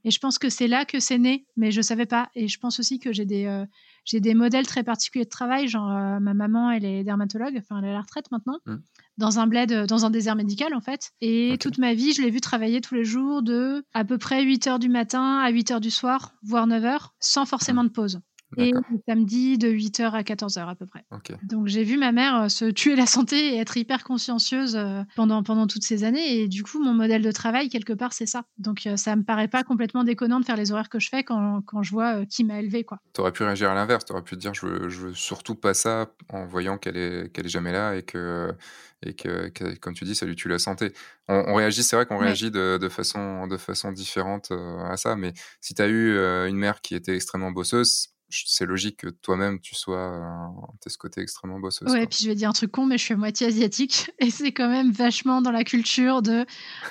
et 0.04 0.10
je 0.10 0.18
pense 0.18 0.38
que 0.38 0.48
c'est 0.48 0.68
là 0.68 0.84
que 0.84 0.98
c'est 0.98 1.18
né, 1.18 1.44
mais 1.56 1.70
je 1.70 1.82
savais 1.82 2.06
pas. 2.06 2.30
Et 2.34 2.48
je 2.48 2.58
pense 2.58 2.80
aussi 2.80 2.98
que 2.98 3.12
j'ai 3.12 3.26
des 3.26 3.64
j'ai 4.04 4.20
des 4.20 4.34
modèles 4.34 4.66
très 4.66 4.84
particuliers 4.84 5.24
de 5.24 5.30
travail. 5.30 5.68
Genre 5.68 5.88
ma 6.20 6.34
maman, 6.34 6.70
elle 6.70 6.84
est 6.84 7.04
dermatologue, 7.04 7.56
enfin 7.58 7.78
elle 7.78 7.86
est 7.86 7.90
à 7.90 7.94
la 7.94 8.00
retraite 8.00 8.30
maintenant. 8.30 8.58
Mmh 8.66 8.76
dans 9.18 9.38
un 9.38 9.46
bled, 9.46 9.72
euh, 9.72 9.86
dans 9.86 10.04
un 10.04 10.10
désert 10.10 10.36
médical 10.36 10.74
en 10.74 10.80
fait. 10.80 11.12
Et 11.20 11.56
toute 11.60 11.78
ma 11.78 11.94
vie, 11.94 12.12
je 12.12 12.22
l'ai 12.22 12.30
vu 12.30 12.40
travailler 12.40 12.80
tous 12.80 12.94
les 12.94 13.04
jours 13.04 13.42
de 13.42 13.84
à 13.92 14.04
peu 14.04 14.18
près 14.18 14.42
8 14.44 14.66
heures 14.66 14.78
du 14.78 14.88
matin 14.88 15.38
à 15.38 15.50
8 15.50 15.72
heures 15.72 15.80
du 15.80 15.90
soir, 15.90 16.32
voire 16.42 16.66
9 16.66 16.84
heures, 16.84 17.14
sans 17.20 17.46
forcément 17.46 17.84
de 17.84 17.90
pause 17.90 18.20
et 18.56 18.72
le 18.72 18.80
samedi 19.06 19.58
de 19.58 19.68
8h 19.68 20.10
à 20.12 20.22
14h 20.22 20.68
à 20.68 20.74
peu 20.74 20.86
près. 20.86 21.04
Donc 21.42 21.66
j'ai 21.66 21.84
vu 21.84 21.96
ma 21.98 22.12
mère 22.12 22.42
euh, 22.42 22.48
se 22.48 22.64
tuer 22.64 22.96
la 22.96 23.06
santé 23.06 23.54
et 23.54 23.58
être 23.58 23.76
hyper 23.76 24.04
consciencieuse 24.04 24.76
euh, 24.76 25.02
pendant, 25.14 25.42
pendant 25.42 25.66
toutes 25.66 25.84
ces 25.84 26.04
années. 26.04 26.40
Et 26.40 26.48
du 26.48 26.62
coup, 26.62 26.82
mon 26.82 26.94
modèle 26.94 27.22
de 27.22 27.32
travail, 27.32 27.68
quelque 27.68 27.92
part, 27.92 28.12
c'est 28.12 28.26
ça. 28.26 28.44
Donc 28.58 28.86
euh, 28.86 28.96
ça 28.96 29.14
me 29.16 29.22
paraît 29.22 29.48
pas 29.48 29.64
complètement 29.64 30.04
déconnant 30.04 30.40
de 30.40 30.44
faire 30.44 30.56
les 30.56 30.72
horaires 30.72 30.88
que 30.88 30.98
je 30.98 31.08
fais 31.08 31.22
quand, 31.22 31.62
quand 31.66 31.82
je 31.82 31.90
vois 31.90 32.24
qui 32.26 32.44
m'a 32.44 32.60
élevé. 32.60 32.86
Tu 33.14 33.20
aurais 33.20 33.32
pu 33.32 33.42
réagir 33.42 33.70
à 33.70 33.74
l'inverse. 33.74 34.04
Tu 34.04 34.12
aurais 34.12 34.22
pu 34.22 34.36
te 34.36 34.40
dire 34.40 34.54
je 34.54 34.66
veux, 34.66 34.88
je 34.88 35.06
veux 35.06 35.14
surtout 35.14 35.54
pas 35.54 35.74
ça 35.74 36.10
en 36.30 36.46
voyant 36.46 36.78
qu'elle 36.78 36.96
est, 36.96 37.32
qu'elle 37.32 37.46
est 37.46 37.50
jamais 37.50 37.72
là 37.72 37.94
et 37.94 38.02
que, 38.02 38.54
et 39.02 39.14
que, 39.14 39.50
comme 39.78 39.94
tu 39.94 40.04
dis, 40.04 40.14
ça 40.14 40.26
lui 40.26 40.36
tue 40.36 40.48
la 40.48 40.58
santé. 40.58 40.92
On, 41.28 41.54
réagit, 41.54 41.82
c'est 41.82 41.96
vrai 41.96 42.06
qu'on 42.06 42.18
réagit 42.18 42.50
de, 42.50 42.78
de, 42.78 42.88
façon, 42.88 43.46
de 43.46 43.56
façon 43.56 43.92
différente 43.92 44.52
à 44.52 44.96
ça. 44.96 45.16
Mais 45.16 45.32
si 45.60 45.74
tu 45.74 45.82
as 45.82 45.88
eu 45.88 46.16
une 46.48 46.56
mère 46.56 46.80
qui 46.80 46.94
était 46.94 47.14
extrêmement 47.14 47.50
bosseuse, 47.50 48.15
c'est 48.28 48.66
logique 48.66 48.98
que 48.98 49.08
toi-même 49.08 49.60
tu 49.60 49.74
sois 49.74 50.52
t'es 50.80 50.90
ce 50.90 50.98
côté 50.98 51.20
extrêmement 51.20 51.60
bosseuse. 51.60 51.92
Ouais, 51.92 52.06
puis 52.06 52.18
je 52.22 52.28
vais 52.28 52.34
dire 52.34 52.48
un 52.48 52.52
truc 52.52 52.72
con, 52.72 52.86
mais 52.86 52.98
je 52.98 53.04
suis 53.04 53.14
moitié 53.14 53.46
asiatique 53.46 54.10
et 54.18 54.30
c'est 54.30 54.52
quand 54.52 54.68
même 54.68 54.90
vachement 54.90 55.42
dans 55.42 55.52
la 55.52 55.64
culture 55.64 56.22
de 56.22 56.44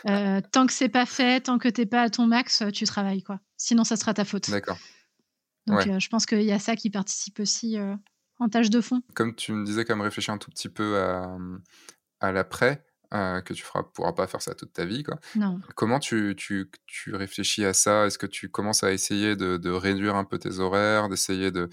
euh, 0.08 0.42
tant 0.52 0.66
que 0.66 0.74
c'est 0.74 0.90
pas 0.90 1.06
fait, 1.06 1.42
tant 1.42 1.58
que 1.58 1.68
t'es 1.68 1.86
pas 1.86 2.04
à 2.04 2.10
ton 2.10 2.28
max, 2.28 2.64
tu 2.74 2.86
travailles 2.86 3.24
quoi. 3.24 3.40
Sinon, 3.58 3.84
ça 3.84 3.96
sera 3.96 4.14
ta 4.14 4.26
faute. 4.26 4.50
D'accord. 4.50 4.78
Donc 5.68 5.88
euh, 5.88 6.00
je 6.00 6.10
pense 6.10 6.26
qu'il 6.26 6.44
y 6.44 6.52
a 6.52 6.60
ça 6.60 6.76
qui 6.76 6.90
participe 6.90 7.40
aussi 7.40 7.78
euh, 7.78 7.96
en 8.40 8.50
tâche 8.50 8.70
de 8.70 8.82
fond. 8.82 9.02
Comme 9.16 9.36
tu 9.36 9.52
me 9.52 9.66
disais, 9.66 9.84
comme 9.84 10.02
réfléchir 10.02 10.34
un 10.34 10.38
tout 10.38 10.52
petit 10.52 10.70
peu 10.70 11.00
à, 11.00 11.38
à 12.20 12.32
l'après. 12.32 12.85
Euh, 13.14 13.42
que 13.42 13.54
tu 13.54 13.64
ne 13.76 13.82
pourras 13.82 14.14
pas 14.14 14.28
faire 14.28 14.42
ça 14.42 14.56
toute 14.56 14.74
ta 14.74 14.86
vie. 14.86 15.04
Quoi. 15.04 15.20
Non. 15.36 15.60
Comment 15.76 16.00
tu, 16.00 16.34
tu, 16.38 16.70
tu, 16.88 17.16
réfléchis 17.16 17.64
à 17.66 17.74
ça? 17.74 18.06
Est-ce 18.06 18.18
que 18.18 18.26
tu 18.26 18.50
commences 18.50 18.84
à 18.84 18.92
essayer 18.92 19.36
de, 19.36 19.58
de 19.58 19.70
réduire 19.70 20.16
un 20.16 20.24
peu 20.24 20.38
tes 20.38 20.60
horaires, 20.60 21.10
d'essayer 21.10 21.52
de, 21.52 21.70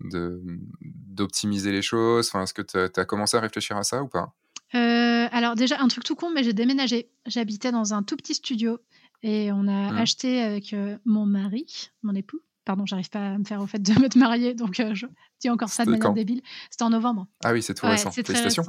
d'optimiser 0.00 1.72
les 1.72 1.82
choses? 1.82 2.28
Enfin, 2.28 2.44
Est-ce 2.44 2.54
que 2.54 2.62
tu 2.62 2.78
as, 2.78 3.04
commencé 3.04 3.36
à 3.36 3.40
réfléchir 3.40 3.76
à 3.76 3.82
ça 3.82 4.02
ou 4.02 4.08
pas? 4.08 4.34
Euh, 4.74 5.28
Alors 5.32 5.54
déjà, 5.54 5.80
un 5.80 5.88
truc 5.88 6.04
tout 6.04 6.16
con, 6.16 6.30
mais 6.30 6.44
j'ai 6.44 6.52
déménagé. 6.52 7.10
J'habitais 7.26 7.72
dans 7.72 7.94
un 7.94 8.02
tout 8.02 8.16
petit 8.16 8.34
studio 8.34 8.78
et 9.22 9.50
on 9.52 9.66
a 9.66 9.92
mmh. 9.92 9.96
acheté 9.96 10.42
avec 10.42 10.72
euh, 10.72 10.96
mon 11.04 11.26
mari, 11.26 11.90
mon 12.02 12.14
époux. 12.14 12.40
Pardon, 12.64 12.84
j'arrive 12.84 13.10
pas 13.10 13.34
à 13.34 13.38
me 13.38 13.44
faire 13.44 13.60
au 13.60 13.66
fait 13.68 13.80
de 13.80 13.92
me 13.92 14.18
marier, 14.18 14.52
donc 14.52 14.74
je 14.74 15.06
dis 15.40 15.48
encore 15.48 15.68
ça 15.68 15.84
de 15.84 15.90
manière 15.90 16.12
débile. 16.12 16.42
C'était 16.68 16.82
en 16.82 16.90
novembre. 16.90 17.28
Ah 17.44 17.52
oui, 17.52 17.62
c'est 17.62 17.74
tout 17.74 17.86
récent. 17.86 18.10
Félicitations. 18.10 18.64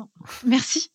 Merci. 0.45 0.91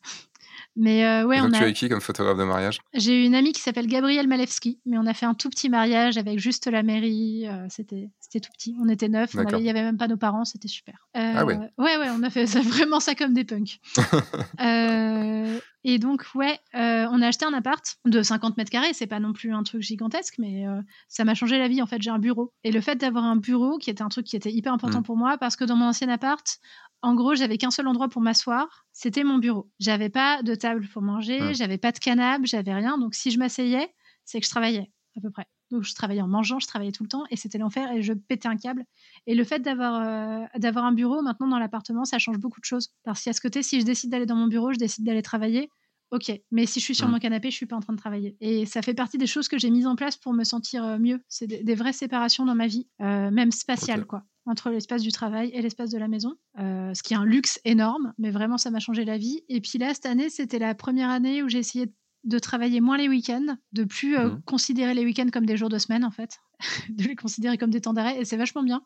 Mais 0.75 1.05
euh, 1.05 1.27
ouais, 1.27 1.41
on 1.41 1.51
tu 1.51 1.63
as 1.63 1.73
qui 1.73 1.89
comme 1.89 2.01
photographe 2.01 2.39
de 2.39 2.45
mariage? 2.45 2.81
J'ai 2.95 3.25
une 3.25 3.35
amie 3.35 3.53
qui 3.53 3.61
s'appelle 3.61 3.87
Gabrielle 3.87 4.27
Malewski, 4.27 4.81
mais 4.87 4.97
on 4.97 5.07
a 5.07 5.13
fait 5.13 5.27
un 5.27 5.35
tout 5.35 5.51
petit 5.51 5.69
mariage 5.69 6.17
avec 6.17 6.39
juste 6.39 6.67
la 6.67 6.83
mairie. 6.83 7.47
Euh, 7.47 7.67
c'était 7.69 8.09
c'était 8.21 8.41
tout 8.41 8.51
petit. 8.53 8.75
On 8.81 8.89
était 8.89 9.09
neuf, 9.09 9.35
il 9.35 9.59
n'y 9.59 9.69
avait 9.69 9.83
même 9.83 9.99
pas 9.99 10.09
nos 10.09 10.17
parents, 10.17 10.47
c'était 10.47 10.69
super. 10.69 10.95
Euh, 11.17 11.33
ah 11.37 11.45
ouais. 11.45 11.59
Ouais 11.77 11.99
ouais, 11.99 12.09
on 12.11 12.23
a 12.23 12.31
fait 12.31 12.47
ça, 12.47 12.61
vraiment 12.63 13.01
ça 13.01 13.15
comme 13.15 13.35
des 13.35 13.45
punks. 13.45 13.81
et 15.85 15.99
donc 15.99 16.25
ouais, 16.35 16.59
on 16.73 17.21
a 17.21 17.27
acheté 17.27 17.45
un 17.45 17.53
appart 17.53 17.85
de 18.07 18.23
50 18.23 18.57
mètres 18.57 18.71
carrés. 18.71 18.95
C'est 18.95 19.07
pas 19.07 19.21
non 19.21 19.35
plus 19.35 19.53
un 19.53 19.65
truc 19.65 19.83
gigantesque, 19.83 20.37
mais 20.39 20.65
ça 21.09 21.25
m'a 21.25 21.35
changé 21.35 21.59
la 21.59 21.69
vie. 21.69 21.83
En 21.83 21.87
fait, 21.87 22.01
j'ai 22.01 22.11
un 22.11 22.19
bureau 22.19 22.55
et 22.65 22.73
le 22.73 22.81
fait 22.81 22.97
d'avoir 22.97 23.25
un 23.25 23.37
bureau 23.37 23.77
qui 23.77 23.91
était 23.91 24.03
un 24.03 24.09
truc 24.09 24.25
qui 24.25 24.37
était 24.37 24.53
hyper 24.53 24.73
important 24.73 25.01
mmh. 25.01 25.05
pour 25.05 25.19
moi 25.19 25.37
parce 25.37 25.57
que 25.57 25.65
dans 25.65 25.77
mon 25.77 25.89
ancien 25.89 26.09
appart, 26.09 26.59
en 27.03 27.15
gros, 27.15 27.35
j'avais 27.35 27.59
qu'un 27.59 27.71
seul 27.71 27.89
endroit 27.89 28.09
pour 28.09 28.23
m'asseoir, 28.23 28.87
c'était 28.93 29.25
mon 29.25 29.39
bureau. 29.39 29.69
J'avais 29.81 30.09
pas 30.09 30.43
de 30.43 30.55
table 30.55 30.89
pour 30.93 31.03
manger, 31.03 31.53
j'avais 31.55 31.79
pas 31.79 31.91
de 31.91 31.99
canapé, 31.99 32.47
j'avais 32.47 32.73
rien. 32.73 32.97
Donc 32.97 33.15
si 33.15 33.31
je 33.31 33.39
m'asseyais, 33.39 33.93
c'est 34.25 34.41
que 34.41 34.47
je 34.47 34.51
travaillais 34.51 34.91
à 35.17 35.21
peu 35.21 35.31
près. 35.31 35.47
Donc 35.73 35.83
je 35.83 35.95
travaillais 35.95 36.23
en 36.23 36.29
mangeant, 36.29 36.61
je 36.61 36.67
travaillais 36.67 36.93
tout 36.93 37.03
le 37.03 37.09
temps 37.09 37.25
et 37.31 37.37
c'était 37.37 37.59
l'enfer 37.59 37.91
et 37.93 38.03
je 38.03 38.13
pétais 38.13 38.47
un 38.47 38.57
câble. 38.57 38.85
Et 39.27 39.35
le 39.35 39.43
fait 39.43 39.61
d'avoir 39.61 40.01
euh, 40.01 40.45
d'avoir 40.59 40.85
un 40.85 40.93
bureau 40.93 41.23
maintenant 41.23 41.49
dans 41.49 41.59
l'appartement, 41.59 42.05
ça 42.05 42.19
change 42.19 42.39
beaucoup 42.39 42.61
de 42.61 42.65
choses. 42.65 42.91
Parce 43.05 43.25
qu'à 43.25 43.33
ce 43.33 43.41
côté, 43.41 43.63
si 43.63 43.81
je 43.81 43.85
décide 43.85 44.11
d'aller 44.11 44.27
dans 44.27 44.37
mon 44.37 44.47
bureau, 44.47 44.73
je 44.73 44.79
décide 44.79 45.05
d'aller 45.05 45.23
travailler. 45.23 45.71
Ok, 46.13 46.31
mais 46.51 46.67
si 46.67 46.79
je 46.79 46.85
suis 46.85 46.95
sur 46.95 47.09
mon 47.09 47.19
canapé, 47.19 47.51
je 47.51 47.57
suis 47.57 47.65
pas 47.65 47.75
en 47.75 47.81
train 47.81 47.95
de 47.95 47.99
travailler. 47.99 48.37
Et 48.41 48.67
ça 48.67 48.83
fait 48.83 48.93
partie 48.93 49.17
des 49.17 49.27
choses 49.27 49.49
que 49.49 49.57
j'ai 49.59 49.71
mises 49.71 49.87
en 49.87 49.97
place 49.97 50.19
pour 50.19 50.35
me 50.35 50.45
sentir 50.45 50.85
euh, 50.85 50.99
mieux. 50.99 51.23
C'est 51.29 51.47
des, 51.47 51.75
vraies 51.75 51.95
séparations 51.95 52.45
dans 52.45 52.55
ma 52.55 52.67
vie, 52.67 52.87
euh, 53.01 53.31
même 53.31 53.51
spatiales, 53.51 54.05
quoi 54.05 54.23
entre 54.47 54.71
l'espace 54.71 55.03
du 55.03 55.13
travail 55.13 55.51
et 55.53 55.63
l'espace 55.63 55.91
de 55.91 55.99
la 55.99 56.09
maison, 56.09 56.35
euh, 56.59 56.93
ce 56.95 57.03
qui 57.03 57.15
est 57.15 57.17
un 57.17 57.25
luxe 57.25 57.61
énorme, 57.65 58.13
mais 58.19 58.31
vraiment 58.31 58.59
ça 58.59 58.71
m'a 58.71 58.81
changé 58.81 59.05
la 59.05 59.19
vie. 59.19 59.43
Et 59.49 59.61
puis 59.61 59.79
là, 59.79 59.95
cette 59.95 60.07
année, 60.07 60.31
c'était 60.31 60.59
la 60.59 60.75
première 60.75 61.11
année 61.11 61.43
où 61.43 61.49
j'ai 61.49 61.59
essayé 61.59 61.93
de 62.25 62.39
travailler 62.39 62.81
moins 62.81 62.97
les 62.97 63.09
week-ends, 63.09 63.57
de 63.73 63.85
plus 63.85 64.17
euh, 64.17 64.29
mmh. 64.29 64.43
considérer 64.43 64.95
les 64.95 65.05
week-ends 65.05 65.29
comme 65.33 65.47
des 65.47 65.57
jours 65.57 65.69
de 65.69 65.79
semaine 65.79 66.05
en 66.05 66.11
fait, 66.11 66.39
de 66.89 67.05
les 67.05 67.17
considérer 67.17 67.59
comme 67.59 67.71
des 67.71 67.81
temps 67.81 67.93
d'arrêt, 67.93 68.21
et 68.21 68.25
c'est 68.25 68.37
vachement 68.37 68.63
bien. 68.63 68.83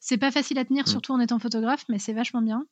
C'est 0.00 0.18
pas 0.18 0.30
facile 0.30 0.58
à 0.58 0.64
tenir, 0.64 0.84
mmh. 0.84 0.88
surtout 0.88 1.12
en 1.12 1.20
étant 1.20 1.38
photographe, 1.38 1.84
mais 1.88 1.98
c'est 1.98 2.12
vachement 2.12 2.42
bien 2.42 2.66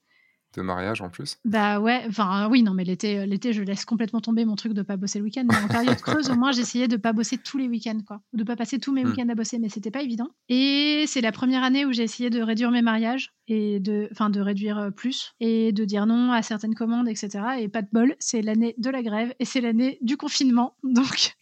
de 0.56 0.62
mariage 0.62 1.00
en 1.00 1.10
plus 1.10 1.38
Bah 1.44 1.80
ouais, 1.80 2.04
enfin 2.08 2.48
oui, 2.50 2.62
non, 2.62 2.74
mais 2.74 2.84
l'été, 2.84 3.18
euh, 3.18 3.26
l'été, 3.26 3.52
je 3.52 3.62
laisse 3.62 3.84
complètement 3.84 4.20
tomber 4.20 4.44
mon 4.44 4.56
truc 4.56 4.72
de 4.72 4.82
pas 4.82 4.96
bosser 4.96 5.18
le 5.18 5.24
week-end. 5.24 5.44
Mais 5.48 5.56
en 5.56 5.68
période 5.68 5.96
creuse, 6.00 6.30
au 6.30 6.34
moins, 6.34 6.52
j'essayais 6.52 6.88
de 6.88 6.96
pas 6.96 7.12
bosser 7.12 7.38
tous 7.38 7.58
les 7.58 7.68
week-ends, 7.68 8.00
quoi. 8.06 8.20
Ou 8.32 8.38
de 8.38 8.44
pas 8.44 8.56
passer 8.56 8.78
tous 8.78 8.92
mes 8.92 9.04
hmm. 9.04 9.08
week-ends 9.08 9.28
à 9.28 9.34
bosser, 9.34 9.58
mais 9.58 9.68
c'était 9.68 9.90
pas 9.90 10.02
évident. 10.02 10.28
Et 10.48 11.04
c'est 11.06 11.20
la 11.20 11.32
première 11.32 11.62
année 11.62 11.84
où 11.84 11.92
j'ai 11.92 12.02
essayé 12.02 12.30
de 12.30 12.40
réduire 12.40 12.70
mes 12.70 12.82
mariages 12.82 13.32
et 13.48 13.80
de, 13.80 14.08
enfin, 14.12 14.30
de 14.30 14.40
réduire 14.40 14.78
euh, 14.78 14.90
plus 14.90 15.34
et 15.40 15.72
de 15.72 15.84
dire 15.84 16.06
non 16.06 16.32
à 16.32 16.42
certaines 16.42 16.74
commandes, 16.74 17.08
etc. 17.08 17.44
Et 17.60 17.68
pas 17.68 17.82
de 17.82 17.88
bol, 17.92 18.16
c'est 18.18 18.42
l'année 18.42 18.74
de 18.78 18.90
la 18.90 19.02
grève 19.02 19.34
et 19.38 19.44
c'est 19.44 19.60
l'année 19.60 19.98
du 20.02 20.16
confinement. 20.16 20.76
Donc, 20.82 21.34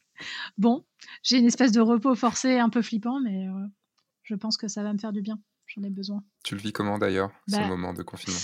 bon, 0.59 0.85
j'ai 1.23 1.39
une 1.39 1.47
espèce 1.47 1.73
de 1.73 1.81
repos 1.81 2.15
forcé 2.15 2.59
un 2.59 2.69
peu 2.69 2.83
flippant, 2.83 3.21
mais 3.21 3.49
euh, 3.49 3.67
je 4.23 4.35
pense 4.35 4.57
que 4.57 4.69
ça 4.69 4.83
va 4.83 4.93
me 4.93 4.99
faire 4.99 5.13
du 5.13 5.23
bien. 5.23 5.39
J'en 5.67 5.83
ai 5.83 5.91
besoin. 5.91 6.23
Tu 6.45 6.55
le 6.55 6.61
vis 6.61 6.73
comment 6.73 6.99
d'ailleurs, 6.99 7.31
ce 7.49 7.57
bah, 7.57 7.67
moment 7.67 7.95
de 7.95 8.03
confinement? 8.03 8.39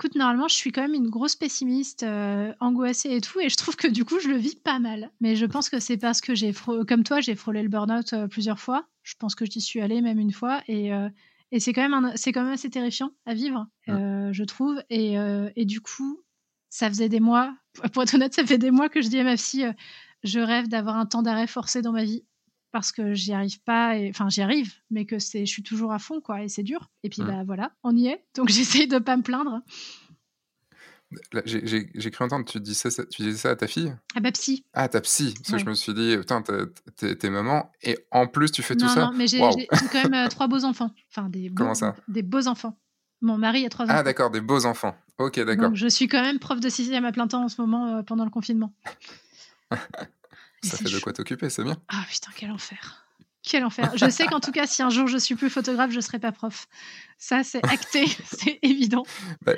Écoute, 0.00 0.14
normalement, 0.14 0.48
je 0.48 0.54
suis 0.54 0.72
quand 0.72 0.80
même 0.80 0.94
une 0.94 1.10
grosse 1.10 1.36
pessimiste, 1.36 2.04
euh, 2.04 2.54
angoissée 2.58 3.10
et 3.10 3.20
tout, 3.20 3.38
et 3.38 3.50
je 3.50 3.56
trouve 3.56 3.76
que 3.76 3.86
du 3.86 4.06
coup, 4.06 4.18
je 4.18 4.28
le 4.28 4.38
vis 4.38 4.54
pas 4.54 4.78
mal. 4.78 5.10
Mais 5.20 5.36
je 5.36 5.44
pense 5.44 5.68
que 5.68 5.78
c'est 5.78 5.98
parce 5.98 6.22
que 6.22 6.34
j'ai, 6.34 6.54
comme 6.88 7.04
toi, 7.04 7.20
j'ai 7.20 7.34
frôlé 7.34 7.62
le 7.62 7.68
burn-out 7.68 8.14
euh, 8.14 8.26
plusieurs 8.26 8.58
fois. 8.58 8.86
Je 9.02 9.14
pense 9.18 9.34
que 9.34 9.44
j'y 9.44 9.60
suis 9.60 9.82
allée 9.82 10.00
même 10.00 10.18
une 10.18 10.32
fois, 10.32 10.62
et, 10.68 10.94
euh, 10.94 11.10
et 11.52 11.60
c'est 11.60 11.74
quand 11.74 11.86
même, 11.86 12.12
c'est 12.14 12.32
quand 12.32 12.42
même 12.42 12.54
assez 12.54 12.70
terrifiant 12.70 13.10
à 13.26 13.34
vivre, 13.34 13.66
je 13.88 14.44
trouve. 14.44 14.82
Et, 14.88 15.16
et, 15.54 15.64
du 15.66 15.82
coup, 15.82 16.22
ça 16.70 16.88
faisait 16.88 17.10
des 17.10 17.20
mois, 17.20 17.54
pour 17.92 18.02
être 18.02 18.14
honnête, 18.14 18.32
ça 18.32 18.46
fait 18.46 18.56
des 18.56 18.70
mois 18.70 18.88
que 18.88 19.02
je 19.02 19.08
dis 19.08 19.18
à 19.18 19.24
ma 19.24 19.36
fille, 19.36 19.70
je 20.24 20.40
rêve 20.40 20.68
d'avoir 20.68 20.96
un 20.96 21.04
temps 21.04 21.20
d'arrêt 21.20 21.46
forcé 21.46 21.82
dans 21.82 21.92
ma 21.92 22.04
vie 22.04 22.24
parce 22.72 22.92
que 22.92 23.14
j'y 23.14 23.32
arrive 23.32 23.60
pas, 23.62 23.94
enfin 24.08 24.28
j'y 24.28 24.42
arrive, 24.42 24.74
mais 24.90 25.04
que 25.04 25.18
c'est, 25.18 25.46
je 25.46 25.50
suis 25.50 25.62
toujours 25.62 25.92
à 25.92 25.98
fond, 25.98 26.20
quoi, 26.20 26.42
et 26.42 26.48
c'est 26.48 26.62
dur. 26.62 26.90
Et 27.02 27.08
puis, 27.08 27.22
bah 27.22 27.42
voilà, 27.44 27.72
on 27.82 27.96
y 27.96 28.06
est. 28.06 28.24
Donc 28.34 28.48
j'essaye 28.50 28.88
de 28.88 28.98
pas 28.98 29.16
me 29.16 29.22
plaindre. 29.22 29.62
J'ai 31.44 32.10
cru 32.12 32.24
entendre, 32.24 32.44
tu, 32.44 32.60
dis 32.60 32.74
ça, 32.74 32.88
tu 33.06 33.22
disais 33.22 33.38
ça 33.38 33.50
à 33.50 33.56
ta 33.56 33.66
fille? 33.66 33.92
À 34.14 34.20
ma 34.20 34.30
psy. 34.30 34.64
Ah, 34.72 34.88
ta 34.88 35.00
psy. 35.00 35.34
Parce 35.34 35.52
que 35.52 35.58
je 35.58 35.64
me 35.64 35.74
suis 35.74 35.92
dit, 35.92 36.16
putain, 36.16 36.42
t'es 36.96 37.30
maman, 37.30 37.72
et 37.82 37.98
en 38.12 38.28
plus 38.28 38.52
tu 38.52 38.62
fais 38.62 38.76
tout 38.76 38.88
ça. 38.88 39.06
Non, 39.06 39.12
mais 39.12 39.26
j'ai 39.26 39.38
quand 39.38 40.08
même 40.08 40.14
euh, 40.14 40.28
trois 40.28 40.46
beaux 40.46 40.64
enfants. 40.64 40.92
Enfin, 41.10 41.28
des 41.28 41.48
beaux, 41.48 41.56
Comment 41.56 41.74
ça? 41.74 41.96
Des 42.06 42.22
beaux 42.22 42.46
enfants. 42.46 42.78
Mon 43.22 43.36
mari 43.36 43.66
a 43.66 43.68
trois 43.68 43.86
ah, 43.86 43.88
enfants. 43.88 44.00
Ah, 44.00 44.02
d'accord, 44.04 44.30
des 44.30 44.40
beaux 44.40 44.66
enfants. 44.66 44.94
Ok, 45.18 45.40
d'accord. 45.40 45.74
je 45.74 45.88
suis 45.88 46.08
quand 46.08 46.22
même 46.22 46.38
prof 46.38 46.60
de 46.60 46.68
sixième 46.68 47.04
à 47.04 47.12
plein 47.12 47.26
temps 47.26 47.44
en 47.44 47.48
ce 47.48 47.60
moment 47.60 47.96
euh, 47.96 48.02
pendant 48.02 48.24
le 48.24 48.30
confinement. 48.30 48.72
ça 50.62 50.76
fait 50.76 50.90
de 50.90 50.98
quoi 50.98 51.12
t'occuper, 51.12 51.50
c'est 51.50 51.64
bien. 51.64 51.76
Ah 51.88 52.04
putain, 52.08 52.30
quel 52.36 52.50
enfer. 52.50 53.06
Quel 53.42 53.64
enfer. 53.64 53.92
Je 53.96 54.10
sais 54.10 54.26
qu'en 54.26 54.40
tout 54.40 54.52
cas, 54.52 54.66
si 54.66 54.82
un 54.82 54.90
jour 54.90 55.06
je 55.06 55.16
suis 55.16 55.34
plus 55.34 55.48
photographe, 55.48 55.90
je 55.90 56.00
serai 56.00 56.18
pas 56.18 56.32
prof. 56.32 56.66
Ça, 57.18 57.42
c'est 57.42 57.64
acté, 57.66 58.06
c'est 58.24 58.58
évident. 58.62 59.04
Bah, 59.42 59.54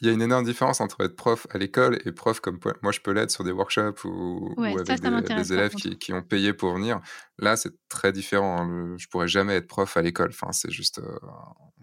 il 0.00 0.08
y 0.08 0.10
a 0.10 0.12
une 0.12 0.22
énorme 0.22 0.44
différence 0.44 0.80
entre 0.80 1.04
être 1.04 1.14
prof 1.14 1.46
à 1.50 1.58
l'école 1.58 1.98
et 2.04 2.12
prof 2.12 2.40
comme 2.40 2.58
moi 2.82 2.90
je 2.90 3.00
peux 3.00 3.12
l'être 3.12 3.30
sur 3.30 3.44
des 3.44 3.52
workshops 3.52 4.04
ou, 4.04 4.54
avec 4.58 5.00
des, 5.36 5.52
élèves 5.52 5.74
qui, 5.74 6.12
ont 6.12 6.22
payé 6.22 6.52
pour 6.52 6.74
venir. 6.74 7.00
Là, 7.38 7.56
c'est 7.56 7.72
très 7.88 8.12
différent. 8.12 8.62
Hein. 8.62 8.96
Je 8.98 9.06
pourrais 9.08 9.28
jamais 9.28 9.54
être 9.54 9.68
prof 9.68 9.96
à 9.96 10.02
l'école. 10.02 10.30
Enfin, 10.30 10.52
c'est 10.52 10.70
juste, 10.70 10.98
euh, 10.98 11.18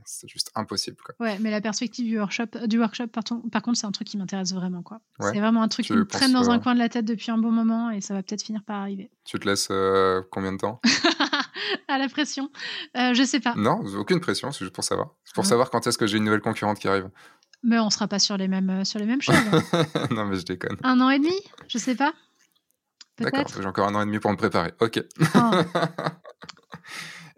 c'est 0.06 0.28
juste 0.28 0.52
impossible. 0.56 0.98
Quoi. 0.98 1.16
Ouais, 1.20 1.38
mais 1.40 1.52
la 1.52 1.62
perspective 1.62 2.06
du 2.06 2.18
workshop, 2.20 2.68
du 2.68 2.80
workshop 2.80 3.08
par, 3.08 3.24
par 3.52 3.62
contre, 3.62 3.78
c'est 3.78 3.88
un 3.88 3.92
truc 3.92 4.08
qui 4.08 4.18
m'intéresse 4.18 4.54
vraiment. 4.54 4.82
Quoi. 4.82 5.00
c'est 5.20 5.40
vraiment 5.40 5.64
un 5.64 5.68
truc 5.68 5.86
qui 5.86 5.94
me 5.94 6.06
traîne 6.06 6.34
dans 6.34 6.50
un 6.50 6.60
coin 6.60 6.74
de 6.74 6.80
la 6.80 6.90
tête 6.90 7.06
depuis 7.06 7.32
un 7.32 7.38
bon 7.38 7.52
moment 7.52 7.92
et 7.92 8.02
ça 8.02 8.14
va 8.14 8.24
peut-être 8.24 8.44
finir 8.44 8.64
par 8.64 8.82
arriver. 8.82 9.10
Tu 9.24 9.40
te 9.40 9.48
laisses 9.48 9.70
euh, 9.72 10.22
combien 10.32 10.52
de 10.52 10.58
temps? 10.58 10.82
À 11.88 11.98
la 11.98 12.10
pression 12.10 12.50
euh, 12.98 13.14
Je 13.14 13.24
sais 13.24 13.40
pas. 13.40 13.54
Non, 13.56 13.82
aucune 13.98 14.20
pression, 14.20 14.52
c'est 14.52 14.60
juste 14.60 14.74
pour 14.74 14.84
savoir. 14.84 15.16
C'est 15.24 15.36
pour 15.36 15.46
ah. 15.46 15.48
savoir 15.48 15.70
quand 15.70 15.86
est-ce 15.88 15.98
que 15.98 16.08
j'ai 16.08 16.18
une 16.18 16.24
nouvelle 16.24 16.42
concurrente 16.42 16.80
qui 16.80 16.88
arrive. 16.88 17.10
Mais 17.64 17.80
on 17.80 17.90
sera 17.90 18.08
pas 18.08 18.20
sur 18.20 18.38
les 18.38 18.48
mêmes, 18.48 18.70
euh, 18.70 18.84
sur 18.84 19.00
les 19.00 19.06
mêmes 19.06 19.22
choses. 19.22 19.36
non, 20.12 20.26
mais 20.26 20.38
je 20.38 20.46
déconne. 20.46 20.78
Un 20.84 21.00
an 21.00 21.10
et 21.10 21.20
demi 21.20 21.36
Je 21.68 21.78
sais 21.78 21.96
pas. 21.96 22.14
D'accord, 23.20 23.46
j'ai 23.48 23.66
encore 23.66 23.88
un 23.88 23.96
an 23.96 24.02
et 24.02 24.06
demi 24.06 24.20
pour 24.20 24.32
me 24.32 24.38
préparer. 24.38 24.74
Ok. 24.80 25.04
Oh. 25.36 25.52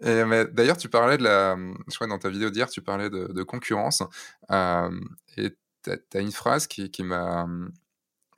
D'ailleurs, 0.00 0.78
tu 0.78 0.88
parlais 0.88 1.18
de 1.18 1.24
la. 1.24 1.56
Je 1.56 1.94
crois 1.94 2.06
dans 2.06 2.18
ta 2.18 2.30
vidéo 2.30 2.50
d'hier, 2.50 2.70
tu 2.70 2.80
parlais 2.80 3.10
de, 3.10 3.42
concurrence. 3.42 4.02
Euh, 4.50 5.00
et 5.36 5.56
tu 5.82 5.90
as, 5.90 6.20
une 6.20 6.32
phrase 6.32 6.66
qui, 6.66 6.90
qui 6.90 7.02
m'a 7.02 7.46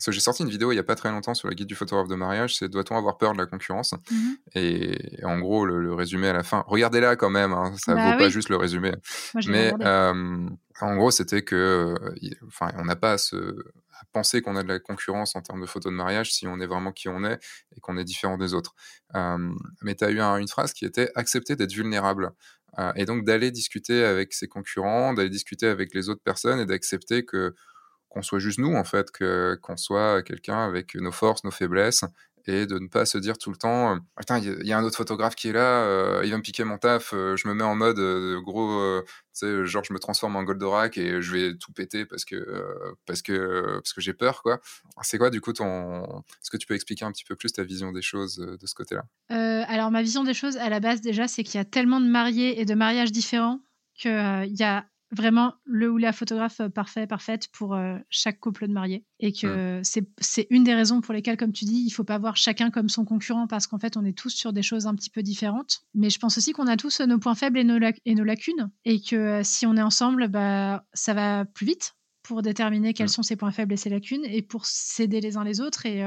j'ai 0.08 0.20
sorti 0.20 0.42
une 0.42 0.48
vidéo 0.48 0.72
il 0.72 0.74
n'y 0.74 0.80
a 0.80 0.84
pas 0.84 0.94
très 0.94 1.10
longtemps 1.10 1.34
sur 1.34 1.48
le 1.48 1.54
guide 1.54 1.66
du 1.66 1.74
photographe 1.74 2.08
de 2.08 2.14
mariage, 2.14 2.56
c'est 2.56 2.68
Doit-on 2.68 2.96
avoir 2.96 3.18
peur 3.18 3.32
de 3.32 3.38
la 3.38 3.46
concurrence? 3.46 3.94
Mmh 4.10 4.16
et, 4.54 5.24
en 5.24 5.38
gros, 5.38 5.66
le, 5.66 5.92
résumé 5.94 6.28
à 6.28 6.32
la 6.32 6.42
fin, 6.42 6.64
regardez-la 6.66 7.16
quand 7.16 7.30
même, 7.30 7.52
hein, 7.52 7.74
ça 7.76 7.92
ne 7.92 7.96
bah 7.96 8.12
vaut 8.12 8.18
pas 8.18 8.28
juste 8.28 8.48
le 8.48 8.56
résumé. 8.56 8.92
Mais 9.46 9.72
en 10.80 10.96
gros, 10.96 11.10
c'était 11.10 11.42
que, 11.42 11.94
enfin, 12.46 12.70
on 12.76 12.84
n'a 12.84 12.96
pas 12.96 13.12
à, 13.12 13.18
se, 13.18 13.56
penser 14.12 14.42
qu'on 14.42 14.56
a 14.56 14.62
de 14.62 14.68
la 14.68 14.78
concurrence 14.78 15.36
en 15.36 15.42
termes 15.42 15.60
de 15.60 15.66
photos 15.66 15.92
de 15.92 15.96
mariage 15.96 16.32
si 16.32 16.46
on 16.46 16.60
est 16.60 16.66
vraiment 16.66 16.92
qui 16.92 17.08
on 17.08 17.24
est 17.24 17.38
et 17.76 17.80
qu'on 17.80 17.96
est 17.96 18.04
différent 18.04 18.36
des 18.36 18.54
autres. 18.54 18.74
mais 19.82 19.94
tu 19.94 20.04
as 20.04 20.10
eu 20.10 20.20
une 20.20 20.48
phrase 20.48 20.72
qui 20.72 20.84
était 20.84 21.10
accepter 21.14 21.56
d'être 21.56 21.72
vulnérable. 21.72 22.32
et 22.94 23.04
donc 23.04 23.24
d'aller 23.24 23.50
discuter 23.50 24.04
avec 24.04 24.32
ses 24.32 24.48
concurrents, 24.48 25.14
d'aller 25.14 25.30
discuter 25.30 25.66
avec 25.66 25.94
les 25.94 26.08
autres 26.08 26.22
personnes 26.22 26.60
et 26.60 26.66
d'accepter 26.66 27.24
que 27.24 27.54
qu'on 28.16 28.22
soit 28.22 28.38
juste 28.38 28.58
nous, 28.58 28.74
en 28.74 28.84
fait, 28.84 29.10
que, 29.10 29.58
qu'on 29.60 29.76
soit 29.76 30.22
quelqu'un 30.22 30.64
avec 30.64 30.94
nos 30.94 31.12
forces, 31.12 31.44
nos 31.44 31.50
faiblesses, 31.50 32.04
et 32.46 32.64
de 32.64 32.78
ne 32.78 32.86
pas 32.86 33.04
se 33.04 33.18
dire 33.18 33.36
tout 33.38 33.50
le 33.50 33.56
temps 33.56 33.98
Attends, 34.16 34.36
il 34.36 34.66
y, 34.66 34.72
a 34.72 34.78
un 34.78 34.84
autre 34.84 34.96
photographe 34.96 35.34
qui 35.34 35.48
est 35.48 35.52
là, 35.52 35.82
euh, 35.82 36.22
il 36.24 36.30
va 36.30 36.36
me 36.36 36.42
piquer 36.42 36.64
mon 36.64 36.78
taf, 36.78 37.12
euh, 37.12 37.36
je 37.36 37.48
me 37.48 37.54
mets 37.54 37.64
en 37.64 37.74
mode 37.74 37.98
euh, 37.98 38.40
gros, 38.40 39.02
tu 39.02 39.10
sais, 39.32 39.66
genre 39.66 39.84
je 39.84 39.92
me 39.92 39.98
transforme 39.98 40.36
en 40.36 40.44
Goldorak 40.44 40.96
et 40.96 41.20
je 41.20 41.32
vais 41.32 41.56
tout 41.56 41.72
péter 41.72 42.06
parce 42.06 42.24
que, 42.24 42.46
parce 43.04 43.20
que, 43.20 43.74
parce 43.74 43.92
que 43.92 44.00
j'ai 44.00 44.14
peur, 44.14 44.42
quoi. 44.42 44.60
C'est 45.02 45.18
quoi, 45.18 45.28
du 45.28 45.40
coup, 45.40 45.52
ton. 45.52 46.04
Est-ce 46.04 46.50
que 46.50 46.56
tu 46.56 46.66
peux 46.66 46.74
expliquer 46.74 47.04
un 47.04 47.12
petit 47.12 47.24
peu 47.24 47.36
plus 47.36 47.52
ta 47.52 47.64
vision 47.64 47.92
des 47.92 48.02
choses 48.02 48.36
de 48.36 48.66
ce 48.66 48.74
côté-là? 48.74 49.04
Alors, 49.28 49.90
ma 49.90 50.02
vision 50.02 50.24
des 50.24 50.34
choses, 50.34 50.56
à 50.56 50.70
la 50.70 50.80
base, 50.80 51.00
déjà, 51.00 51.28
c'est 51.28 51.42
qu'il 51.42 51.58
y 51.58 51.60
a 51.60 51.64
tellement 51.64 52.00
de 52.00 52.06
mariés 52.06 52.60
et 52.60 52.64
de 52.64 52.74
mariages 52.74 53.12
différents 53.12 53.60
qu'il 53.94 54.10
il 54.12 54.56
y 54.56 54.62
a 54.62 54.86
vraiment 55.12 55.54
le 55.64 55.90
ou 55.90 55.98
la 55.98 56.12
photographe 56.12 56.60
euh, 56.60 56.68
parfait, 56.68 57.06
parfaite 57.06 57.48
pour 57.48 57.74
euh, 57.74 57.96
chaque 58.10 58.40
couple 58.40 58.66
de 58.66 58.72
mariés. 58.72 59.04
Et 59.20 59.32
que 59.32 59.80
c'est 59.82 60.46
une 60.50 60.64
des 60.64 60.74
raisons 60.74 61.00
pour 61.00 61.14
lesquelles, 61.14 61.36
comme 61.36 61.52
tu 61.52 61.64
dis, 61.64 61.84
il 61.86 61.90
faut 61.90 62.04
pas 62.04 62.18
voir 62.18 62.36
chacun 62.36 62.70
comme 62.70 62.88
son 62.88 63.04
concurrent 63.04 63.46
parce 63.46 63.66
qu'en 63.66 63.78
fait, 63.78 63.96
on 63.96 64.04
est 64.04 64.16
tous 64.16 64.30
sur 64.30 64.52
des 64.52 64.62
choses 64.62 64.86
un 64.86 64.94
petit 64.94 65.10
peu 65.10 65.22
différentes. 65.22 65.80
Mais 65.94 66.10
je 66.10 66.18
pense 66.18 66.36
aussi 66.38 66.52
qu'on 66.52 66.66
a 66.66 66.76
tous 66.76 67.00
nos 67.00 67.18
points 67.18 67.34
faibles 67.34 67.58
et 67.58 67.64
nos, 67.64 67.78
et 68.04 68.14
nos 68.14 68.24
lacunes. 68.24 68.70
Et 68.84 69.00
que 69.00 69.16
euh, 69.16 69.40
si 69.42 69.66
on 69.66 69.76
est 69.76 69.82
ensemble, 69.82 70.28
bah, 70.28 70.84
ça 70.92 71.14
va 71.14 71.44
plus 71.44 71.66
vite 71.66 71.94
pour 72.22 72.42
déterminer 72.42 72.92
quels 72.92 73.08
sont 73.08 73.22
ses 73.22 73.36
points 73.36 73.52
faibles 73.52 73.72
et 73.72 73.76
ses 73.76 73.90
lacunes 73.90 74.24
et 74.24 74.42
pour 74.42 74.66
s'aider 74.66 75.20
les 75.20 75.36
uns 75.36 75.44
les 75.44 75.60
autres 75.60 75.86
et 75.86 76.02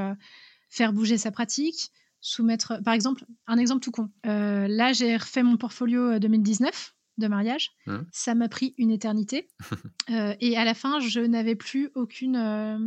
faire 0.68 0.92
bouger 0.92 1.16
sa 1.16 1.30
pratique. 1.30 1.90
Soumettre, 2.20 2.74
par 2.84 2.92
exemple, 2.92 3.24
un 3.46 3.56
exemple 3.56 3.80
tout 3.80 3.90
con. 3.90 4.10
là, 4.24 4.92
j'ai 4.92 5.16
refait 5.16 5.42
mon 5.42 5.56
portfolio 5.56 6.18
2019 6.18 6.94
de 7.20 7.28
mariage. 7.28 7.70
Mmh. 7.86 7.98
Ça 8.12 8.34
m'a 8.34 8.48
pris 8.48 8.74
une 8.78 8.90
éternité. 8.90 9.48
Euh, 10.10 10.34
et 10.40 10.56
à 10.56 10.64
la 10.64 10.74
fin, 10.74 10.98
je 10.98 11.20
n'avais 11.20 11.54
plus 11.54 11.90
aucune, 11.94 12.34
euh, 12.34 12.78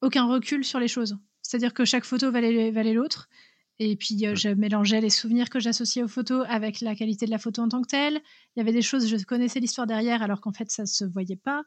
aucun 0.00 0.24
recul 0.24 0.64
sur 0.64 0.80
les 0.80 0.88
choses. 0.88 1.18
C'est-à-dire 1.42 1.74
que 1.74 1.84
chaque 1.84 2.04
photo 2.04 2.30
valait, 2.30 2.70
valait 2.70 2.94
l'autre. 2.94 3.28
Et 3.78 3.96
puis, 3.96 4.26
euh, 4.26 4.32
mmh. 4.32 4.36
je 4.36 4.48
mélangeais 4.48 5.02
les 5.02 5.10
souvenirs 5.10 5.50
que 5.50 5.60
j'associais 5.60 6.02
aux 6.02 6.08
photos 6.08 6.46
avec 6.48 6.80
la 6.80 6.94
qualité 6.94 7.26
de 7.26 7.30
la 7.30 7.36
photo 7.36 7.60
en 7.60 7.68
tant 7.68 7.82
que 7.82 7.88
telle. 7.88 8.22
Il 8.56 8.60
y 8.60 8.62
avait 8.62 8.72
des 8.72 8.80
choses, 8.80 9.06
je 9.08 9.24
connaissais 9.24 9.60
l'histoire 9.60 9.86
derrière, 9.86 10.22
alors 10.22 10.40
qu'en 10.40 10.52
fait, 10.52 10.70
ça 10.70 10.84
ne 10.84 10.86
se 10.86 11.04
voyait 11.04 11.36
pas. 11.36 11.64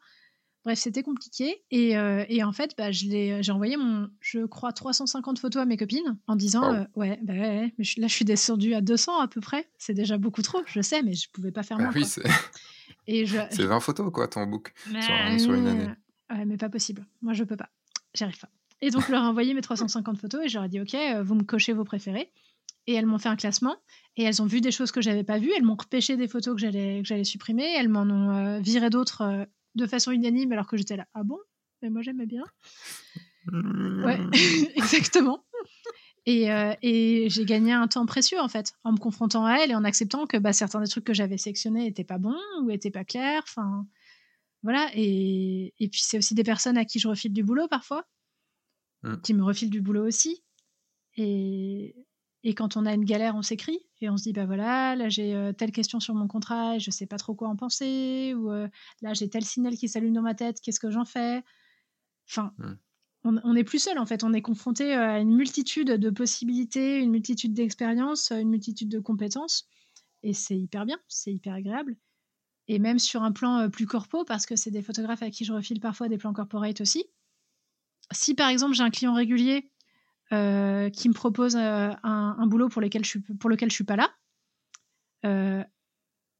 Bref, 0.65 0.79
c'était 0.79 1.03
compliqué. 1.03 1.61
Et, 1.69 1.95
euh, 1.95 2.25
et, 2.27 2.43
en 2.43 2.51
fait, 2.51 2.73
bah, 2.75 2.91
j'ai 2.91 3.51
envoyé 3.51 3.77
mon, 3.77 4.09
je 4.19 4.45
crois, 4.45 4.73
350 4.73 5.37
photos 5.37 5.61
à 5.61 5.65
mes 5.65 5.77
copines 5.77 6.17
en 6.25 6.35
disant 6.35 6.73
euh, 6.73 6.83
Ouais, 6.95 7.19
bah 7.21 7.33
ouais, 7.33 7.73
mais 7.77 7.85
là, 7.97 8.07
je 8.07 8.13
suis 8.13 8.25
descendue 8.25 8.73
à 8.73 8.81
200 8.81 9.19
à 9.19 9.27
peu 9.27 9.41
près. 9.41 9.69
C'est 9.77 9.93
déjà 9.93 10.17
beaucoup 10.17 10.41
trop, 10.41 10.61
je 10.65 10.81
sais, 10.81 11.03
mais 11.03 11.13
je 11.13 11.29
pouvais 11.29 11.51
pas 11.51 11.61
faire 11.61 11.77
bah 11.77 11.83
moins. 11.83 11.93
oui, 11.93 12.05
c'est 12.05 12.23
20 13.63 13.79
photos, 13.79 14.11
quoi, 14.11 14.27
ton 14.27 14.47
book 14.47 14.73
sur, 15.37 15.53
une 15.53 15.67
année. 15.67 15.89
Ouais, 16.31 16.45
mais 16.45 16.57
pas 16.57 16.69
possible. 16.69 17.05
Moi, 17.21 17.33
je 17.33 17.43
peux 17.43 17.57
pas. 17.57 17.69
J'y 18.15 18.23
arrive 18.23 18.39
pas. 18.39 18.49
Et 18.81 18.89
donc, 18.89 19.05
je 19.05 19.11
leur 19.11 19.23
ai 19.23 19.27
envoyé 19.27 19.53
mes 19.53 19.61
350 19.61 20.17
photos 20.17 20.45
et 20.45 20.49
je 20.49 20.55
leur 20.55 20.63
ai 20.63 20.69
dit 20.69 20.81
Ok, 20.81 20.95
euh, 20.95 21.21
vous 21.21 21.35
me 21.35 21.43
cochez 21.43 21.73
vos 21.73 21.83
préférés. 21.83 22.31
Et 22.87 22.93
elles 22.93 23.05
m'ont 23.05 23.17
fait 23.17 23.29
un 23.29 23.35
classement 23.35 23.75
et 24.15 24.23
elles 24.23 24.43
ont 24.43 24.45
vu 24.45 24.61
des 24.61 24.71
choses 24.71 24.91
que 24.91 25.01
j'avais 25.01 25.23
pas 25.23 25.37
vues. 25.37 25.51
Elles 25.55 25.63
m'ont 25.63 25.75
repêché 25.75 26.17
des 26.17 26.27
photos 26.27 26.55
que 26.55 26.59
j'allais 26.59 27.23
supprimer. 27.23 27.65
Elles 27.77 27.89
m'en 27.89 28.01
ont 28.03 28.59
viré 28.61 28.91
d'autres 28.91 29.47
de 29.75 29.87
façon 29.87 30.11
unanime 30.11 30.51
alors 30.51 30.67
que 30.67 30.77
j'étais 30.77 30.97
là. 30.97 31.07
Ah 31.13 31.23
bon? 31.23 31.39
Mais 31.81 31.89
moi 31.89 32.01
j'aimais 32.01 32.25
bien. 32.25 32.43
Ouais, 33.51 34.17
mmh. 34.17 34.31
exactement. 34.75 35.45
Et, 36.25 36.51
euh, 36.51 36.73
et 36.81 37.29
j'ai 37.29 37.45
gagné 37.45 37.71
un 37.71 37.87
temps 37.87 38.05
précieux 38.07 38.39
en 38.39 38.47
fait 38.47 38.73
en 38.83 38.93
me 38.93 38.97
confrontant 38.97 39.45
à 39.45 39.57
elle 39.57 39.71
et 39.71 39.75
en 39.75 39.83
acceptant 39.83 40.25
que 40.25 40.37
bah, 40.37 40.53
certains 40.53 40.81
des 40.81 40.87
trucs 40.87 41.03
que 41.03 41.13
j'avais 41.13 41.37
sélectionnés 41.37 41.83
n'étaient 41.83 42.03
pas 42.03 42.17
bons 42.17 42.39
ou 42.61 42.67
n'étaient 42.67 42.89
pas 42.91 43.05
clairs. 43.05 43.43
Enfin, 43.43 43.85
voilà. 44.63 44.89
Et, 44.95 45.73
et 45.79 45.87
puis 45.89 46.01
c'est 46.03 46.17
aussi 46.17 46.33
des 46.33 46.43
personnes 46.43 46.77
à 46.77 46.85
qui 46.85 46.99
je 46.99 47.07
refile 47.07 47.33
du 47.33 47.43
boulot 47.43 47.67
parfois, 47.67 48.07
mmh. 49.03 49.17
qui 49.17 49.33
me 49.35 49.43
refilent 49.43 49.69
du 49.69 49.81
boulot 49.81 50.07
aussi. 50.07 50.43
Et, 51.17 51.95
et 52.43 52.53
quand 52.55 52.75
on 52.77 52.85
a 52.85 52.93
une 52.93 53.05
galère, 53.05 53.35
on 53.35 53.43
s'écrit 53.43 53.79
et 54.05 54.09
on 54.09 54.17
se 54.17 54.23
dit 54.23 54.33
bah 54.33 54.45
voilà, 54.45 54.95
là 54.95 55.09
j'ai 55.09 55.35
euh, 55.35 55.51
telle 55.51 55.71
question 55.71 55.99
sur 55.99 56.13
mon 56.13 56.27
contrat 56.27 56.75
et 56.75 56.79
je 56.79 56.91
sais 56.91 57.05
pas 57.05 57.17
trop 57.17 57.35
quoi 57.35 57.49
en 57.49 57.55
penser 57.55 58.33
ou 58.37 58.51
euh, 58.51 58.67
là 59.01 59.13
j'ai 59.13 59.29
tel 59.29 59.43
signal 59.43 59.75
qui 59.75 59.89
s'allume 59.89 60.13
dans 60.13 60.21
ma 60.21 60.35
tête, 60.35 60.61
qu'est-ce 60.61 60.79
que 60.79 60.91
j'en 60.91 61.05
fais? 61.05 61.43
Enfin, 62.29 62.53
mmh. 62.57 63.39
on 63.43 63.53
n'est 63.53 63.63
plus 63.63 63.79
seul 63.79 63.99
en 63.99 64.05
fait, 64.05 64.23
on 64.23 64.33
est 64.33 64.41
confronté 64.41 64.95
euh, 64.95 65.15
à 65.15 65.19
une 65.19 65.35
multitude 65.35 65.91
de 65.91 66.09
possibilités, 66.09 66.99
une 66.99 67.11
multitude 67.11 67.53
d'expériences, 67.53 68.31
une 68.31 68.49
multitude 68.49 68.89
de 68.89 68.99
compétences 68.99 69.67
et 70.23 70.33
c'est 70.33 70.57
hyper 70.57 70.85
bien, 70.85 70.99
c'est 71.07 71.33
hyper 71.33 71.53
agréable. 71.53 71.97
Et 72.67 72.79
même 72.79 72.97
sur 72.97 73.21
un 73.21 73.31
plan 73.31 73.69
plus 73.69 73.85
corpo, 73.85 74.23
parce 74.23 74.47
que 74.47 74.55
c'est 74.55 74.71
des 74.71 74.81
photographes 74.81 75.21
à 75.21 75.29
qui 75.29 75.45
je 75.45 75.53
refile 75.53 75.79
parfois 75.79 76.09
des 76.09 76.17
plans 76.17 76.33
corporate 76.33 76.81
aussi. 76.81 77.05
Si 78.11 78.33
par 78.33 78.49
exemple 78.49 78.73
j'ai 78.73 78.83
un 78.83 78.89
client 78.89 79.13
régulier 79.13 79.69
euh, 80.33 80.89
qui 80.89 81.07
me 81.07 81.13
propose 81.13 81.55
euh, 81.55 81.91
un, 82.03 82.47
boulot 82.47 82.67
pour, 82.67 82.81
lequel 82.81 83.03
je 83.05 83.09
suis, 83.09 83.19
pour 83.19 83.49
lequel 83.49 83.69
je 83.69 83.75
suis 83.75 83.83
pas 83.83 83.95
là, 83.95 84.11
euh, 85.25 85.63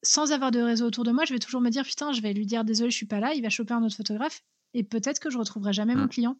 sans 0.01 0.31
avoir 0.31 0.51
de 0.51 0.59
réseau 0.59 0.85
autour 0.85 1.03
de 1.03 1.11
moi, 1.11 1.23
je 1.25 1.33
vais 1.33 1.39
toujours 1.39 1.61
me 1.61 1.69
dire 1.69 1.83
putain, 1.83 2.11
je 2.11 2.21
vais 2.21 2.33
lui 2.33 2.45
dire 2.45 2.63
désolé, 2.63 2.89
je 2.89 2.95
suis 2.95 3.05
pas 3.05 3.19
là, 3.19 3.33
il 3.33 3.41
va 3.43 3.49
choper 3.49 3.73
un 3.73 3.83
autre 3.83 3.95
photographe 3.95 4.43
et 4.73 4.83
peut-être 4.83 5.19
que 5.19 5.29
je 5.29 5.37
retrouverai 5.37 5.71
jamais 5.71 5.95
mon 5.95 6.05
mm. 6.05 6.09
client. 6.09 6.39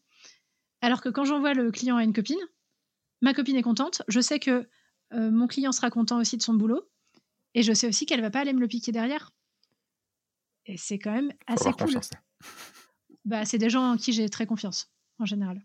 Alors 0.82 1.02
que 1.02 1.10
quand 1.10 1.24
j'envoie 1.24 1.54
le 1.54 1.72
client 1.72 1.98
à 1.98 2.04
une 2.04 2.14
copine, 2.14 2.40
ma 3.22 3.34
copine 3.34 3.56
est 3.56 3.64
contente, 3.64 4.02
je 4.08 4.20
sais 4.20 4.40
que 4.40 4.68
mon 5.14 5.48
client 5.48 5.72
sera 5.72 5.90
content 5.90 6.20
aussi 6.20 6.36
de 6.36 6.42
son 6.42 6.56
boulot 6.56 6.90
et 7.54 7.64
je 7.64 7.72
sais 7.72 7.88
aussi 7.88 8.06
qu'elle 8.06 8.22
va 8.22 8.32
pas 8.32 8.42
aller 8.42 8.54
me 8.54 8.60
le 8.60 8.68
piquer 8.68 8.92
derrière. 8.92 9.32
Et 10.66 10.78
c'est 10.78 11.00
quand 11.00 11.14
même 11.14 11.32
assez 11.48 11.72
cool. 11.72 12.00
Bah, 13.24 13.46
c'est 13.46 13.58
des 13.58 13.70
gens 13.70 13.94
en 13.94 13.98
qui 13.98 14.14
j'ai 14.14 14.30
très 14.30 14.46
confiance 14.46 14.92
en 15.20 15.26
général. 15.26 15.64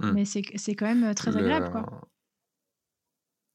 Mmh. 0.00 0.12
Mais 0.12 0.24
c'est 0.24 0.74
quand 0.74 0.86
même 0.86 1.14
très 1.14 1.36
agréable, 1.36 1.70
quoi. 1.70 2.08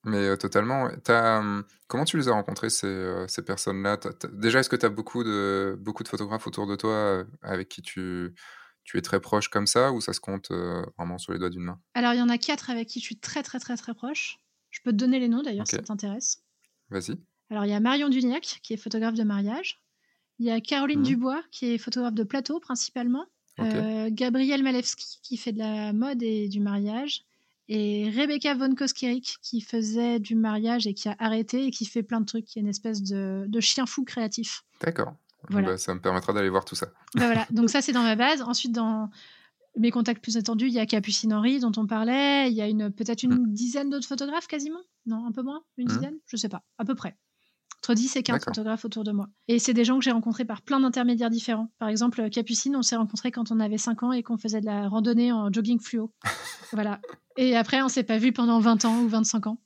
Mais 0.06 0.38
totalement. 0.38 0.90
As, 1.08 1.64
comment 1.88 2.06
tu 2.06 2.18
les 2.18 2.28
as 2.30 2.32
rencontrés, 2.32 2.70
ces, 2.70 3.26
ces 3.28 3.44
personnes-là? 3.44 4.00
Déjà, 4.34 4.60
est-ce 4.60 4.70
que 4.70 4.76
tu 4.76 4.86
as 4.86 4.90
beaucoup 4.90 5.24
de, 5.24 5.76
beaucoup 5.80 6.04
de 6.04 6.08
photographes 6.08 6.46
autour 6.46 6.68
de 6.68 6.76
toi 6.76 7.26
avec 7.42 7.70
qui 7.70 7.82
tu, 7.82 8.36
tu 8.84 8.98
es 9.00 9.02
très 9.02 9.20
proche 9.20 9.50
comme 9.50 9.66
ça 9.66 9.92
ou 9.92 10.02
ça 10.02 10.14
se 10.14 10.20
compte 10.20 10.52
vraiment 10.98 11.18
sur 11.18 11.34
les 11.34 11.40
doigts 11.40 11.50
d'une 11.50 11.64
main? 11.64 11.82
Alors, 11.96 12.14
il 12.14 12.20
y 12.20 12.22
en 12.22 12.30
a 12.30 12.38
quatre 12.38 12.70
avec 12.70 12.88
qui 12.88 13.00
je 13.00 13.06
suis 13.06 13.20
très, 13.20 13.42
très, 13.42 13.60
très, 13.60 13.76
très 13.78 13.96
proche. 13.96 14.38
Je 14.70 14.82
peux 14.84 14.92
te 14.92 14.98
donner 14.98 15.20
les 15.20 15.28
noms 15.28 15.42
d'ailleurs 15.42 15.68
si 15.68 15.76
ça 15.76 15.82
t'intéresse. 15.82 16.44
Vas-y. 16.90 17.18
Alors, 17.50 17.66
il 17.66 17.72
y 17.72 17.74
a 17.74 17.80
Marion 17.80 18.10
Duniac, 18.10 18.60
qui 18.62 18.74
est 18.74 18.78
photographe 18.78 19.16
de 19.16 19.24
mariage. 19.24 19.82
Il 20.38 20.46
y 20.46 20.52
a 20.52 20.62
Caroline 20.62 21.00
mmh. 21.00 21.04
Dubois, 21.04 21.44
qui 21.50 21.74
est 21.74 21.78
photographe 21.80 22.14
de 22.14 22.24
plateau 22.24 22.60
principalement. 22.60 23.26
Gabriel 23.58 24.64
Malewski, 24.64 25.20
qui 25.24 25.38
fait 25.38 25.52
de 25.52 25.60
la 25.60 25.94
mode 25.94 26.22
et 26.24 26.48
du 26.48 26.60
mariage 26.60 27.26
et 27.68 28.12
Rebecca 28.16 28.54
von 28.54 28.76
Koskirik 28.76 29.38
qui 29.42 29.62
faisait 29.62 30.20
du 30.20 30.36
mariage 30.36 30.86
et 30.86 30.94
qui 30.94 31.10
a 31.10 31.16
arrêté 31.20 31.66
et 31.66 31.72
qui 31.72 31.86
fait 31.86 32.04
plein 32.04 32.22
de 32.22 32.26
trucs, 32.26 32.46
qui 32.46 32.60
est 32.60 32.62
une 32.62 32.68
espèce 32.68 33.02
de, 33.02 33.60
chien 33.60 33.86
fou 33.86 34.04
créatif. 34.04 34.64
D'accord. 34.82 35.14
Bah, 35.50 35.78
ça 35.78 35.94
me 35.94 36.00
permettra 36.00 36.34
d'aller 36.34 36.50
voir 36.50 36.66
tout 36.66 36.76
ça. 36.76 36.88
Bah, 37.16 37.26
voilà, 37.26 37.46
donc 37.52 37.70
ça 37.70 37.82
c'est 37.82 37.92
dans 37.92 38.04
ma 38.04 38.16
base. 38.16 38.42
Ensuite, 38.42 38.72
dans 38.72 39.10
mes 39.78 39.92
contacts 39.92 40.22
plus 40.22 40.38
attendus, 40.38 40.68
il 40.68 40.74
y 40.74 40.80
a 40.80 40.86
Capucine 40.86 41.34
Henry 41.34 41.60
dont 41.60 41.72
on 41.78 41.86
parlait, 41.86 42.50
il 42.50 42.56
y 42.56 42.62
a 42.62 42.68
une, 42.68 42.92
peut-être 42.92 43.24
une 43.24 43.36
hmm. 43.36 43.54
dizaine 43.54 43.90
d'autres 43.90 44.08
photographes 44.08 44.48
quasiment? 44.48 44.82
Non, 45.06 45.26
un 45.26 45.32
peu 45.32 45.44
moins? 45.44 45.64
Une 45.78 45.86
hmm. 45.86 45.90
dizaine? 45.90 46.16
Je 46.28 46.38
sais 46.38 46.50
pas, 46.50 46.64
à 46.78 46.86
peu 46.86 46.96
près 46.96 47.16
entre 47.86 47.94
10 47.94 48.16
et 48.16 48.24
15 48.24 48.46
photographes 48.46 48.84
autour 48.84 49.04
de 49.04 49.12
moi. 49.12 49.30
Et 49.48 49.60
c'est 49.60 49.74
des 49.74 49.86
gens 49.86 50.00
que 50.00 50.04
j'ai 50.04 50.12
rencontrés 50.12 50.46
par 50.46 50.64
plein 50.64 50.80
d'intermédiaires 50.80 51.30
différents. 51.30 51.72
Par 51.78 51.88
exemple, 51.88 52.30
Capucine, 52.32 52.76
on 52.76 52.82
s'est 52.82 52.96
rencontrés 52.96 53.32
quand 53.32 53.52
on 53.52 53.60
avait 53.60 53.78
5 53.78 54.02
ans 54.02 54.12
et 54.12 54.24
qu'on 54.24 54.38
faisait 54.38 54.60
de 54.60 54.66
la 54.66 54.88
randonnée 54.90 55.32
en 55.32 55.54
jogging 55.54 55.80
fluo. 55.80 56.12
voilà. 56.74 57.00
Et 57.38 57.56
après, 57.56 57.84
on 57.84 57.88
s'est 57.88 58.04
pas 58.04 58.18
vu 58.18 58.32
pendant 58.32 58.60
20 58.60 58.86
ans 58.86 59.02
ou 59.02 59.08
25 59.08 59.48
ans. 59.48 59.62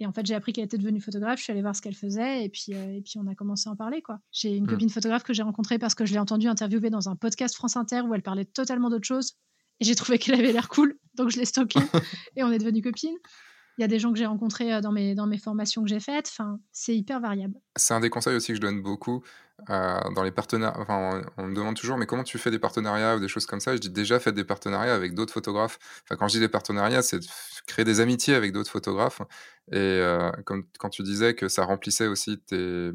Et 0.00 0.06
en 0.06 0.12
fait, 0.12 0.26
j'ai 0.26 0.34
appris 0.34 0.52
qu'elle 0.52 0.64
était 0.64 0.76
devenue 0.76 1.00
photographe, 1.00 1.38
je 1.38 1.44
suis 1.44 1.52
allée 1.52 1.62
voir 1.62 1.74
ce 1.74 1.80
qu'elle 1.80 1.94
faisait, 1.94 2.44
et 2.44 2.48
puis, 2.48 2.74
euh, 2.74 2.96
et 2.96 3.02
puis 3.02 3.14
on 3.18 3.26
a 3.26 3.34
commencé 3.34 3.68
à 3.68 3.72
en 3.72 3.76
parler. 3.76 4.02
quoi. 4.02 4.18
J'ai 4.32 4.54
une 4.54 4.64
hmm. 4.64 4.68
copine 4.68 4.90
photographe 4.90 5.22
que 5.22 5.32
j'ai 5.32 5.42
rencontrée 5.42 5.78
parce 5.78 5.94
que 5.94 6.04
je 6.04 6.12
l'ai 6.12 6.18
entendue 6.18 6.48
interviewer 6.48 6.90
dans 6.90 7.08
un 7.08 7.16
podcast 7.16 7.54
France 7.54 7.76
Inter 7.76 8.02
où 8.02 8.14
elle 8.14 8.22
parlait 8.22 8.44
totalement 8.44 8.90
d'autre 8.90 9.06
chose. 9.06 9.34
Et 9.80 9.84
j'ai 9.84 9.94
trouvé 9.94 10.18
qu'elle 10.18 10.34
avait 10.34 10.52
l'air 10.52 10.68
cool, 10.68 10.98
donc 11.14 11.30
je 11.30 11.38
l'ai 11.38 11.46
stockée, 11.46 11.80
et 12.36 12.42
on 12.42 12.50
est 12.50 12.58
devenues 12.58 12.82
copines. 12.82 13.16
Il 13.78 13.82
y 13.82 13.84
a 13.84 13.88
des 13.88 13.98
gens 13.98 14.12
que 14.12 14.18
j'ai 14.18 14.26
rencontrés 14.26 14.72
euh, 14.72 14.80
dans 14.80 14.92
mes, 14.92 15.14
dans 15.14 15.26
mes 15.26 15.38
formations 15.38 15.82
que 15.82 15.88
j'ai 15.88 16.00
faites. 16.00 16.28
Enfin, 16.28 16.58
c'est 16.72 16.94
hyper 16.94 17.20
variable. 17.20 17.54
C'est 17.76 17.94
un 17.94 18.00
des 18.00 18.10
conseils 18.10 18.36
aussi 18.36 18.48
que 18.48 18.56
je 18.56 18.60
donne 18.60 18.82
beaucoup 18.82 19.22
euh, 19.70 20.00
dans 20.14 20.22
les 20.22 20.30
partenariats. 20.30 20.78
Enfin, 20.78 21.22
on, 21.38 21.46
me 21.46 21.54
demande 21.54 21.76
toujours, 21.76 21.96
mais 21.96 22.06
comment 22.06 22.24
tu 22.24 22.38
fais 22.38 22.50
des 22.50 22.58
partenariats 22.58 23.16
ou 23.16 23.20
des 23.20 23.28
choses 23.28 23.46
comme 23.46 23.60
ça? 23.60 23.74
Je 23.74 23.80
dis 23.80 23.90
déjà, 23.90 24.20
faites 24.20 24.34
des 24.34 24.44
partenariats 24.44 24.94
avec 24.94 25.14
d'autres 25.14 25.32
photographes. 25.32 25.78
Enfin, 26.04 26.16
quand 26.16 26.28
je 26.28 26.34
dis 26.34 26.40
des 26.40 26.48
partenariats, 26.48 27.02
c'est 27.02 27.20
créer 27.66 27.84
des 27.84 28.00
amitiés 28.00 28.34
avec 28.34 28.52
d'autres 28.52 28.70
photographes. 28.70 29.22
Et 29.70 29.76
euh, 29.76 30.30
comme 30.44 30.64
quand 30.78 30.90
tu 30.90 31.02
disais 31.02 31.34
que 31.34 31.48
ça 31.48 31.64
remplissait 31.64 32.08
aussi 32.08 32.38
tes, 32.40 32.90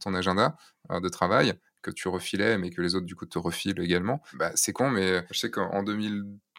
ton 0.00 0.14
agenda 0.14 0.56
de 0.90 1.08
travail, 1.08 1.54
que 1.82 1.90
tu 1.92 2.08
refilais, 2.08 2.58
mais 2.58 2.70
que 2.70 2.82
les 2.82 2.96
autres, 2.96 3.06
du 3.06 3.14
coup, 3.14 3.26
te 3.26 3.38
refilent 3.38 3.80
également. 3.80 4.20
Bah, 4.34 4.50
c'est 4.54 4.72
con, 4.72 4.90
mais 4.90 5.24
je 5.30 5.38
sais 5.38 5.50
qu'en 5.50 5.84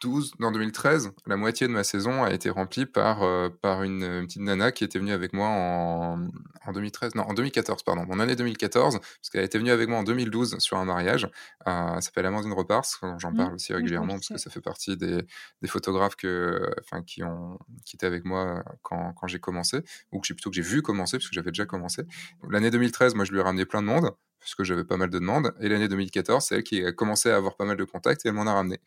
2012, 0.02 0.34
en 0.42 0.52
2013, 0.52 1.12
la 1.26 1.38
moitié 1.38 1.68
de 1.68 1.72
ma 1.72 1.84
saison 1.84 2.24
a 2.24 2.32
été 2.32 2.50
remplie 2.50 2.86
par, 2.86 3.24
euh, 3.24 3.50
par 3.50 3.84
une, 3.84 4.26
petite 4.26 4.42
nana 4.42 4.72
qui 4.72 4.84
était 4.84 5.00
venue 5.00 5.12
avec 5.12 5.34
moi 5.34 5.48
en, 5.48 6.28
en 6.66 6.72
2013, 6.72 7.16
non, 7.16 7.24
en 7.24 7.34
2014, 7.34 7.84
pardon, 7.84 8.06
mon 8.08 8.20
année 8.20 8.36
2014, 8.36 9.00
parce 9.00 9.30
qu'elle 9.32 9.44
était 9.44 9.58
venue 9.58 9.72
avec 9.72 9.90
moi 9.90 10.00
en 10.00 10.04
2012 10.04 10.60
sur 10.60 10.78
un 10.78 10.86
mariage. 10.86 11.28
Euh, 11.68 11.96
elle 11.96 12.02
s'appelle 12.02 12.26
Amandine 12.26 12.54
Repars, 12.54 12.86
j'en 13.18 13.32
mmh. 13.32 13.36
parle 13.36 13.54
aussi 13.56 13.74
régulièrement, 13.74 14.14
parce 14.16 14.30
que 14.30 14.38
ça 14.38 14.50
fait 14.50 14.62
partie 14.62 14.98
des, 14.98 15.24
des 15.62 15.68
photographes 15.68 16.16
que, 16.16 16.70
enfin, 16.82 17.02
qui, 17.02 17.24
ont, 17.24 17.58
qui 17.86 17.96
étaient 17.96 18.08
avec 18.08 18.26
moi 18.26 18.64
quand, 18.84 19.14
quand 19.14 19.28
j'ai 19.28 19.40
commencé, 19.40 19.82
ou 20.12 20.20
que 20.20 20.28
plutôt 20.28 20.50
que 20.50 20.56
j'ai 20.56 20.62
vu 20.62 20.82
commencer, 20.82 21.18
puisque 21.18 21.34
j'avais 21.34 21.52
déjà 21.52 21.66
commencé. 21.66 22.04
L'année 22.50 22.72
2013, 22.72 23.16
moi, 23.16 23.26
je 23.26 23.32
lui 23.32 23.40
ai 23.40 23.44
ramené 23.44 23.66
plein 23.66 23.82
de 23.82 23.88
monde 23.88 24.12
puisque 24.40 24.64
j'avais 24.64 24.84
pas 24.84 24.98
mal 24.98 25.10
de 25.10 25.20
demandes. 25.20 25.54
Et 25.60 25.70
l'année 25.70 25.88
2014, 25.88 26.44
c'est 26.44 26.56
elle 26.56 26.64
qui 26.64 26.84
a 26.84 26.92
commencé 26.92 27.30
à 27.30 27.36
avoir 27.36 27.56
pas 27.56 27.66
mal 27.66 27.78
de 27.78 27.84
contacts 27.84 28.26
et 28.26 28.30
elle 28.30 28.36
m'en 28.36 28.48
a 28.48 28.54
ramené. 28.54 28.80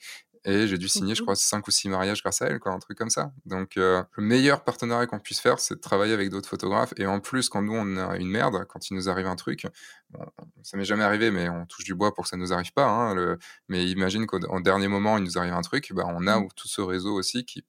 Et 0.47 0.67
j'ai 0.67 0.79
dû 0.79 0.89
signer, 0.89 1.15
je 1.15 1.23
crois, 1.23 1.37
5 1.37 1.69
ou 1.69 1.71
6 1.71 1.91
mariages 1.91 2.23
grâce 2.23 2.41
à 2.41 2.47
elle, 2.47 2.61
quoi, 2.61 2.73
un 2.73 2.79
truc 2.79 2.97
comme 2.97 3.11
ça. 3.11 3.31
Donc, 3.45 3.77
euh, 3.77 4.03
le 4.17 4.23
meilleur 4.23 4.65
partenariat 4.65 5.07
qu'on 5.07 5.19
puisse 5.19 5.39
faire, 5.39 5.59
c'est 5.59 5.75
de 5.75 5.81
travailler 5.81 6.15
avec 6.15 6.31
d'autres 6.31 6.49
photographes. 6.49 6.95
Et 6.97 7.07
en 7.07 7.21
plus, 7.21 7.51
quand 7.51 7.61
nous, 7.61 7.75
on 7.75 7.97
a 7.99 8.17
une 8.17 8.29
merde, 8.29 8.65
quand 8.67 8.89
il 8.89 8.95
nous 8.95 9.11
arrive 9.11 9.27
un 9.27 9.37
truc, 9.37 9.67
bon, 10.09 10.25
ça 10.63 10.79
m'est 10.79 10.87
jamais 10.87 11.05
arrivé, 11.05 11.31
mais 11.31 11.51
on 11.51 11.67
touche 11.67 11.85
du 11.85 11.95
bois 11.95 12.15
pour 12.15 12.25
que 12.25 12.31
ça 12.31 12.39
nous 12.39 12.55
arrive 12.55 12.73
pas. 12.73 12.87
Hein, 12.87 13.15
le... 13.15 13.39
Mais 13.69 13.87
imagine 13.87 14.27
qu'au 14.27 14.39
dernier 14.61 14.89
moment, 14.89 15.19
il 15.19 15.25
nous 15.25 15.37
arrive 15.37 15.53
un 15.53 15.63
truc, 15.63 15.93
bah, 15.93 16.05
on 16.07 16.27
a 16.27 16.41
mmh. 16.41 16.49
tout 16.57 16.69
ce 16.69 16.81
réseau 16.81 17.13
aussi 17.13 17.45
qui 17.45 17.67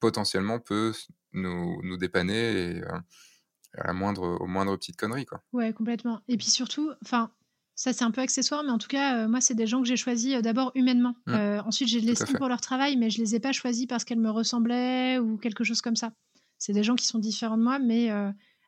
potentiellement 0.00 0.60
peut 0.60 0.94
nous, 1.34 1.80
nous 1.82 1.96
dépanner 1.98 2.52
et, 2.52 2.82
euh, 2.84 2.98
à 3.78 3.86
la 3.86 3.92
moindre, 3.92 4.38
au 4.40 4.46
moindre 4.46 4.76
petite 4.76 4.96
connerie. 4.96 5.26
Quoi. 5.26 5.42
Ouais, 5.52 5.72
complètement. 5.72 6.20
Et 6.28 6.36
puis 6.36 6.46
surtout, 6.46 6.90
enfin, 7.02 7.30
ça 7.74 7.92
c'est 7.92 8.04
un 8.04 8.10
peu 8.10 8.20
accessoire, 8.20 8.62
mais 8.64 8.70
en 8.70 8.78
tout 8.78 8.88
cas, 8.88 9.18
euh, 9.24 9.28
moi, 9.28 9.40
c'est 9.40 9.54
des 9.54 9.66
gens 9.66 9.82
que 9.82 9.88
j'ai 9.88 9.96
choisis 9.96 10.34
euh, 10.34 10.40
d'abord 10.40 10.72
humainement. 10.74 11.16
Mmh. 11.26 11.34
Euh, 11.34 11.62
ensuite, 11.62 11.88
j'ai 11.88 12.00
de 12.00 12.06
l'estime 12.06 12.36
pour 12.36 12.48
leur 12.48 12.60
travail, 12.60 12.96
mais 12.96 13.10
je 13.10 13.18
les 13.18 13.34
ai 13.34 13.40
pas 13.40 13.52
choisis 13.52 13.86
parce 13.86 14.04
qu'elles 14.04 14.20
me 14.20 14.30
ressemblaient 14.30 15.18
ou 15.18 15.36
quelque 15.36 15.64
chose 15.64 15.80
comme 15.80 15.96
ça. 15.96 16.12
C'est 16.58 16.72
des 16.72 16.84
gens 16.84 16.94
qui 16.94 17.06
sont 17.06 17.18
différents 17.18 17.58
de 17.58 17.62
moi, 17.62 17.78
mais 17.78 18.10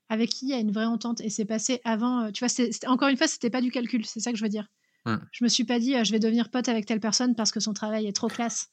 avec 0.09 0.31
qui 0.31 0.47
il 0.47 0.51
y 0.51 0.55
a 0.55 0.59
une 0.59 0.73
vraie 0.73 0.85
entente. 0.85 1.21
Et 1.21 1.31
c'est 1.31 1.45
passé 1.45 1.81
avant. 1.85 2.31
tu 2.33 2.45
vois, 2.45 2.67
encore 2.87 3.09
une 3.09 3.17
fois, 3.17 3.27
c'était 3.27 3.49
pas 3.49 3.61
du 3.61 3.71
calcul, 3.71 4.05
c'est 4.05 4.21
ça 4.21 4.33
que 4.33 4.39
je 4.39 4.43
veux 4.43 4.51
dire. 4.51 4.67
Mmh. 5.07 5.17
Je 5.31 5.45
me 5.45 5.49
suis 5.49 5.65
pas 5.65 5.79
dit, 5.79 5.95
je 6.05 6.13
vais 6.13 6.19
devenir 6.19 6.51
pote 6.51 6.69
avec 6.69 6.85
telle 6.85 7.01
personne 7.01 7.35
parce 7.35 7.53
que 7.53 7.61
son 7.61 7.73
travail 7.73 8.07
est 8.07 8.13
trop 8.13 8.29
classe 8.29 8.71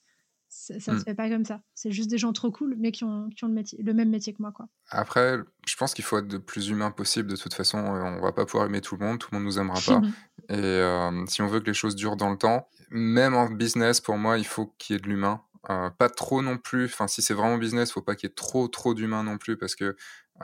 ça, 0.54 0.76
ne 0.76 0.80
se 0.80 0.92
mmh. 0.92 1.04
fait 1.04 1.16
pas 1.16 1.30
comme 1.30 1.46
ça. 1.46 1.62
C'est 1.74 1.92
juste 1.92 2.10
des 2.10 2.18
gens 2.18 2.32
trop 2.32 2.52
cool, 2.52 2.76
mais 2.78 2.92
qui 2.92 3.04
ont, 3.04 3.30
qui 3.36 3.44
ont 3.44 3.48
le, 3.48 3.54
métier, 3.54 3.82
le 3.82 3.94
même 3.94 4.10
métier 4.10 4.34
que 4.34 4.42
moi. 4.42 4.52
Quoi. 4.52 4.68
Après, 4.90 5.40
je 5.68 5.76
pense 5.76 5.94
qu'il 5.94 6.06
faut 6.06 6.20
être 6.20 6.32
le 6.32 6.40
plus 6.40 6.70
humain 6.70 6.92
possible. 6.92 7.32
De 7.32 7.36
toute 7.36 7.54
façon, 7.54 7.80
on 7.80 8.22
va 8.22 8.32
pas 8.32 8.46
pouvoir 8.46 8.68
aimer 8.68 8.80
tout 8.80 8.96
le 8.96 9.06
monde, 9.06 9.20
tout 9.20 9.30
le 9.32 9.38
monde 9.38 9.46
nous 9.46 9.60
aimera 9.60 9.80
pas. 9.82 10.02
Et 10.50 10.56
euh, 10.56 11.26
si 11.28 11.42
on 11.42 11.48
veut 11.48 11.60
que 11.60 11.66
les 11.66 11.74
choses 11.74 11.96
durent 11.96 12.18
dans 12.18 12.30
le 12.30 12.38
temps, 12.38 12.68
même 12.92 13.34
en 13.34 13.50
business, 13.50 14.00
pour 14.00 14.18
moi, 14.18 14.38
il 14.38 14.46
faut 14.46 14.74
qu'il 14.78 14.96
y 14.96 14.98
ait 14.98 15.02
de 15.02 15.08
l'humain. 15.08 15.42
Euh, 15.70 15.90
pas 15.90 16.10
trop 16.10 16.42
non 16.42 16.58
plus. 16.58 16.86
Enfin, 16.86 17.08
si 17.08 17.22
c'est 17.22 17.34
vraiment 17.34 17.58
business, 17.58 17.92
faut 17.92 18.02
pas 18.02 18.16
qu'il 18.16 18.30
y 18.30 18.32
ait 18.32 18.36
trop, 18.36 18.68
trop 18.68 18.94
d'humain 18.94 19.24
non 19.24 19.38
plus, 19.38 19.58
parce 19.58 19.76
que 19.76 19.96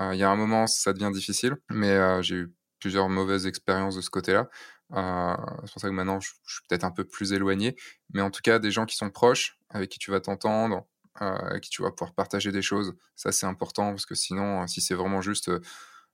euh, 0.01 0.13
il 0.13 0.19
y 0.19 0.23
a 0.23 0.29
un 0.29 0.35
moment, 0.35 0.65
ça 0.65 0.91
devient 0.91 1.11
difficile. 1.13 1.55
Mais 1.69 2.23
j'ai 2.23 2.35
eu 2.35 2.53
plusieurs 2.79 3.09
mauvaises 3.09 3.45
expériences 3.45 3.95
de 3.95 4.01
ce 4.01 4.09
côté-là. 4.09 4.49
Euh, 4.93 5.35
c'est 5.65 5.73
pour 5.73 5.81
ça 5.81 5.87
que 5.87 5.93
maintenant, 5.93 6.19
je, 6.19 6.29
suis 6.45 6.61
peut-être 6.67 6.83
un 6.83 6.91
peu 6.91 7.03
plus 7.03 7.33
éloigné. 7.33 7.75
Mais 8.13 8.21
en 8.21 8.31
tout 8.31 8.41
cas, 8.41 8.59
des 8.59 8.71
gens 8.71 8.85
qui 8.85 8.95
sont 8.95 9.09
proches, 9.09 9.57
avec 9.69 9.89
qui 9.89 9.99
tu 9.99 10.11
vas 10.11 10.19
t'entendre, 10.19 10.87
euh, 11.21 11.25
avec 11.25 11.63
qui 11.63 11.69
tu 11.69 11.81
vas 11.81 11.91
pouvoir 11.91 12.13
partager 12.13 12.51
des 12.51 12.61
choses, 12.61 12.95
ça 13.15 13.31
c'est 13.31 13.45
important 13.45 13.89
parce 13.91 14.05
que 14.05 14.15
sinon, 14.15 14.65
si 14.67 14.81
c'est 14.81 14.95
vraiment 14.95 15.21
juste, 15.21 15.49
euh, 15.49 15.59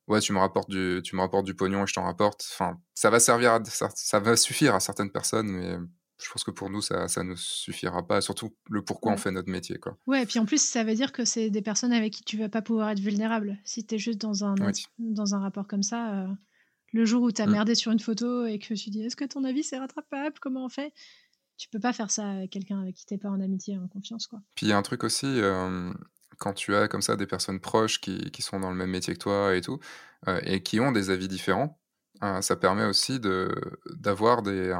ouais, 0.08 0.20
tu 0.20 0.34
me 0.34 0.40
rapportes 0.40 0.70
du, 0.70 1.02
tu 1.04 1.16
me 1.16 1.22
rapportes 1.22 1.46
du 1.46 1.56
pognon 1.56 1.84
et 1.84 1.88
je 1.88 1.94
t'en 1.94 2.04
rapporte, 2.04 2.46
enfin, 2.54 2.80
ça 2.94 3.10
va 3.10 3.20
servir, 3.20 3.54
à, 3.54 3.64
ça, 3.64 4.20
va 4.20 4.36
suffire 4.36 4.76
à 4.76 4.80
certaines 4.80 5.12
personnes, 5.12 5.48
mais 5.48 5.78
je 6.18 6.30
pense 6.32 6.44
que 6.44 6.52
pour 6.52 6.70
nous, 6.70 6.82
ça, 6.82 7.08
ça 7.08 7.24
ne 7.24 7.36
suffira 7.36 8.06
pas. 8.08 8.22
Surtout 8.22 8.56
le 8.70 8.82
pourquoi 8.82 9.12
on 9.12 9.18
fait 9.18 9.32
notre 9.32 9.50
métier. 9.50 9.78
Quoi. 9.78 9.98
Ouais, 10.08 10.24
et 10.24 10.26
puis 10.26 10.40
en 10.40 10.46
plus, 10.46 10.62
ça 10.62 10.84
veut 10.84 10.96
dire 10.96 11.12
que 11.12 11.26
c'est 11.26 11.50
des 11.50 11.62
personnes 11.62 11.92
avec 11.92 12.14
qui 12.14 12.24
tu 12.24 12.38
vas 12.38 12.50
pas 12.50 12.62
pouvoir 12.62 12.90
être 12.90 13.02
vulnérable. 13.02 13.58
Si 13.66 13.86
tu 13.86 13.96
es 13.96 13.98
juste 13.98 14.20
dans 14.20 14.46
un, 14.46 14.56
dans 14.98 15.36
un 15.36 15.40
rapport 15.40 15.68
comme 15.68 15.84
ça, 15.84 16.28
le 16.96 17.06
jour 17.06 17.24
où 17.24 17.32
tu 17.32 17.42
as 17.42 17.46
mmh. 17.46 17.52
merdé 17.52 17.76
sur 17.76 17.92
une 17.92 18.00
photo 18.00 18.46
et 18.46 18.58
que 18.58 18.74
tu 18.74 18.90
dis 18.90 19.04
est-ce 19.04 19.18
que 19.18 19.26
ton 19.26 19.44
avis 19.44 19.64
c'est 19.64 19.78
rattrapable? 19.78 20.40
Comment 20.40 20.66
on 20.66 20.70
fait? 20.70 20.94
Tu 21.58 21.68
peux 21.70 21.80
pas 21.80 21.92
faire 21.92 22.10
ça 22.10 22.30
avec 22.30 22.52
quelqu'un 22.52 22.82
avec 22.82 22.96
qui 22.96 23.06
t'es 23.06 23.18
pas 23.18 23.30
en 23.30 23.42
amitié, 23.42 23.78
en 23.78 23.88
confiance. 23.88 24.28
quoi. 24.28 24.40
Puis 24.56 24.66
il 24.66 24.70
y 24.70 24.72
a 24.72 24.78
un 24.78 24.82
truc 24.82 25.04
aussi, 25.04 25.42
quand 26.38 26.54
tu 26.54 26.74
as 26.74 26.88
comme 26.88 27.02
ça 27.02 27.18
des 27.18 27.28
personnes 27.28 27.60
proches 27.60 28.00
qui, 28.00 28.32
qui, 28.32 28.42
sont 28.42 28.60
dans 28.60 28.70
le 28.70 28.76
même 28.78 28.90
métier 28.90 29.14
que 29.14 29.20
toi 29.20 29.56
et 29.56 29.62
tout, 29.62 29.80
euh, 30.28 30.40
et 30.44 30.64
qui 30.64 30.80
ont 30.80 30.92
des 30.92 31.10
avis 31.10 31.28
différents, 31.28 31.80
euh, 32.24 32.42
ça 32.42 32.56
permet 32.56 32.86
aussi 32.86 33.20
d'avoir 33.20 34.42
des. 34.42 34.74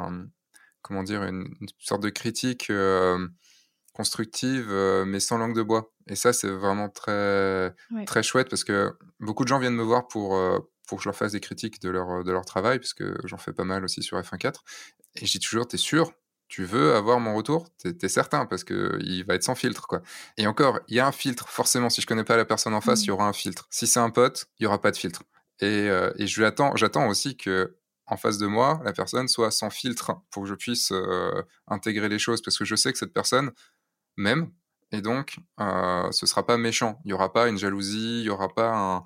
comment 0.82 1.04
dire, 1.04 1.24
une, 1.24 1.54
sorte 1.80 2.04
de 2.04 2.10
critique 2.10 2.72
constructive, 3.94 4.70
mais 5.06 5.20
sans 5.20 5.38
langue 5.38 5.56
de 5.56 5.64
bois. 5.64 5.94
Et 6.08 6.16
ça, 6.16 6.34
c'est 6.34 6.50
vraiment 6.50 6.90
très, 6.90 7.74
très 8.06 8.24
chouette 8.24 8.50
parce 8.50 8.64
que 8.64 8.94
beaucoup 9.20 9.44
de 9.44 9.50
gens 9.50 9.60
viennent 9.60 9.76
me 9.76 9.84
voir 9.84 10.08
pour, 10.08 10.38
pour 10.88 10.98
que 10.98 11.04
je 11.04 11.10
leur 11.10 11.16
fasse 11.16 11.34
des 11.34 11.40
critiques 11.40 11.82
de 11.82 11.90
leur, 11.90 12.24
de 12.24 12.32
leur 12.32 12.46
travail, 12.46 12.80
puisque 12.80 13.04
j'en 13.26 13.38
fais 13.38 13.54
pas 13.54 13.64
mal 13.64 13.84
aussi 13.84 14.04
sur 14.04 14.20
F1.4. 14.20 14.60
Et 15.16 15.26
je 15.26 15.32
dis 15.32 15.40
toujours, 15.40 15.68
t'es 15.68 15.78
sûr? 15.78 16.14
Tu 16.48 16.64
veux 16.64 16.94
avoir 16.94 17.20
mon 17.20 17.36
retour? 17.36 17.68
T'es 17.78 17.96
es 18.04 18.10
certain 18.10 18.46
parce 18.46 18.64
que 18.64 19.00
il 19.02 19.26
va 19.26 19.34
être 19.34 19.44
sans 19.44 19.56
filtre 19.56 19.88
quoi. 19.88 20.02
Et 20.38 20.46
encore, 20.46 20.80
il 20.88 20.96
y 20.96 21.00
a 21.00 21.08
un 21.08 21.12
filtre 21.12 21.50
forcément. 21.50 21.90
Si 21.90 22.02
je 22.02 22.08
connais 22.08 22.24
pas 22.24 22.38
la 22.38 22.46
personne 22.46 22.76
en 22.76 22.82
face, 22.82 23.04
il 23.04 23.08
y 23.08 23.10
mmh. 23.10 23.14
aura 23.14 23.28
un 23.28 23.34
filtre. 23.34 23.68
Si 23.72 23.88
c'est 23.88 24.00
un 24.00 24.12
pote, 24.12 24.46
il 24.60 24.64
y 24.64 24.68
aura 24.68 24.80
pas 24.80 24.92
de 24.92 24.98
filtre. 24.98 25.24
Et, 25.60 25.90
euh, 25.90 26.12
et 26.18 26.28
je 26.28 26.42
l'attends. 26.42 26.76
J'attends 26.76 27.08
aussi 27.08 27.36
que 27.36 27.76
en 28.08 28.18
face 28.18 28.38
de 28.38 28.46
moi, 28.46 28.80
la 28.84 28.94
personne 28.94 29.28
soit 29.28 29.50
sans 29.50 29.72
filtre 29.72 30.22
pour 30.30 30.44
que 30.44 30.50
je 30.50 30.54
puisse 30.54 30.92
euh, 30.92 31.42
intégrer 31.68 32.10
les 32.10 32.20
choses 32.20 32.42
parce 32.42 32.58
que 32.58 32.66
je 32.66 32.76
sais 32.76 32.92
que 32.92 33.00
cette 33.00 33.14
personne 33.14 33.52
m'aime 34.16 34.52
et 34.92 35.02
donc 35.02 35.38
euh, 35.60 36.12
ce 36.12 36.26
sera 36.26 36.46
pas 36.46 36.58
méchant. 36.58 37.00
Il 37.06 37.12
y 37.12 37.14
aura 37.14 37.34
pas 37.34 37.48
une 37.48 37.58
jalousie, 37.58 38.22
il 38.22 38.26
y 38.26 38.30
aura 38.30 38.50
pas 38.50 38.72
un 38.74 39.04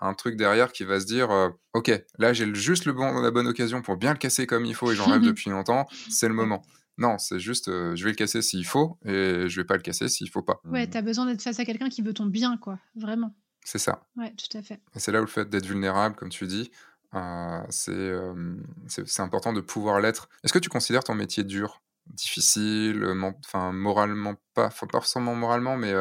un 0.00 0.14
truc 0.14 0.36
derrière 0.36 0.72
qui 0.72 0.84
va 0.84 1.00
se 1.00 1.06
dire 1.06 1.30
euh, 1.30 1.48
ok 1.74 1.90
là 2.18 2.32
j'ai 2.32 2.52
juste 2.54 2.84
le 2.84 2.92
bon 2.92 3.20
la 3.20 3.30
bonne 3.30 3.46
occasion 3.46 3.82
pour 3.82 3.96
bien 3.96 4.12
le 4.12 4.18
casser 4.18 4.46
comme 4.46 4.64
il 4.64 4.74
faut 4.74 4.90
et 4.90 4.94
j'en 4.94 5.06
rêve 5.06 5.22
depuis 5.32 5.50
longtemps 5.50 5.86
c'est 6.10 6.28
le 6.28 6.34
moment 6.34 6.62
non 6.98 7.18
c'est 7.18 7.38
juste 7.40 7.68
euh, 7.68 7.94
je 7.96 8.04
vais 8.04 8.10
le 8.10 8.16
casser 8.16 8.42
s'il 8.42 8.66
faut 8.66 8.98
et 9.04 9.48
je 9.48 9.60
vais 9.60 9.64
pas 9.66 9.76
le 9.76 9.82
casser 9.82 10.08
s'il 10.08 10.30
faut 10.30 10.42
pas 10.42 10.60
ouais 10.64 10.86
t'as 10.88 11.02
besoin 11.02 11.26
d'être 11.26 11.42
face 11.42 11.60
à 11.60 11.64
quelqu'un 11.64 11.88
qui 11.88 12.02
veut 12.02 12.14
ton 12.14 12.26
bien 12.26 12.56
quoi 12.56 12.78
vraiment 12.94 13.34
C'est 13.64 13.78
ça. 13.78 14.06
Ouais, 14.16 14.32
tout 14.34 14.56
à 14.56 14.62
fait. 14.62 14.80
Et 14.94 15.00
c'est 15.00 15.12
là 15.12 15.18
où 15.20 15.24
le 15.24 15.28
fait 15.28 15.48
d'être 15.50 15.66
vulnérable, 15.66 16.16
comme 16.16 16.30
tu 16.30 16.46
dis, 16.46 16.70
euh, 17.14 17.60
c'est 17.68 18.10
c'est 18.88 19.20
important 19.22 19.52
de 19.52 19.60
pouvoir 19.60 20.00
l'être. 20.00 20.28
Est-ce 20.42 20.52
que 20.54 20.58
tu 20.58 20.70
considères 20.70 21.04
ton 21.04 21.14
métier 21.14 21.44
dur, 21.44 21.82
difficile, 22.06 23.04
enfin 23.44 23.72
moralement 23.72 24.34
pas, 24.54 24.70
pas 24.70 24.86
forcément 24.90 25.34
moralement, 25.34 25.76
mais 25.76 25.92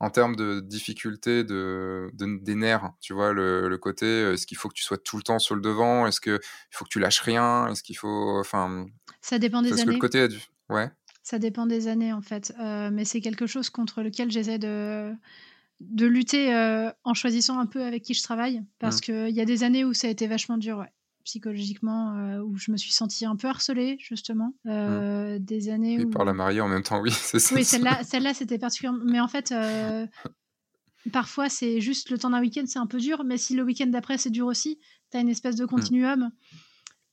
en 0.00 0.10
termes 0.10 0.36
de 0.36 0.60
difficulté 0.60 1.42
de, 1.42 2.10
des 2.14 2.54
nerfs, 2.54 2.92
tu 3.00 3.12
vois, 3.14 3.32
le, 3.32 3.68
le 3.68 3.78
côté, 3.78 4.06
est-ce 4.32 4.46
qu'il 4.46 4.56
faut 4.56 4.68
que 4.68 4.74
tu 4.74 4.84
sois 4.84 4.98
tout 4.98 5.16
le 5.16 5.22
temps 5.22 5.38
sur 5.38 5.54
le 5.54 5.60
devant? 5.60 6.06
Est-ce 6.06 6.20
qu'il 6.20 6.38
faut 6.70 6.84
que 6.84 6.90
tu 6.90 7.00
lâches 7.00 7.20
rien? 7.20 7.66
Est-ce 7.68 7.82
qu'il 7.82 7.96
faut. 7.96 8.38
Enfin. 8.38 8.86
Ça 9.20 9.38
dépend 9.38 9.62
des 9.62 9.72
années. 9.72 9.84
Que 9.84 9.90
le 9.90 9.98
côté. 9.98 10.28
Ouais. 10.68 10.90
Ça 11.22 11.38
dépend 11.38 11.66
des 11.66 11.88
années, 11.88 12.12
en 12.12 12.22
fait. 12.22 12.54
Euh, 12.60 12.90
mais 12.92 13.04
c'est 13.04 13.20
quelque 13.20 13.46
chose 13.46 13.70
contre 13.70 14.02
lequel 14.02 14.30
j'essaie 14.30 14.58
de, 14.58 15.12
de 15.80 16.06
lutter 16.06 16.54
euh, 16.54 16.90
en 17.04 17.14
choisissant 17.14 17.58
un 17.58 17.66
peu 17.66 17.82
avec 17.82 18.02
qui 18.02 18.14
je 18.14 18.22
travaille. 18.22 18.62
Parce 18.78 18.98
mmh. 18.98 19.00
qu'il 19.00 19.30
y 19.30 19.40
a 19.40 19.44
des 19.44 19.64
années 19.64 19.84
où 19.84 19.94
ça 19.94 20.06
a 20.06 20.10
été 20.10 20.26
vachement 20.26 20.58
dur, 20.58 20.78
ouais 20.78 20.92
psychologiquement 21.28 22.16
euh, 22.16 22.40
où 22.40 22.56
je 22.56 22.72
me 22.72 22.78
suis 22.78 22.90
sentie 22.90 23.26
un 23.26 23.36
peu 23.36 23.48
harcelée 23.48 23.96
justement 24.00 24.54
mmh. 24.64 25.38
des 25.40 25.68
années 25.68 26.00
et 26.00 26.06
par 26.06 26.24
la 26.24 26.32
mariée 26.32 26.62
en 26.62 26.68
même 26.68 26.82
temps 26.82 27.00
oui 27.00 27.10
c'est 27.12 27.38
ça 27.38 27.54
oui 27.54 27.64
celle-là 27.64 28.02
celle-là 28.02 28.32
c'était 28.32 28.58
particulièrement 28.58 29.04
mais 29.04 29.20
en 29.20 29.28
fait 29.28 29.54
parfois 31.12 31.50
c'est 31.50 31.82
juste 31.82 32.08
le 32.08 32.16
temps 32.16 32.30
d'un 32.30 32.40
week-end 32.40 32.64
c'est 32.66 32.78
un 32.78 32.86
peu 32.86 32.98
dur 32.98 33.24
mais 33.24 33.36
si 33.36 33.54
le 33.54 33.62
week-end 33.62 33.88
d'après 33.88 34.16
c'est 34.16 34.30
dur 34.30 34.46
aussi 34.46 34.80
tu 35.10 35.18
as 35.18 35.20
une 35.20 35.28
espèce 35.28 35.56
de 35.56 35.64
mmh. 35.64 35.68
continuum 35.68 36.30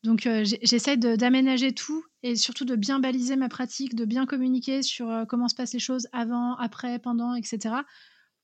donc 0.06 0.30
j'essaie 0.62 0.98
d'aménager 0.98 1.74
tout 1.74 2.06
et 2.24 2.36
surtout 2.36 2.64
de 2.64 2.76
bien 2.76 3.00
baliser 3.00 3.36
ma 3.36 3.50
pratique, 3.50 3.96
de 3.96 4.06
bien 4.06 4.28
communiquer 4.28 4.84
sur 4.84 5.26
comment 5.28 5.48
se 5.48 5.56
passent 5.56 5.74
les 5.74 5.80
choses 5.80 6.08
avant, 6.14 6.56
après, 6.58 7.00
pendant, 7.00 7.34
etc. 7.34 7.74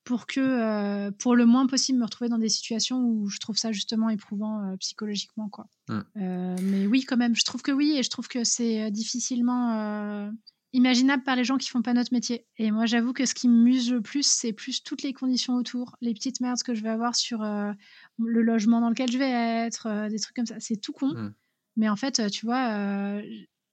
Pour 0.03 0.25
que, 0.25 1.09
pour 1.11 1.35
le 1.35 1.45
moins 1.45 1.67
possible, 1.67 1.99
me 1.99 2.05
retrouver 2.05 2.29
dans 2.29 2.39
des 2.39 2.49
situations 2.49 3.03
où 3.03 3.29
je 3.29 3.37
trouve 3.39 3.57
ça 3.57 3.71
justement 3.71 4.09
éprouvant 4.09 4.75
psychologiquement. 4.79 5.47
Quoi. 5.47 5.67
Mmh. 5.89 6.01
mais 6.15 6.87
oui, 6.87 7.03
quand 7.03 7.17
même, 7.17 7.35
je 7.35 7.43
trouve 7.43 7.61
que 7.61 7.71
oui 7.71 7.95
et 7.97 8.03
je 8.03 8.09
trouve 8.09 8.27
que 8.27 8.43
c'est 8.43 8.89
difficilement 8.89 10.31
imaginable 10.73 11.21
par 11.23 11.35
les 11.35 11.43
gens 11.43 11.57
qui 11.57 11.69
font 11.69 11.83
pas 11.83 11.93
notre 11.93 12.13
métier. 12.13 12.47
Et 12.57 12.71
moi, 12.71 12.87
j'avoue 12.87 13.13
que 13.13 13.25
ce 13.25 13.35
qui 13.35 13.47
me 13.47 13.63
muse 13.63 13.91
le 13.91 14.01
plus, 14.01 14.25
c'est 14.25 14.53
plus 14.53 14.83
toutes 14.83 15.03
les 15.03 15.13
conditions 15.13 15.53
autour, 15.55 15.95
les 16.01 16.13
petites 16.13 16.41
merdes 16.41 16.63
que 16.63 16.73
je 16.73 16.81
vais 16.81 16.89
avoir 16.89 17.15
sur 17.15 17.43
le 17.43 18.41
logement 18.41 18.81
dans 18.81 18.89
lequel 18.89 19.11
je 19.11 19.19
vais 19.19 19.29
être, 19.29 20.09
des 20.09 20.19
trucs 20.19 20.35
comme 20.35 20.47
ça. 20.47 20.55
C'est 20.59 20.77
tout 20.77 20.93
con. 20.93 21.13
Mmh. 21.13 21.33
Mais 21.77 21.89
en 21.89 21.95
fait, 21.95 22.27
tu 22.31 22.47
vois, 22.47 23.21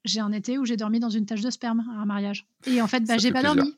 j'ai 0.05 0.20
un 0.20 0.33
été 0.33 0.59
où 0.59 0.66
j'ai 0.66 0.76
dormi 0.76 1.01
dans 1.01 1.09
une 1.09 1.24
tache 1.24 1.41
de 1.41 1.51
sperme 1.51 1.81
à 1.81 2.03
un 2.03 2.05
mariage. 2.05 2.47
Et 2.66 2.83
en 2.83 2.87
fait, 2.87 3.01
bah, 3.01 3.16
j'ai 3.16 3.33
pas 3.33 3.43
dormi. 3.43 3.74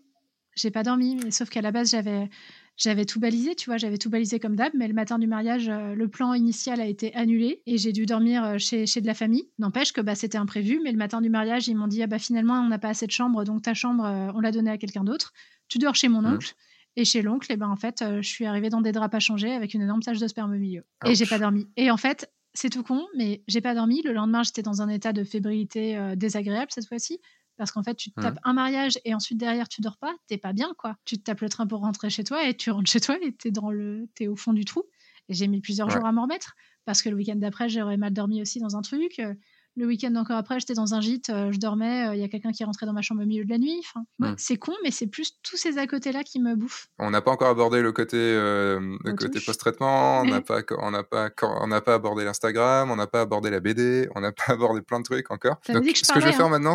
J'ai 0.56 0.70
pas 0.70 0.82
dormi, 0.82 1.16
mais 1.16 1.30
sauf 1.30 1.48
qu'à 1.48 1.60
la 1.60 1.72
base, 1.72 1.90
j'avais 1.90 2.28
j'avais 2.76 3.04
tout 3.04 3.20
balisé, 3.20 3.54
tu 3.54 3.66
vois, 3.66 3.76
j'avais 3.76 3.98
tout 3.98 4.08
balisé 4.08 4.40
comme 4.40 4.56
d'hab, 4.56 4.72
mais 4.74 4.88
le 4.88 4.94
matin 4.94 5.18
du 5.18 5.26
mariage, 5.26 5.68
le 5.68 6.08
plan 6.08 6.32
initial 6.32 6.80
a 6.80 6.86
été 6.86 7.14
annulé 7.14 7.62
et 7.66 7.76
j'ai 7.76 7.92
dû 7.92 8.06
dormir 8.06 8.58
chez, 8.58 8.86
chez 8.86 9.02
de 9.02 9.06
la 9.06 9.12
famille. 9.12 9.50
N'empêche 9.58 9.92
que 9.92 10.00
bah, 10.00 10.14
c'était 10.14 10.38
imprévu, 10.38 10.80
mais 10.82 10.90
le 10.90 10.96
matin 10.96 11.20
du 11.20 11.28
mariage, 11.28 11.68
ils 11.68 11.76
m'ont 11.76 11.88
dit 11.88 12.02
ah 12.02 12.06
bah 12.06 12.18
finalement 12.18 12.54
on 12.54 12.68
n'a 12.68 12.78
pas 12.78 12.88
assez 12.88 13.06
de 13.06 13.12
chambre, 13.12 13.44
donc 13.44 13.60
ta 13.62 13.74
chambre 13.74 14.04
on 14.34 14.40
l'a 14.40 14.50
donnée 14.50 14.70
à 14.70 14.78
quelqu'un 14.78 15.04
d'autre. 15.04 15.34
Tu 15.68 15.78
dors 15.78 15.94
chez 15.94 16.08
mon 16.08 16.22
mmh. 16.22 16.34
oncle. 16.34 16.54
Et 16.96 17.04
chez 17.04 17.22
l'oncle, 17.22 17.52
et 17.52 17.56
ben 17.56 17.68
en 17.68 17.76
fait, 17.76 18.02
je 18.20 18.28
suis 18.28 18.46
arrivée 18.46 18.68
dans 18.68 18.80
des 18.80 18.90
draps 18.90 19.14
à 19.14 19.20
changer 19.20 19.52
avec 19.52 19.74
une 19.74 19.82
énorme 19.82 20.02
tache 20.02 20.18
de 20.18 20.26
sperme 20.26 20.52
au 20.52 20.58
milieu. 20.58 20.82
Et 21.06 21.14
j'ai 21.14 21.26
pas 21.26 21.38
dormi. 21.38 21.68
Et 21.76 21.90
en 21.90 21.96
fait, 21.96 22.28
c'est 22.54 22.70
tout 22.70 22.82
con, 22.82 23.06
mais 23.16 23.42
j'ai 23.46 23.60
pas 23.60 23.74
dormi. 23.74 24.02
Le 24.02 24.12
lendemain, 24.12 24.42
j'étais 24.42 24.62
dans 24.62 24.82
un 24.82 24.88
état 24.88 25.12
de 25.12 25.24
fébrilité 25.24 25.96
euh, 25.96 26.16
désagréable 26.16 26.70
cette 26.70 26.88
fois-ci. 26.88 27.20
Parce 27.60 27.72
qu'en 27.72 27.82
fait, 27.82 27.94
tu 27.94 28.10
te 28.10 28.18
mmh. 28.18 28.22
tapes 28.22 28.38
un 28.42 28.54
mariage 28.54 28.98
et 29.04 29.12
ensuite 29.12 29.36
derrière, 29.36 29.68
tu 29.68 29.82
dors 29.82 29.98
pas. 29.98 30.14
T'es 30.28 30.38
pas 30.38 30.54
bien, 30.54 30.72
quoi. 30.78 30.96
Tu 31.04 31.18
te 31.18 31.24
tapes 31.24 31.42
le 31.42 31.50
train 31.50 31.66
pour 31.66 31.80
rentrer 31.80 32.08
chez 32.08 32.24
toi 32.24 32.48
et 32.48 32.56
tu 32.56 32.70
rentres 32.70 32.90
chez 32.90 33.00
toi 33.00 33.18
et 33.20 33.32
t'es, 33.32 33.50
dans 33.50 33.70
le... 33.70 34.08
es 34.18 34.28
au 34.28 34.34
fond 34.34 34.54
du 34.54 34.64
trou. 34.64 34.84
Et 35.28 35.34
j'ai 35.34 35.46
mis 35.46 35.60
plusieurs 35.60 35.90
jours 35.90 36.06
à 36.06 36.10
m'en 36.10 36.22
remettre. 36.22 36.54
Parce 36.86 37.02
que 37.02 37.10
le 37.10 37.16
week-end 37.16 37.36
d'après, 37.36 37.68
j'aurais 37.68 37.98
mal 37.98 38.14
dormi 38.14 38.40
aussi 38.40 38.60
dans 38.60 38.76
un 38.76 38.80
truc. 38.80 39.18
Euh, 39.18 39.34
le 39.76 39.86
week-end 39.86 40.14
encore 40.14 40.38
après, 40.38 40.58
j'étais 40.58 40.72
dans 40.72 40.94
un 40.94 41.02
gîte, 41.02 41.28
euh, 41.28 41.52
je 41.52 41.58
dormais, 41.58 42.16
il 42.16 42.20
y 42.20 42.24
a 42.24 42.28
quelqu'un 42.28 42.50
qui 42.50 42.62
est 42.62 42.66
rentré 42.66 42.86
dans 42.86 42.94
ma 42.94 43.02
chambre 43.02 43.22
au 43.22 43.26
milieu 43.26 43.44
de 43.44 43.50
la 43.50 43.58
nuit. 43.58 43.78
Enfin, 43.80 44.04
mmh. 44.20 44.34
C'est 44.38 44.56
con, 44.56 44.72
mais 44.82 44.90
c'est 44.90 45.06
plus 45.06 45.38
tous 45.42 45.58
ces 45.58 45.76
à 45.76 45.86
côté-là 45.86 46.24
qui 46.24 46.40
me 46.40 46.56
bouffent. 46.56 46.88
On 46.98 47.10
n'a 47.10 47.20
pas 47.20 47.30
encore 47.30 47.50
abordé 47.50 47.82
le 47.82 47.92
côté, 47.92 48.16
euh, 48.16 48.96
côté 49.04 49.38
post-traitement, 49.38 50.22
on 50.22 50.24
n'a 50.24 50.40
pas, 50.40 50.62
on 50.78 50.90
n'a 50.90 51.02
pas, 51.02 51.28
on 51.42 51.66
n'a 51.66 51.82
pas 51.82 51.94
abordé 51.94 52.24
l'Instagram, 52.24 52.90
on 52.90 52.96
n'a 52.96 53.06
pas 53.06 53.20
abordé 53.20 53.50
la 53.50 53.60
BD, 53.60 54.08
on 54.14 54.20
n'a 54.22 54.32
pas 54.46 54.54
abordé 54.54 54.80
plein 54.80 55.00
de 55.00 55.04
trucs 55.04 55.30
encore. 55.30 55.60
Donc, 55.68 55.84
que 55.84 55.98
ce 55.98 56.12
que 56.12 56.20
je 56.20 56.24
vais 56.24 56.32
faire 56.32 56.46
hein. 56.46 56.50
maintenant, 56.50 56.74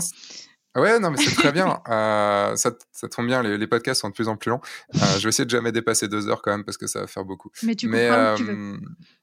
Ouais, 0.75 0.99
non, 0.99 1.09
mais 1.09 1.17
c'est 1.17 1.35
très 1.35 1.51
bien. 1.51 1.81
Euh, 1.95 2.55
ça, 2.55 2.71
ça, 2.91 3.07
tombe 3.07 3.27
bien, 3.27 3.43
les, 3.43 3.57
les, 3.57 3.67
podcasts 3.67 4.01
sont 4.01 4.09
de 4.09 4.13
plus 4.13 4.27
en 4.27 4.35
plus 4.35 4.49
longs. 4.49 4.59
Euh, 4.95 4.99
je 5.17 5.23
vais 5.23 5.29
essayer 5.29 5.45
de 5.45 5.49
jamais 5.49 5.71
dépasser 5.71 6.07
deux 6.07 6.27
heures 6.27 6.41
quand 6.41 6.51
même 6.51 6.63
parce 6.63 6.77
que 6.77 6.87
ça 6.87 7.01
va 7.01 7.07
faire 7.07 7.23
beaucoup. 7.23 7.49
Mais 7.63 7.75
tu 7.75 7.87
mais, 7.87 8.09
euh, 8.09 8.77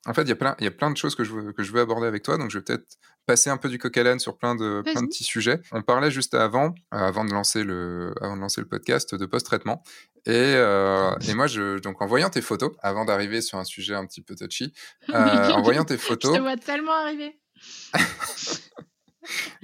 En 0.06 0.14
fait, 0.14 0.22
il 0.22 0.28
y, 0.28 0.32
a 0.32 0.36
plein, 0.36 0.54
y 0.60 0.66
a 0.66 0.70
plein 0.70 0.90
de 0.90 0.96
choses 0.96 1.14
que 1.14 1.24
je, 1.24 1.32
veux, 1.32 1.52
que 1.52 1.62
je 1.62 1.72
veux 1.72 1.80
aborder 1.80 2.06
avec 2.06 2.22
toi, 2.22 2.38
donc 2.38 2.50
je 2.50 2.58
vais 2.58 2.64
peut-être 2.64 2.98
passer 3.26 3.50
un 3.50 3.56
peu 3.56 3.68
du 3.68 3.78
coq 3.78 3.96
à 3.96 4.02
l'âne 4.02 4.18
sur 4.18 4.36
plein 4.36 4.54
de, 4.54 4.82
plein 4.82 5.02
de 5.02 5.06
petits 5.06 5.24
sujets. 5.24 5.60
On 5.72 5.82
parlait 5.82 6.10
juste 6.10 6.34
avant, 6.34 6.74
euh, 6.94 6.98
avant, 6.98 7.24
de 7.24 7.32
lancer 7.32 7.64
le, 7.64 8.14
avant 8.20 8.36
de 8.36 8.40
lancer 8.40 8.60
le 8.60 8.68
podcast, 8.68 9.14
de 9.14 9.26
post-traitement. 9.26 9.82
Et, 10.26 10.32
euh, 10.34 11.10
et, 11.28 11.34
moi, 11.34 11.46
je, 11.46 11.78
donc 11.78 12.00
en 12.00 12.06
voyant 12.06 12.30
tes 12.30 12.42
photos, 12.42 12.72
avant 12.80 13.04
d'arriver 13.04 13.40
sur 13.40 13.58
un 13.58 13.64
sujet 13.64 13.94
un 13.94 14.06
petit 14.06 14.22
peu 14.22 14.34
touchy, 14.36 14.72
en 15.12 15.62
voyant 15.62 15.84
tes 15.84 15.96
photos. 15.98 16.32
je 16.32 16.36
te 16.36 16.42
vois 16.42 16.56
tellement 16.56 16.92
arriver. 16.92 17.38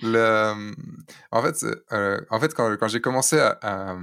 en 0.02 1.42
fait, 1.42 1.66
euh, 1.92 2.20
en 2.30 2.40
fait 2.40 2.54
quand, 2.54 2.88
j'ai 2.88 3.00
commencé 3.00 3.38
à, 3.38 3.96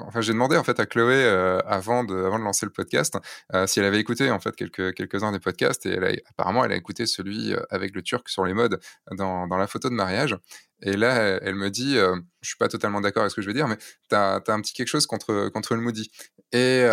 enfin, 0.00 0.20
j'ai 0.20 0.32
demandé 0.32 0.56
en 0.56 0.64
fait 0.64 0.80
à 0.80 0.86
Chloé 0.86 1.24
euh, 1.24 1.60
avant 1.66 2.04
de 2.04 2.14
avant 2.14 2.38
de 2.38 2.44
lancer 2.44 2.66
le 2.66 2.72
podcast 2.72 3.16
euh, 3.54 3.66
si 3.66 3.78
elle 3.78 3.86
avait 3.86 4.00
écouté 4.00 4.30
en 4.30 4.40
fait 4.40 4.54
quelques 4.56 5.22
uns 5.22 5.32
des 5.32 5.38
podcasts 5.38 5.86
et 5.86 5.90
elle 5.90 6.20
apparemment 6.30 6.64
elle 6.64 6.72
a 6.72 6.76
écouté 6.76 7.06
celui 7.06 7.54
avec 7.70 7.94
le 7.94 8.02
turc 8.02 8.28
sur 8.28 8.44
les 8.44 8.54
modes 8.54 8.80
dans, 9.12 9.46
la 9.46 9.66
photo 9.66 9.88
de 9.88 9.94
mariage. 9.94 10.36
Et 10.82 10.96
là 10.96 11.38
elle, 11.42 11.54
me 11.54 11.70
dit 11.70 11.94
je 11.94 12.48
suis 12.48 12.58
pas 12.58 12.68
totalement 12.68 13.00
d'accord 13.00 13.22
avec 13.22 13.30
ce 13.30 13.36
que 13.36 13.42
je 13.42 13.48
veux 13.48 13.54
dire 13.54 13.68
mais 13.68 13.78
tu 14.08 14.14
as, 14.14 14.42
un 14.48 14.60
petit 14.60 14.74
quelque 14.74 14.88
chose 14.88 15.06
contre 15.06 15.48
contre 15.50 15.74
le 15.74 15.80
Moody. 15.80 16.10
Et 16.52 16.84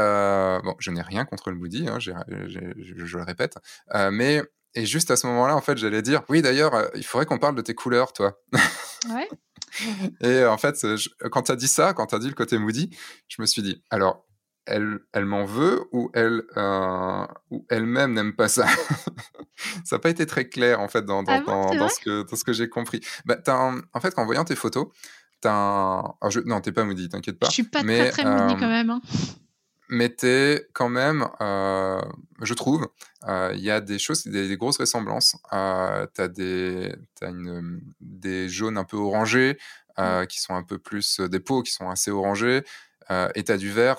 bon 0.64 0.76
je 0.80 0.92
n'ai 0.92 1.02
rien 1.02 1.26
contre 1.26 1.50
le 1.50 1.58
Moody 1.58 1.88
hein, 1.88 2.00
je, 2.00 2.12
le 2.12 3.24
répète 3.24 3.58
mais 4.12 4.42
et 4.76 4.86
juste 4.86 5.10
à 5.10 5.16
ce 5.16 5.26
moment-là, 5.28 5.56
en 5.56 5.62
fait, 5.62 5.78
j'allais 5.78 6.02
dire, 6.02 6.22
oui, 6.30 6.42
d'ailleurs, 6.42 6.76
euh, 6.76 6.88
il 6.96 7.06
faudrait 7.06 7.26
qu'on 7.26 7.40
parle 7.40 7.56
de 7.56 7.62
tes 7.62 7.74
couleurs, 7.74 8.12
toi. 8.12 8.40
Ouais. 9.10 9.30
et 10.22 10.46
en 10.46 10.58
fait, 10.58 10.86
quand 11.32 11.44
tu 11.44 11.52
as 11.52 11.56
dit 11.56 11.70
ça, 11.70 11.94
quand 11.94 12.08
tu 12.08 12.16
as 12.16 12.20
dit 12.20 12.28
le 12.28 12.34
côté 12.34 12.58
moody, 12.58 12.90
je 13.30 13.42
me 13.42 13.48
suis 13.48 13.62
dit, 13.62 13.82
alors, 13.90 14.26
elle, 14.66 15.00
elle 15.14 15.26
m'en 15.26 15.46
veut 15.46 15.86
ou 15.94 16.10
elle, 16.14 16.44
euh, 16.58 17.26
ou 17.52 17.66
elle-même 17.70 18.14
n'aime 18.14 18.36
pas 18.36 18.50
ça? 18.50 18.66
ça 19.86 19.96
n'a 19.96 20.00
pas 20.00 20.10
été 20.10 20.26
très 20.26 20.50
clair, 20.50 20.82
en 20.82 20.90
fait, 20.90 21.06
dans, 21.06 21.24
dans, 21.24 21.32
ah 21.32 21.42
dans, 21.42 21.76
dans 21.76 21.90
ce 21.90 22.44
que 22.44 22.54
j'ai 22.54 22.68
compris. 22.68 23.00
Bah, 23.26 23.38
en 23.48 24.00
fait, 24.02 24.18
en 24.18 24.26
voyant 24.26 24.44
tes 24.44 24.56
photos, 24.56 24.88
t'as 25.40 25.54
un... 25.54 26.00
Alors, 26.20 26.32
je... 26.32 26.42
Non, 26.42 26.60
t'es 26.60 26.74
pas 26.74 26.84
moody, 26.84 27.08
t'inquiète 27.08 27.40
pas. 27.40 27.48
Je 27.48 27.54
suis 27.54 27.64
pas 27.64 27.82
très, 27.82 28.10
très 28.10 28.26
moody 28.26 28.56
quand 28.60 28.68
même. 28.68 28.90
Hein 28.90 29.02
mais 29.90 30.16
quand 30.74 30.90
même, 30.90 31.28
euh, 31.42 32.02
je 32.42 32.54
trouve, 32.54 32.88
euh, 33.28 33.52
il 33.54 33.62
y 33.62 33.72
a 33.72 33.82
des 33.82 34.00
choses, 34.00 34.26
des, 34.26 34.58
grosses 34.58 34.78
ressemblances. 34.78 35.38
Euh, 35.54 36.08
tu 36.14 36.22
as, 36.22 36.28
des, 36.28 36.96
as 37.22 37.30
une, 37.30 37.82
des 38.00 38.50
jaunes 38.50 38.78
un 38.78 38.84
peu 38.84 38.98
orangés, 38.98 39.58
mmh. 39.98 40.26
qui 40.28 40.42
sont 40.42 40.56
un 40.56 40.64
peu 40.64 40.78
plus 40.78 41.20
des 41.20 41.40
peaux 41.40 41.62
qui 41.62 41.72
sont 41.72 41.90
assez 41.90 42.12
orangées, 42.12 42.64
et 43.36 43.44
tu 43.44 43.52
as 43.52 43.58
du 43.58 43.72
vert 43.72 43.98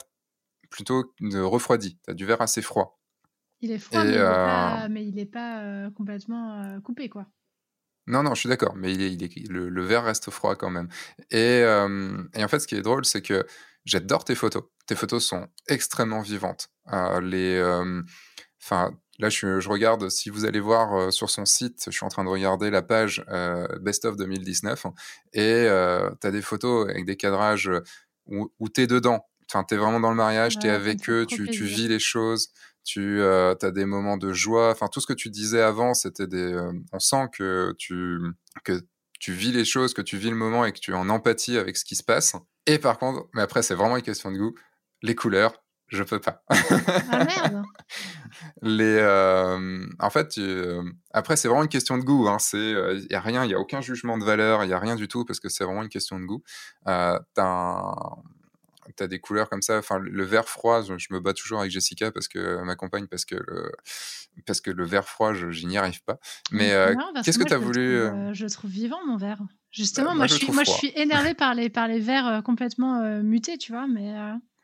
plutôt 0.71 1.15
refroidi. 1.21 1.99
Tu 2.05 2.11
as 2.11 2.15
du 2.15 2.27
vert 2.27 2.43
assez 2.43 2.63
froid. 2.63 2.99
Il 3.61 3.71
est 3.71 3.79
froid, 3.79 4.05
mais, 4.89 5.07
il 5.07 5.15
n'est 5.15 5.27
pas, 5.27 5.89
complètement 5.97 6.81
coupé, 6.83 7.09
quoi. 7.09 7.27
Non, 8.09 8.23
non, 8.23 8.35
je 8.35 8.41
suis 8.41 8.49
d'accord, 8.49 8.77
mais 8.77 8.93
il 8.93 9.03
est, 9.03 9.13
il 9.13 9.25
est, 9.25 9.49
le, 9.49 9.69
le, 9.69 9.83
vert 9.83 10.05
reste 10.05 10.31
froid 10.31 10.55
quand 10.55 10.71
même. 10.71 10.89
Et, 11.31 11.61
et 11.61 12.45
en 12.45 12.49
fait, 12.49 12.61
ce 12.61 12.67
qui 12.67 12.75
est 12.75 12.83
drôle, 12.83 13.05
c'est 13.05 13.23
que 13.23 13.45
J'adore 13.87 14.25
tes 14.25 14.35
photos. 14.35 14.65
Tes 14.87 14.97
photos 14.97 15.25
sont 15.25 15.47
extrêmement 15.69 16.21
vivantes. 16.21 16.71
Euh, 16.93 17.21
les, 17.21 17.55
euh, 17.55 18.03
enfin, 18.61 18.91
là, 19.21 19.29
je, 19.29 19.61
je, 19.61 19.69
regarde. 19.69 20.09
Si 20.11 20.29
vous 20.29 20.45
allez 20.45 20.59
voir 20.59 20.93
euh, 20.93 21.11
sur 21.13 21.31
son 21.31 21.45
site, 21.45 21.85
je 21.87 21.93
suis 21.93 22.05
en 22.05 22.09
train 22.09 22.25
de 22.25 22.29
regarder 22.29 22.71
la 22.71 22.83
page 22.83 23.25
Best 23.81 24.05
of 24.05 24.17
2019 24.17 24.87
et 25.35 25.67
tu 26.21 26.27
as 26.27 26.31
des 26.31 26.43
photos 26.43 26.91
avec 26.91 27.07
des 27.07 27.17
cadrages 27.17 27.71
où, 28.27 28.53
où 28.59 28.69
tu 28.69 28.83
es 28.83 28.87
dedans. 28.89 29.25
Enfin, 29.49 29.63
tu 29.63 29.75
es 29.75 29.77
vraiment 29.79 30.01
dans 30.01 30.11
le 30.11 30.17
mariage, 30.17 30.59
tu 30.59 30.67
es 30.67 30.71
avec 30.71 31.09
eux, 31.09 31.25
tu, 31.25 31.49
tu, 31.49 31.65
vis 31.65 31.87
les 31.87 32.01
choses, 32.01 32.51
tu 32.83 33.23
as 33.23 33.55
des 33.71 33.85
moments 33.85 34.17
de 34.17 34.33
joie. 34.33 34.73
Enfin, 34.73 34.89
tout 34.89 35.01
ce 35.01 35.07
que 35.07 35.13
tu 35.13 35.31
disais 35.31 35.63
avant, 35.63 35.95
c'était 35.95 36.27
des. 36.27 36.59
on 36.93 36.99
sent 36.99 37.29
que 37.33 37.73
tu 37.79 38.19
que 38.65 38.81
tu 39.21 39.33
vis 39.33 39.53
les 39.53 39.65
choses, 39.65 39.95
que 39.95 40.03
tu 40.03 40.19
vis 40.19 40.31
le 40.31 40.37
moment 40.37 40.65
et 40.65 40.73
que 40.73 40.81
tu 40.81 40.91
es 40.91 40.95
en 40.95 41.09
empathie 41.09 41.57
avec 41.57 41.77
ce 41.77 41.85
qui 41.85 41.95
se 41.95 42.03
passe. 42.03 42.35
Et 42.67 42.79
par 42.79 42.99
contre, 42.99 43.29
mais 43.35 43.43
après, 43.43 43.63
c'est 43.63 43.75
vraiment 43.75 43.97
une 43.97 44.03
question 44.03 44.31
de 44.31 44.39
goût. 44.39 44.55
Les 45.03 45.15
couleurs, 45.15 45.63
je 45.89 46.03
peux 46.03 46.21
pas. 46.21 46.43
ah 46.49 47.25
merde 47.25 47.63
Les, 48.63 48.99
euh, 49.01 49.87
en 49.99 50.11
fait, 50.11 50.39
euh, 50.39 50.83
après, 51.13 51.37
c'est 51.37 51.49
vraiment 51.49 51.63
une 51.63 51.69
question 51.69 51.97
de 51.97 52.03
goût. 52.03 52.29
Hein. 52.29 52.39
C'est, 52.39 52.59
il 52.59 52.77
euh, 52.77 53.07
a 53.13 53.21
rien, 53.21 53.45
il 53.45 53.51
y 53.51 53.55
a 53.55 53.59
aucun 53.59 53.81
jugement 53.81 54.19
de 54.19 54.25
valeur, 54.25 54.65
il 54.65 54.71
y 54.71 54.73
a 54.73 54.79
rien 54.79 54.97
du 54.97 55.09
tout 55.09 55.25
parce 55.25 55.41
que 55.41 55.49
c'est 55.49 55.65
vraiment 55.65 55.83
une 55.83 55.89
question 55.89 56.19
de 56.19 56.25
goût. 56.25 56.43
t'as 56.85 57.23
un, 57.39 57.95
tu 58.97 59.03
as 59.03 59.07
des 59.07 59.21
couleurs 59.21 59.49
comme 59.49 59.63
ça. 59.63 59.79
Enfin, 59.79 59.99
le 59.99 60.25
vert 60.25 60.49
froid, 60.49 60.83
je, 60.83 60.93
me 61.11 61.21
bats 61.21 61.35
toujours 61.35 61.61
avec 61.61 61.71
Jessica 61.71 62.11
parce 62.11 62.29
que 62.29 62.63
ma 62.63 62.75
compagne, 62.75 63.07
parce 63.07 63.25
que 63.25 63.37
le, 63.37 63.73
parce 64.45 64.61
que 64.61 64.71
le 64.71 64.85
vert 64.85 65.09
froid, 65.09 65.35
je, 65.35 65.67
n'y 65.67 65.79
arrive 65.79 66.03
pas. 66.03 66.19
Mais 66.51 66.73
qu'est-ce 67.25 67.39
que 67.39 67.45
tu 67.45 67.55
as 67.55 67.59
voulu 67.59 68.09
Je 68.33 68.47
trouve 68.47 68.71
vivant 68.71 69.05
mon 69.07 69.17
vert. 69.17 69.39
Justement, 69.77 70.15
moi, 70.15 70.27
je 70.27 70.35
suis, 70.35 70.51
moi 70.51 70.65
je 70.65 70.71
suis 70.71 70.93
énervée 70.97 71.35
par 71.35 71.55
les, 71.55 71.69
par 71.69 71.87
les 71.87 72.01
verts 72.01 72.43
complètement 72.45 73.01
mutés, 73.23 73.59
tu 73.59 73.73
vois. 73.73 73.87
Mais 73.87 74.13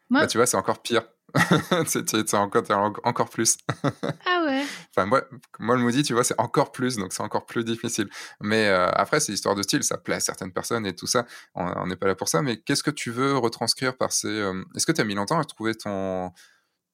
moi... 0.08 0.22
Bah, 0.22 0.26
tu 0.26 0.38
vois, 0.38 0.46
c'est 0.46 0.56
encore 0.56 0.80
pire. 0.80 1.02
c'est 1.86 2.34
encore, 2.34 3.00
encore 3.04 3.30
plus. 3.30 3.56
ah 4.26 4.44
ouais 4.46 4.64
Enfin, 4.90 5.06
moi, 5.06 5.22
moi, 5.58 5.76
le 5.76 5.82
Moody, 5.82 6.02
tu 6.02 6.12
vois, 6.12 6.24
c'est 6.24 6.38
encore 6.38 6.72
plus, 6.72 6.96
donc 6.96 7.12
c'est 7.12 7.22
encore 7.22 7.46
plus 7.46 7.64
difficile. 7.64 8.08
Mais 8.40 8.68
euh, 8.68 8.90
après, 8.90 9.20
c'est 9.20 9.32
histoire 9.32 9.54
de 9.54 9.62
style, 9.62 9.82
ça 9.82 9.96
plaît 9.96 10.16
à 10.16 10.20
certaines 10.20 10.52
personnes 10.52 10.84
et 10.86 10.94
tout 10.94 11.06
ça. 11.06 11.26
On 11.54 11.86
n'est 11.86 11.96
pas 11.96 12.06
là 12.06 12.14
pour 12.14 12.28
ça. 12.28 12.42
Mais 12.42 12.58
qu'est-ce 12.58 12.82
que 12.82 12.90
tu 12.90 13.10
veux 13.10 13.36
retranscrire 13.36 13.96
par 13.96 14.12
ces. 14.12 14.28
Euh, 14.28 14.62
est-ce 14.76 14.86
que 14.86 14.92
tu 14.92 15.00
as 15.00 15.04
mis 15.04 15.14
longtemps 15.14 15.38
à 15.38 15.44
trouver 15.44 15.74
ton, 15.74 16.32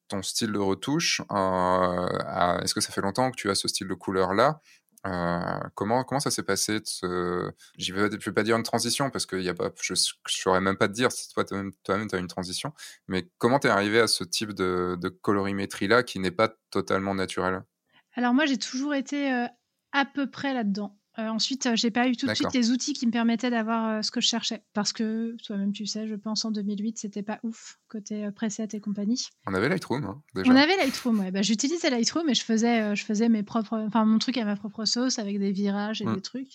ton 0.08 0.22
style 0.22 0.52
de 0.52 0.58
retouche 0.58 1.20
euh, 1.32 2.58
Est-ce 2.62 2.74
que 2.74 2.80
ça 2.80 2.92
fait 2.92 3.00
longtemps 3.02 3.30
que 3.30 3.36
tu 3.36 3.50
as 3.50 3.54
ce 3.54 3.66
style 3.66 3.88
de 3.88 3.94
couleur-là? 3.94 4.60
Euh, 5.06 5.60
comment, 5.74 6.04
comment 6.04 6.20
ça 6.20 6.30
s'est 6.30 6.42
passé. 6.42 6.80
Je 7.02 7.92
ne 7.92 8.08
vais, 8.08 8.32
pas 8.32 8.42
dire 8.42 8.56
une 8.56 8.62
transition 8.62 9.10
parce 9.10 9.26
que 9.26 9.36
y 9.36 9.48
a 9.48 9.54
pas, 9.54 9.70
je 9.80 9.92
ne 9.92 9.96
saurais 10.26 10.60
même 10.60 10.76
pas 10.76 10.88
te 10.88 10.92
dire 10.92 11.12
si 11.12 11.32
toi, 11.32 11.44
toi-même, 11.44 11.72
tu 11.82 12.16
as 12.16 12.18
une 12.18 12.26
transition, 12.26 12.72
mais 13.06 13.28
comment 13.38 13.58
tu 13.58 13.68
es 13.68 13.70
arrivé 13.70 14.00
à 14.00 14.06
ce 14.06 14.24
type 14.24 14.52
de, 14.52 14.98
de 15.00 15.08
colorimétrie-là 15.08 16.02
qui 16.02 16.18
n'est 16.18 16.30
pas 16.30 16.50
totalement 16.70 17.14
naturel 17.14 17.62
Alors 18.14 18.34
moi, 18.34 18.46
j'ai 18.46 18.58
toujours 18.58 18.94
été 18.94 19.32
euh, 19.32 19.46
à 19.92 20.04
peu 20.04 20.30
près 20.30 20.52
là-dedans. 20.52 20.97
Euh, 21.18 21.28
ensuite, 21.28 21.66
euh, 21.66 21.74
j'ai 21.74 21.90
pas 21.90 22.06
eu 22.08 22.16
tout 22.16 22.26
de 22.26 22.34
suite 22.34 22.52
les 22.54 22.70
outils 22.70 22.92
qui 22.92 23.04
me 23.06 23.10
permettaient 23.10 23.50
d'avoir 23.50 23.88
euh, 23.88 24.02
ce 24.02 24.10
que 24.10 24.20
je 24.20 24.28
cherchais. 24.28 24.62
Parce 24.72 24.92
que, 24.92 25.36
toi-même, 25.44 25.72
tu 25.72 25.84
sais, 25.84 26.06
je 26.06 26.14
pense 26.14 26.44
en 26.44 26.52
2008, 26.52 26.98
c'était 26.98 27.22
pas 27.22 27.40
ouf 27.42 27.78
côté 27.88 28.28
preset 28.30 28.68
et 28.72 28.80
compagnie. 28.80 29.26
On 29.46 29.54
avait 29.54 29.68
Lightroom, 29.68 30.04
hein, 30.04 30.22
déjà. 30.34 30.52
On 30.52 30.56
avait 30.56 30.76
Lightroom, 30.76 31.18
ouais. 31.18 31.32
Bah, 31.32 31.42
j'utilisais 31.42 31.90
Lightroom 31.90 32.28
et 32.28 32.34
je 32.34 32.44
faisais, 32.44 32.94
je 32.94 33.04
faisais 33.04 33.28
mes 33.28 33.42
propres, 33.42 33.78
enfin, 33.78 34.04
mon 34.04 34.18
truc 34.18 34.38
à 34.38 34.44
ma 34.44 34.54
propre 34.54 34.84
sauce 34.84 35.18
avec 35.18 35.40
des 35.40 35.50
virages 35.50 36.02
et 36.02 36.04
mmh. 36.04 36.14
des 36.14 36.22
trucs. 36.22 36.52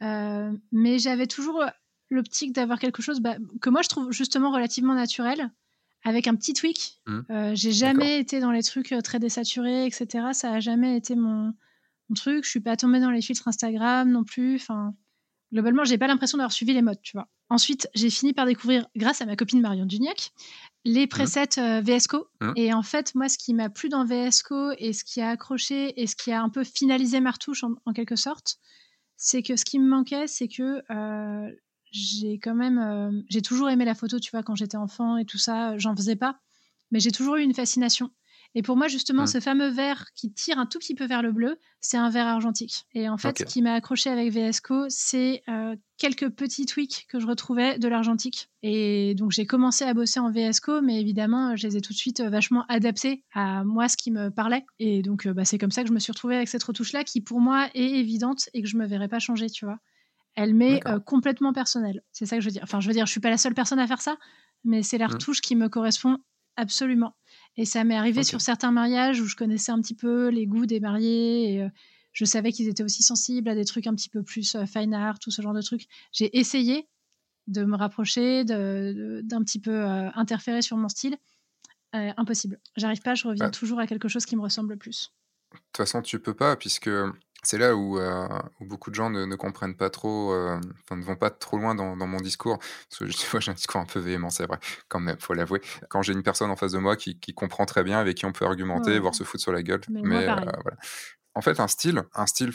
mais 0.00 0.98
j'avais 0.98 1.26
toujours 1.26 1.62
l'optique 2.08 2.52
d'avoir 2.54 2.78
quelque 2.78 3.02
chose 3.02 3.20
bah, 3.20 3.36
que 3.60 3.70
moi 3.70 3.82
je 3.82 3.88
trouve 3.88 4.10
justement 4.10 4.50
relativement 4.50 4.94
naturel 4.94 5.50
avec 6.04 6.26
un 6.26 6.34
petit 6.34 6.54
tweak. 6.54 7.00
Mmh. 7.06 7.54
j'ai 7.54 7.72
jamais 7.72 8.18
été 8.18 8.40
dans 8.40 8.50
les 8.50 8.62
trucs 8.62 8.94
très 9.04 9.18
désaturés, 9.18 9.84
etc. 9.84 10.28
Ça 10.32 10.52
a 10.52 10.60
jamais 10.60 10.96
été 10.96 11.14
mon, 11.14 11.52
truc. 12.14 12.44
Je 12.44 12.50
suis 12.50 12.60
pas 12.60 12.76
tombée 12.76 13.00
dans 13.00 13.10
les 13.10 13.22
filtres 13.22 13.48
Instagram 13.48 14.10
non 14.10 14.24
plus. 14.24 14.56
Enfin, 14.56 14.94
globalement, 15.52 15.84
j'ai 15.84 15.98
pas 15.98 16.06
l'impression 16.06 16.38
d'avoir 16.38 16.52
suivi 16.52 16.72
les 16.72 16.82
modes, 16.82 17.00
tu 17.02 17.16
vois. 17.16 17.28
Ensuite, 17.48 17.88
j'ai 17.94 18.10
fini 18.10 18.32
par 18.32 18.46
découvrir, 18.46 18.86
grâce 18.96 19.20
à 19.22 19.26
ma 19.26 19.34
copine 19.34 19.60
Marion 19.60 19.84
Duniac, 19.84 20.30
les 20.84 21.06
mmh. 21.06 21.08
presets 21.08 21.58
euh, 21.58 21.80
VSCO. 21.80 22.28
Mmh. 22.40 22.52
Et 22.56 22.72
en 22.72 22.82
fait, 22.82 23.14
moi, 23.14 23.28
ce 23.28 23.38
qui 23.38 23.54
m'a 23.54 23.68
plu 23.68 23.88
dans 23.88 24.04
VSCO 24.04 24.72
et 24.78 24.92
ce 24.92 25.04
qui 25.04 25.20
a 25.20 25.30
accroché 25.30 26.00
et 26.00 26.06
ce 26.06 26.14
qui 26.14 26.30
a 26.30 26.40
un 26.42 26.48
peu 26.48 26.62
finalisé 26.62 27.20
ma 27.20 27.32
retouche 27.32 27.64
en, 27.64 27.92
quelque 27.92 28.16
sorte, 28.16 28.58
c'est 29.16 29.42
que 29.42 29.56
ce 29.56 29.64
qui 29.64 29.78
me 29.78 29.88
manquait, 29.88 30.28
c'est 30.28 30.48
que 30.48 30.82
euh, 30.90 31.50
j'ai 31.90 32.38
quand 32.38 32.54
même, 32.54 32.78
euh, 32.78 33.20
j'ai 33.28 33.42
toujours 33.42 33.68
aimé 33.68 33.84
la 33.84 33.94
photo, 33.94 34.20
tu 34.20 34.30
vois, 34.30 34.42
quand 34.42 34.54
j'étais 34.54 34.76
enfant 34.76 35.16
et 35.16 35.24
tout 35.24 35.38
ça, 35.38 35.76
j'en 35.76 35.96
faisais 35.96 36.16
pas, 36.16 36.38
mais 36.92 37.00
j'ai 37.00 37.10
toujours 37.10 37.36
eu 37.36 37.42
une 37.42 37.54
fascination 37.54 38.10
et 38.56 38.62
pour 38.62 38.76
moi, 38.76 38.88
justement, 38.88 39.24
mmh. 39.24 39.28
ce 39.28 39.40
fameux 39.40 39.68
vert 39.68 40.06
qui 40.16 40.32
tire 40.32 40.58
un 40.58 40.66
tout 40.66 40.80
petit 40.80 40.96
peu 40.96 41.06
vers 41.06 41.22
le 41.22 41.30
bleu, 41.30 41.56
c'est 41.80 41.96
un 41.96 42.10
vert 42.10 42.26
argentique. 42.26 42.84
Et 42.94 43.08
en 43.08 43.16
fait, 43.16 43.38
ce 43.38 43.44
qui 43.44 43.62
m'a 43.62 43.74
accroché 43.74 44.10
avec 44.10 44.32
VSCO, 44.32 44.86
c'est 44.88 45.42
euh, 45.48 45.76
quelques 45.98 46.28
petits 46.30 46.66
tweaks 46.66 47.06
que 47.08 47.20
je 47.20 47.28
retrouvais 47.28 47.78
de 47.78 47.86
l'argentique. 47.86 48.50
Et 48.62 49.14
donc, 49.14 49.30
j'ai 49.30 49.46
commencé 49.46 49.84
à 49.84 49.94
bosser 49.94 50.18
en 50.18 50.32
VSCO, 50.32 50.82
mais 50.82 51.00
évidemment, 51.00 51.54
je 51.54 51.68
les 51.68 51.76
ai 51.76 51.80
tout 51.80 51.92
de 51.92 51.98
suite 51.98 52.20
euh, 52.20 52.28
vachement 52.28 52.64
adaptés 52.68 53.22
à 53.34 53.62
moi, 53.62 53.88
ce 53.88 53.96
qui 53.96 54.10
me 54.10 54.30
parlait. 54.30 54.64
Et 54.80 55.02
donc, 55.02 55.26
euh, 55.26 55.32
bah, 55.32 55.44
c'est 55.44 55.58
comme 55.58 55.70
ça 55.70 55.82
que 55.82 55.88
je 55.88 55.94
me 55.94 56.00
suis 56.00 56.10
retrouvée 56.10 56.36
avec 56.36 56.48
cette 56.48 56.64
retouche-là, 56.64 57.04
qui 57.04 57.20
pour 57.20 57.40
moi 57.40 57.68
est 57.74 57.98
évidente 57.98 58.48
et 58.52 58.62
que 58.62 58.68
je 58.68 58.76
me 58.76 58.86
verrais 58.86 59.08
pas 59.08 59.20
changer, 59.20 59.48
tu 59.48 59.64
vois. 59.64 59.78
Elle 60.34 60.54
m'est 60.54 60.80
complètement 61.06 61.52
personnelle. 61.52 62.02
C'est 62.12 62.24
ça 62.24 62.36
que 62.36 62.40
je 62.40 62.46
veux 62.46 62.52
dire. 62.52 62.62
Enfin, 62.62 62.78
je 62.78 62.86
veux 62.86 62.94
dire, 62.94 63.04
je 63.04 63.10
suis 63.10 63.20
pas 63.20 63.30
la 63.30 63.36
seule 63.36 63.52
personne 63.52 63.80
à 63.80 63.86
faire 63.88 64.00
ça, 64.00 64.16
mais 64.62 64.82
c'est 64.82 64.96
la 64.96 65.08
mmh. 65.08 65.12
retouche 65.12 65.40
qui 65.40 65.56
me 65.56 65.68
correspond 65.68 66.18
absolument. 66.56 67.14
Et 67.60 67.66
ça 67.66 67.84
m'est 67.84 67.94
arrivé 67.94 68.24
sur 68.24 68.40
certains 68.40 68.72
mariages 68.72 69.20
où 69.20 69.26
je 69.26 69.36
connaissais 69.36 69.70
un 69.70 69.82
petit 69.82 69.94
peu 69.94 70.28
les 70.28 70.46
goûts 70.46 70.64
des 70.64 70.80
mariés 70.80 71.52
et 71.52 71.62
euh, 71.62 71.68
je 72.14 72.24
savais 72.24 72.52
qu'ils 72.52 72.68
étaient 72.68 72.82
aussi 72.82 73.02
sensibles 73.02 73.50
à 73.50 73.54
des 73.54 73.66
trucs 73.66 73.86
un 73.86 73.94
petit 73.94 74.08
peu 74.08 74.22
plus 74.22 74.54
euh, 74.54 74.64
fine 74.64 74.94
art, 74.94 75.18
tout 75.18 75.30
ce 75.30 75.42
genre 75.42 75.52
de 75.52 75.60
trucs. 75.60 75.86
J'ai 76.10 76.38
essayé 76.38 76.88
de 77.48 77.62
me 77.64 77.76
rapprocher, 77.76 78.44
d'un 78.44 79.44
petit 79.44 79.60
peu 79.60 79.72
euh, 79.72 80.08
interférer 80.14 80.62
sur 80.62 80.78
mon 80.78 80.88
style. 80.88 81.18
impossible. 81.92 82.58
J'arrive 82.78 83.02
pas, 83.02 83.14
je 83.14 83.28
reviens 83.28 83.50
toujours 83.50 83.78
à 83.78 83.86
quelque 83.86 84.08
chose 84.08 84.24
qui 84.24 84.36
me 84.36 84.40
ressemble 84.40 84.78
plus. 84.78 85.12
De 85.52 85.58
toute 85.58 85.76
façon, 85.76 86.02
tu 86.02 86.18
peux 86.20 86.34
pas, 86.34 86.56
puisque 86.56 86.90
c'est 87.42 87.58
là 87.58 87.74
où, 87.74 87.98
euh, 87.98 88.28
où, 88.60 88.66
beaucoup 88.66 88.90
de 88.90 88.94
gens 88.94 89.10
ne, 89.10 89.24
ne 89.24 89.36
comprennent 89.36 89.76
pas 89.76 89.90
trop, 89.90 90.32
euh, 90.32 90.60
enfin, 90.84 90.96
ne 90.96 91.04
vont 91.04 91.16
pas 91.16 91.30
trop 91.30 91.58
loin 91.58 91.74
dans, 91.74 91.96
dans 91.96 92.06
mon 92.06 92.18
discours. 92.18 92.58
Parce 92.58 92.98
que 92.98 93.06
je, 93.06 93.12
j'ai 93.40 93.50
un 93.50 93.54
discours 93.54 93.80
un 93.80 93.86
peu 93.86 93.98
véhément, 93.98 94.30
c'est 94.30 94.46
vrai, 94.46 94.58
quand 94.88 95.00
même, 95.00 95.16
faut 95.18 95.34
l'avouer. 95.34 95.60
Quand 95.88 96.02
j'ai 96.02 96.12
une 96.12 96.22
personne 96.22 96.50
en 96.50 96.56
face 96.56 96.72
de 96.72 96.78
moi 96.78 96.96
qui, 96.96 97.18
qui, 97.18 97.32
comprend 97.32 97.64
très 97.66 97.82
bien, 97.82 97.98
avec 97.98 98.16
qui 98.16 98.26
on 98.26 98.32
peut 98.32 98.44
argumenter, 98.44 98.98
voire 98.98 99.14
se 99.14 99.24
foutre 99.24 99.42
sur 99.42 99.52
la 99.52 99.62
gueule. 99.62 99.80
Mais, 99.88 100.28
euh, 100.28 100.34
voilà. 100.34 100.78
En 101.34 101.40
fait, 101.40 101.60
un 101.60 101.68
style, 101.68 102.02
un 102.14 102.26
style 102.26 102.52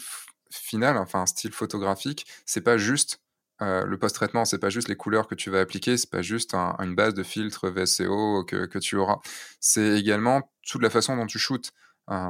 final, 0.52 0.98
enfin 0.98 1.22
un 1.22 1.26
style 1.26 1.52
photographique, 1.52 2.26
c'est 2.46 2.62
pas 2.62 2.78
juste 2.78 3.20
euh, 3.62 3.86
le 3.86 3.98
post-traitement, 3.98 4.44
c'est 4.44 4.60
pas 4.60 4.70
juste 4.70 4.90
les 4.90 4.98
couleurs 4.98 5.28
que 5.28 5.36
tu 5.36 5.50
vas 5.50 5.62
appliquer, 5.62 5.96
c'est 5.98 6.10
pas 6.10 6.22
juste 6.22 6.54
une 6.54 6.94
base 6.94 7.14
de 7.14 7.24
filtre 7.24 7.70
VSCO 7.70 8.44
que, 8.44 8.66
que 8.66 8.80
tu 8.80 8.98
auras. 8.98 9.20
C'est 9.60 9.98
également 9.98 10.52
toute 10.68 10.82
la 10.82 10.90
façon 10.90 11.16
dont 11.16 11.26
tu 11.26 11.40
shootes 11.40 11.72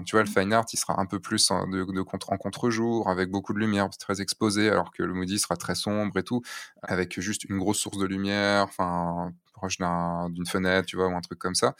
tu 0.05 0.15
vois, 0.15 0.23
le 0.23 0.29
mmh. 0.29 0.33
fine 0.33 0.53
art, 0.53 0.65
il 0.71 0.77
sera 0.77 0.99
un 0.99 1.05
peu 1.05 1.19
plus 1.19 1.51
en, 1.51 1.67
de, 1.67 1.83
de 1.83 2.01
contre, 2.01 2.31
en 2.31 2.37
contre-jour, 2.37 3.09
avec 3.09 3.29
beaucoup 3.29 3.53
de 3.53 3.59
lumière, 3.59 3.89
très 3.89 4.21
exposé, 4.21 4.69
alors 4.69 4.91
que 4.91 5.03
le 5.03 5.13
Moody 5.13 5.39
sera 5.39 5.57
très 5.57 5.75
sombre 5.75 6.17
et 6.17 6.23
tout, 6.23 6.41
avec 6.81 7.19
juste 7.19 7.43
une 7.45 7.57
grosse 7.57 7.79
source 7.79 7.97
de 7.97 8.05
lumière, 8.05 8.63
enfin, 8.63 9.33
proche 9.53 9.77
d'une 9.77 10.45
fenêtre, 10.45 10.85
tu 10.85 10.95
vois, 10.95 11.07
ou 11.07 11.15
un 11.15 11.21
truc 11.21 11.39
comme 11.39 11.55
ça. 11.55 11.75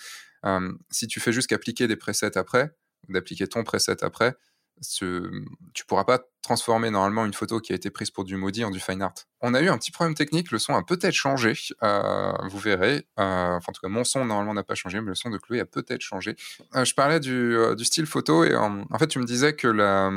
si 0.89 1.07
tu 1.07 1.19
fais 1.19 1.31
juste 1.31 1.47
qu'appliquer 1.47 1.87
des 1.87 1.95
presets 1.95 2.37
après, 2.37 2.75
d'appliquer 3.09 3.47
ton 3.47 3.63
preset 3.63 4.03
après, 4.03 4.35
ce, 4.81 5.31
tu 5.73 5.85
pourras 5.85 6.03
pas 6.03 6.19
transformer 6.41 6.91
normalement 6.91 7.25
une 7.25 7.33
photo 7.33 7.59
qui 7.59 7.71
a 7.71 7.75
été 7.75 7.89
prise 7.89 8.11
pour 8.11 8.23
du 8.23 8.35
maudit 8.35 8.63
en 8.63 8.71
du 8.71 8.79
fine 8.79 9.01
art. 9.01 9.13
On 9.41 9.53
a 9.53 9.61
eu 9.61 9.69
un 9.69 9.77
petit 9.77 9.91
problème 9.91 10.15
technique, 10.15 10.51
le 10.51 10.59
son 10.59 10.75
a 10.75 10.83
peut-être 10.83 11.13
changé, 11.13 11.53
euh, 11.83 12.33
vous 12.49 12.59
verrez. 12.59 13.07
Euh, 13.19 13.55
enfin, 13.55 13.65
en 13.69 13.71
tout 13.71 13.81
cas, 13.81 13.87
mon 13.87 14.03
son 14.03 14.25
normalement 14.25 14.53
n'a 14.53 14.63
pas 14.63 14.75
changé, 14.75 15.01
mais 15.01 15.09
le 15.09 15.15
son 15.15 15.29
de 15.29 15.37
Chloé 15.37 15.59
a 15.59 15.65
peut-être 15.65 16.01
changé. 16.01 16.35
Euh, 16.75 16.85
je 16.85 16.93
parlais 16.93 17.19
du, 17.19 17.57
du, 17.75 17.85
style 17.85 18.05
photo 18.05 18.43
et 18.43 18.55
en 18.55 18.85
fait, 18.99 19.07
tu 19.07 19.19
me 19.19 19.25
disais 19.25 19.55
que, 19.55 19.67
la, 19.67 20.11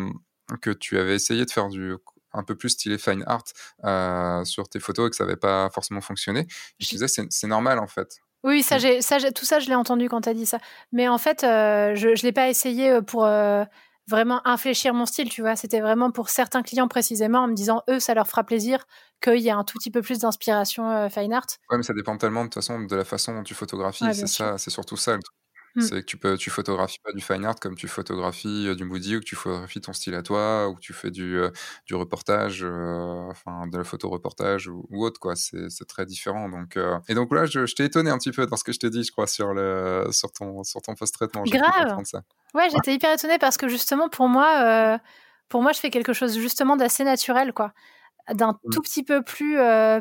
que 0.61 0.71
tu 0.71 0.99
avais 0.99 1.15
essayé 1.15 1.45
de 1.45 1.51
faire 1.51 1.69
du 1.69 1.95
un 2.35 2.43
peu 2.43 2.55
plus 2.55 2.69
stylé 2.71 2.99
fine 2.99 3.25
art 3.27 4.45
sur 4.45 4.69
tes 4.69 4.81
photos 4.81 5.07
et 5.07 5.11
que 5.11 5.17
ça 5.17 5.25
n'avait 5.25 5.37
pas 5.37 5.71
forcément 5.71 6.03
fonctionné. 6.03 6.47
Je 6.79 6.89
disais, 6.89 7.07
c'est 7.09 7.47
normal 7.47 7.79
en 7.79 7.87
fait. 7.87 8.19
Oui, 8.45 8.63
ça, 8.63 8.79
ça, 9.01 9.19
tout 9.33 9.45
ça, 9.45 9.59
je 9.59 9.69
l'ai 9.69 9.75
entendu 9.75 10.09
quand 10.09 10.21
tu 10.21 10.29
as 10.29 10.35
dit 10.35 10.47
ça. 10.47 10.59
Mais 10.93 11.09
en 11.09 11.19
fait, 11.19 11.41
je 11.43 12.09
ne 12.09 12.23
l'ai 12.23 12.33
pas 12.33 12.49
essayé 12.49 13.01
pour 13.03 13.27
vraiment 14.09 14.47
infléchir 14.47 14.95
mon 14.95 15.07
style, 15.07 15.29
tu 15.29 15.43
vois. 15.43 15.57
C'était 15.57 15.81
vraiment 15.81 16.11
pour 16.11 16.29
certains 16.29 16.63
clients 16.63 16.89
précisément, 16.89 17.41
en 17.41 17.49
me 17.49 17.55
disant, 17.55 17.83
eux, 17.89 18.01
ça 18.01 18.15
leur 18.15 18.27
fera 18.27 18.45
plaisir 18.45 18.87
qu'il 19.21 19.39
y 19.39 19.49
ait 19.49 19.53
un 19.53 19.65
tout 19.65 19.79
petit 19.79 19.91
peu 19.91 20.03
plus 20.03 20.19
d'inspiration 20.21 20.91
euh, 20.91 21.09
fine 21.09 21.33
art. 21.33 21.47
Ouais, 21.71 21.77
mais 21.77 21.83
ça 21.83 21.95
dépend 21.95 22.17
tellement 22.17 22.43
de 22.43 22.47
toute 22.47 22.55
façon 22.55 22.81
de 22.81 22.97
la 22.97 23.05
façon 23.05 23.35
dont 23.35 23.43
tu 23.43 23.55
photographies. 23.55 24.05
c'est 24.15 24.27
ça, 24.27 24.59
c'est 24.59 24.71
surtout 24.71 24.97
ça 24.97 25.17
le 25.17 25.23
truc. 25.23 25.35
Mmh. 25.75 25.81
C'est 25.81 26.01
que 26.01 26.07
tu 26.07 26.17
peux, 26.17 26.37
tu 26.37 26.51
photographies 26.51 26.99
pas 27.01 27.13
du 27.13 27.21
fine 27.21 27.45
art 27.45 27.57
comme 27.61 27.77
tu 27.77 27.89
photographies 27.89 28.75
du 28.77 28.85
moody 28.85 29.17
ou 29.17 29.21
que 29.21 29.25
tu 29.25 29.37
photographies 29.37 29.81
ton 29.81 29.93
style 29.93 30.15
à 30.15 30.23
toi 30.23 30.69
ou 30.69 30.75
que 30.75 30.81
tu 30.81 30.93
fais 30.93 31.11
du, 31.11 31.41
du 31.87 31.95
reportage, 31.95 32.65
enfin 32.65 33.67
de 33.67 33.77
la 33.77 33.85
photo 33.85 34.09
reportage 34.09 34.69
ou, 34.69 34.87
autre 34.91 35.21
quoi. 35.21 35.35
C'est, 35.37 35.69
très 35.87 36.07
différent. 36.07 36.49
Donc 36.49 36.79
et 37.09 37.15
donc 37.15 37.33
là, 37.33 37.47
je, 37.47 37.73
t'ai 37.75 37.85
étonné 37.85 38.11
un 38.11 38.19
petit 38.19 38.33
peu 38.33 38.47
dans 38.47 38.57
ce 38.57 38.65
que 38.65 38.73
je 38.73 38.79
t'ai 38.79 38.91
dit, 38.91 39.05
je 39.05 39.13
crois 39.13 39.27
sur 39.27 39.55
le 39.55 40.09
sur 40.11 40.33
ton 40.33 40.65
sur 40.65 40.83
ton 40.83 40.95
post 40.95 41.15
traitement. 41.15 41.43
Grave. 41.45 42.03
Ça. 42.05 42.23
Ouais, 42.55 42.69
j'étais 42.71 42.95
hyper 42.95 43.13
étonnée 43.13 43.39
parce 43.39 43.57
que 43.57 43.69
justement 43.69 44.09
pour 44.09 44.29
moi, 44.29 44.99
pour 45.49 45.63
moi, 45.63 45.73
je 45.73 45.81
fais 45.81 45.91
quelque 45.91 46.13
chose 46.13 46.39
justement 46.39 46.77
d'assez 46.77 47.05
naturel 47.05 47.53
quoi 47.53 47.73
d'un 48.35 48.53
mmh. 48.53 48.71
tout 48.73 48.83
petit 48.83 49.03
peu 49.03 49.23
plus 49.23 49.59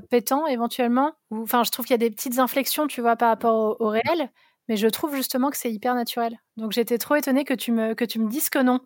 pétant 0.09 0.47
éventuellement. 0.47 1.13
Enfin, 1.31 1.63
je 1.63 1.71
trouve 1.71 1.85
qu'il 1.85 1.93
y 1.93 1.95
a 1.95 1.97
des 1.97 2.11
petites 2.11 2.39
inflexions, 2.39 2.87
tu 2.87 3.01
vois, 3.01 3.15
par 3.15 3.29
rapport 3.29 3.79
au 3.79 3.87
réel. 3.89 4.31
Mais 4.67 4.77
je 4.77 4.87
trouve 4.87 5.15
justement 5.15 5.49
que 5.49 5.57
c'est 5.57 5.71
hyper 5.71 5.95
naturel. 5.95 6.39
Donc 6.57 6.71
j'étais 6.71 6.97
trop 6.97 7.15
étonnée 7.15 7.43
que 7.43 7.53
tu, 7.53 7.71
me, 7.71 7.93
que 7.93 8.05
tu 8.05 8.19
me 8.19 8.29
dises 8.29 8.49
que 8.49 8.59
non. 8.59 8.81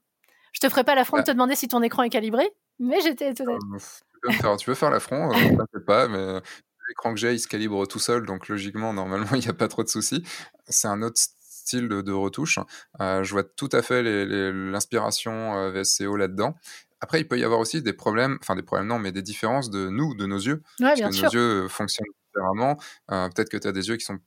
Je 0.53 0.59
te 0.59 0.69
ferai 0.69 0.83
pas 0.83 0.95
l'affront 0.95 1.17
de 1.17 1.23
te 1.23 1.31
demander 1.31 1.55
si 1.55 1.67
ton 1.67 1.81
écran 1.81 2.03
est 2.03 2.09
calibré, 2.09 2.49
mais 2.79 2.99
j'étais 3.01 3.31
étonnée. 3.31 3.53
Euh, 3.53 4.55
tu, 4.57 4.65
peux 4.65 4.75
faire, 4.75 4.91
l'affront, 4.91 5.31
euh, 5.33 5.79
pas, 5.87 6.07
mais 6.07 6.41
l'écran 6.89 7.13
que 7.13 7.19
j'ai, 7.19 7.33
il 7.33 7.39
se 7.39 7.47
calibre 7.47 7.87
tout 7.87 7.99
seul, 7.99 8.25
donc 8.25 8.47
logiquement, 8.47 8.93
normalement, 8.93 9.27
il 9.33 9.39
n'y 9.39 9.47
a 9.47 9.53
pas 9.53 9.67
trop 9.67 9.83
de 9.83 9.89
soucis. 9.89 10.23
C'est 10.67 10.87
un 10.87 11.01
autre 11.01 11.19
style 11.39 11.87
de, 11.87 12.11
retouche. 12.11 12.59
Euh, 12.99 13.23
je 13.23 13.31
vois 13.31 13.43
tout 13.43 13.69
à 13.71 13.81
fait 13.81 14.03
l'inspiration 14.03 15.71
VSCO 15.71 16.17
là-dedans. 16.17 16.55
Après, 16.99 17.19
il 17.19 17.27
peut 17.27 17.39
y 17.39 17.43
avoir 17.43 17.59
aussi 17.59 17.81
des 17.81 17.93
problèmes, 17.93 18.37
enfin 18.41 18.55
des 18.55 18.61
problèmes 18.61 18.87
non, 18.87 18.99
mais 18.99 19.11
des 19.11 19.23
différences 19.23 19.71
de 19.71 19.89
nous, 19.89 20.13
de 20.13 20.27
nos 20.27 20.37
yeux. 20.37 20.61
Ouais, 20.79 20.93
parce 20.99 21.17
que 21.17 21.25
nos 21.25 21.31
yeux 21.31 21.67
fonctionnent 21.67 22.05
différemment. 22.27 22.77
Peut-être 23.07 23.49
que 23.49 23.57
tu 23.57 23.67
as 23.67 23.71
des 23.71 23.87
yeux 23.87 23.95
qui 23.95 24.05
sont 24.05 24.19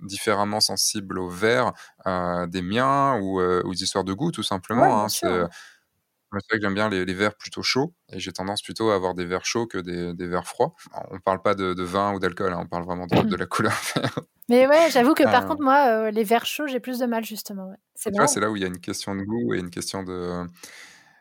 différemment 0.00 0.60
sensible 0.60 1.18
au 1.18 1.28
vert 1.28 1.72
des 2.06 2.62
miens 2.62 3.18
ou 3.20 3.40
aux 3.40 3.72
histoires 3.72 4.04
de 4.04 4.12
goût, 4.12 4.30
tout 4.30 4.42
simplement. 4.42 5.04
Hein, 5.04 5.08
c'est 5.08 5.28
vrai 5.28 6.58
que 6.58 6.62
j'aime 6.62 6.74
bien 6.74 6.88
les, 6.88 7.14
verres 7.14 7.36
plutôt 7.36 7.62
chauds 7.62 7.94
et 8.12 8.18
j'ai 8.18 8.32
tendance 8.32 8.62
plutôt 8.62 8.90
à 8.90 8.94
avoir 8.94 9.14
des 9.14 9.24
verres 9.24 9.44
chauds 9.44 9.66
que 9.66 9.78
des, 9.78 10.26
verres 10.26 10.46
froids. 10.46 10.74
On 11.10 11.18
parle 11.20 11.42
pas 11.42 11.54
de, 11.54 11.82
vin 11.82 12.14
ou 12.14 12.18
d'alcool, 12.18 12.52
hein, 12.52 12.60
on 12.60 12.66
parle 12.66 12.84
vraiment 12.84 13.06
de, 13.06 13.22
de 13.22 13.36
la 13.36 13.46
couleur 13.46 13.74
Mais 14.48 14.66
ouais, 14.66 14.90
j'avoue 14.90 15.14
que 15.14 15.22
par 15.22 15.46
contre, 15.46 15.62
moi, 15.62 16.10
les 16.10 16.24
verres 16.24 16.46
chauds, 16.46 16.66
j'ai 16.66 16.80
plus 16.80 16.98
de 16.98 17.06
mal 17.06 17.24
justement. 17.24 17.72
C'est 17.94 18.10
c'est 18.26 18.40
là 18.40 18.50
où 18.50 18.56
il 18.56 18.62
y 18.62 18.64
a 18.64 18.68
une 18.68 18.80
question 18.80 19.14
de 19.14 19.22
goût 19.22 19.54
et 19.54 19.58
une 19.58 19.70
question 19.70 20.02
de. 20.02 20.46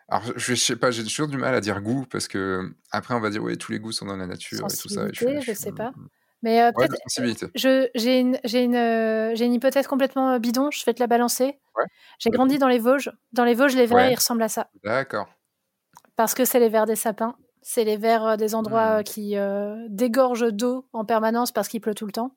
Alors, 0.10 0.24
je, 0.36 0.54
sais 0.54 0.76
pas, 0.76 0.92
j'ai 0.92 1.04
toujours 1.04 1.30
du 1.30 1.38
mal 1.38 1.56
à 1.56 1.62
dire 1.62 1.82
goût 1.82 2.06
parce 2.10 2.28
que 2.28 2.70
après, 2.92 3.14
on 3.14 3.22
va 3.22 3.30
dire, 3.30 3.42
oui, 3.42 3.58
tous 3.58 3.72
les 3.72 3.80
goûts 3.80 3.94
sont 3.94 4.06
dans 4.06 4.18
la 4.18 4.28
nature 4.28 4.60
et 4.60 4.78
tout 4.78 4.90
ça. 4.90 5.08
je, 5.14 5.40
je, 5.40 5.54
sais 5.54 5.72
pas. 5.72 5.94
Mais 6.44 6.62
euh, 6.62 6.72
peut-être, 6.74 7.50
j'ai 7.56 8.20
une, 8.20 8.38
une, 8.44 8.76
euh, 8.76 9.34
une, 9.34 9.54
hypothèse 9.54 9.88
complètement 9.88 10.34
euh, 10.34 10.40
bidon, 10.40 10.70
je 10.72 10.84
vais 10.86 10.94
te 10.94 11.00
la 11.00 11.08
balancer. 11.08 11.58
J'ai 12.20 12.30
grandi 12.30 12.60
dans 12.60 12.68
les 12.68 12.80
Vosges. 12.80 13.12
Dans 13.32 13.46
les 13.46 13.54
Vosges, 13.56 13.76
les 13.76 13.86
vers, 13.86 14.12
ils 14.12 14.16
ressemblent 14.16 14.44
à 14.44 14.50
ça. 14.50 14.68
D'accord. 14.84 15.28
Parce 16.18 16.34
que 16.34 16.44
c'est 16.44 16.60
les 16.60 16.68
vers 16.68 16.86
des 16.86 16.98
sapins. 16.98 17.36
C'est 17.62 17.86
les 17.86 17.96
vers 17.96 18.36
des 18.36 18.56
endroits 18.56 19.00
mmh. 19.00 19.04
qui 19.04 19.36
dégorgent 19.88 20.52
d'eau 20.52 20.86
en 20.92 21.06
permanence 21.06 21.54
parce 21.54 21.70
qu'il 21.70 21.80
pleut 21.80 21.96
tout 21.96 22.06
le 22.06 22.12
temps. 22.12 22.36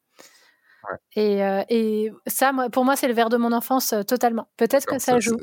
Et, 1.16 1.40
et, 1.68 2.12
ça, 2.28 2.52
pour 2.70 2.84
moi, 2.84 2.94
c'est 2.94 3.08
le 3.08 3.14
vers 3.14 3.28
de 3.28 3.36
mon 3.36 3.52
enfance 3.52 3.92
totalement. 4.06 4.46
Peut-être 4.56 4.86
que 4.86 5.00
ça 5.00 5.18
joue 5.18 5.36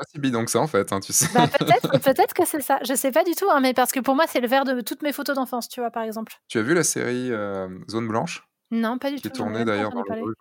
pas 0.00 0.06
si 0.10 0.18
bidon 0.18 0.44
que 0.46 0.50
ça 0.50 0.60
en 0.60 0.66
fait, 0.66 0.92
hein, 0.92 1.00
tu 1.00 1.12
sais. 1.12 1.26
Bah, 1.34 1.46
peut-être, 1.58 2.34
que 2.34 2.46
c'est 2.46 2.62
ça. 2.62 2.78
Je 2.82 2.94
sais 2.94 3.12
pas 3.12 3.22
du 3.22 3.34
tout, 3.34 3.50
hein, 3.50 3.60
mais 3.60 3.74
parce 3.74 3.92
que 3.92 4.00
pour 4.00 4.14
moi, 4.14 4.24
c'est 4.26 4.40
le 4.40 4.48
vert 4.48 4.64
de 4.64 4.80
toutes 4.80 5.02
mes 5.02 5.12
photos 5.12 5.36
d'enfance, 5.36 5.68
tu 5.68 5.80
vois, 5.80 5.90
par 5.90 6.02
exemple. 6.02 6.32
Tu 6.48 6.58
as 6.58 6.62
vu 6.62 6.72
la 6.74 6.84
série 6.84 7.30
euh, 7.30 7.68
Zone 7.90 8.08
Blanche? 8.08 8.42
Non, 8.70 8.98
pas 8.98 9.10
du 9.10 9.16
tout. 9.16 9.28
Qui 9.28 9.30
tournée 9.30 9.64
d'ailleurs 9.64 9.90
dans 9.90 10.02
le 10.02 10.34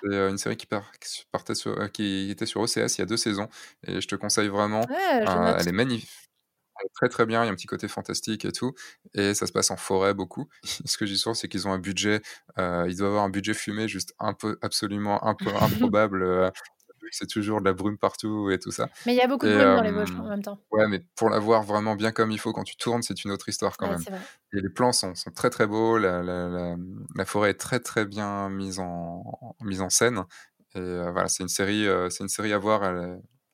C'est 0.00 0.14
euh, 0.14 0.30
une 0.30 0.38
série 0.38 0.56
qui, 0.56 0.66
partait 1.30 1.54
sur, 1.54 1.78
euh, 1.78 1.88
qui 1.88 2.30
était 2.30 2.46
sur 2.46 2.62
OCS 2.62 2.96
il 2.96 2.98
y 2.98 3.02
a 3.02 3.06
deux 3.06 3.18
saisons. 3.18 3.48
Et 3.86 4.00
je 4.00 4.08
te 4.08 4.14
conseille 4.14 4.48
vraiment. 4.48 4.86
elle 4.88 5.68
est 5.68 5.72
magnifique. 5.72 6.08
très 6.94 7.10
très 7.10 7.26
bien, 7.26 7.42
il 7.42 7.46
y 7.46 7.48
a 7.50 7.52
un 7.52 7.56
petit 7.56 7.66
côté 7.66 7.88
fantastique 7.88 8.46
et 8.46 8.52
tout, 8.52 8.72
et 9.12 9.34
ça 9.34 9.46
se 9.46 9.52
passe 9.52 9.70
en 9.70 9.76
forêt 9.76 10.14
beaucoup. 10.14 10.48
Ce 10.86 10.96
que 10.96 11.04
j'y 11.04 11.18
souvent, 11.18 11.34
c'est 11.34 11.48
qu'ils 11.48 11.68
ont 11.68 11.72
un 11.72 11.78
budget, 11.78 12.22
ils 12.56 12.96
doivent 12.96 13.10
avoir 13.10 13.24
un 13.24 13.30
budget 13.30 13.54
fumé 13.54 13.86
juste 13.86 14.14
un 14.18 14.32
peu 14.32 14.58
absolument 14.62 15.22
un 15.26 15.34
peu 15.34 15.50
improbable 15.60 16.52
c'est 17.12 17.26
toujours 17.26 17.60
de 17.60 17.64
la 17.66 17.72
brume 17.72 17.98
partout 17.98 18.50
et 18.50 18.58
tout 18.58 18.70
ça. 18.70 18.88
Mais 19.06 19.14
il 19.14 19.16
y 19.16 19.20
a 19.20 19.26
beaucoup 19.26 19.46
de 19.46 19.54
brume 19.54 19.76
dans 19.76 19.82
les 19.82 19.92
Vosges 19.92 20.14
en 20.18 20.24
même 20.24 20.42
temps. 20.42 20.58
Ouais, 20.70 20.88
mais 20.88 21.04
pour 21.16 21.30
la 21.30 21.38
voir 21.38 21.62
vraiment 21.62 21.94
bien 21.94 22.12
comme 22.12 22.30
il 22.30 22.38
faut 22.38 22.52
quand 22.52 22.64
tu 22.64 22.76
tournes, 22.76 23.02
c'est 23.02 23.24
une 23.24 23.30
autre 23.30 23.48
histoire 23.48 23.76
quand 23.76 23.88
même. 23.88 24.02
Et 24.52 24.60
les 24.60 24.68
plans 24.68 24.92
sont, 24.92 25.14
sont, 25.14 25.30
très 25.30 25.50
très 25.50 25.66
beaux, 25.66 25.98
la, 25.98 26.22
la, 26.22 26.76
la, 27.14 27.24
forêt 27.24 27.50
est 27.50 27.60
très 27.60 27.80
très 27.80 28.04
bien 28.04 28.48
mise 28.48 28.80
en, 28.80 29.56
mise 29.60 29.80
en 29.80 29.90
scène. 29.90 30.24
Et 30.74 30.80
voilà, 30.80 31.28
c'est 31.28 31.42
une 31.42 31.48
série, 31.48 31.86
c'est 32.10 32.22
une 32.22 32.28
série 32.28 32.52
à 32.52 32.58
voir. 32.58 32.82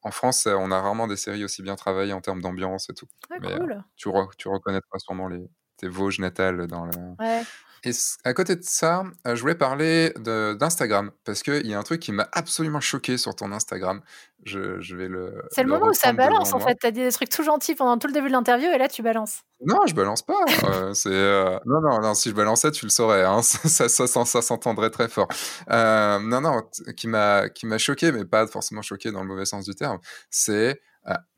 en 0.03 0.11
France, 0.11 0.47
on 0.47 0.71
a 0.71 0.81
rarement 0.81 1.07
des 1.07 1.17
séries 1.17 1.45
aussi 1.45 1.63
bien 1.63 1.77
travaillées 1.77 2.13
en 2.13 2.21
termes 2.21 2.41
d'ambiance 2.41 2.91
et 2.91 2.95
tout. 2.95 3.07
mais 3.31 3.39
cool. 3.57 3.85
tu, 3.97 4.09
tu 4.37 4.49
reconnaîtras 4.49 4.99
sûrement 4.99 5.29
les, 5.29 5.49
tes 5.79 5.89
Vosges 5.89 6.19
natales 6.19 6.67
dans 6.67 6.85
le. 6.85 6.93
Ouais. 7.19 7.43
Et 7.85 7.91
à 8.25 8.35
côté 8.35 8.57
de 8.57 8.63
ça, 8.63 9.05
euh, 9.27 9.35
je 9.35 9.41
voulais 9.41 9.55
parler 9.55 10.13
d'Instagram 10.17 11.11
parce 11.25 11.43
qu'il 11.43 11.67
y 11.67 11.75
a 11.75 11.79
un 11.79 11.83
truc 11.83 12.01
qui 12.01 12.13
m'a 12.13 12.29
absolument 12.33 12.81
choqué 12.81 13.19
sur 13.19 13.35
ton 13.35 13.53
Instagram. 13.53 14.01
Je, 14.45 14.81
je 14.81 14.97
vais 14.97 15.09
le. 15.09 15.43
C'est 15.51 15.63
le, 15.63 15.69
moment 15.69 15.89
où 15.89 15.95
ça 15.95 16.13
balance 16.13 16.53
en 16.53 16.61
fait. 16.61 16.77
Tu 16.81 16.87
as 16.87 16.91
dit 16.91 17.01
des 17.01 17.13
trucs 17.13 17.29
tout 17.29 17.43
gentils 17.43 17.75
pendant 17.75 17.99
tout 17.99 18.07
le 18.07 18.13
début 18.13 18.29
de 18.29 18.33
l'interview 18.33 18.69
et 18.69 18.79
là 18.79 18.89
tu 18.89 19.03
balances. 19.03 19.43
Non, 19.65 19.81
je 19.87 19.95
balance 19.95 20.23
pas. 20.23 20.39
Euh, 20.65 20.95
euh, 21.07 21.59
non, 21.67 21.81
non, 21.81 22.01
non. 22.01 22.15
Si 22.15 22.31
je 22.31 22.35
balançais, 22.35 22.71
tu 22.71 22.87
le 22.87 22.91
saurais. 22.91 23.25
Hein. 23.25 23.43
Ça, 23.43 23.89
ça, 23.89 24.07
ça, 24.07 24.25
ça 24.25 24.43
s'entendrait 24.43 24.91
très 24.91 25.09
fort. 25.09 25.29
non, 25.69 26.41
non. 26.41 26.63
Qui 26.97 27.09
m'a 27.09 27.49
qui 27.49 27.67
m'a 27.67 27.79
choqué, 27.79 28.13
mais 28.13 28.25
pas 28.25 28.47
forcément 28.47 28.83
choqué 28.83 29.11
dans 29.11 29.23
le 29.23 29.29
mauvais 29.29 29.45
sens 29.45 29.65
du 29.65 29.75
terme. 29.75 29.99
C'est 30.31 30.81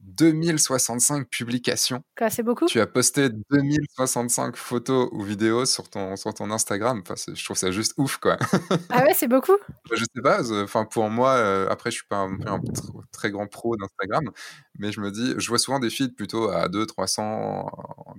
2065 0.00 1.28
publications. 1.28 2.02
c'est 2.30 2.42
beaucoup? 2.42 2.66
Tu 2.66 2.80
as 2.80 2.86
posté 2.86 3.28
2065 3.50 4.56
photos 4.56 5.08
ou 5.12 5.22
vidéos 5.22 5.66
sur 5.66 5.88
ton, 5.88 6.16
sur 6.16 6.34
ton 6.34 6.50
Instagram. 6.50 7.02
Enfin, 7.02 7.14
je 7.34 7.44
trouve 7.44 7.56
ça 7.56 7.70
juste 7.70 7.94
ouf, 7.96 8.16
quoi. 8.16 8.36
ah 8.90 9.04
ouais, 9.04 9.14
c'est 9.14 9.28
beaucoup? 9.28 9.56
Bah, 9.88 9.96
Je 9.96 10.04
sais 10.04 10.22
pas. 10.22 10.40
Enfin, 10.62 10.84
pour 10.84 11.08
moi, 11.10 11.34
euh, 11.34 11.68
après, 11.68 11.90
je 11.90 11.96
suis 11.96 12.06
pas 12.06 12.18
un, 12.18 12.60
très 13.12 13.30
grand 13.30 13.46
pro 13.46 13.76
d'Instagram, 13.76 14.30
mais 14.78 14.92
je 14.92 15.00
me 15.00 15.10
dis, 15.10 15.34
je 15.36 15.48
vois 15.48 15.58
souvent 15.58 15.78
des 15.78 15.90
feeds 15.90 16.14
plutôt 16.14 16.50
à 16.50 16.68
2 16.68 16.86
300, 16.86 17.66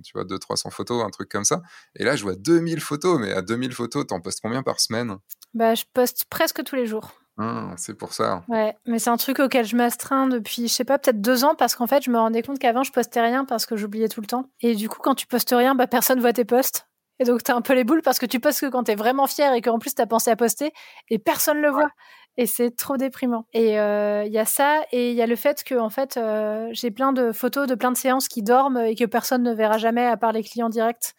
tu 0.04 0.12
vois, 0.14 0.24
2 0.24 0.38
300 0.38 0.70
photos, 0.70 1.04
un 1.04 1.10
truc 1.10 1.28
comme 1.28 1.44
ça. 1.44 1.62
Et 1.96 2.04
là, 2.04 2.16
je 2.16 2.22
vois 2.22 2.36
2000 2.36 2.80
photos, 2.80 3.20
mais 3.20 3.32
à 3.32 3.42
2000 3.42 3.72
photos, 3.72 4.06
t'en 4.06 4.20
postes 4.20 4.40
combien 4.42 4.62
par 4.62 4.80
semaine? 4.80 5.16
Bah, 5.54 5.74
je 5.74 5.84
poste 5.92 6.24
presque 6.30 6.64
tous 6.64 6.76
les 6.76 6.86
jours. 6.86 7.12
Ah, 7.38 7.72
c'est 7.76 7.94
pour 7.94 8.12
ça. 8.12 8.44
Ouais, 8.48 8.76
mais 8.86 8.98
c'est 8.98 9.10
un 9.10 9.16
truc 9.16 9.38
auquel 9.38 9.64
je 9.64 9.74
m'astreins 9.74 10.26
depuis, 10.26 10.68
je 10.68 10.74
sais 10.74 10.84
pas, 10.84 10.98
peut-être 10.98 11.20
deux 11.20 11.44
ans, 11.44 11.54
parce 11.54 11.74
qu'en 11.74 11.86
fait, 11.86 12.04
je 12.04 12.10
me 12.10 12.18
rendais 12.18 12.42
compte 12.42 12.58
qu'avant, 12.58 12.82
je 12.82 12.92
postais 12.92 13.20
rien 13.20 13.44
parce 13.44 13.64
que 13.64 13.76
j'oubliais 13.76 14.08
tout 14.08 14.20
le 14.20 14.26
temps. 14.26 14.50
Et 14.60 14.74
du 14.74 14.88
coup, 14.88 14.98
quand 15.02 15.14
tu 15.14 15.26
postes 15.26 15.54
rien, 15.56 15.74
bah, 15.74 15.86
personne 15.86 16.20
voit 16.20 16.32
tes 16.32 16.44
posts. 16.44 16.86
Et 17.18 17.24
donc, 17.24 17.42
t'as 17.42 17.54
un 17.54 17.62
peu 17.62 17.74
les 17.74 17.84
boules 17.84 18.02
parce 18.02 18.18
que 18.18 18.26
tu 18.26 18.40
postes 18.40 18.60
que 18.60 18.66
quand 18.66 18.84
t'es 18.84 18.94
vraiment 18.94 19.26
fier 19.26 19.52
et 19.54 19.62
qu'en 19.62 19.78
plus, 19.78 19.94
t'as 19.94 20.06
pensé 20.06 20.30
à 20.30 20.36
poster 20.36 20.72
et 21.08 21.18
personne 21.18 21.60
le 21.60 21.70
voit. 21.70 21.90
Et 22.36 22.46
c'est 22.46 22.74
trop 22.74 22.96
déprimant. 22.96 23.46
Et 23.52 23.72
il 23.72 23.78
euh, 23.78 24.24
y 24.24 24.38
a 24.38 24.46
ça, 24.46 24.82
et 24.90 25.10
il 25.10 25.16
y 25.16 25.22
a 25.22 25.26
le 25.26 25.36
fait 25.36 25.62
que, 25.64 25.74
en 25.74 25.90
fait, 25.90 26.16
euh, 26.16 26.68
j'ai 26.72 26.90
plein 26.90 27.12
de 27.12 27.30
photos 27.30 27.66
de 27.66 27.74
plein 27.74 27.92
de 27.92 27.96
séances 27.96 28.26
qui 28.26 28.42
dorment 28.42 28.78
et 28.78 28.94
que 28.94 29.04
personne 29.04 29.42
ne 29.42 29.52
verra 29.52 29.76
jamais 29.76 30.06
à 30.06 30.16
part 30.16 30.32
les 30.32 30.42
clients 30.42 30.70
directs. 30.70 31.12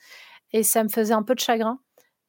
Et 0.52 0.64
ça 0.64 0.84
me 0.84 0.90
faisait 0.90 1.14
un 1.14 1.24
peu 1.24 1.36
de 1.36 1.40
chagrin. 1.40 1.80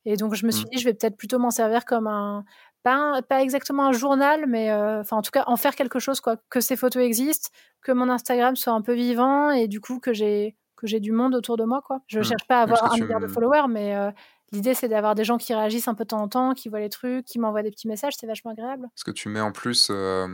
Et 0.04 0.16
donc, 0.16 0.34
je 0.34 0.44
me 0.44 0.50
suis 0.50 0.64
mmh. 0.64 0.68
dit, 0.72 0.78
je 0.78 0.84
vais 0.84 0.94
peut-être 0.94 1.16
plutôt 1.16 1.38
m'en 1.38 1.50
servir 1.50 1.86
comme 1.86 2.06
un, 2.06 2.44
pas, 2.84 3.22
pas 3.22 3.42
exactement 3.42 3.86
un 3.86 3.92
journal, 3.92 4.44
mais 4.46 4.70
euh, 4.70 5.00
enfin 5.00 5.16
en 5.16 5.22
tout 5.22 5.32
cas 5.32 5.42
en 5.46 5.56
faire 5.56 5.74
quelque 5.74 5.98
chose, 5.98 6.20
quoi. 6.20 6.36
Que 6.50 6.60
ces 6.60 6.76
photos 6.76 7.02
existent, 7.02 7.50
que 7.82 7.90
mon 7.90 8.08
Instagram 8.08 8.54
soit 8.54 8.74
un 8.74 8.82
peu 8.82 8.92
vivant 8.92 9.50
et 9.50 9.66
du 9.66 9.80
coup 9.80 9.98
que 9.98 10.12
j'ai 10.12 10.54
que 10.76 10.86
j'ai 10.86 11.00
du 11.00 11.12
monde 11.12 11.34
autour 11.34 11.56
de 11.56 11.64
moi, 11.64 11.82
quoi. 11.84 12.00
Je 12.06 12.18
ne 12.18 12.22
mmh. 12.22 12.24
cherche 12.24 12.46
pas 12.46 12.60
à 12.60 12.62
avoir 12.62 12.92
un 12.92 12.96
milliard 12.98 13.20
de 13.20 13.26
followers, 13.26 13.68
mais 13.70 13.96
euh, 13.96 14.10
l'idée 14.52 14.74
c'est 14.74 14.88
d'avoir 14.88 15.14
des 15.14 15.24
gens 15.24 15.38
qui 15.38 15.54
réagissent 15.54 15.88
un 15.88 15.94
peu 15.94 16.04
de 16.04 16.08
temps 16.08 16.20
en 16.20 16.28
temps, 16.28 16.52
qui 16.52 16.68
voient 16.68 16.80
les 16.80 16.90
trucs, 16.90 17.24
qui 17.24 17.38
m'envoient 17.38 17.62
des 17.62 17.70
petits 17.70 17.88
messages, 17.88 18.14
c'est 18.18 18.26
vachement 18.26 18.50
agréable. 18.50 18.88
Ce 18.94 19.04
que 19.04 19.12
tu 19.12 19.30
mets 19.30 19.40
en 19.40 19.52
plus, 19.52 19.88
euh, 19.90 20.26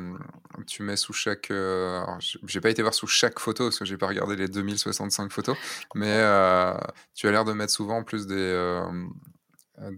tu 0.66 0.82
mets 0.82 0.97
sous 0.97 1.12
chaque. 1.12 1.52
j'ai 2.47 2.60
pas 2.60 2.70
été 2.70 2.82
voir 2.82 2.94
sous 2.94 3.06
chaque 3.06 3.39
photo 3.39 3.66
parce 3.66 3.78
que 3.78 3.85
j'ai 3.85 3.97
pas 3.97 4.09
regardé 4.09 4.35
les 4.35 4.48
2065 4.48 5.31
photos, 5.31 5.56
mais 5.94 6.16
tu 7.14 7.28
as 7.28 7.31
l'air 7.31 7.44
de 7.44 7.52
mettre 7.52 7.72
souvent 7.72 8.02
plus 8.02 8.27
des 8.27 8.82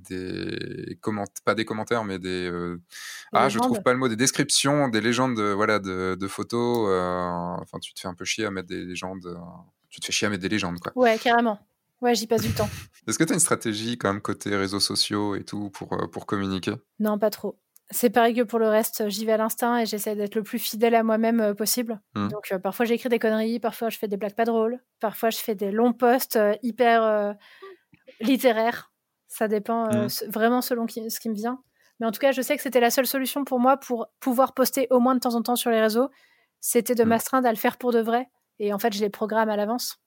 des 0.09 0.97
commentaires, 1.01 1.43
pas 1.45 1.55
des 1.55 1.65
commentaires, 1.65 2.05
mais 2.05 2.19
des, 2.19 2.49
euh, 2.49 2.81
ah, 3.33 3.49
je 3.49 3.59
trouve 3.59 3.83
pas 3.83 3.93
le 3.93 3.99
mot, 3.99 4.09
des 4.09 4.17
descriptions, 4.17 4.89
des 4.89 5.01
légendes, 5.01 5.37
de, 5.37 5.53
voilà, 5.53 5.79
de, 5.79 6.17
de 6.19 6.29
photos. 6.29 6.89
Euh, 6.89 7.57
enfin, 7.61 7.79
tu 7.81 7.93
te 7.95 8.01
fais 8.01 8.09
un 8.09 8.15
peu 8.15 8.25
chier 8.25 8.45
à 8.45 8.51
mettre 8.51 8.69
des 8.69 8.85
légendes. 8.85 9.27
Euh, 9.27 9.35
tu 9.91 10.01
te 10.01 10.07
fais 10.07 10.13
chier 10.13 10.27
à 10.27 10.31
mettre 10.31 10.43
des 10.43 10.49
légendes, 10.49 10.79
quoi. 10.79 10.93
Ouais, 10.95 11.19
carrément. 11.19 11.59
Ouais, 12.01 12.15
j'y 12.15 12.27
passe 12.27 12.43
du 12.43 12.53
temps. 12.53 12.69
Est-ce 13.07 13.19
que 13.19 13.25
tu 13.25 13.33
as 13.33 13.35
une 13.35 13.41
stratégie 13.41 13.99
quand 13.99 14.13
même 14.13 14.23
côté 14.23 14.55
réseaux 14.57 14.81
sociaux 14.81 15.35
et 15.35 15.45
tout 15.45 15.71
pour, 15.71 15.97
pour 16.11 16.27
communiquer? 16.27 16.75
Non, 16.99 17.19
pas 17.19 17.31
trop. 17.31 17.59
C'est 17.91 18.11
pareil 18.11 18.35
que 18.35 18.43
pour 18.43 18.59
le 18.59 18.69
reste, 18.69 19.09
j'y 19.09 19.27
vais 19.27 19.33
à 19.33 19.37
l'instinct 19.37 19.79
et 19.79 19.87
j'essaie 19.87 20.17
d'être 20.17 20.35
le 20.35 20.43
plus 20.43 20.59
fidèle 20.59 20.95
à 20.95 21.03
moi-même 21.03 21.55
possible. 21.55 22.01
Mmh. 22.15 22.29
Donc 22.29 22.55
parfois 22.63 22.87
j'écris 22.87 23.11
des 23.11 23.19
conneries, 23.19 23.61
parfois 23.61 23.91
je 23.91 23.99
fais 23.99 24.09
des 24.09 24.17
blagues 24.17 24.35
pas 24.35 24.47
drôles, 24.47 24.81
parfois 24.99 25.29
je 25.29 25.37
fais 25.37 25.55
des 25.55 25.71
longs 25.71 25.93
posts 25.93 26.39
hyper 26.63 27.37
littéraires. 28.21 28.92
Ça 29.33 29.49
dépend 29.49 29.87
euh, 29.87 30.07
mmh. 30.07 30.31
vraiment 30.31 30.61
selon 30.61 30.87
ce 30.87 31.19
qui 31.19 31.29
me 31.31 31.35
vient. 31.35 31.63
Mais 31.99 32.07
en 32.07 32.11
tout 32.11 32.21
cas, 32.21 32.33
je 32.33 32.43
sais 32.43 32.55
que 32.55 32.63
c'était 32.63 32.81
la 32.81 32.91
seule 32.91 33.07
solution 33.07 33.45
pour 33.45 33.61
moi 33.61 33.79
pour 33.79 34.09
pouvoir 34.21 34.53
poster 34.53 34.87
au 34.91 35.01
moins 35.01 35.15
de 35.15 35.21
temps 35.21 35.35
en 35.35 35.43
temps 35.43 35.57
sur 35.57 35.71
les 35.71 35.81
réseaux. 35.81 36.11
C'était 36.61 36.95
de 36.95 37.03
mmh. 37.03 37.09
m'astreindre 37.09 37.49
à 37.49 37.51
le 37.51 37.57
faire 37.57 37.79
pour 37.79 37.93
de 37.93 38.01
vrai. 38.01 38.29
Et 38.59 38.75
en 38.75 38.79
fait, 38.79 38.93
je 38.93 39.01
les 39.01 39.09
programme 39.09 39.49
à 39.49 39.57
l'avance. 39.57 40.03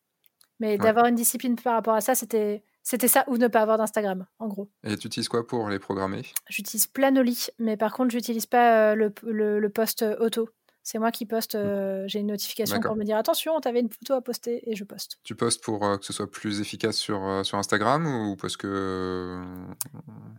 Mais 0.59 0.77
d'avoir 0.77 1.07
une 1.07 1.15
discipline 1.15 1.55
par 1.55 1.73
rapport 1.73 1.95
à 1.95 2.01
ça, 2.01 2.13
c'était 2.13 2.63
c'était 2.83 3.07
ça 3.07 3.23
ou 3.27 3.37
ne 3.37 3.47
pas 3.47 3.61
avoir 3.61 3.79
d'Instagram, 3.79 4.27
en 4.37 4.47
gros. 4.47 4.69
Et 4.83 4.95
tu 4.95 5.07
utilises 5.07 5.27
quoi 5.27 5.45
pour 5.45 5.67
les 5.69 5.79
programmer? 5.79 6.21
J'utilise 6.49 6.85
Planoly, 6.85 7.47
mais 7.57 7.77
par 7.77 7.93
contre, 7.93 8.11
j'utilise 8.11 8.45
pas 8.45 8.91
euh, 8.91 8.95
le, 8.95 9.11
le, 9.23 9.59
le, 9.59 9.69
post 9.69 10.05
auto. 10.19 10.49
C'est 10.85 10.99
moi 10.99 11.09
qui 11.09 11.25
poste, 11.25 11.55
mmh. 11.55 11.57
euh, 11.57 12.07
j'ai 12.07 12.19
une 12.19 12.27
notification 12.27 12.79
pour 12.79 12.95
me 12.95 13.03
dire 13.03 13.17
attention, 13.17 13.59
tu 13.59 13.67
avais 13.67 13.79
une 13.79 13.89
photo 13.89 14.13
à 14.13 14.21
poster 14.21 14.61
et 14.69 14.75
je 14.75 14.83
poste. 14.83 15.17
Tu 15.23 15.33
postes 15.33 15.63
pour 15.63 15.83
euh, 15.83 15.97
que 15.97 16.05
ce 16.05 16.13
soit 16.13 16.29
plus 16.29 16.61
efficace 16.61 16.95
sur, 16.95 17.27
euh, 17.27 17.41
sur 17.41 17.57
Instagram 17.57 18.05
ou 18.05 18.35
parce 18.35 18.55
que. 18.55 19.41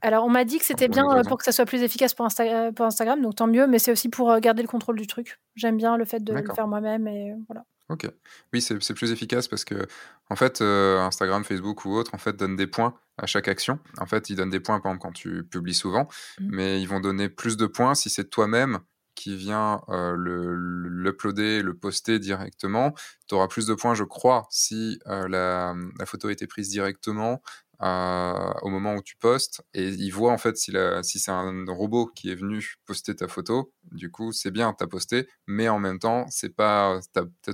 Alors, 0.02 0.24
on 0.24 0.30
m'a 0.30 0.44
dit 0.44 0.60
que 0.60 0.64
c'était 0.64 0.86
bien 0.86 1.04
pour 1.24 1.38
que 1.38 1.44
ça 1.44 1.50
soit 1.50 1.64
plus 1.64 1.82
efficace 1.82 2.14
pour, 2.14 2.28
pour, 2.76 2.86
Instagram, 2.86 3.20
donc 3.22 3.34
tant 3.34 3.48
mieux, 3.48 3.66
mais 3.66 3.80
c'est 3.80 3.90
aussi 3.90 4.08
pour 4.08 4.38
garder 4.38 4.62
le 4.62 4.68
contrôle 4.68 4.96
du 4.96 5.08
truc. 5.08 5.40
J'aime 5.56 5.78
bien 5.78 5.96
le 5.96 6.04
fait 6.04 6.22
de 6.22 6.32
le 6.32 6.54
faire 6.54 6.68
moi-même 6.68 7.08
et 7.08 7.34
voilà. 7.48 7.64
Ok. 7.88 8.08
Oui, 8.52 8.62
c'est 8.62 8.94
plus 8.94 9.10
efficace 9.10 9.48
parce 9.48 9.64
que, 9.64 9.88
en 10.30 10.36
fait, 10.36 10.60
Instagram, 10.60 11.42
Facebook 11.42 11.84
ou 11.86 11.96
autre, 11.96 12.14
en 12.14 12.18
fait, 12.18 12.36
donnent 12.36 12.56
des 12.56 12.68
points 12.68 12.94
à 13.18 13.26
chaque 13.26 13.48
action. 13.48 13.80
En 13.98 14.06
fait, 14.06 14.30
ils 14.30 14.36
donnent 14.36 14.50
des 14.50 14.60
points, 14.60 14.78
par 14.78 14.92
exemple, 14.92 15.08
quand 15.08 15.12
tu 15.12 15.42
publies 15.42 15.74
souvent, 15.74 16.06
mmh. 16.38 16.48
mais 16.50 16.80
ils 16.80 16.86
vont 16.86 17.00
donner 17.00 17.28
plus 17.28 17.56
de 17.56 17.66
points 17.66 17.96
si 17.96 18.10
c'est 18.10 18.30
toi-même 18.30 18.78
qui 19.16 19.36
vient 19.36 19.80
euh, 19.88 20.14
l'uploader, 20.16 21.62
le, 21.62 21.74
poster 21.74 22.20
directement, 22.20 22.94
tu 23.26 23.34
auras 23.34 23.48
plus 23.48 23.66
de 23.66 23.74
points, 23.74 23.94
je 23.94 24.04
crois, 24.04 24.46
si 24.50 25.00
euh, 25.08 25.26
la, 25.26 25.74
la, 25.98 26.06
photo 26.06 26.28
a 26.28 26.32
été 26.32 26.46
prise 26.46 26.68
directement 26.68 27.42
au 27.80 28.68
moment 28.70 28.94
où 28.94 29.02
tu 29.02 29.16
postes 29.16 29.62
et 29.74 29.88
il 29.88 30.10
voit 30.10 30.32
en 30.32 30.38
fait 30.38 30.56
si, 30.56 30.72
si 31.02 31.18
c'est 31.18 31.30
un 31.30 31.64
robot 31.68 32.06
qui 32.06 32.30
est 32.30 32.34
venu 32.34 32.76
poster 32.86 33.14
ta 33.14 33.28
photo. 33.28 33.70
Du 33.92 34.10
coup, 34.10 34.32
c'est 34.32 34.50
bien, 34.50 34.72
tu 34.72 34.82
as 34.82 34.86
posté, 34.86 35.28
mais 35.46 35.68
en 35.68 35.78
même 35.78 35.98
temps, 35.98 36.26
c'est 36.30 36.54
pas 36.54 37.00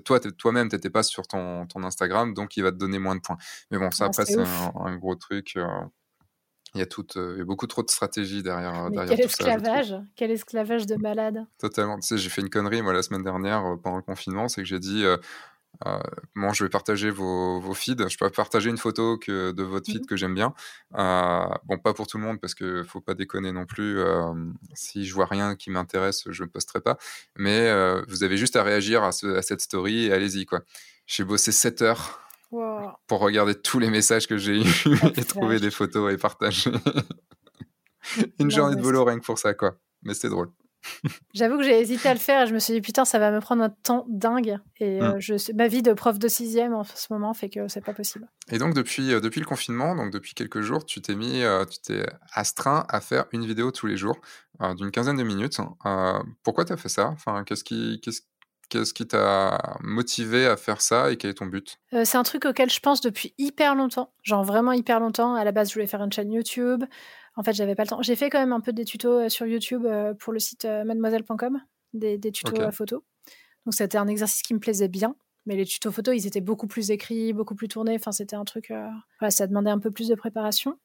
toi 0.04 0.20
toi-même, 0.20 0.68
t'étais 0.68 0.90
pas 0.90 1.02
sur 1.02 1.26
ton, 1.26 1.66
ton 1.66 1.82
Instagram, 1.82 2.34
donc 2.34 2.56
il 2.56 2.62
va 2.62 2.70
te 2.70 2.76
donner 2.76 3.00
moins 3.00 3.16
de 3.16 3.20
points. 3.20 3.38
Mais 3.70 3.78
bon, 3.78 3.90
ça 3.90 4.04
ah, 4.04 4.06
après 4.08 4.26
c'est 4.26 4.38
un, 4.38 4.96
gros 4.96 5.16
truc. 5.16 5.58
Il 6.74 6.78
y 6.78 6.82
a, 6.82 6.86
tout, 6.86 7.06
euh, 7.16 7.44
beaucoup 7.44 7.66
trop 7.66 7.82
de 7.82 7.90
stratégies 7.90 8.42
derrière. 8.42 8.88
Mais 8.90 9.06
quel 9.06 9.20
esclavage 9.20 9.94
Quel 10.16 10.30
esclavage 10.30 10.86
de 10.86 10.96
malade 10.96 11.44
Totalement. 11.58 11.98
Tu 11.98 12.06
sais, 12.06 12.18
j'ai 12.18 12.30
fait 12.30 12.40
une 12.40 12.48
connerie, 12.48 12.80
moi, 12.80 12.94
la 12.94 13.02
semaine 13.02 13.22
dernière, 13.22 13.64
euh, 13.66 13.76
pendant 13.76 13.96
le 13.96 14.02
confinement, 14.02 14.48
c'est 14.48 14.62
que 14.62 14.68
j'ai 14.68 14.78
dit 14.78 15.04
euh, 15.04 15.18
bon, 16.34 16.52
je 16.54 16.64
vais 16.64 16.70
partager 16.70 17.10
vos, 17.10 17.60
vos, 17.60 17.74
feeds. 17.74 18.08
Je 18.08 18.16
peux 18.16 18.30
partager 18.30 18.70
une 18.70 18.78
photo 18.78 19.18
que, 19.18 19.52
de 19.52 19.62
votre 19.62 19.84
feed 19.90 20.04
mmh 20.04 20.06
que 20.06 20.16
j'aime 20.16 20.34
bien. 20.34 20.54
bon, 20.92 21.78
pas 21.78 21.92
pour 21.92 22.06
tout 22.06 22.16
le 22.16 22.24
monde, 22.24 22.40
parce 22.40 22.54
qu'il 22.54 22.66
ne 22.66 22.82
faut 22.84 23.02
pas 23.02 23.14
déconner 23.14 23.52
non 23.52 23.66
plus. 23.66 24.00
si 24.72 25.04
je 25.04 25.12
vois 25.12 25.26
rien 25.26 25.56
qui 25.56 25.70
m'intéresse, 25.70 26.24
je 26.30 26.42
ne 26.42 26.48
posterai 26.48 26.80
pas. 26.80 26.96
Mais 27.36 27.70
vous 28.08 28.24
avez 28.24 28.38
juste 28.38 28.56
à 28.56 28.62
réagir 28.62 29.02
à, 29.02 29.08
à 29.08 29.42
cette 29.42 29.60
story 29.60 30.06
et 30.06 30.12
allez-y, 30.12 30.46
quoi. 30.46 30.62
J'ai 31.06 31.24
bossé 31.24 31.52
7 31.52 31.82
heures 31.82 32.22
pour 33.06 33.20
regarder 33.20 33.54
tous 33.54 33.78
les 33.78 33.90
messages 33.90 34.26
que 34.26 34.36
j'ai 34.36 34.60
eus 34.60 34.84
et 35.16 35.24
trouver 35.24 35.60
des 35.60 35.70
photos 35.70 36.12
et 36.12 36.16
partager. 36.16 36.70
Une 38.38 38.50
journée 38.50 38.76
de 38.76 38.80
boulot 38.80 39.04
rien 39.04 39.18
que 39.18 39.24
pour 39.24 39.38
ça, 39.38 39.54
quoi. 39.54 39.76
Mais 40.02 40.14
c'est 40.14 40.28
drôle. 40.28 40.50
J'avoue 41.34 41.58
que 41.58 41.62
j'ai 41.62 41.78
hésité 41.78 42.08
à 42.08 42.12
le 42.12 42.18
faire 42.18 42.42
et 42.42 42.46
je 42.46 42.54
me 42.54 42.58
suis 42.58 42.74
dit 42.74 42.80
putain 42.80 43.04
ça 43.04 43.18
va 43.18 43.30
me 43.30 43.40
prendre 43.40 43.62
un 43.62 43.70
temps 43.70 44.04
dingue 44.08 44.58
et 44.78 45.00
euh, 45.00 45.14
mm. 45.14 45.20
je, 45.20 45.52
ma 45.54 45.68
vie 45.68 45.82
de 45.82 45.92
prof 45.92 46.18
de 46.18 46.28
sixième 46.28 46.74
en 46.74 46.84
ce 46.84 47.12
moment 47.12 47.34
fait 47.34 47.48
que 47.48 47.68
c'est 47.68 47.84
pas 47.84 47.94
possible. 47.94 48.28
Et 48.50 48.58
donc 48.58 48.74
depuis, 48.74 49.12
euh, 49.12 49.20
depuis 49.20 49.40
le 49.40 49.46
confinement, 49.46 49.94
donc 49.94 50.12
depuis 50.12 50.34
quelques 50.34 50.60
jours, 50.60 50.84
tu 50.84 51.00
t'es 51.00 51.14
mis, 51.14 51.42
euh, 51.42 51.64
tu 51.64 51.78
t'es 51.80 52.04
astreint 52.32 52.84
à 52.88 53.00
faire 53.00 53.26
une 53.32 53.46
vidéo 53.46 53.70
tous 53.70 53.86
les 53.86 53.96
jours 53.96 54.20
d'une 54.76 54.92
quinzaine 54.92 55.16
de 55.16 55.24
minutes. 55.24 55.58
pourquoi 56.44 56.64
tu 56.64 56.72
as 56.72 56.76
fait 56.76 56.88
ça? 56.88 57.08
Enfin, 57.08 57.42
qu'est-ce 57.42 57.64
qui, 57.64 58.00
qu'est-ce, 58.00 58.20
Qu'est-ce 58.72 58.94
qui 58.94 59.06
t'a 59.06 59.76
motivé 59.82 60.46
à 60.46 60.56
faire 60.56 60.80
ça 60.80 61.12
et 61.12 61.18
quel 61.18 61.32
est 61.32 61.34
ton 61.34 61.44
but? 61.44 61.78
Euh, 61.92 62.06
C'est 62.06 62.16
un 62.16 62.22
truc 62.22 62.46
auquel 62.46 62.70
je 62.70 62.80
pense 62.80 63.02
depuis 63.02 63.34
hyper 63.36 63.74
longtemps, 63.74 64.14
genre 64.22 64.44
vraiment 64.44 64.72
hyper 64.72 64.98
longtemps. 64.98 65.34
À 65.34 65.44
la 65.44 65.52
base, 65.52 65.68
je 65.68 65.74
voulais 65.74 65.86
faire 65.86 66.02
une 66.02 66.10
chaîne 66.10 66.32
YouTube. 66.32 66.82
En 67.36 67.42
fait, 67.42 67.52
j'avais 67.52 67.74
pas 67.74 67.82
le 67.82 67.90
temps. 67.90 68.00
J'ai 68.00 68.16
fait 68.16 68.30
quand 68.30 68.38
même 68.38 68.54
un 68.54 68.60
peu 68.60 68.72
des 68.72 68.86
tutos 68.86 69.20
euh, 69.20 69.28
sur 69.28 69.44
YouTube 69.44 69.84
euh, 69.84 70.14
pour 70.14 70.32
le 70.32 70.38
site 70.38 70.64
mademoiselle.com, 70.64 71.60
des, 71.92 72.18
tutos 72.32 72.62
à 72.62 72.72
photo. 72.72 73.04
Donc 73.66 73.74
c'était 73.74 73.98
un 73.98 74.08
exercice 74.08 74.40
qui 74.40 74.54
me 74.54 74.58
plaisait 74.58 74.88
bien. 74.88 75.16
Mais 75.44 75.54
les 75.54 75.66
tutos 75.66 75.92
photos, 75.92 76.16
ils 76.16 76.26
étaient 76.26 76.40
beaucoup 76.40 76.66
plus 76.66 76.90
écrits, 76.90 77.34
beaucoup 77.34 77.54
plus 77.54 77.68
tournés. 77.68 77.96
Enfin, 77.96 78.12
c'était 78.12 78.36
un 78.36 78.46
truc. 78.46 78.72
Voilà, 79.20 79.30
ça 79.30 79.46
demandait 79.46 79.70
un 79.70 79.80
peu 79.80 79.90
plus 79.90 80.08
de 80.08 80.14
préparation. 80.14 80.78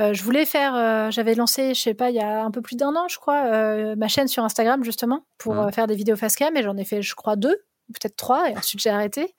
Euh, 0.00 0.14
je 0.14 0.22
voulais 0.22 0.46
faire, 0.46 0.74
euh, 0.74 1.10
j'avais 1.10 1.34
lancé, 1.34 1.74
je 1.74 1.80
sais 1.80 1.94
pas, 1.94 2.10
il 2.10 2.16
y 2.16 2.20
a 2.20 2.42
un 2.42 2.50
peu 2.50 2.62
plus 2.62 2.76
d'un 2.76 2.94
an, 2.96 3.08
je 3.08 3.18
crois, 3.18 3.44
euh, 3.46 3.94
ma 3.96 4.08
chaîne 4.08 4.26
sur 4.26 4.42
Instagram 4.42 4.82
justement 4.84 5.26
pour 5.36 5.54
mmh. 5.54 5.72
faire 5.72 5.86
des 5.86 5.94
vidéos 5.94 6.16
face 6.16 6.34
cam 6.34 6.56
et 6.56 6.62
j'en 6.62 6.76
ai 6.78 6.84
fait, 6.84 7.02
je 7.02 7.14
crois, 7.14 7.36
deux, 7.36 7.56
peut-être 7.88 8.16
trois 8.16 8.50
et 8.50 8.56
ensuite 8.56 8.80
j'ai 8.80 8.90
arrêté. 8.90 9.34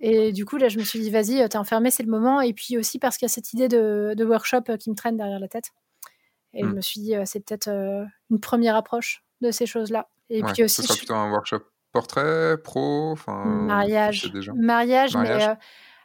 Et 0.00 0.30
du 0.30 0.44
coup, 0.44 0.58
là, 0.58 0.68
je 0.68 0.78
me 0.78 0.84
suis 0.84 1.00
dit, 1.00 1.10
vas-y, 1.10 1.48
t'es 1.48 1.58
enfermé, 1.58 1.90
c'est 1.90 2.04
le 2.04 2.10
moment. 2.10 2.40
Et 2.40 2.52
puis 2.52 2.78
aussi 2.78 3.00
parce 3.00 3.16
qu'il 3.16 3.26
y 3.26 3.30
a 3.30 3.34
cette 3.34 3.52
idée 3.52 3.66
de, 3.66 4.24
workshop 4.24 4.76
qui 4.78 4.90
me 4.90 4.94
traîne 4.94 5.16
derrière 5.16 5.40
la 5.40 5.48
tête. 5.48 5.72
Et 6.54 6.62
je 6.62 6.68
mmh. 6.68 6.74
me 6.74 6.80
suis 6.80 7.00
dit, 7.00 7.14
c'est 7.24 7.40
peut-être 7.40 7.68
une 8.30 8.38
première 8.38 8.76
approche 8.76 9.24
de 9.40 9.50
ces 9.50 9.66
choses-là. 9.66 10.08
Et 10.30 10.44
puis 10.44 10.62
aussi. 10.62 10.82
Ce 10.82 10.88
sera 10.88 10.96
plutôt 10.96 11.14
un 11.14 11.32
workshop 11.32 11.62
portrait, 11.90 12.56
pro, 12.62 13.16
mariage. 13.26 14.30
mariage. 14.54 15.16
mais 15.16 15.56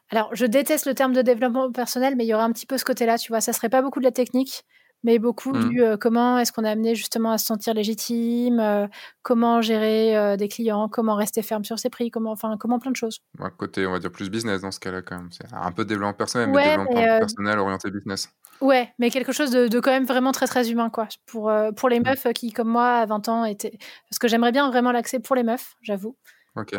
alors, 0.10 0.30
je 0.34 0.46
déteste 0.46 0.86
le 0.86 0.94
terme 0.94 1.14
de 1.14 1.22
développement 1.22 1.72
personnel, 1.72 2.16
mais 2.16 2.26
il 2.26 2.28
y 2.28 2.34
aurait 2.34 2.44
un 2.44 2.52
petit 2.52 2.66
peu 2.66 2.78
ce 2.78 2.86
côté-là, 2.86 3.18
tu 3.18 3.32
vois. 3.32 3.42
Ça 3.42 3.54
serait 3.54 3.70
pas 3.70 3.82
beaucoup 3.82 4.00
de 4.00 4.06
la 4.06 4.12
technique, 4.12 4.64
mais 5.04 5.20
beaucoup 5.20 5.52
mmh. 5.52 5.70
du 5.70 5.84
euh, 5.84 5.98
comment 5.98 6.40
est-ce 6.40 6.52
qu'on 6.52 6.64
a 6.64 6.70
amené 6.70 6.96
justement 6.96 7.32
à 7.32 7.38
se 7.38 7.46
sentir 7.46 7.74
légitime, 7.74 8.60
euh, 8.60 8.88
comment 9.22 9.62
gérer 9.62 10.16
euh, 10.18 10.36
des 10.38 10.48
clients, 10.48 10.88
comment 10.88 11.16
rester 11.16 11.42
ferme 11.42 11.64
sur 11.64 11.80
ses 11.80 11.90
prix, 11.90 12.10
comment, 12.10 12.32
enfin, 12.32 12.56
comment 12.60 12.80
plein 12.80 12.92
de 12.92 12.96
choses. 12.96 13.20
côté, 13.58 13.86
on 13.86 13.92
va 13.92 14.00
dire 14.00 14.12
plus 14.12 14.30
business 14.30 14.62
dans 14.62 14.72
ce 14.72 14.80
cas-là, 14.80 15.02
quand 15.02 15.18
même. 15.18 15.30
C'est 15.32 15.52
un 15.52 15.72
peu 15.72 15.86
développement 15.86 16.14
personnel, 16.14 16.50
mais 16.50 16.78
développement 16.78 17.20
personnel 17.20 17.60
orienté 17.60 17.92
business. 17.92 18.30
Ouais, 18.62 18.94
mais 18.98 19.10
quelque 19.10 19.34
chose 19.34 19.52
de, 19.52 19.80
quand 19.80 19.92
même 19.92 20.06
vraiment 20.06 20.32
très 20.32 20.48
très 20.48 20.72
humain, 20.72 20.90
quoi. 20.90 21.08
Pour, 21.26 21.52
pour 21.76 21.90
les 21.90 22.00
mmh. 22.00 22.04
meufs 22.04 22.28
qui, 22.34 22.54
comme 22.54 22.70
moi, 22.70 22.98
à 23.00 23.06
20 23.06 23.30
ans, 23.30 23.46
étaient. 23.46 23.78
Parce 24.10 24.20
que 24.20 24.28
j'aimerais 24.28 24.52
bien 24.52 24.70
vraiment 24.70 24.92
l'accès 24.92 25.20
pour 25.20 25.36
les 25.36 25.44
meufs, 25.44 25.76
j'avoue. 25.82 26.16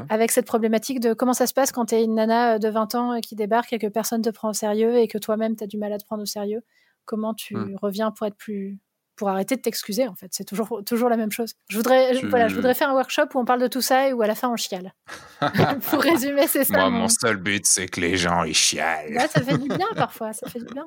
Avec 0.08 0.30
cette 0.30 0.46
problématique 0.46 1.00
de 1.00 1.14
comment 1.14 1.32
ça 1.32 1.46
se 1.46 1.54
passe 1.54 1.72
quand 1.72 1.86
tu 1.86 1.96
es 1.96 2.04
une 2.04 2.14
nana 2.14 2.54
euh, 2.54 2.58
de 2.58 2.68
20 2.68 2.94
ans 2.94 3.12
euh, 3.14 3.20
qui 3.20 3.34
débarque 3.34 3.72
et 3.72 3.78
que 3.78 3.88
personne 3.88 4.22
te 4.22 4.30
prend 4.30 4.50
au 4.50 4.52
sérieux 4.52 4.96
et 4.98 5.08
que 5.08 5.18
toi-même 5.18 5.56
tu 5.56 5.64
as 5.64 5.66
du 5.66 5.78
mal 5.78 5.92
à 5.92 5.98
te 5.98 6.04
prendre 6.04 6.22
au 6.22 6.26
sérieux. 6.26 6.62
Comment 7.04 7.34
tu 7.34 7.56
hmm. 7.56 7.76
reviens 7.82 8.10
pour 8.10 8.26
être 8.26 8.36
plus 8.36 8.78
pour 9.16 9.28
arrêter 9.28 9.54
de 9.56 9.60
t'excuser 9.60 10.08
en 10.08 10.14
fait, 10.14 10.28
c'est 10.32 10.44
toujours 10.44 10.82
toujours 10.84 11.08
la 11.08 11.16
même 11.16 11.30
chose. 11.30 11.54
Je 11.68 11.76
voudrais 11.76 12.14
voilà, 12.22 12.48
je 12.48 12.54
voudrais 12.56 12.74
faire 12.74 12.90
un 12.90 12.94
workshop 12.94 13.26
où 13.34 13.38
on 13.38 13.44
parle 13.44 13.60
de 13.60 13.68
tout 13.68 13.80
ça 13.80 14.08
et 14.08 14.12
où 14.12 14.22
à 14.22 14.26
la 14.26 14.34
fin 14.34 14.48
on 14.48 14.56
chiale. 14.56 14.92
pour 15.90 16.02
résumer, 16.02 16.46
c'est 16.48 16.64
ça. 16.64 16.78
Moi, 16.78 16.90
mon... 16.90 17.08
seul 17.08 17.36
but 17.36 17.64
c'est 17.64 17.86
que 17.86 18.00
les 18.00 18.16
gens 18.16 18.42
ils 18.42 18.54
chialent. 18.54 19.20
ça 19.30 19.42
fait 19.42 19.58
du 19.58 19.68
bien 19.68 19.86
parfois, 19.96 20.32
ça 20.32 20.48
fait 20.48 20.60
du 20.60 20.72
bien. 20.72 20.84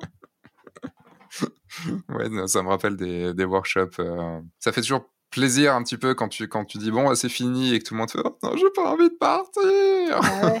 ouais, 2.10 2.46
ça 2.48 2.62
me 2.62 2.68
rappelle 2.68 2.96
des, 2.96 3.32
des 3.32 3.44
workshops. 3.44 3.98
Euh, 3.98 4.40
ça 4.58 4.72
fait 4.72 4.82
toujours 4.82 5.04
plaisir 5.30 5.74
un 5.74 5.82
petit 5.82 5.98
peu 5.98 6.14
quand 6.14 6.28
tu, 6.28 6.48
quand 6.48 6.64
tu 6.64 6.78
dis 6.78 6.90
bon, 6.90 7.14
c'est 7.14 7.28
fini 7.28 7.74
et 7.74 7.78
que 7.78 7.84
tout 7.84 7.94
le 7.94 7.98
monde 7.98 8.10
fait 8.10 8.20
oh, 8.24 8.38
non, 8.42 8.56
j'ai 8.56 8.70
pas 8.74 8.90
envie 8.90 9.08
de 9.08 9.14
partir. 9.14 10.20
Ah 10.20 10.58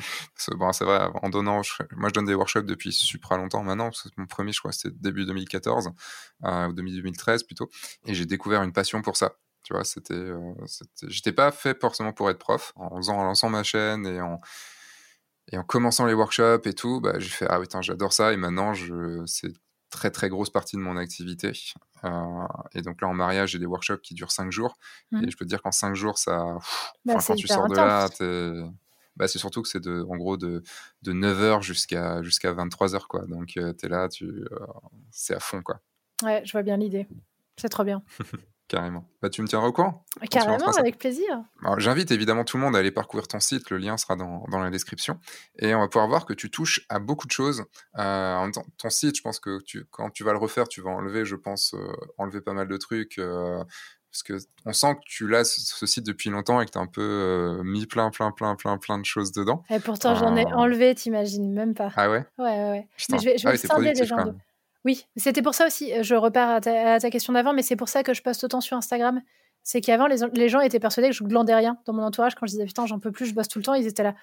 bon, 0.56 0.72
c'est 0.72 0.84
vrai, 0.84 1.08
en 1.22 1.28
donnant, 1.28 1.60
moi 1.96 2.08
je 2.08 2.14
donne 2.14 2.24
des 2.24 2.34
workshops 2.34 2.64
depuis 2.64 2.92
super 2.92 3.36
longtemps 3.36 3.62
maintenant, 3.62 3.86
parce 3.86 4.02
que 4.02 4.08
mon 4.16 4.26
premier, 4.26 4.52
je 4.52 4.60
crois, 4.60 4.72
c'était 4.72 4.94
début 4.98 5.26
2014, 5.26 5.90
euh, 6.44 6.68
ou 6.68 6.72
2013 6.72 7.42
plutôt, 7.44 7.70
et 8.06 8.14
j'ai 8.14 8.26
découvert 8.26 8.62
une 8.62 8.72
passion 8.72 9.02
pour 9.02 9.16
ça. 9.16 9.32
Tu 9.62 9.74
vois, 9.74 9.84
c'était, 9.84 10.14
euh, 10.14 10.54
j'étais 11.06 11.32
pas 11.32 11.52
fait 11.52 11.78
forcément 11.78 12.12
pour 12.12 12.30
être 12.30 12.38
prof. 12.38 12.72
En 12.76 12.96
faisant, 12.96 13.18
en 13.18 13.24
lançant 13.24 13.50
ma 13.50 13.62
chaîne 13.62 14.06
et 14.06 14.20
en, 14.20 14.40
et 15.52 15.58
en 15.58 15.64
commençant 15.64 16.06
les 16.06 16.14
workshops 16.14 16.66
et 16.66 16.72
tout, 16.72 17.00
bah, 17.00 17.18
j'ai 17.18 17.28
fait 17.28 17.46
ah 17.48 17.60
oui, 17.60 17.66
j'adore 17.82 18.12
ça, 18.12 18.32
et 18.32 18.36
maintenant, 18.36 18.72
je, 18.72 19.22
c'est 19.26 19.52
très 19.90 20.10
très 20.10 20.28
grosse 20.28 20.50
partie 20.50 20.76
de 20.76 20.80
mon 20.80 20.96
activité. 20.96 21.52
Euh, 22.04 22.46
et 22.72 22.82
donc 22.82 23.00
là, 23.02 23.08
en 23.08 23.14
mariage, 23.14 23.50
j'ai 23.50 23.58
des 23.58 23.66
workshops 23.66 24.00
qui 24.02 24.14
durent 24.14 24.32
5 24.32 24.50
jours. 24.50 24.78
Mmh. 25.10 25.24
Et 25.24 25.30
je 25.30 25.36
peux 25.36 25.44
te 25.44 25.50
dire 25.50 25.62
qu'en 25.62 25.72
5 25.72 25.94
jours, 25.94 26.18
ça. 26.18 26.58
Bah, 27.04 27.14
quand 27.26 27.34
tu 27.34 27.46
sors 27.46 27.68
de 27.68 27.76
là, 27.76 28.08
bah, 29.16 29.28
c'est 29.28 29.38
surtout 29.38 29.60
que 29.60 29.68
c'est 29.68 29.80
de, 29.80 30.06
en 30.08 30.16
gros 30.16 30.36
de, 30.36 30.62
de 31.02 31.12
9h 31.12 31.62
jusqu'à 31.62 32.22
jusqu'à 32.22 32.52
23h. 32.52 33.06
Quoi. 33.06 33.26
Donc 33.26 33.56
euh, 33.56 33.74
tu 33.78 33.86
es 33.86 33.88
là, 33.88 34.08
tu, 34.08 34.24
euh, 34.24 34.46
c'est 35.10 35.34
à 35.34 35.40
fond. 35.40 35.62
Quoi. 35.62 35.80
Ouais, 36.22 36.42
je 36.44 36.52
vois 36.52 36.62
bien 36.62 36.76
l'idée. 36.76 37.06
C'est 37.56 37.68
trop 37.68 37.84
bien. 37.84 38.02
Carrément. 38.70 39.04
Bah, 39.20 39.28
tu 39.30 39.42
me 39.42 39.48
tiendras 39.48 39.66
au 39.66 39.72
courant 39.72 40.06
Carrément, 40.30 40.70
avec 40.78 40.96
plaisir. 40.96 41.42
J'invite 41.78 42.12
évidemment 42.12 42.44
tout 42.44 42.56
le 42.56 42.62
monde 42.62 42.76
à 42.76 42.78
aller 42.78 42.92
parcourir 42.92 43.26
ton 43.26 43.40
site. 43.40 43.68
Le 43.68 43.78
lien 43.78 43.96
sera 43.96 44.14
dans, 44.14 44.44
dans, 44.48 44.60
la 44.60 44.70
description. 44.70 45.18
Et 45.58 45.74
on 45.74 45.80
va 45.80 45.88
pouvoir 45.88 46.06
voir 46.06 46.24
que 46.24 46.34
tu 46.34 46.52
touches 46.52 46.86
à 46.88 47.00
beaucoup 47.00 47.26
de 47.26 47.32
choses. 47.32 47.64
Euh, 47.98 48.34
en 48.36 48.42
même 48.42 48.52
temps, 48.52 48.64
ton 48.78 48.88
site, 48.88 49.16
je 49.16 49.22
pense 49.22 49.40
que 49.40 49.60
tu, 49.62 49.86
quand 49.90 50.10
tu 50.10 50.22
vas 50.22 50.30
le 50.30 50.38
refaire, 50.38 50.68
tu 50.68 50.82
vas 50.82 50.90
enlever, 50.90 51.24
je 51.24 51.34
pense, 51.34 51.74
euh, 51.74 51.92
enlever 52.16 52.40
pas 52.40 52.52
mal 52.52 52.68
de 52.68 52.76
trucs. 52.76 53.18
Euh, 53.18 53.58
parce 54.12 54.22
que 54.22 54.34
on 54.64 54.72
sent 54.72 54.94
que 54.94 55.00
tu 55.04 55.26
l'as 55.26 55.42
ce, 55.42 55.86
site 55.86 56.06
depuis 56.06 56.30
longtemps 56.30 56.60
et 56.60 56.66
que 56.66 56.70
tu 56.70 56.78
as 56.78 56.80
un 56.80 56.86
peu 56.86 57.60
mis 57.64 57.86
plein, 57.86 58.10
plein, 58.10 58.30
plein, 58.30 58.54
plein, 58.54 58.78
plein 58.78 58.98
de 58.98 59.04
choses 59.04 59.32
dedans. 59.32 59.64
Et 59.68 59.80
pourtant, 59.80 60.14
j'en 60.14 60.36
ai 60.36 60.44
enlevé, 60.46 60.94
t'imagines 60.94 61.52
même 61.52 61.74
pas. 61.74 61.90
Ah 61.96 62.08
ouais? 62.08 62.24
Ouais, 62.38 62.44
ouais, 62.44 62.70
ouais. 62.70 62.88
je 62.96 63.24
vais, 63.24 63.36
je 63.36 63.48
vais 63.48 63.58
ah 63.68 63.80
les 63.80 64.04
gens 64.04 64.24
de... 64.26 64.34
Oui, 64.84 65.06
c'était 65.16 65.42
pour 65.42 65.54
ça 65.54 65.66
aussi, 65.66 65.92
je 66.02 66.14
repars 66.14 66.50
à 66.50 66.60
ta, 66.60 67.10
question 67.10 67.32
d'avant, 67.32 67.52
mais 67.52 67.62
c'est 67.62 67.76
pour 67.76 67.88
ça 67.88 68.02
que 68.02 68.14
je 68.14 68.22
poste 68.22 68.44
autant 68.44 68.60
sur 68.60 68.76
Instagram. 68.76 69.20
C'est 69.62 69.82
qu'avant, 69.82 70.06
les, 70.06 70.48
gens 70.48 70.60
étaient 70.60 70.80
persuadés 70.80 71.10
que 71.10 71.14
je 71.14 71.22
glandais 71.22 71.54
rien 71.54 71.76
dans 71.84 71.92
mon 71.92 72.02
entourage. 72.02 72.34
Quand 72.34 72.46
je 72.46 72.52
disais 72.52 72.64
putain, 72.64 72.86
j'en 72.86 72.98
peux 72.98 73.12
plus, 73.12 73.26
je 73.26 73.34
bosse 73.34 73.48
tout 73.48 73.58
le 73.58 73.64
temps, 73.64 73.74
ils 73.74 73.86
étaient 73.86 74.02
là. 74.02 74.14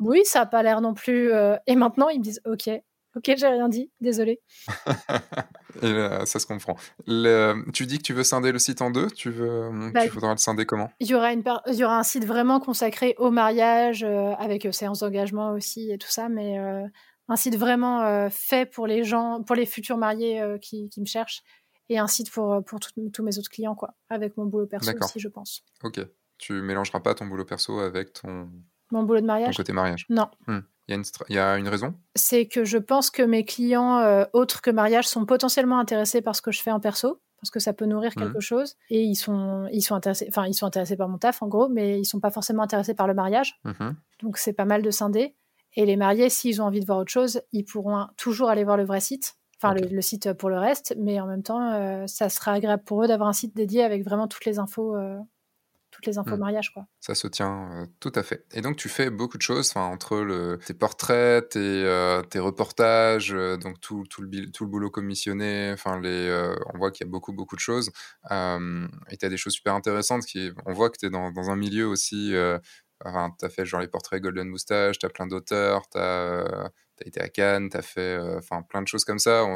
Oui, 0.00 0.20
ça 0.24 0.40
n'a 0.40 0.46
pas 0.46 0.62
l'air 0.62 0.82
non 0.82 0.92
plus. 0.92 1.32
Euh, 1.32 1.56
et 1.66 1.74
maintenant, 1.74 2.10
ils 2.10 2.18
me 2.18 2.24
disent 2.24 2.42
ok, 2.44 2.68
ok, 3.16 3.32
j'ai 3.36 3.46
rien 3.46 3.68
dit, 3.68 3.90
désolé. 4.00 4.40
ça 6.26 6.38
se 6.38 6.46
comprend. 6.46 6.76
tu 7.72 7.86
dis 7.86 7.98
que 7.98 8.02
tu 8.02 8.12
veux 8.12 8.24
scinder 8.24 8.52
le 8.52 8.58
site 8.58 8.82
en 8.82 8.90
deux 8.90 9.08
Tu 9.10 9.30
veux, 9.30 9.70
bah, 9.92 10.02
tu 10.02 10.10
voudras 10.10 10.32
le 10.32 10.38
scinder 10.38 10.66
comment? 10.66 10.90
il 11.00 11.06
y, 11.06 11.14
aura 11.14 11.32
une 11.32 11.42
il 11.68 11.74
y 11.74 11.84
aura 11.84 11.98
un 11.98 12.02
site 12.02 12.24
vraiment 12.24 12.60
consacré 12.60 13.14
au 13.18 13.30
mariage, 13.30 14.04
euh, 14.04 14.32
avec 14.38 14.66
euh, 14.66 14.72
séances 14.72 15.00
d'engagement 15.00 15.52
aussi 15.52 15.90
et 15.90 15.98
tout 15.98 16.10
ça, 16.10 16.28
mais 16.28 16.58
un 17.28 17.36
site 17.36 17.56
vraiment 17.56 18.02
euh, 18.02 18.28
fait 18.30 18.66
pour 18.66 18.86
les 18.86 19.04
gens, 19.04 19.42
pour 19.42 19.56
les 19.56 19.66
futurs 19.66 19.96
mariés 19.96 20.40
euh, 20.40 20.58
qui, 20.58 20.90
me 20.98 21.06
cherchent, 21.06 21.42
et 21.88 21.98
un 21.98 22.06
site 22.06 22.30
pour, 22.30 22.52
euh, 22.52 22.60
pour 22.60 22.80
tous 22.80 23.22
mes 23.22 23.38
autres 23.38 23.50
clients, 23.50 23.74
quoi, 23.74 23.94
avec 24.08 24.36
mon 24.36 24.46
boulot 24.46 24.66
perso 24.66 24.90
aussi, 25.00 25.20
je 25.20 25.28
pense. 25.28 25.62
Ok. 25.82 26.00
Tu 26.38 26.52
mélangeras 26.60 27.00
pas 27.00 27.14
ton 27.14 27.26
boulot 27.26 27.44
perso 27.44 27.78
avec 27.78 28.12
ton. 28.14 28.50
Mon 28.90 29.04
boulot 29.04 29.20
de 29.20 29.26
mariage? 29.26 29.56
Ton 29.56 29.62
côté 29.62 29.72
mariage? 29.72 30.06
Non. 30.08 30.28
Hmm. 30.46 30.60
Il 30.86 31.02
y, 31.30 31.38
a 31.38 31.56
une 31.56 31.68
raison? 31.68 31.94
C'est 32.14 32.46
que 32.46 32.66
je 32.66 32.76
pense 32.76 33.10
que 33.10 33.22
mes 33.22 33.46
clients 33.46 34.26
autres 34.34 34.60
que 34.60 34.70
mariage 34.70 35.08
sont 35.08 35.24
potentiellement 35.24 35.78
intéressés 35.78 36.20
par 36.20 36.36
ce 36.36 36.42
que 36.42 36.52
je 36.52 36.60
fais 36.60 36.72
en 36.72 36.80
perso, 36.80 37.22
parce 37.40 37.50
que 37.50 37.58
ça 37.58 37.72
peut 37.72 37.86
nourrir 37.86 38.12
hmm. 38.14 38.20
quelque 38.20 38.40
chose, 38.40 38.76
et 38.90 39.02
ils 39.02 39.14
sont, 39.14 39.66
ils 39.72 39.80
sont 39.80 39.94
intéressés, 39.94 40.26
enfin 40.28 40.46
ils 40.46 40.52
sont 40.52 40.66
intéressés 40.66 40.96
par 40.96 41.08
mon 41.08 41.16
taf 41.16 41.42
en 41.42 41.48
gros, 41.48 41.70
mais 41.70 41.98
ils 41.98 42.04
sont 42.04 42.20
pas 42.20 42.30
forcément 42.30 42.62
intéressés 42.62 42.92
par 42.92 43.06
le 43.06 43.14
mariage. 43.14 43.58
Mhm. 43.64 43.96
Donc 44.22 44.36
c'est 44.36 44.52
pas 44.52 44.66
mal 44.66 44.82
de 44.82 44.90
scinder. 44.90 45.34
Et 45.76 45.86
les 45.86 45.96
mariés, 45.96 46.28
s'ils 46.28 46.62
ont 46.62 46.66
envie 46.66 46.80
de 46.80 46.86
voir 46.86 46.98
autre 46.98 47.10
chose, 47.10 47.42
ils 47.52 47.64
pourront 47.64 48.06
toujours 48.16 48.48
aller 48.48 48.64
voir 48.64 48.76
le 48.76 48.84
vrai 48.84 49.00
site, 49.00 49.36
enfin 49.58 49.74
le, 49.74 50.00
site 50.02 50.32
pour 50.34 50.48
le 50.48 50.58
reste, 50.58 50.94
mais 50.98 51.20
en 51.20 51.26
même 51.26 51.42
temps, 51.42 52.06
ça 52.06 52.28
sera 52.28 52.52
agréable 52.52 52.84
pour 52.84 53.02
eux 53.02 53.08
d'avoir 53.08 53.28
un 53.28 53.32
site 53.32 53.56
dédié 53.56 53.82
avec 53.82 54.04
vraiment 54.04 54.28
toutes 54.28 54.44
les 54.44 54.58
infos 54.58 54.96
toutes 55.94 56.06
les 56.06 56.18
infos 56.18 56.36
mmh. 56.36 56.40
mariage. 56.40 56.74
Quoi. 56.74 56.86
Ça 57.00 57.14
se 57.14 57.28
tient 57.28 57.70
euh, 57.70 57.86
tout 58.00 58.10
à 58.16 58.24
fait. 58.24 58.44
Et 58.52 58.60
donc, 58.60 58.76
tu 58.76 58.88
fais 58.88 59.10
beaucoup 59.10 59.36
de 59.36 59.42
choses 59.42 59.72
entre 59.76 60.18
le, 60.18 60.58
tes 60.66 60.74
portraits, 60.74 61.50
tes, 61.50 61.58
euh, 61.60 62.22
tes 62.22 62.40
reportages, 62.40 63.32
euh, 63.32 63.56
donc 63.56 63.80
tout, 63.80 64.04
tout, 64.10 64.20
le, 64.20 64.50
tout 64.50 64.64
le 64.64 64.70
boulot 64.70 64.90
commissionné. 64.90 65.70
Enfin, 65.72 66.00
les, 66.00 66.54
on 66.74 66.78
voit 66.78 66.90
qu'il 66.90 67.06
y 67.06 67.08
a 67.08 67.10
beaucoup, 67.10 67.32
beaucoup 67.32 67.54
de 67.54 67.60
choses. 67.60 67.90
et 68.30 69.16
tu 69.16 69.24
as 69.24 69.28
des 69.28 69.36
choses 69.36 69.52
super 69.52 69.74
intéressantes. 69.74 70.24
Qui, 70.24 70.50
on 70.66 70.72
voit 70.72 70.90
que 70.90 70.98
tu 70.98 71.06
es 71.06 71.10
dans, 71.10 71.30
dans, 71.30 71.50
un 71.50 71.56
milieu 71.56 71.86
aussi. 71.86 72.34
Enfin, 73.04 73.34
tu 73.38 73.44
as 73.44 73.48
fait 73.48 73.64
genre 73.64 73.80
les 73.80 73.88
portraits 73.88 74.22
Golden 74.22 74.48
Moustache, 74.48 74.98
tu 74.98 75.06
as 75.06 75.10
plein 75.10 75.26
d'auteurs, 75.26 75.88
tu 75.90 75.98
as, 75.98 76.70
été 77.04 77.20
à 77.20 77.28
Cannes, 77.28 77.68
tu 77.70 77.76
as 77.76 77.82
fait 77.82 78.18
enfin 78.36 78.62
plein 78.62 78.82
de 78.82 78.88
choses 78.88 79.04
comme 79.04 79.18
ça. 79.18 79.46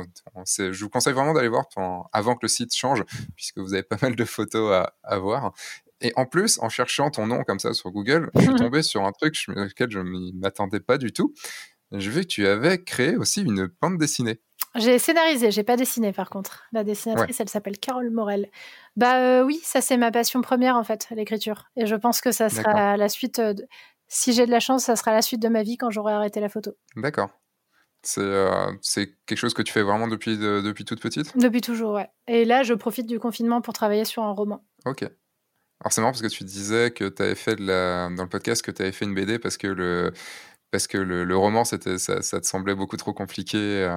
je 0.46 0.80
vous 0.80 0.90
conseille 0.90 1.14
vraiment 1.14 1.34
d'aller 1.34 1.48
voir 1.48 1.66
avant 2.12 2.34
que 2.34 2.40
le 2.42 2.48
site 2.48 2.74
change, 2.74 3.04
puisque 3.36 3.58
vous 3.58 3.74
avez 3.74 3.82
pas 3.82 3.98
mal 4.02 4.16
de 4.16 4.24
photos 4.24 4.72
à, 4.72 4.94
à 5.02 5.18
voir. 5.18 5.52
Et 6.00 6.12
en 6.16 6.26
plus, 6.26 6.58
en 6.60 6.68
cherchant 6.68 7.10
ton 7.10 7.26
nom 7.26 7.42
comme 7.42 7.58
ça 7.58 7.74
sur 7.74 7.90
Google, 7.90 8.30
je 8.34 8.42
suis 8.42 8.54
tombé 8.56 8.82
sur 8.82 9.04
un 9.04 9.12
truc 9.12 9.36
sur 9.36 9.52
lequel 9.52 9.90
je 9.90 9.98
ne 9.98 10.32
m'attendais 10.38 10.80
pas 10.80 10.98
du 10.98 11.12
tout. 11.12 11.34
J'ai 11.92 12.10
vu 12.10 12.20
que 12.22 12.26
tu 12.26 12.46
avais 12.46 12.82
créé 12.82 13.16
aussi 13.16 13.42
une 13.42 13.68
bande 13.80 13.98
dessinée. 13.98 14.40
J'ai 14.74 14.98
scénarisé, 14.98 15.50
j'ai 15.50 15.62
pas 15.62 15.76
dessiné 15.76 16.12
par 16.12 16.30
contre. 16.30 16.64
La 16.72 16.84
dessinatrice, 16.84 17.40
elle 17.40 17.48
s'appelle 17.48 17.78
Carole 17.78 18.10
Morel. 18.10 18.48
Bah 18.96 19.18
euh, 19.18 19.44
oui, 19.44 19.60
ça 19.62 19.80
c'est 19.80 19.96
ma 19.96 20.10
passion 20.10 20.40
première 20.40 20.76
en 20.76 20.84
fait, 20.84 21.08
l'écriture. 21.10 21.64
Et 21.76 21.86
je 21.86 21.94
pense 21.94 22.20
que 22.20 22.32
ça 22.32 22.48
sera 22.48 22.96
la 22.96 23.08
suite. 23.08 23.38
Euh, 23.38 23.54
si 24.08 24.32
j'ai 24.32 24.46
de 24.46 24.50
la 24.50 24.60
chance, 24.60 24.84
ça 24.84 24.96
sera 24.96 25.12
la 25.12 25.22
suite 25.22 25.40
de 25.40 25.48
ma 25.48 25.62
vie 25.62 25.76
quand 25.76 25.90
j'aurai 25.90 26.12
arrêté 26.12 26.40
la 26.40 26.48
photo. 26.48 26.72
D'accord. 26.96 27.30
C'est 28.02 28.20
euh, 28.20 28.70
quelque 29.26 29.38
chose 29.38 29.54
que 29.54 29.62
tu 29.62 29.72
fais 29.72 29.82
vraiment 29.82 30.06
depuis, 30.06 30.38
depuis 30.38 30.84
toute 30.84 31.00
petite? 31.00 31.36
Depuis 31.36 31.60
toujours, 31.60 31.94
ouais. 31.94 32.08
Et 32.28 32.44
là, 32.44 32.62
je 32.62 32.74
profite 32.74 33.06
du 33.06 33.18
confinement 33.18 33.60
pour 33.60 33.74
travailler 33.74 34.04
sur 34.04 34.22
un 34.22 34.30
roman. 34.30 34.64
Ok. 34.86 35.02
Alors 35.02 35.92
c'est 35.92 36.00
marrant 36.00 36.12
parce 36.12 36.22
que 36.22 36.28
tu 36.28 36.44
disais 36.44 36.90
que 36.90 37.08
tu 37.08 37.22
avais 37.22 37.34
fait 37.34 37.56
de 37.56 37.64
la... 37.64 38.08
dans 38.10 38.24
le 38.24 38.28
podcast 38.28 38.62
que 38.62 38.70
tu 38.70 38.82
avais 38.82 38.92
fait 38.92 39.04
une 39.04 39.14
BD 39.14 39.38
parce 39.38 39.56
que 39.56 39.68
le, 39.68 40.12
parce 40.70 40.86
que 40.86 40.98
le, 40.98 41.24
le 41.24 41.36
roman, 41.36 41.64
c'était, 41.64 41.98
ça, 41.98 42.22
ça, 42.22 42.40
te 42.40 42.46
semblait 42.46 42.74
beaucoup 42.74 42.96
trop 42.96 43.12
compliqué. 43.12 43.58
Euh, 43.58 43.90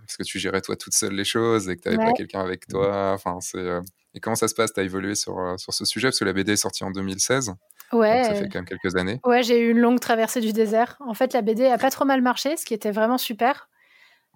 parce 0.00 0.16
que 0.18 0.22
tu 0.22 0.38
gérais 0.38 0.60
toi 0.60 0.76
toute 0.76 0.92
seule 0.92 1.14
les 1.14 1.24
choses 1.24 1.68
et 1.68 1.76
que 1.76 1.82
tu 1.82 1.88
n'avais 1.88 2.10
pas 2.10 2.12
quelqu'un 2.12 2.40
avec 2.40 2.66
toi. 2.66 3.12
Enfin, 3.12 3.38
c'est, 3.40 3.58
euh, 3.58 3.80
Et 4.14 4.20
comment 4.20 4.36
ça 4.36 4.48
se 4.48 4.54
passe? 4.54 4.72
Tu 4.72 4.80
as 4.80 4.82
évolué 4.82 5.14
sur, 5.14 5.38
euh, 5.38 5.56
sur 5.56 5.72
ce 5.72 5.84
sujet? 5.84 6.08
Parce 6.08 6.18
que 6.18 6.24
la 6.24 6.32
BD 6.32 6.52
est 6.52 6.56
sortie 6.56 6.84
en 6.84 6.90
2016. 6.90 7.54
Ouais. 7.92 8.24
ça 8.24 8.34
fait 8.34 8.48
quand 8.48 8.58
même 8.58 8.64
quelques 8.66 8.96
années. 8.96 9.20
Ouais, 9.24 9.42
j'ai 9.42 9.60
eu 9.60 9.70
une 9.70 9.78
longue 9.78 10.00
traversée 10.00 10.40
du 10.40 10.52
désert. 10.52 10.96
En 11.00 11.14
fait, 11.14 11.32
la 11.32 11.42
BD 11.42 11.66
a 11.66 11.78
pas 11.78 11.90
trop 11.90 12.04
mal 12.04 12.22
marché, 12.22 12.56
ce 12.56 12.64
qui 12.64 12.74
était 12.74 12.90
vraiment 12.90 13.18
super 13.18 13.68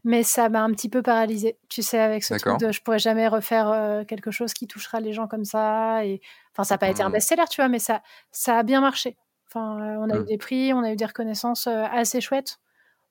mais 0.05 0.23
ça 0.23 0.49
m'a 0.49 0.63
un 0.63 0.71
petit 0.73 0.89
peu 0.89 1.03
paralysée. 1.03 1.59
Tu 1.69 1.83
sais, 1.83 1.99
avec 1.99 2.25
ce 2.25 2.35
truc 2.35 2.59
de 2.61 2.73
je 2.73 2.81
pourrais 2.83 2.99
jamais 2.99 3.29
refaire 3.29 3.69
euh, 3.69 4.05
quelque 4.05 4.31
chose 4.31 4.55
qui 4.55 4.67
touchera 4.67 5.01
les 5.01 5.13
gens 5.13 5.27
comme 5.27 5.45
ça. 5.45 6.05
Et 6.05 6.21
enfin, 6.53 6.65
ça 6.65 6.75
n'a 6.75 6.79
pas 6.79 6.89
été 6.89 7.03
un 7.03 7.09
mmh. 7.09 7.13
best-seller, 7.13 7.45
tu 7.51 7.61
vois, 7.61 7.69
mais 7.69 7.79
ça, 7.79 8.03
ça 8.31 8.59
a 8.59 8.63
bien 8.63 8.81
marché. 8.81 9.17
Enfin, 9.51 9.81
euh, 9.81 9.97
on 9.99 10.11
a 10.11 10.17
eu 10.17 10.21
mmh. 10.21 10.25
des 10.25 10.39
prix, 10.39 10.73
on 10.73 10.83
a 10.83 10.93
eu 10.93 10.97
des 10.97 11.07
reconnaissances 11.07 11.67
euh, 11.67 11.85
assez 11.91 12.21
chouettes. 12.21 12.59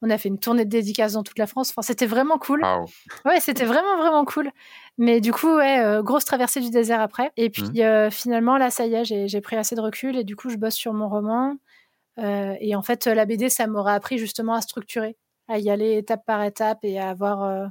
On 0.04 0.12
a 0.12 0.18
fait 0.20 0.30
une 0.30 0.38
tournée 0.38 0.64
de 0.64 0.70
dédicaces 0.70 1.14
dans 1.14 1.24
toute 1.24 1.40
la 1.40 1.48
France. 1.48 1.72
Enfin, 1.72 1.82
c'était 1.82 2.06
vraiment 2.06 2.38
cool. 2.38 2.64
Ouais, 3.26 3.40
c'était 3.40 3.66
vraiment 3.66 3.98
vraiment 3.98 4.26
cool. 4.26 4.52
Mais 5.00 5.22
du 5.22 5.34
coup, 5.34 5.56
ouais, 5.56 6.00
grosse 6.04 6.26
traversée 6.26 6.60
du 6.60 6.70
désert 6.70 7.02
après. 7.02 7.32
Et 7.36 7.50
puis 7.50 7.82
mmh. 7.82 8.12
finalement, 8.12 8.58
là, 8.58 8.70
ça 8.70 8.86
y 8.86 8.94
est, 8.94 9.06
j'ai 9.06 9.42
pris 9.42 9.56
assez 9.56 9.76
de 9.76 9.82
recul 9.82 10.16
et 10.16 10.24
du 10.24 10.36
coup, 10.36 10.50
je 10.50 10.58
bosse 10.58 10.76
sur 10.76 10.94
mon 10.94 11.10
roman. 11.10 11.56
et 12.20 12.76
en 12.76 12.84
fait, 12.84 13.08
la 13.08 13.26
BD, 13.26 13.50
ça 13.50 13.66
m'aura 13.66 13.94
appris 13.94 14.20
justement 14.20 14.54
à 14.54 14.62
structurer 14.62 15.18
à 15.48 15.60
y 15.60 15.70
aller 15.70 15.98
étape 15.98 16.26
par 16.26 16.44
étape 16.44 16.80
et 16.84 17.00
à 17.00 17.10
avoir 17.10 17.44
euh, 17.44 17.68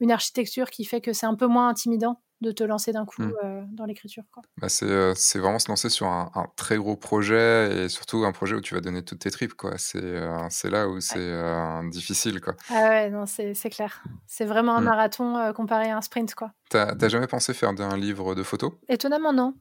une 0.00 0.10
architecture 0.10 0.70
qui 0.70 0.84
fait 0.84 1.00
que 1.00 1.12
c'est 1.12 1.26
un 1.26 1.34
peu 1.34 1.46
moins 1.46 1.68
intimidant 1.68 2.20
de 2.40 2.52
te 2.52 2.64
lancer 2.64 2.92
d'un 2.92 3.04
coup 3.04 3.22
mmh. 3.22 3.32
euh, 3.44 3.62
dans 3.72 3.84
l'écriture. 3.84 4.24
Bah 4.58 4.68
euh, 4.82 5.12
c'est 5.14 5.38
vraiment 5.38 5.58
se 5.58 5.68
lancer 5.68 5.88
sur 5.88 6.06
un, 6.06 6.30
très 6.56 6.76
gros 6.76 6.96
projet 6.96 7.84
et 7.84 7.88
surtout 7.88 8.24
un 8.24 8.32
projet 8.32 8.54
où 8.54 8.60
tu 8.60 8.74
vas 8.74 8.80
donner 8.80 9.02
toutes 9.02 9.20
tes 9.20 9.30
tripes. 9.30 9.52
C'est 9.76 10.70
là 10.70 10.88
où 10.88 11.00
c'est 11.00 11.90
difficile. 11.90 12.40
Quoi. 12.40 12.54
Ah 12.70 12.88
ouais, 12.88 13.10
non, 13.10 13.26
c'est 13.26 13.70
clair. 13.70 14.02
C'est 14.26 14.44
vraiment 14.44 14.76
un 14.76 14.80
mmh. 14.80 14.84
marathon 14.84 15.52
comparé 15.54 15.90
à 15.90 15.96
un 15.96 16.00
sprint. 16.00 16.34
Tu 16.34 16.44
T'as 16.70 17.08
jamais 17.08 17.26
pensé 17.26 17.54
faire 17.54 17.70
un 17.70 17.96
livre 17.96 18.34
de 18.34 18.42
photos? 18.42 18.72
Étonnamment, 18.88 19.32
non. 19.32 19.54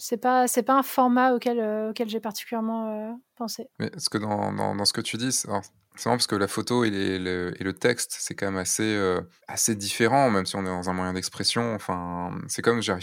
C'est 0.00 0.16
pas, 0.16 0.48
c'est 0.48 0.62
pas 0.62 0.74
un 0.74 0.82
format 0.82 1.34
auquel, 1.34 1.60
auquel 1.90 2.08
j'ai 2.08 2.20
particulièrement 2.20 3.20
pensé. 3.36 3.68
Mais 3.78 3.90
ce 3.98 4.08
que 4.08 4.18
dans, 4.18 4.52
dans, 4.52 4.84
ce 4.84 4.92
que 4.92 5.00
tu 5.00 5.16
dis, 5.16 5.30
c'est 5.30 5.48
marrant 5.48 6.16
parce 6.16 6.26
que 6.26 6.36
la 6.36 6.48
photo 6.48 6.84
et, 6.84 7.18
le, 7.18 7.52
et 7.58 7.64
le 7.64 7.72
texte, 7.72 8.16
c'est 8.18 8.34
quand 8.34 8.46
même 8.46 8.56
assez, 8.56 8.82
euh, 8.82 9.20
assez 9.48 9.74
différent, 9.74 10.30
même 10.30 10.46
si 10.46 10.56
on 10.56 10.62
est 10.62 10.64
dans 10.64 10.88
un 10.88 10.92
moyen 10.92 11.12
d'expression. 11.12 11.74
Enfin, 11.74 12.30
c'est 12.48 12.62
comme 12.62 12.80
j'ai 12.80 12.94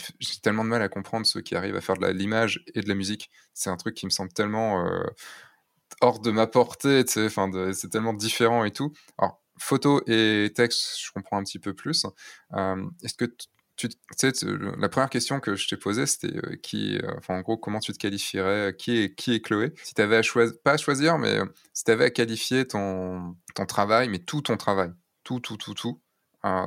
tellement 0.42 0.64
de 0.64 0.70
mal 0.70 0.82
à 0.82 0.90
comprendre 0.90 1.26
ceux 1.26 1.42
qui 1.42 1.56
arrivent 1.56 1.76
à 1.76 1.82
faire 1.82 1.98
de 1.98 2.08
l'image 2.08 2.64
et 2.74 2.82
de 2.82 2.88
la 2.88 2.96
musique. 2.96 3.30
C'est 3.54 3.70
un 3.70 3.78
truc 3.78 3.96
qui 3.96 4.06
me 4.06 4.10
semble 4.10 4.32
tellement 4.32 4.86
euh, 4.86 5.04
hors 6.02 6.20
de 6.20 6.32
ma 6.32 6.48
portée, 6.48 7.04
enfin, 7.20 7.52
c'est 7.74 7.90
tellement 7.90 8.14
différent 8.14 8.64
et 8.64 8.72
tout. 8.72 8.92
Alors, 9.18 9.42
photo 9.60 10.02
et 10.08 10.52
texte, 10.56 10.98
je 11.00 11.12
comprends 11.12 11.38
un 11.38 11.44
petit 11.44 11.60
peu 11.60 11.74
plus. 11.74 12.06
Euh, 12.54 12.84
est-ce 13.04 13.14
que 13.14 13.26
tu 13.78 13.90
sais, 14.16 14.32
la 14.78 14.90
première 14.90 15.10
question 15.10 15.40
que 15.40 15.56
je 15.56 15.68
t'ai 15.68 15.78
posée, 15.78 16.08
c'était 16.08 16.36
euh, 16.36 16.56
qui, 16.62 16.98
euh, 16.98 17.12
enfin, 17.18 17.38
en 17.38 17.42
gros, 17.42 17.58
comment 17.58 17.80
tu 17.80 17.94
te 17.94 18.00
qualifierais, 18.00 18.76
qui 18.76 18.98
est, 18.98 19.16
qui 19.16 19.36
est 19.36 19.40
Chloé? 19.40 19.74
Si 19.84 19.94
tu 19.94 20.02
avais 20.02 20.18
à 20.18 20.22
choisir, 20.24 20.56
pas 20.64 20.74
à 20.74 20.78
choisir, 20.78 21.20
mais 21.20 21.38
euh, 21.38 21.46
si 21.74 21.84
tu 21.84 21.92
avais 21.92 22.06
à 22.06 22.10
qualifier 22.10 22.66
ton, 22.66 23.36
ton 23.54 23.66
travail, 23.68 24.10
mais 24.10 24.18
tout 24.18 24.42
ton 24.42 24.58
travail, 24.58 24.92
tout, 25.24 25.40
tout, 25.40 25.58
tout, 25.58 25.76
tout, 25.76 26.02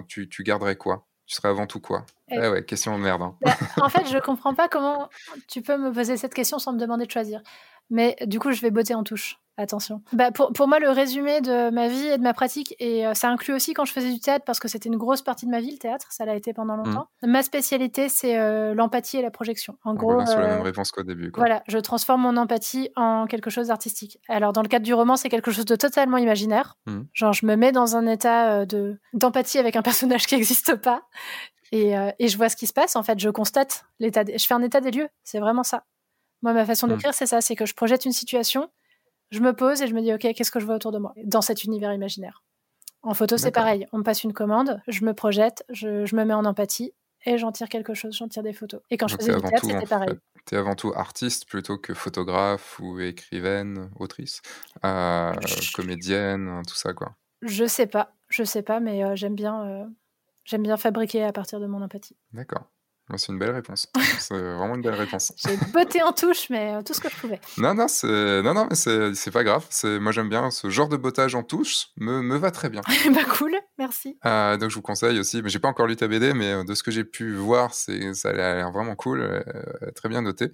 tu, 0.06 0.28
tu 0.28 0.42
garderais 0.44 0.76
quoi? 0.76 1.06
Tu 1.26 1.34
serais 1.34 1.48
avant 1.48 1.66
tout 1.66 1.80
quoi? 1.80 2.06
Eh 2.28 2.38
ouais, 2.38 2.64
question 2.64 2.96
de 2.96 3.02
merde. 3.02 3.22
Hein. 3.22 3.36
Bah, 3.40 3.56
en 3.82 3.88
fait, 3.88 4.06
je 4.06 4.18
comprends 4.24 4.54
pas 4.54 4.68
comment 4.68 5.08
tu 5.48 5.62
peux 5.62 5.76
me 5.76 5.92
poser 5.92 6.16
cette 6.16 6.34
question 6.34 6.58
sans 6.58 6.72
me 6.72 6.78
demander 6.78 7.06
de 7.06 7.10
choisir. 7.10 7.42
Mais 7.88 8.16
du 8.26 8.38
coup, 8.38 8.52
je 8.52 8.60
vais 8.60 8.70
botter 8.70 8.94
en 8.94 9.02
touche. 9.02 9.38
Attention. 9.60 10.00
Bah 10.14 10.30
pour, 10.30 10.54
pour, 10.54 10.68
moi, 10.68 10.78
le 10.78 10.88
résumé 10.88 11.42
de 11.42 11.68
ma 11.68 11.88
vie 11.88 12.06
et 12.06 12.16
de 12.16 12.22
ma 12.22 12.32
pratique, 12.32 12.74
et 12.78 13.06
euh, 13.06 13.12
ça 13.12 13.28
inclut 13.28 13.52
aussi 13.52 13.74
quand 13.74 13.84
je 13.84 13.92
faisais 13.92 14.10
du 14.10 14.18
théâtre, 14.18 14.42
parce 14.46 14.58
que 14.58 14.68
c'était 14.68 14.88
une 14.88 14.96
grosse 14.96 15.20
partie 15.20 15.44
de 15.44 15.50
ma 15.50 15.60
vie, 15.60 15.72
le 15.72 15.76
théâtre, 15.76 16.06
ça 16.08 16.24
l'a 16.24 16.34
été 16.34 16.54
pendant 16.54 16.76
longtemps. 16.76 17.08
Mmh. 17.22 17.30
Ma 17.30 17.42
spécialité, 17.42 18.08
c'est 18.08 18.38
euh, 18.38 18.72
l'empathie 18.72 19.18
et 19.18 19.22
la 19.22 19.30
projection. 19.30 19.76
En 19.84 19.92
gros. 19.92 20.14
On 20.14 20.24
sur 20.24 20.40
la 20.40 20.48
même 20.48 20.60
euh, 20.60 20.62
réponse 20.62 20.92
qu'au 20.92 21.02
début. 21.02 21.30
Voilà, 21.36 21.62
je 21.68 21.76
transforme 21.76 22.22
mon 22.22 22.38
empathie 22.38 22.88
en 22.96 23.26
quelque 23.26 23.50
chose 23.50 23.66
d'artistique. 23.66 24.18
Alors, 24.30 24.54
dans 24.54 24.62
le 24.62 24.68
cadre 24.68 24.84
du 24.86 24.94
roman, 24.94 25.16
c'est 25.16 25.28
quelque 25.28 25.50
chose 25.50 25.66
de 25.66 25.76
totalement 25.76 26.16
imaginaire. 26.16 26.78
Mmh. 26.86 27.00
Genre, 27.12 27.34
je 27.34 27.44
me 27.44 27.54
mets 27.54 27.72
dans 27.72 27.96
un 27.96 28.06
état 28.06 28.64
de 28.64 28.98
d'empathie 29.12 29.58
avec 29.58 29.76
un 29.76 29.82
personnage 29.82 30.26
qui 30.26 30.36
n'existe 30.36 30.74
pas. 30.76 31.02
Et, 31.70 31.92
et, 32.18 32.28
je 32.28 32.36
vois 32.36 32.48
ce 32.48 32.56
qui 32.56 32.66
se 32.66 32.72
passe. 32.72 32.96
En 32.96 33.02
fait, 33.02 33.20
je 33.20 33.28
constate 33.28 33.84
l'état. 33.98 34.22
Je 34.24 34.44
fais 34.44 34.54
un 34.54 34.62
état 34.62 34.80
des 34.80 34.90
lieux. 34.90 35.08
C'est 35.22 35.38
vraiment 35.38 35.62
ça. 35.62 35.84
Moi, 36.42 36.54
ma 36.54 36.64
façon 36.64 36.86
mmh. 36.86 36.90
d'écrire, 36.90 37.14
c'est 37.14 37.26
ça. 37.26 37.42
C'est 37.42 37.56
que 37.56 37.66
je 37.66 37.74
projette 37.74 38.06
une 38.06 38.12
situation 38.12 38.70
je 39.30 39.40
me 39.40 39.52
pose 39.52 39.82
et 39.82 39.86
je 39.86 39.94
me 39.94 40.00
dis, 40.00 40.12
OK, 40.12 40.20
qu'est-ce 40.20 40.50
que 40.50 40.60
je 40.60 40.66
vois 40.66 40.74
autour 40.74 40.92
de 40.92 40.98
moi 40.98 41.14
dans 41.24 41.42
cet 41.42 41.64
univers 41.64 41.92
imaginaire? 41.92 42.42
En 43.02 43.14
photo, 43.14 43.36
c'est 43.38 43.50
pareil. 43.50 43.86
On 43.92 43.98
me 43.98 44.02
passe 44.02 44.24
une 44.24 44.34
commande, 44.34 44.82
je 44.86 45.04
me 45.04 45.14
projette, 45.14 45.64
je, 45.70 46.14
me 46.14 46.24
mets 46.24 46.34
en 46.34 46.44
empathie 46.44 46.92
et 47.24 47.38
j'en 47.38 47.50
tire 47.50 47.68
quelque 47.68 47.94
chose, 47.94 48.14
j'en 48.14 48.28
tire 48.28 48.42
des 48.42 48.52
photos. 48.52 48.80
Et 48.90 48.96
quand 48.98 49.08
je 49.08 49.16
faisais 49.16 49.34
du 49.34 49.40
théâtre, 49.40 49.64
c'était 49.64 49.86
pareil. 49.86 50.10
Tu 50.46 50.54
es 50.54 50.58
avant 50.58 50.74
tout 50.74 50.92
artiste 50.94 51.46
plutôt 51.46 51.78
que 51.78 51.94
photographe 51.94 52.78
ou 52.80 52.98
écrivaine, 53.00 53.90
autrice, 53.98 54.42
euh, 54.84 55.32
comédienne, 55.74 56.62
tout 56.66 56.74
ça, 56.74 56.92
quoi. 56.92 57.14
Je 57.42 57.64
sais 57.64 57.86
pas, 57.86 58.14
je 58.28 58.44
sais 58.44 58.62
pas, 58.62 58.80
mais 58.80 59.02
euh, 59.02 59.16
j'aime 59.16 59.34
bien, 59.34 59.64
euh, 59.64 59.86
j'aime 60.44 60.62
bien 60.62 60.76
fabriquer 60.76 61.24
à 61.24 61.32
partir 61.32 61.58
de 61.58 61.66
mon 61.66 61.80
empathie. 61.80 62.16
D'accord. 62.32 62.70
C'est 63.16 63.32
une 63.32 63.38
belle 63.38 63.50
réponse. 63.50 63.88
C'est 64.18 64.34
vraiment 64.34 64.74
une 64.74 64.82
belle 64.82 64.94
réponse. 64.94 65.32
J'ai 65.36 65.56
botté 65.72 66.02
en 66.02 66.12
touche, 66.12 66.50
mais 66.50 66.74
euh, 66.74 66.82
tout 66.82 66.94
ce 66.94 67.00
que 67.00 67.08
je 67.08 67.16
pouvais. 67.16 67.40
Non, 67.58 67.74
non, 67.74 67.88
c'est 67.88 68.42
non, 68.42 68.54
non, 68.54 68.68
mais 68.68 68.76
c'est 68.76 69.30
pas 69.30 69.44
grave. 69.44 69.66
Moi, 69.84 70.12
j'aime 70.12 70.28
bien 70.28 70.50
ce 70.50 70.70
genre 70.70 70.88
de 70.88 70.96
bottage 70.96 71.34
en 71.34 71.42
touche. 71.42 71.88
Me, 71.96 72.22
me 72.22 72.36
va 72.36 72.50
très 72.50 72.68
bien. 72.70 72.82
bah 73.14 73.24
cool, 73.24 73.54
merci. 73.78 74.18
Euh, 74.24 74.56
donc, 74.56 74.70
je 74.70 74.74
vous 74.74 74.82
conseille 74.82 75.18
aussi. 75.18 75.42
Mais 75.42 75.48
j'ai 75.48 75.58
pas 75.58 75.68
encore 75.68 75.86
lu 75.86 75.96
ta 75.96 76.08
BD, 76.08 76.32
mais 76.34 76.52
euh, 76.52 76.64
de 76.64 76.74
ce 76.74 76.82
que 76.82 76.90
j'ai 76.90 77.04
pu 77.04 77.34
voir, 77.34 77.74
c'est 77.74 78.14
ça 78.14 78.30
a 78.30 78.32
l'air 78.32 78.70
vraiment 78.72 78.94
cool, 78.94 79.44
très 79.94 80.08
bien 80.08 80.22
noté. 80.22 80.46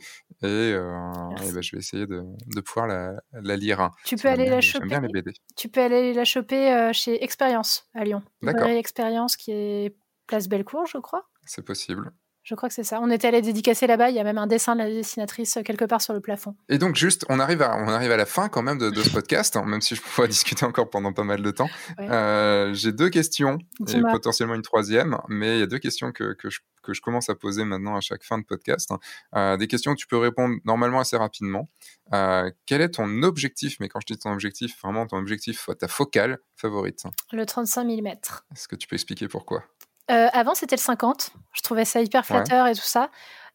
Et, 0.42 0.74
bah, 0.74 1.60
je 1.60 1.72
vais 1.72 1.78
essayer 1.78 2.06
de, 2.06 2.22
de 2.54 2.60
pouvoir 2.60 2.86
la, 2.86 3.14
la, 3.32 3.56
lire. 3.56 3.90
Tu 4.04 4.16
peux 4.16 4.28
aller 4.28 4.48
la 4.48 4.60
choper. 4.60 4.86
bien 4.86 5.00
les 5.00 5.08
BD. 5.08 5.32
Tu 5.56 5.68
peux 5.68 5.80
aller 5.80 6.12
la 6.12 6.24
choper 6.24 6.90
chez 6.92 7.22
Expérience 7.22 7.88
à 7.94 8.04
Lyon. 8.04 8.22
D'accord. 8.42 8.68
Expérience 8.68 9.36
qui 9.36 9.52
est 9.52 9.96
Place 10.26 10.48
Bellecour, 10.48 10.86
je 10.86 10.98
crois. 10.98 11.28
C'est 11.44 11.64
possible. 11.64 12.12
Je 12.46 12.54
crois 12.54 12.68
que 12.68 12.76
c'est 12.76 12.84
ça. 12.84 13.00
On 13.02 13.10
était 13.10 13.26
allé 13.26 13.42
dédicacer 13.42 13.88
là-bas. 13.88 14.08
Il 14.10 14.14
y 14.14 14.20
a 14.20 14.24
même 14.24 14.38
un 14.38 14.46
dessin 14.46 14.76
de 14.76 14.78
la 14.78 14.88
dessinatrice 14.88 15.56
euh, 15.56 15.62
quelque 15.62 15.84
part 15.84 16.00
sur 16.00 16.14
le 16.14 16.20
plafond. 16.20 16.54
Et 16.68 16.78
donc, 16.78 16.94
juste, 16.94 17.26
on 17.28 17.40
arrive 17.40 17.60
à, 17.60 17.76
on 17.76 17.88
arrive 17.88 18.12
à 18.12 18.16
la 18.16 18.24
fin 18.24 18.48
quand 18.48 18.62
même 18.62 18.78
de, 18.78 19.02
ce 19.02 19.10
podcast, 19.10 19.56
hein, 19.56 19.64
même 19.66 19.80
si 19.80 19.96
je 19.96 20.00
pourrais 20.00 20.28
discuter 20.28 20.64
encore 20.64 20.88
pendant 20.88 21.12
pas 21.12 21.24
mal 21.24 21.42
de 21.42 21.50
temps. 21.50 21.68
Euh, 21.98 22.72
j'ai 22.72 22.92
deux 22.92 23.10
questions 23.10 23.58
et 23.88 24.00
potentiellement 24.00 24.54
une 24.54 24.62
troisième, 24.62 25.18
mais 25.28 25.56
il 25.56 25.58
y 25.58 25.62
a 25.64 25.66
deux 25.66 25.80
questions 25.80 26.12
que, 26.12 26.34
que, 26.34 26.48
je, 26.48 26.60
que 26.84 26.94
je 26.94 27.00
commence 27.00 27.28
à 27.28 27.34
poser 27.34 27.64
maintenant 27.64 27.96
à 27.96 28.00
chaque 28.00 28.22
fin 28.22 28.38
de 28.38 28.44
podcast. 28.44 28.92
Hein. 28.92 29.00
Euh, 29.34 29.56
des 29.56 29.66
questions 29.66 29.92
que 29.92 29.98
tu 29.98 30.06
peux 30.06 30.16
répondre 30.16 30.54
normalement 30.64 31.00
assez 31.00 31.16
rapidement. 31.16 31.68
quel 32.12 32.80
est 32.80 32.90
ton 32.90 33.24
objectif 33.24 33.78
Mais 33.80 33.88
quand 33.88 33.98
je 33.98 34.14
dis 34.14 34.18
ton 34.20 34.30
objectif, 34.30 34.80
vraiment 34.80 35.04
ton 35.08 35.16
objectif, 35.16 35.68
ta 35.80 35.88
focale 35.88 36.38
favorite? 36.54 37.02
Le 37.32 37.44
35 37.44 37.82
mm. 37.82 38.06
Est-ce 38.06 38.68
que 38.68 38.76
tu 38.76 38.86
peux 38.86 38.94
expliquer 38.94 39.26
pourquoi? 39.26 39.64
Euh, 40.10 40.28
avant, 40.32 40.54
c'était 40.54 40.76
le 40.76 40.80
50. 40.80 41.32
Je 41.52 41.62
trouvais 41.62 41.84
ça 41.84 42.00
hyper 42.00 42.24
flatteur 42.24 42.66
et 42.66 42.74
tout 42.74 42.80
ça. 42.80 43.10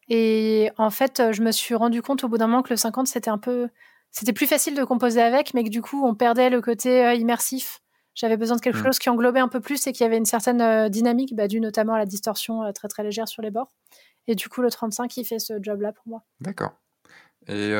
Et 0.09 0.69
en 0.77 0.89
fait, 0.89 1.19
euh, 1.19 1.31
je 1.31 1.41
me 1.41 1.51
suis 1.51 1.75
rendu 1.75 2.01
compte 2.01 2.23
au 2.23 2.27
bout 2.27 2.37
d'un 2.37 2.47
moment 2.47 2.63
que 2.63 2.71
le 2.71 2.77
50, 2.77 3.07
c'était 3.07 3.29
un 3.29 3.37
peu. 3.37 3.69
C'était 4.11 4.33
plus 4.33 4.47
facile 4.47 4.75
de 4.75 4.83
composer 4.83 5.21
avec, 5.21 5.53
mais 5.53 5.63
que 5.63 5.69
du 5.69 5.81
coup, 5.81 6.05
on 6.05 6.15
perdait 6.15 6.49
le 6.49 6.61
côté 6.61 7.05
euh, 7.05 7.13
immersif. 7.13 7.79
J'avais 8.13 8.35
besoin 8.35 8.57
de 8.57 8.61
quelque 8.61 8.79
mmh. 8.79 8.83
chose 8.83 8.99
qui 8.99 9.09
englobait 9.09 9.39
un 9.39 9.47
peu 9.47 9.61
plus 9.61 9.87
et 9.87 9.93
qui 9.93 10.03
avait 10.03 10.17
une 10.17 10.25
certaine 10.25 10.89
dynamique, 10.89 11.33
bah, 11.33 11.47
due 11.47 11.61
notamment 11.61 11.93
à 11.93 11.97
la 11.97 12.05
distorsion 12.05 12.73
très 12.73 12.89
très 12.89 13.03
légère 13.03 13.29
sur 13.29 13.41
les 13.41 13.51
bords. 13.51 13.71
Et 14.27 14.35
du 14.35 14.49
coup, 14.49 14.61
le 14.61 14.69
35, 14.69 15.15
il 15.15 15.23
fait 15.23 15.39
ce 15.39 15.53
job-là 15.61 15.93
pour 15.93 16.03
moi. 16.07 16.23
D'accord. 16.41 16.71
Et 17.47 17.73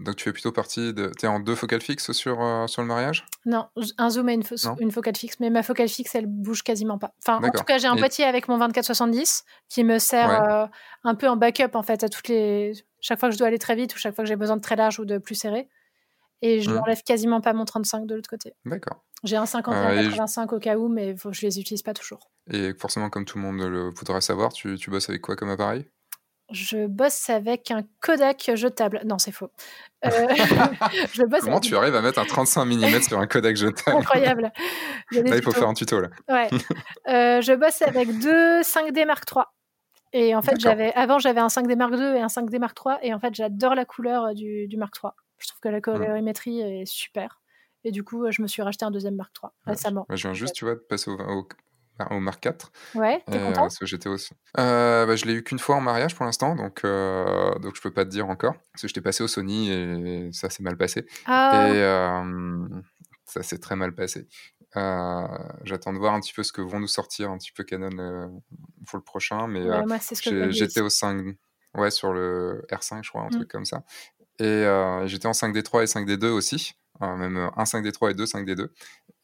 donc, 0.00 0.16
tu 0.16 0.24
fais 0.24 0.32
plutôt 0.32 0.52
partie 0.52 0.94
de. 0.94 1.10
Tu 1.18 1.26
es 1.26 1.28
en 1.28 1.40
deux 1.40 1.56
focales 1.56 1.80
fixes 1.80 2.12
sur, 2.12 2.38
sur 2.68 2.82
le 2.82 2.88
mariage? 2.88 3.26
Non, 3.44 3.68
un 3.98 4.10
zoom 4.10 4.28
et 4.28 4.34
une, 4.34 4.44
une, 4.78 4.92
focale 4.92 5.16
fixe, 5.16 5.40
mais 5.40 5.50
ma 5.50 5.62
focale 5.62 5.88
fixe, 5.88 6.14
elle 6.14 6.26
bouge 6.26 6.62
quasiment 6.62 6.98
pas. 6.98 7.12
Enfin, 7.20 7.44
en 7.44 7.50
tout 7.50 7.64
cas, 7.64 7.78
j'ai 7.78 7.88
un 7.88 7.96
boîtier 7.96 8.24
avec 8.24 8.48
mon 8.48 8.58
24-70 8.58 9.42
qui 9.68 9.84
me 9.84 9.98
sert 9.98 10.70
un 11.04 11.14
peu 11.14 11.28
en 11.28 11.36
backup, 11.36 11.74
en 11.74 11.82
fait, 11.82 12.04
à 12.04 12.08
toutes 12.08 12.28
les. 12.28 12.72
Chaque 13.00 13.18
fois 13.18 13.28
que 13.28 13.34
je 13.34 13.38
dois 13.38 13.48
aller 13.48 13.58
très 13.58 13.74
vite 13.74 13.94
ou 13.94 13.98
chaque 13.98 14.14
fois 14.14 14.22
que 14.22 14.28
j'ai 14.28 14.36
besoin 14.36 14.56
de 14.56 14.62
très 14.62 14.76
large 14.76 15.00
ou 15.00 15.04
de 15.04 15.18
plus 15.18 15.34
serré. 15.34 15.68
Et 16.40 16.60
je 16.60 16.70
mmh. 16.70 16.74
n'enlève 16.74 17.02
quasiment 17.02 17.40
pas 17.40 17.52
mon 17.52 17.64
35 17.64 18.06
de 18.06 18.14
l'autre 18.14 18.28
côté. 18.28 18.52
D'accord. 18.64 19.04
J'ai 19.24 19.36
un 19.36 19.46
50 19.46 19.74
et 19.74 19.98
un 19.98 20.02
85 20.10 20.52
au 20.52 20.58
cas 20.58 20.76
où, 20.76 20.88
mais 20.88 21.14
je 21.16 21.30
je 21.30 21.46
les 21.46 21.60
utilise 21.60 21.82
pas 21.82 21.94
toujours. 21.94 22.30
Et 22.50 22.74
forcément, 22.74 23.10
comme 23.10 23.24
tout 23.24 23.38
le 23.38 23.44
monde 23.44 23.60
le 23.60 23.90
voudrait 23.90 24.20
savoir, 24.20 24.52
tu, 24.52 24.76
tu 24.76 24.90
bosses 24.90 25.08
avec 25.08 25.22
quoi 25.22 25.36
comme 25.36 25.50
appareil? 25.50 25.88
Je 26.52 26.86
bosse 26.86 27.30
avec 27.30 27.70
un 27.70 27.82
Kodak 28.00 28.50
jetable. 28.54 29.02
Non, 29.04 29.18
c'est 29.18 29.32
faux. 29.32 29.50
Euh, 30.04 30.08
je 31.12 31.24
bosse 31.24 31.40
Comment 31.40 31.60
tu 31.60 31.76
arrives 31.76 31.94
à 31.94 32.02
mettre 32.02 32.18
un 32.18 32.24
35 32.24 32.64
mm 32.64 33.00
sur 33.02 33.18
un 33.18 33.26
Kodak 33.26 33.56
jetable? 33.56 33.98
Incroyable. 33.98 34.52
Il 35.12 35.22
là, 35.22 35.36
il 35.36 35.42
faut 35.42 35.52
faire 35.52 35.68
un 35.68 35.74
tuto. 35.74 36.00
Là. 36.00 36.08
Ouais. 36.28 36.48
Euh, 37.08 37.40
je 37.40 37.52
bosse 37.52 37.82
avec 37.82 38.18
deux 38.18 38.60
5D 38.60 39.06
Mark 39.06 39.24
III. 39.30 39.44
Et 40.12 40.34
en 40.34 40.42
fait, 40.42 40.60
j'avais 40.60 40.92
avant, 40.94 41.18
j'avais 41.18 41.40
un 41.40 41.46
5D 41.46 41.74
Mark 41.76 41.94
II 41.94 42.00
et 42.00 42.20
un 42.20 42.26
5D 42.26 42.58
Mark 42.58 42.76
III. 42.84 42.96
Et 43.02 43.14
en 43.14 43.18
fait, 43.18 43.34
j'adore 43.34 43.74
la 43.74 43.84
couleur 43.84 44.26
euh, 44.26 44.34
du, 44.34 44.68
du, 44.68 44.76
Mark 44.76 44.94
III. 45.02 45.12
Je 45.38 45.48
trouve 45.48 45.60
que 45.60 45.68
la 45.68 45.80
colorimétrie 45.80 46.60
est 46.60 46.86
super. 46.86 47.40
Et 47.84 47.90
du 47.90 48.04
coup, 48.04 48.30
je 48.30 48.42
me 48.42 48.46
suis 48.46 48.62
racheté 48.62 48.84
un 48.84 48.90
deuxième 48.90 49.16
Mark 49.16 49.34
III 49.42 49.50
récemment. 49.66 50.06
je 50.08 50.22
viens 50.22 50.34
juste, 50.34 50.54
tu 50.54 50.64
vois, 50.64 50.74
de 50.74 50.80
passer 50.80 51.10
au, 51.10 51.18
au, 51.18 51.48
au 52.10 52.20
Mark 52.20 52.44
IV. 52.44 52.54
Ouais, 52.94 53.22
t'es 53.30 53.38
content? 53.38 53.62
parce 53.62 53.78
que 53.78 53.86
j'étais 53.86 54.08
aussi. 54.08 54.32
Euh, 54.58 55.06
bah, 55.06 55.16
je 55.16 55.24
l'ai 55.24 55.34
eu 55.34 55.42
qu'une 55.42 55.58
fois 55.58 55.76
en 55.76 55.80
mariage 55.80 56.14
pour 56.14 56.24
l'instant, 56.24 56.54
donc 56.54 56.80
euh, 56.84 57.54
donc 57.58 57.76
je 57.76 57.80
peux 57.80 57.92
pas 57.92 58.04
te 58.04 58.10
dire 58.10 58.28
encore 58.28 58.54
parce 58.72 58.82
que 58.82 58.88
j'étais 58.88 59.00
passé 59.00 59.22
au 59.22 59.28
Sony 59.28 59.70
et 59.70 60.30
ça 60.32 60.50
s'est 60.50 60.62
mal 60.62 60.76
passé. 60.76 61.06
Ah. 61.26 61.68
Et 61.68 61.76
euh, 61.76 62.68
ça 63.24 63.42
s'est 63.42 63.58
très 63.58 63.76
mal 63.76 63.94
passé. 63.94 64.28
Euh, 64.76 65.26
j'attends 65.64 65.92
de 65.92 65.98
voir 65.98 66.14
un 66.14 66.20
petit 66.20 66.32
peu 66.32 66.42
ce 66.42 66.52
que 66.52 66.62
vont 66.62 66.80
nous 66.80 66.88
sortir 66.88 67.30
un 67.30 67.38
petit 67.38 67.52
peu 67.52 67.62
Canon 67.64 68.32
pour 68.86 68.98
le 68.98 69.04
prochain, 69.04 69.46
mais 69.46 69.62
j'étais 70.50 70.80
au 70.80 70.88
5, 70.88 71.36
ouais, 71.74 71.90
sur 71.90 72.12
le 72.12 72.64
R5, 72.70 73.02
je 73.02 73.10
crois, 73.10 73.22
un 73.22 73.26
mmh. 73.26 73.30
truc 73.30 73.48
comme 73.48 73.66
ça. 73.66 73.84
Et 74.38 74.64
j'étais 75.06 75.26
en 75.26 75.32
5D3 75.32 75.82
et 75.82 75.86
5D2 75.86 76.26
aussi, 76.26 76.74
même 77.00 77.50
un 77.56 77.64
5D3 77.64 78.12
et 78.12 78.14
deux 78.14 78.24
5D2 78.24 78.68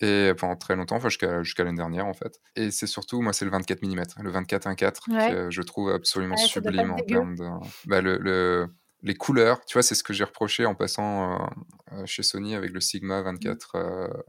et 0.01 0.33
pendant 0.39 0.57
très 0.57 0.77
longtemps, 0.77 0.97
enfin 0.97 1.09
jusqu'à 1.09 1.65
l'année 1.65 1.77
dernière 1.77 2.07
en 2.07 2.15
fait. 2.15 2.41
Et 2.57 2.71
c'est 2.71 2.87
surtout, 2.87 3.21
moi, 3.21 3.33
c'est 3.33 3.45
le 3.45 3.51
24 3.51 3.83
mm, 3.83 4.23
le 4.23 4.31
24 4.31 4.69
1.4 4.69 5.31
que 5.31 5.51
je 5.51 5.63
trouve 5.63 5.91
absolument 5.91 6.37
sublime 6.37 6.93
en 6.93 6.97
termes 6.97 7.37
de 7.37 7.45
bah, 7.87 8.01
le, 8.01 8.19
le, 8.19 8.69
les 9.03 9.15
couleurs. 9.15 9.65
Tu 9.65 9.75
vois, 9.75 9.83
c'est 9.83 9.95
ce 9.95 10.03
que 10.03 10.13
j'ai 10.13 10.25
reproché 10.25 10.67
en 10.67 10.75
passant 10.75 11.35
euh, 11.35 11.47
euh, 11.93 12.07
chez 12.07 12.23
Sony 12.23 12.55
avec 12.55 12.73
le 12.73 12.81
Sigma 12.81 13.23
24 13.23 13.79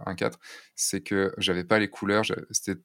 mmh. 0.06 0.12
1.4, 0.12 0.34
c'est 0.76 1.02
que 1.02 1.34
j'avais 1.38 1.64
pas 1.64 1.80
les 1.80 1.90
couleurs. 1.90 2.24
C'était 2.52 2.80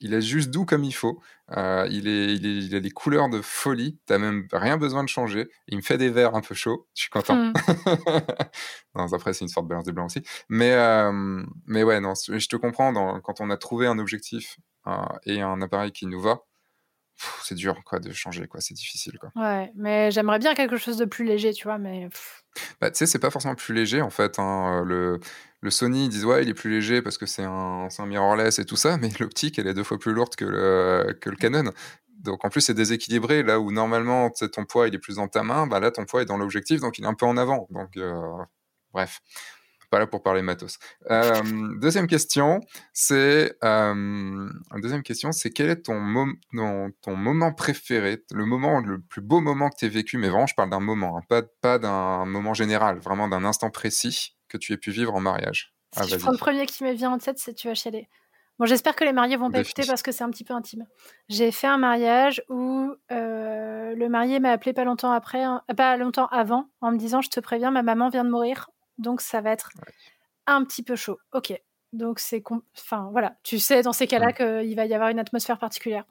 il 0.00 0.14
est 0.14 0.20
juste 0.20 0.50
doux 0.50 0.64
comme 0.64 0.84
il 0.84 0.92
faut. 0.92 1.20
Euh, 1.56 1.86
il, 1.90 2.08
est, 2.08 2.34
il, 2.34 2.74
a 2.74 2.80
des 2.80 2.90
couleurs 2.90 3.28
de 3.28 3.40
folie. 3.40 3.98
T'as 4.06 4.18
même 4.18 4.46
rien 4.52 4.76
besoin 4.76 5.02
de 5.02 5.08
changer. 5.08 5.48
Il 5.68 5.76
me 5.76 5.82
fait 5.82 5.98
des 5.98 6.10
verres 6.10 6.34
un 6.34 6.40
peu 6.40 6.54
chauds. 6.54 6.86
Je 6.94 7.02
suis 7.02 7.10
content. 7.10 7.36
Hmm. 7.36 7.52
non, 8.94 9.12
après, 9.12 9.32
c'est 9.32 9.44
une 9.44 9.48
sorte 9.48 9.66
de 9.66 9.70
balance 9.70 9.84
des 9.84 9.92
blancs 9.92 10.06
aussi. 10.06 10.22
Mais, 10.48 10.72
euh, 10.72 11.42
mais 11.66 11.82
ouais, 11.82 12.00
non, 12.00 12.14
je 12.14 12.48
te 12.48 12.56
comprends. 12.56 13.20
quand 13.20 13.40
on 13.40 13.50
a 13.50 13.56
trouvé 13.56 13.86
un 13.86 13.98
objectif 13.98 14.58
euh, 14.86 14.92
et 15.24 15.40
un 15.40 15.60
appareil 15.62 15.92
qui 15.92 16.06
nous 16.06 16.20
va, 16.20 16.40
c'est 17.42 17.54
dur 17.54 17.82
quoi 17.84 18.00
de 18.00 18.12
changer 18.12 18.46
quoi 18.46 18.60
c'est 18.60 18.74
difficile 18.74 19.18
quoi 19.18 19.30
ouais 19.36 19.70
mais 19.76 20.10
j'aimerais 20.10 20.38
bien 20.38 20.54
quelque 20.54 20.76
chose 20.76 20.96
de 20.96 21.04
plus 21.04 21.24
léger 21.24 21.52
tu 21.52 21.64
vois 21.64 21.78
mais 21.78 22.08
bah, 22.80 22.90
tu 22.90 22.98
sais 22.98 23.06
c'est 23.06 23.18
pas 23.18 23.30
forcément 23.30 23.54
plus 23.54 23.74
léger 23.74 24.02
en 24.02 24.10
fait 24.10 24.38
hein. 24.38 24.82
le 24.84 25.20
le 25.64 25.70
Sony, 25.70 26.04
ils 26.04 26.08
disent 26.10 26.26
ouais, 26.26 26.42
il 26.42 26.48
est 26.50 26.54
plus 26.54 26.70
léger 26.70 27.00
parce 27.00 27.16
que 27.16 27.24
c'est 27.24 27.42
un, 27.42 27.88
un 27.98 28.06
mirrorless 28.06 28.58
et 28.58 28.66
tout 28.66 28.76
ça, 28.76 28.98
mais 28.98 29.08
l'optique, 29.18 29.58
elle 29.58 29.66
est 29.66 29.72
deux 29.72 29.82
fois 29.82 29.98
plus 29.98 30.12
lourde 30.12 30.36
que 30.36 30.44
le, 30.44 31.16
que 31.18 31.30
le 31.30 31.36
Canon. 31.36 31.72
Donc 32.20 32.44
en 32.44 32.50
plus, 32.50 32.60
c'est 32.60 32.74
déséquilibré. 32.74 33.42
Là 33.42 33.58
où 33.58 33.72
normalement, 33.72 34.30
ton 34.30 34.66
poids, 34.66 34.88
il 34.88 34.94
est 34.94 34.98
plus 34.98 35.16
dans 35.16 35.26
ta 35.26 35.42
main, 35.42 35.66
bah 35.66 35.80
là, 35.80 35.90
ton 35.90 36.04
poids 36.04 36.20
est 36.20 36.26
dans 36.26 36.36
l'objectif, 36.36 36.80
donc 36.80 36.98
il 36.98 37.04
est 37.04 37.08
un 37.08 37.14
peu 37.14 37.24
en 37.24 37.38
avant. 37.38 37.66
Donc, 37.70 37.96
euh, 37.96 38.12
bref, 38.92 39.20
pas 39.90 39.98
là 39.98 40.06
pour 40.06 40.22
parler 40.22 40.42
matos. 40.42 40.78
Euh, 41.10 41.32
deuxième 41.80 42.08
question, 42.08 42.60
c'est 42.92 43.56
euh, 43.64 44.50
deuxième 44.82 45.02
question, 45.02 45.32
c'est 45.32 45.50
quel 45.50 45.70
est 45.70 45.80
ton, 45.82 45.98
ton 47.00 47.16
moment 47.16 47.54
préféré, 47.54 48.22
le 48.32 48.44
moment, 48.44 48.80
le 48.80 49.00
plus 49.00 49.22
beau 49.22 49.40
moment 49.40 49.70
que 49.70 49.76
tu 49.78 49.86
as 49.86 49.88
vécu, 49.88 50.18
mais 50.18 50.28
vraiment, 50.28 50.46
je 50.46 50.54
parle 50.54 50.68
d'un 50.68 50.80
moment, 50.80 51.16
hein, 51.16 51.22
pas, 51.30 51.42
pas 51.62 51.78
d'un 51.78 52.26
moment 52.26 52.52
général, 52.52 52.98
vraiment 52.98 53.28
d'un 53.28 53.46
instant 53.46 53.70
précis 53.70 54.33
que 54.54 54.58
tu 54.58 54.72
aies 54.72 54.78
pu 54.78 54.90
vivre 54.90 55.14
en 55.14 55.20
mariage 55.20 55.74
Si 55.92 56.08
je 56.08 56.16
prends 56.16 56.30
le 56.30 56.38
premier 56.38 56.66
qui 56.66 56.84
me 56.84 56.92
vient 56.92 57.10
en 57.10 57.18
tête, 57.18 57.38
c'est 57.38 57.54
tu 57.54 57.68
vas 57.68 57.74
chialer. 57.74 58.08
Bon, 58.58 58.66
j'espère 58.66 58.94
que 58.94 59.02
les 59.02 59.12
mariés 59.12 59.36
vont 59.36 59.50
pas 59.50 59.60
écouter 59.60 59.84
parce 59.84 60.02
que 60.02 60.12
c'est 60.12 60.22
un 60.22 60.30
petit 60.30 60.44
peu 60.44 60.54
intime. 60.54 60.86
J'ai 61.28 61.50
fait 61.50 61.66
un 61.66 61.78
mariage 61.78 62.40
où 62.48 62.94
euh, 63.10 63.94
le 63.96 64.08
marié 64.08 64.38
m'a 64.38 64.50
appelé 64.50 64.72
pas 64.72 64.84
longtemps 64.84 65.10
après, 65.10 65.42
hein, 65.42 65.62
pas 65.76 65.96
longtemps 65.96 66.28
avant, 66.28 66.68
en 66.80 66.92
me 66.92 66.96
disant 66.96 67.20
je 67.20 67.30
te 67.30 67.40
préviens, 67.40 67.72
ma 67.72 67.82
maman 67.82 68.10
vient 68.10 68.24
de 68.24 68.30
mourir, 68.30 68.70
donc 68.96 69.20
ça 69.22 69.40
va 69.40 69.50
être 69.50 69.70
un 70.46 70.64
petit 70.64 70.84
peu 70.84 70.94
chaud. 70.94 71.18
Ok, 71.32 71.52
donc 71.92 72.20
c'est, 72.20 72.44
enfin 72.76 73.08
voilà, 73.10 73.36
tu 73.42 73.58
sais 73.58 73.82
dans 73.82 73.92
ces 73.92 74.06
cas-là 74.06 74.32
qu'il 74.32 74.76
va 74.76 74.86
y 74.86 74.94
avoir 74.94 75.08
une 75.08 75.18
atmosphère 75.18 75.58
particulière. 75.58 76.04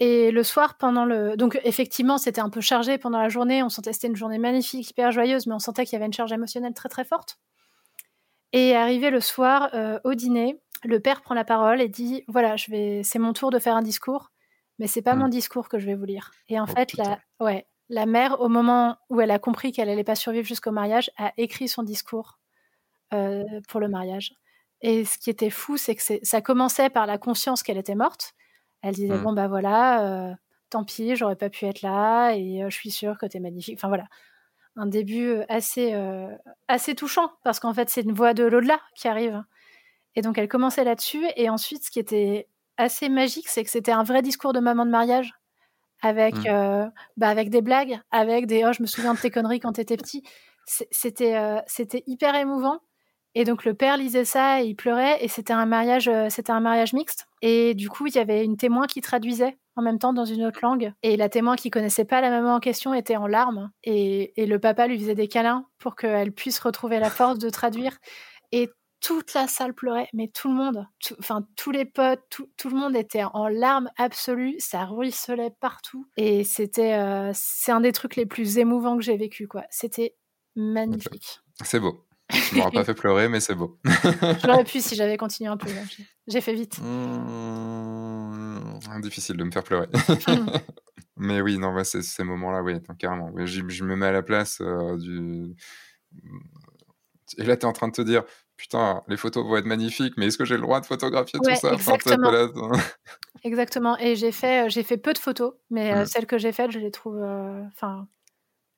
Et 0.00 0.30
le 0.30 0.42
soir, 0.42 0.76
pendant 0.78 1.04
le. 1.04 1.36
Donc, 1.36 1.60
effectivement, 1.64 2.18
c'était 2.18 2.40
un 2.40 2.50
peu 2.50 2.60
chargé 2.60 2.98
pendant 2.98 3.18
la 3.18 3.28
journée. 3.28 3.62
On 3.62 3.68
sentait 3.68 3.92
c'était 3.92 4.08
une 4.08 4.16
journée 4.16 4.38
magnifique, 4.38 4.90
hyper 4.90 5.12
joyeuse, 5.12 5.46
mais 5.46 5.54
on 5.54 5.58
sentait 5.58 5.84
qu'il 5.84 5.92
y 5.92 5.96
avait 5.96 6.06
une 6.06 6.12
charge 6.12 6.32
émotionnelle 6.32 6.74
très, 6.74 6.88
très 6.88 7.04
forte. 7.04 7.38
Et 8.52 8.74
arrivé 8.74 9.10
le 9.10 9.20
soir, 9.20 9.70
euh, 9.74 9.98
au 10.04 10.14
dîner, 10.14 10.60
le 10.84 11.00
père 11.00 11.22
prend 11.22 11.34
la 11.34 11.44
parole 11.44 11.80
et 11.80 11.88
dit 11.88 12.24
Voilà, 12.28 12.56
je 12.56 12.70
vais... 12.70 13.02
c'est 13.04 13.18
mon 13.18 13.32
tour 13.32 13.50
de 13.50 13.58
faire 13.58 13.76
un 13.76 13.82
discours, 13.82 14.32
mais 14.78 14.86
c'est 14.86 15.02
pas 15.02 15.14
mon 15.14 15.26
mmh. 15.26 15.30
discours 15.30 15.68
que 15.68 15.78
je 15.78 15.86
vais 15.86 15.94
vous 15.94 16.04
lire. 16.04 16.32
Et 16.48 16.58
en 16.58 16.64
oh, 16.64 16.74
fait, 16.74 16.94
la... 16.94 17.18
Ouais, 17.38 17.66
la 17.88 18.06
mère, 18.06 18.40
au 18.40 18.48
moment 18.48 18.96
où 19.10 19.20
elle 19.20 19.30
a 19.30 19.38
compris 19.38 19.70
qu'elle 19.70 19.88
allait 19.88 20.02
pas 20.02 20.14
survivre 20.14 20.46
jusqu'au 20.46 20.70
mariage, 20.70 21.10
a 21.18 21.32
écrit 21.36 21.68
son 21.68 21.82
discours 21.82 22.38
euh, 23.12 23.44
pour 23.68 23.80
le 23.80 23.88
mariage. 23.88 24.34
Et 24.80 25.04
ce 25.04 25.18
qui 25.18 25.30
était 25.30 25.50
fou, 25.50 25.76
c'est 25.76 25.94
que 25.94 26.02
ça 26.22 26.40
commençait 26.40 26.90
par 26.90 27.06
la 27.06 27.18
conscience 27.18 27.62
qu'elle 27.62 27.76
était 27.76 27.94
morte. 27.94 28.32
Elle 28.82 28.94
disait 28.94 29.14
mmh. 29.14 29.22
bon 29.22 29.32
bah 29.32 29.48
voilà, 29.48 30.04
euh, 30.04 30.34
tant 30.68 30.84
pis, 30.84 31.14
j'aurais 31.16 31.36
pas 31.36 31.48
pu 31.48 31.64
être 31.66 31.82
là 31.82 32.32
et 32.32 32.62
euh, 32.62 32.70
je 32.70 32.74
suis 32.74 32.90
sûre 32.90 33.16
que 33.16 33.26
tu 33.26 33.36
es 33.36 33.40
magnifique. 33.40 33.78
Enfin 33.78 33.88
voilà, 33.88 34.06
un 34.76 34.86
début 34.86 35.28
euh, 35.28 35.44
assez 35.48 35.94
assez 36.68 36.94
touchant 36.94 37.30
parce 37.44 37.60
qu'en 37.60 37.72
fait 37.72 37.88
c'est 37.88 38.02
une 38.02 38.12
voix 38.12 38.34
de 38.34 38.44
l'au-delà 38.44 38.80
qui 38.94 39.08
arrive. 39.08 39.42
Et 40.14 40.20
donc 40.20 40.36
elle 40.36 40.48
commençait 40.48 40.84
là-dessus 40.84 41.24
et 41.36 41.48
ensuite 41.48 41.84
ce 41.84 41.90
qui 41.90 41.98
était 41.98 42.48
assez 42.76 43.08
magique, 43.08 43.48
c'est 43.48 43.64
que 43.64 43.70
c'était 43.70 43.92
un 43.92 44.02
vrai 44.02 44.20
discours 44.20 44.52
de 44.52 44.60
maman 44.60 44.84
de 44.84 44.90
mariage 44.90 45.32
avec 46.02 46.34
mmh. 46.34 46.90
bah, 47.16 47.28
avec 47.28 47.48
des 47.48 47.62
blagues, 47.62 48.00
avec 48.10 48.46
des 48.46 48.64
oh 48.66 48.72
je 48.72 48.82
me 48.82 48.88
souviens 48.88 49.14
de 49.14 49.20
tes 49.20 49.30
conneries 49.30 49.60
quand 49.60 49.72
t'étais 49.72 49.96
petit. 49.96 50.24
C'était 50.66 51.62
c'était 51.66 52.02
hyper 52.06 52.34
émouvant 52.34 52.80
et 53.34 53.44
donc 53.44 53.64
le 53.64 53.74
père 53.74 53.96
lisait 53.96 54.24
ça 54.24 54.62
et 54.62 54.66
il 54.66 54.74
pleurait 54.74 55.24
et 55.24 55.28
c'était 55.28 55.52
un 55.52 55.66
mariage, 55.66 56.08
euh, 56.08 56.28
c'était 56.28 56.52
un 56.52 56.60
mariage 56.60 56.92
mixte. 56.92 57.26
Et 57.40 57.74
du 57.74 57.88
coup, 57.88 58.06
il 58.06 58.14
y 58.14 58.18
avait 58.18 58.44
une 58.44 58.56
témoin 58.56 58.86
qui 58.86 59.00
traduisait 59.00 59.56
en 59.74 59.82
même 59.82 59.98
temps 59.98 60.12
dans 60.12 60.26
une 60.26 60.44
autre 60.44 60.60
langue. 60.62 60.92
Et 61.02 61.16
la 61.16 61.28
témoin 61.28 61.56
qui 61.56 61.70
connaissait 61.70 62.04
pas 62.04 62.20
la 62.20 62.30
maman 62.30 62.56
en 62.56 62.60
question 62.60 62.92
était 62.92 63.16
en 63.16 63.26
larmes 63.26 63.70
et, 63.84 64.32
le 64.36 64.58
papa 64.58 64.86
lui 64.86 64.98
faisait 64.98 65.14
des 65.14 65.28
câlins 65.28 65.66
pour 65.78 65.96
qu'elle 65.96 66.32
puisse 66.32 66.58
retrouver 66.58 66.98
la 66.98 67.08
force 67.08 67.38
de 67.38 67.48
traduire. 67.48 67.96
Et 68.50 68.68
toute 69.00 69.34
la 69.34 69.48
salle 69.48 69.74
pleurait, 69.74 70.08
mais 70.12 70.28
tout 70.28 70.48
le 70.48 70.54
monde, 70.54 70.86
enfin 71.18 71.44
tous 71.56 71.72
les 71.72 71.84
potes, 71.84 72.22
tout, 72.30 72.68
le 72.68 72.76
monde 72.76 72.94
était 72.94 73.24
en 73.24 73.48
larmes 73.48 73.90
absolues, 73.96 74.54
ça 74.58 74.84
ruisselait 74.84 75.54
partout. 75.58 76.06
Et 76.16 76.44
c'était, 76.44 76.94
euh, 76.94 77.32
c'est 77.34 77.72
un 77.72 77.80
des 77.80 77.92
trucs 77.92 78.14
les 78.14 78.26
plus 78.26 78.58
émouvants 78.58 78.96
que 78.96 79.02
j'ai 79.02 79.16
vécu, 79.16 79.48
quoi. 79.48 79.64
C'était 79.70 80.14
magnifique. 80.54 81.40
C'est 81.64 81.80
beau. 81.80 82.04
Je 82.52 82.58
m'aurais 82.58 82.70
pas 82.70 82.84
fait 82.84 82.94
pleurer, 82.94 83.28
mais 83.28 83.40
c'est 83.40 83.54
beau. 83.54 83.78
J'aurais 84.44 84.64
pu 84.64 84.80
si 84.80 84.94
j'avais 84.94 85.16
continué 85.16 85.50
un 85.50 85.56
peu. 85.56 85.70
J'ai 86.26 86.40
fait 86.40 86.54
vite. 86.54 86.78
Mmh, 86.80 89.00
difficile 89.00 89.36
de 89.36 89.44
me 89.44 89.50
faire 89.50 89.64
pleurer. 89.64 89.88
mais 91.16 91.40
oui, 91.40 91.58
non, 91.58 91.74
bah, 91.74 91.84
ces 91.84 92.24
moments-là, 92.24 92.62
oui, 92.62 92.74
carrément. 92.98 93.32
Je, 93.44 93.84
me 93.84 93.96
mets 93.96 94.06
à 94.06 94.12
la 94.12 94.22
place 94.22 94.60
euh, 94.60 94.96
du. 94.98 95.54
Et 97.38 97.44
là, 97.44 97.56
tu 97.56 97.62
es 97.62 97.68
en 97.68 97.72
train 97.72 97.88
de 97.88 97.92
te 97.92 98.02
dire, 98.02 98.22
putain, 98.56 99.02
les 99.08 99.16
photos 99.16 99.44
vont 99.44 99.56
être 99.56 99.66
magnifiques, 99.66 100.14
mais 100.16 100.26
est-ce 100.26 100.38
que 100.38 100.44
j'ai 100.44 100.56
le 100.56 100.62
droit 100.62 100.80
de 100.80 100.86
photographier 100.86 101.40
tout 101.42 101.54
ça? 101.54 101.72
Exactement. 101.72 102.72
exactement. 103.44 103.98
Et 103.98 104.16
j'ai 104.16 104.32
fait, 104.32 104.68
j'ai 104.70 104.82
fait 104.82 104.98
peu 104.98 105.12
de 105.12 105.18
photos, 105.18 105.54
mais 105.70 105.92
euh, 105.92 106.02
mmh. 106.02 106.06
celles 106.06 106.26
que 106.26 106.38
j'ai 106.38 106.52
faites, 106.52 106.70
je 106.70 106.78
les 106.78 106.90
trouve. 106.90 107.22
Euh, 107.22 107.62
enfin, 107.68 108.06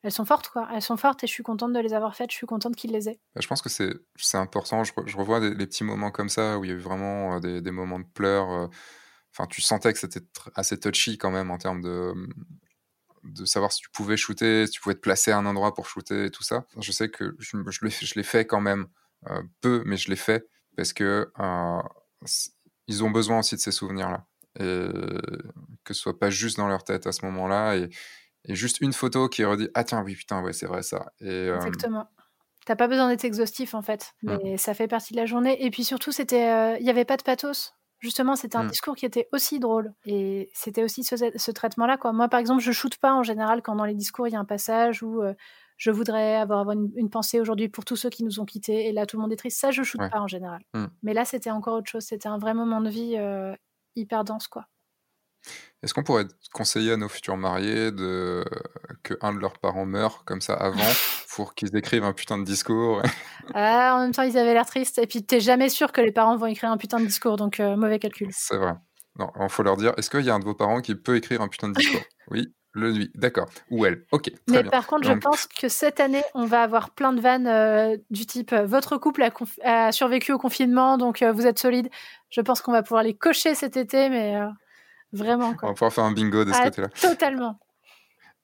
elles 0.04 0.12
sont 0.12 0.26
fortes, 0.26 0.50
quoi. 0.50 0.68
Elles 0.70 0.82
sont 0.82 0.98
fortes 0.98 1.24
et 1.24 1.26
je 1.26 1.32
suis 1.32 1.42
contente 1.42 1.72
de 1.72 1.78
les 1.80 1.94
avoir 1.94 2.14
faites. 2.14 2.30
Je 2.30 2.36
suis 2.36 2.46
contente 2.46 2.76
qu'ils 2.76 2.92
les 2.92 3.08
aient. 3.08 3.18
Bah, 3.34 3.40
je 3.40 3.48
pense 3.48 3.62
que 3.62 3.70
c'est, 3.70 3.88
important. 4.36 4.84
Je, 4.84 4.92
revois 5.16 5.40
des, 5.40 5.54
les 5.54 5.66
petits 5.66 5.82
moments 5.82 6.10
comme 6.10 6.28
ça 6.28 6.58
où 6.58 6.64
il 6.64 6.68
y 6.68 6.70
a 6.72 6.76
eu 6.76 6.78
vraiment 6.78 7.36
euh, 7.36 7.40
des, 7.40 7.62
des 7.62 7.70
moments 7.70 7.98
de 7.98 8.04
pleurs. 8.04 8.50
Euh, 8.50 8.66
enfin, 9.32 9.46
tu 9.46 9.62
sentais 9.62 9.94
que 9.94 9.98
c'était 9.98 10.20
assez 10.54 10.78
touchy 10.78 11.16
quand 11.16 11.30
même 11.30 11.50
en 11.50 11.56
termes 11.56 11.80
de, 11.80 12.12
de 13.22 13.46
savoir 13.46 13.72
si 13.72 13.80
tu 13.80 13.88
pouvais 13.88 14.18
shooter, 14.18 14.66
si 14.66 14.72
tu 14.72 14.82
pouvais 14.82 14.94
te 14.94 15.00
placer 15.00 15.30
à 15.30 15.38
un 15.38 15.46
endroit 15.46 15.72
pour 15.72 15.86
shooter 15.86 16.26
et 16.26 16.30
tout 16.30 16.42
ça. 16.42 16.66
Je 16.78 16.92
sais 16.92 17.08
que 17.08 17.34
je, 17.38 17.56
je 17.70 18.14
l'ai 18.14 18.22
fait 18.22 18.46
quand 18.46 18.60
même. 18.60 18.86
Euh, 19.30 19.42
peu, 19.62 19.82
mais 19.86 19.96
je 19.96 20.10
l'ai 20.10 20.16
fait 20.16 20.46
parce 20.76 20.92
que 20.92 21.32
ils 22.88 23.02
ont 23.02 23.10
besoin 23.10 23.38
aussi 23.38 23.54
de 23.54 23.60
ces 23.60 23.72
souvenirs-là. 23.72 24.26
Et 24.60 24.88
que 25.82 25.94
ce 25.94 26.00
soit 26.00 26.18
pas 26.18 26.28
juste 26.28 26.58
dans 26.58 26.68
leur 26.68 26.84
tête 26.84 27.06
à 27.06 27.12
ce 27.12 27.24
moment-là. 27.24 27.76
Et, 27.76 27.88
et 28.46 28.54
juste 28.54 28.80
une 28.80 28.92
photo 28.92 29.28
qui 29.28 29.44
redit 29.44 29.68
Ah, 29.74 29.84
tiens, 29.84 30.02
oui, 30.02 30.14
putain, 30.14 30.42
ouais, 30.42 30.52
c'est 30.52 30.66
vrai 30.66 30.82
ça. 30.82 31.12
Et, 31.20 31.48
Exactement. 31.48 32.08
T'as 32.66 32.76
pas 32.76 32.88
besoin 32.88 33.08
d'être 33.08 33.24
exhaustif 33.24 33.74
en 33.74 33.82
fait, 33.82 34.14
mmh. 34.22 34.36
mais 34.42 34.56
ça 34.56 34.72
fait 34.72 34.88
partie 34.88 35.12
de 35.12 35.18
la 35.18 35.26
journée. 35.26 35.62
Et 35.64 35.70
puis 35.70 35.84
surtout, 35.84 36.12
c'était, 36.12 36.78
il 36.78 36.84
n'y 36.84 36.90
avait 36.90 37.04
pas 37.04 37.18
de 37.18 37.22
pathos. 37.22 37.74
Justement, 38.00 38.36
c'était 38.36 38.56
un 38.56 38.64
mmh. 38.64 38.70
discours 38.70 38.96
qui 38.96 39.06
était 39.06 39.28
aussi 39.32 39.58
drôle. 39.60 39.92
Et 40.06 40.50
c'était 40.54 40.82
aussi 40.82 41.04
ce, 41.04 41.50
traitement-là. 41.50 41.96
Quoi. 41.96 42.12
Moi, 42.12 42.28
par 42.28 42.40
exemple, 42.40 42.62
je 42.62 42.72
shoote 42.72 42.96
pas 42.96 43.12
en 43.12 43.22
général 43.22 43.62
quand 43.62 43.76
dans 43.76 43.84
les 43.84 43.94
discours, 43.94 44.28
il 44.28 44.32
y 44.32 44.36
a 44.36 44.38
un 44.38 44.44
passage 44.44 45.02
où 45.02 45.22
je 45.76 45.90
voudrais 45.90 46.36
avoir, 46.36 46.70
une, 46.70 47.10
pensée 47.10 47.40
aujourd'hui 47.40 47.68
pour 47.68 47.84
tous 47.84 47.96
ceux 47.96 48.10
qui 48.10 48.24
nous 48.24 48.40
ont 48.40 48.44
quittés. 48.46 48.88
Et 48.88 48.92
là, 48.92 49.04
tout 49.04 49.16
le 49.16 49.22
monde 49.22 49.32
est 49.32 49.36
triste. 49.36 49.60
Ça, 49.60 49.70
je 49.70 49.82
shoote 49.82 50.10
pas 50.10 50.20
en 50.20 50.28
général. 50.28 50.62
Mmh. 50.72 50.86
Mais 51.02 51.14
là, 51.14 51.24
c'était 51.24 51.50
encore 51.50 51.76
autre 51.76 51.90
chose. 51.90 52.04
C'était 52.04 52.28
un 52.28 52.38
vrai 52.38 52.54
moment 52.54 52.80
de 52.80 52.90
vie 52.90 53.16
hyper 53.94 54.24
dense. 54.24 54.48
quoi. 54.48 54.66
Est-ce 55.84 55.92
qu'on 55.92 56.02
pourrait 56.02 56.24
conseiller 56.54 56.92
à 56.92 56.96
nos 56.96 57.10
futurs 57.10 57.36
mariés 57.36 57.92
de... 57.92 58.42
que 59.02 59.12
un 59.20 59.34
de 59.34 59.38
leurs 59.38 59.58
parents 59.58 59.84
meure 59.84 60.24
comme 60.24 60.40
ça 60.40 60.54
avant 60.54 60.80
pour 61.36 61.54
qu'ils 61.54 61.76
écrivent 61.76 62.04
un 62.04 62.14
putain 62.14 62.38
de 62.38 62.44
discours 62.44 63.02
ah, 63.52 63.96
En 63.96 64.00
même 64.00 64.12
temps, 64.12 64.22
ils 64.22 64.38
avaient 64.38 64.54
l'air 64.54 64.64
tristes. 64.64 64.96
Et 64.98 65.06
puis, 65.06 65.22
t'es 65.24 65.40
jamais 65.40 65.68
sûr 65.68 65.92
que 65.92 66.00
les 66.00 66.10
parents 66.10 66.38
vont 66.38 66.46
écrire 66.46 66.70
un 66.70 66.78
putain 66.78 67.00
de 67.00 67.04
discours, 67.04 67.36
donc 67.36 67.60
euh, 67.60 67.76
mauvais 67.76 67.98
calcul. 67.98 68.28
C'est 68.32 68.56
vrai. 68.56 68.72
Non, 69.18 69.30
il 69.38 69.48
faut 69.50 69.62
leur 69.62 69.76
dire 69.76 69.92
est-ce 69.98 70.08
qu'il 70.08 70.24
y 70.24 70.30
a 70.30 70.34
un 70.34 70.38
de 70.38 70.44
vos 70.44 70.54
parents 70.54 70.80
qui 70.80 70.94
peut 70.94 71.16
écrire 71.16 71.42
un 71.42 71.48
putain 71.48 71.68
de 71.68 71.74
discours? 71.74 72.00
Oui, 72.30 72.54
le 72.72 72.90
lui, 72.90 73.10
d'accord. 73.14 73.50
Ou 73.70 73.84
elle, 73.84 74.06
ok. 74.10 74.30
Mais 74.48 74.64
par 74.64 74.86
contre, 74.86 75.06
je 75.06 75.12
pense 75.12 75.46
que 75.46 75.68
cette 75.68 76.00
année, 76.00 76.22
on 76.32 76.46
va 76.46 76.62
avoir 76.62 76.88
plein 76.88 77.12
de 77.12 77.20
vannes 77.20 77.46
euh, 77.46 77.98
du 78.08 78.24
type 78.24 78.54
euh, 78.54 78.64
votre 78.64 78.96
couple 78.96 79.28
a, 79.62 79.92
survécu 79.92 80.32
au 80.32 80.38
confinement, 80.38 80.96
donc 80.96 81.22
vous 81.22 81.46
êtes 81.46 81.58
solide. 81.58 81.90
Je 82.30 82.40
pense 82.40 82.62
qu'on 82.62 82.72
va 82.72 82.82
pouvoir 82.82 83.02
les 83.02 83.12
cocher 83.12 83.54
cet 83.54 83.76
été, 83.76 84.08
mais 84.08 84.40
Vraiment. 85.14 85.54
On 85.62 85.68
va 85.68 85.72
pouvoir 85.72 85.92
faire 85.92 86.04
un 86.04 86.12
bingo 86.12 86.44
de 86.44 86.52
ce 86.52 86.58
ah, 86.60 86.64
côté-là. 86.64 86.88
Totalement. 87.00 87.58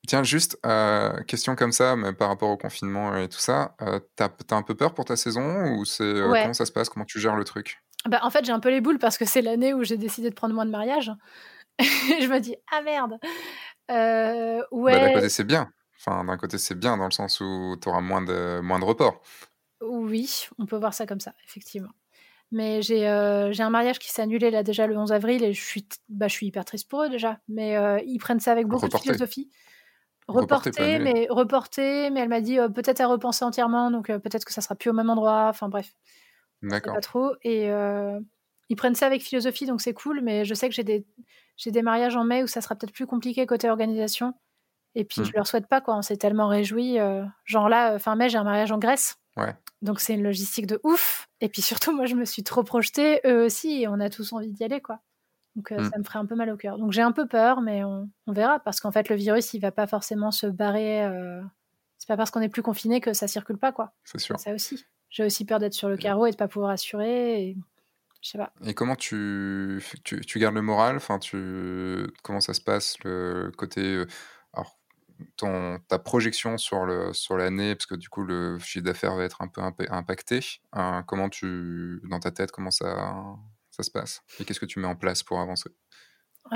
Tiens, 0.06 0.22
juste, 0.22 0.58
euh, 0.64 1.22
question 1.24 1.56
comme 1.56 1.72
ça, 1.72 1.94
mais 1.96 2.12
par 2.12 2.28
rapport 2.28 2.48
au 2.48 2.56
confinement 2.56 3.16
et 3.16 3.28
tout 3.28 3.38
ça, 3.38 3.74
euh, 3.82 4.00
t'as 4.16 4.28
as 4.50 4.54
un 4.54 4.62
peu 4.62 4.74
peur 4.74 4.94
pour 4.94 5.04
ta 5.04 5.16
saison 5.16 5.74
ou 5.74 5.84
c'est 5.84 6.04
euh, 6.04 6.32
comment 6.32 6.54
ça 6.54 6.64
se 6.64 6.72
passe? 6.72 6.88
Comment 6.88 7.04
tu 7.04 7.20
gères 7.20 7.36
le 7.36 7.44
truc? 7.44 7.82
Bah, 8.08 8.20
En 8.22 8.30
fait, 8.30 8.44
j'ai 8.44 8.52
un 8.52 8.60
peu 8.60 8.70
les 8.70 8.80
boules 8.80 8.98
parce 8.98 9.18
que 9.18 9.26
c'est 9.26 9.42
l'année 9.42 9.74
où 9.74 9.84
j'ai 9.84 9.98
décidé 9.98 10.30
de 10.30 10.34
prendre 10.34 10.54
moins 10.54 10.64
de 10.64 10.70
mariage. 10.70 11.12
je 11.80 12.26
me 12.28 12.38
dis, 12.38 12.56
ah 12.72 12.82
merde 12.82 13.18
ouais. 13.90 14.92
Bah, 14.92 15.00
d'un 15.00 15.12
côté, 15.14 15.28
c'est 15.28 15.44
bien. 15.44 15.70
Enfin, 15.98 16.24
d'un 16.24 16.36
côté, 16.38 16.56
c'est 16.56 16.78
bien 16.78 16.96
dans 16.96 17.04
le 17.04 17.10
sens 17.10 17.40
où 17.40 17.76
tu 17.80 17.88
auras 17.88 18.00
moins 18.00 18.22
de, 18.22 18.60
moins 18.60 18.78
de 18.78 18.84
reports. 18.84 19.20
Oui, 19.82 20.48
on 20.58 20.66
peut 20.66 20.76
voir 20.76 20.94
ça 20.94 21.06
comme 21.06 21.20
ça, 21.20 21.34
effectivement. 21.44 21.90
Mais 22.52 22.82
j'ai 22.82 23.08
euh, 23.08 23.52
j'ai 23.52 23.62
un 23.62 23.70
mariage 23.70 23.98
qui 23.98 24.10
s'est 24.10 24.22
annulé 24.22 24.50
là 24.50 24.62
déjà 24.62 24.86
le 24.86 24.96
11 24.96 25.12
avril 25.12 25.44
et 25.44 25.52
je 25.52 25.62
suis, 25.62 25.86
bah, 26.08 26.26
je 26.26 26.32
suis 26.32 26.46
hyper 26.46 26.64
triste 26.64 26.88
pour 26.88 27.02
eux 27.02 27.08
déjà. 27.08 27.38
Mais 27.48 27.76
euh, 27.76 28.00
ils 28.04 28.18
prennent 28.18 28.40
ça 28.40 28.50
avec 28.50 28.66
beaucoup 28.66 28.88
de 28.88 28.96
philosophie. 28.96 29.50
Reporter, 30.26 31.00
mais 31.00 31.26
reporter, 31.28 32.10
mais 32.10 32.20
elle 32.20 32.28
m'a 32.28 32.40
dit 32.40 32.58
euh, 32.58 32.68
peut-être 32.68 33.00
à 33.00 33.06
repenser 33.06 33.44
entièrement, 33.44 33.90
donc 33.90 34.06
peut-être 34.06 34.44
que 34.44 34.52
ça 34.52 34.60
sera 34.60 34.76
plus 34.76 34.90
au 34.90 34.92
même 34.92 35.10
endroit. 35.10 35.46
Enfin 35.48 35.68
bref, 35.68 35.92
d'accord. 36.62 36.94
Pas 36.94 37.00
trop. 37.00 37.34
Et 37.42 37.68
ils 38.68 38.76
prennent 38.76 38.94
ça 38.94 39.06
avec 39.06 39.22
philosophie, 39.22 39.66
donc 39.66 39.80
c'est 39.80 39.94
cool. 39.94 40.20
Mais 40.20 40.44
je 40.44 40.54
sais 40.54 40.68
que 40.68 40.74
j'ai 40.74 40.84
des 40.84 41.06
j'ai 41.56 41.70
des 41.70 41.82
mariages 41.82 42.16
en 42.16 42.24
mai 42.24 42.42
où 42.42 42.46
ça 42.46 42.60
sera 42.60 42.74
peut-être 42.74 42.92
plus 42.92 43.06
compliqué 43.06 43.46
côté 43.46 43.70
organisation. 43.70 44.34
Et 44.96 45.04
puis 45.04 45.22
je 45.24 45.30
mmh. 45.30 45.32
leur 45.36 45.46
souhaite 45.46 45.68
pas 45.68 45.80
quoi. 45.80 45.96
On 45.96 46.02
s'est 46.02 46.16
tellement 46.16 46.48
réjouis. 46.48 46.98
genre 47.44 47.68
là, 47.68 47.98
fin 48.00 48.16
mai, 48.16 48.28
j'ai 48.28 48.38
un 48.38 48.44
mariage 48.44 48.72
en 48.72 48.78
Grèce. 48.78 49.19
Donc 49.82 50.00
c'est 50.00 50.14
une 50.14 50.22
logistique 50.22 50.66
de 50.66 50.80
ouf. 50.84 51.28
Et 51.40 51.48
puis 51.48 51.62
surtout, 51.62 51.92
moi, 51.96 52.06
je 52.06 52.14
me 52.14 52.24
suis 52.24 52.42
trop 52.42 52.62
projetée, 52.62 53.20
eux 53.26 53.44
aussi, 53.44 53.82
et 53.82 53.88
on 53.88 54.00
a 54.00 54.10
tous 54.10 54.32
envie 54.32 54.52
d'y 54.52 54.64
aller, 54.64 54.80
quoi. 54.80 55.00
Donc 55.56 55.72
euh, 55.72 55.80
mm. 55.80 55.90
ça 55.90 55.98
me 55.98 56.04
ferait 56.04 56.18
un 56.18 56.26
peu 56.26 56.34
mal 56.34 56.50
au 56.50 56.56
cœur. 56.56 56.78
Donc 56.78 56.92
j'ai 56.92 57.02
un 57.02 57.12
peu 57.12 57.26
peur, 57.26 57.60
mais 57.60 57.82
on, 57.84 58.08
verra, 58.28 58.60
parce 58.60 58.80
qu'en 58.80 58.92
fait, 58.92 59.08
le 59.08 59.16
virus, 59.16 59.52
il 59.54 59.60
va 59.60 59.72
pas 59.72 59.86
forcément 59.86 60.30
se 60.30 60.46
barrer. 60.46 61.04
Euh... 61.04 61.42
C'est 61.98 62.08
pas 62.08 62.16
parce 62.16 62.30
qu'on 62.30 62.40
est 62.40 62.48
plus 62.48 62.62
confiné 62.62 63.00
que 63.00 63.12
ça 63.12 63.28
circule 63.28 63.58
pas, 63.58 63.72
quoi. 63.72 63.92
C'est 64.04 64.18
sûr. 64.20 64.38
Ça 64.38 64.54
aussi. 64.54 64.86
J'ai 65.10 65.24
aussi 65.24 65.44
peur 65.44 65.58
d'être 65.58 65.74
sur 65.74 65.88
le 65.88 65.96
carreau 65.96 66.26
et 66.26 66.30
de 66.30 66.36
pas 66.36 66.48
pouvoir 66.48 66.70
assurer. 66.70 67.42
Et... 67.42 67.56
Je 68.22 68.30
sais 68.30 68.38
pas. 68.38 68.52
Et 68.64 68.74
comment 68.74 68.96
tu, 68.96 69.82
tu, 70.04 70.20
tu 70.20 70.38
gardes 70.38 70.54
le 70.54 70.62
moral? 70.62 70.96
Enfin, 70.96 71.18
tu... 71.18 72.06
Comment 72.22 72.40
ça 72.40 72.54
se 72.54 72.60
passe, 72.60 72.96
le 73.04 73.50
côté 73.56 73.82
euh, 73.82 74.06
ton, 75.36 75.78
ta 75.88 75.98
projection 75.98 76.58
sur 76.58 76.84
le 76.84 77.12
sur 77.12 77.36
l'année, 77.36 77.74
parce 77.74 77.86
que 77.86 77.94
du 77.94 78.08
coup 78.08 78.22
le 78.22 78.58
chiffre 78.58 78.84
d'affaires 78.84 79.14
va 79.14 79.24
être 79.24 79.42
un 79.42 79.48
peu 79.48 79.62
impacté. 79.90 80.40
Hein, 80.72 81.04
comment 81.06 81.28
tu, 81.28 82.00
dans 82.10 82.20
ta 82.20 82.30
tête, 82.30 82.52
comment 82.52 82.70
ça 82.70 83.36
ça 83.70 83.82
se 83.82 83.90
passe 83.90 84.22
et 84.38 84.44
qu'est-ce 84.44 84.60
que 84.60 84.66
tu 84.66 84.80
mets 84.80 84.88
en 84.88 84.96
place 84.96 85.22
pour 85.22 85.40
avancer? 85.40 85.70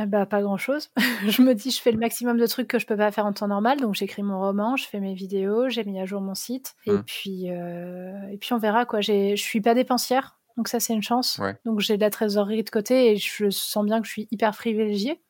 Bah, 0.06 0.26
pas 0.26 0.42
grand 0.42 0.56
chose. 0.56 0.90
je 1.28 1.42
me 1.42 1.54
dis, 1.54 1.70
je 1.70 1.80
fais 1.80 1.92
le 1.92 1.98
maximum 1.98 2.38
de 2.38 2.46
trucs 2.46 2.68
que 2.68 2.78
je 2.78 2.86
peux 2.86 2.96
pas 2.96 3.12
faire 3.12 3.26
en 3.26 3.32
temps 3.32 3.48
normal. 3.48 3.80
Donc, 3.80 3.94
j'écris 3.94 4.22
mon 4.22 4.40
roman, 4.40 4.76
je 4.76 4.86
fais 4.86 4.98
mes 4.98 5.14
vidéos, 5.14 5.68
j'ai 5.68 5.84
mis 5.84 6.00
à 6.00 6.04
jour 6.04 6.20
mon 6.20 6.34
site. 6.34 6.74
Et, 6.86 6.92
mmh. 6.92 7.02
puis, 7.04 7.50
euh, 7.50 8.28
et 8.32 8.38
puis, 8.38 8.52
on 8.54 8.58
verra. 8.58 8.86
quoi. 8.86 9.00
Je 9.00 9.36
suis 9.36 9.60
pas 9.60 9.74
dépensière. 9.74 10.38
Donc, 10.56 10.68
ça, 10.68 10.80
c'est 10.80 10.94
une 10.94 11.02
chance. 11.02 11.40
Donc, 11.64 11.80
j'ai 11.80 11.96
de 11.96 12.02
la 12.02 12.10
trésorerie 12.10 12.64
de 12.64 12.70
côté 12.70 13.12
et 13.12 13.16
je 13.16 13.50
sens 13.50 13.84
bien 13.84 14.00
que 14.00 14.06
je 14.06 14.12
suis 14.12 14.28
hyper 14.30 14.52
privilégiée. 14.52 15.20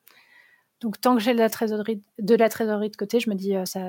Donc 0.81 1.01
tant 1.01 1.15
que 1.15 1.23
j'ai 1.23 1.33
de 1.33 1.39
la 1.39 1.51
trésorerie 1.51 2.03
de 2.19 2.35
la 2.35 2.49
trésorerie 2.49 2.91
de 2.91 2.97
côté, 2.97 3.21
je 3.21 3.31
me 3.31 3.35
dis 3.35 3.57
euh, 3.57 3.65
ça 3.65 3.81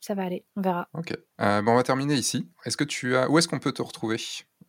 ça 0.00 0.14
va 0.14 0.22
aller, 0.22 0.44
on 0.56 0.60
verra. 0.60 0.88
Ok. 0.94 1.12
Euh, 1.40 1.60
bon, 1.60 1.72
on 1.72 1.76
va 1.76 1.82
terminer 1.82 2.14
ici. 2.14 2.48
Est-ce 2.64 2.76
que 2.76 2.84
tu 2.84 3.16
as 3.16 3.28
où 3.28 3.38
est-ce 3.38 3.48
qu'on 3.48 3.58
peut 3.58 3.72
te 3.72 3.82
retrouver? 3.82 4.16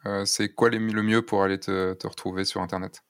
Euh, 0.05 0.25
C'est 0.25 0.49
quoi 0.49 0.69
le 0.69 0.79
mieux 0.79 1.21
pour 1.23 1.43
aller 1.43 1.59
te, 1.59 1.93
te 1.93 2.07
retrouver 2.07 2.45
sur 2.45 2.61
internet? 2.61 3.03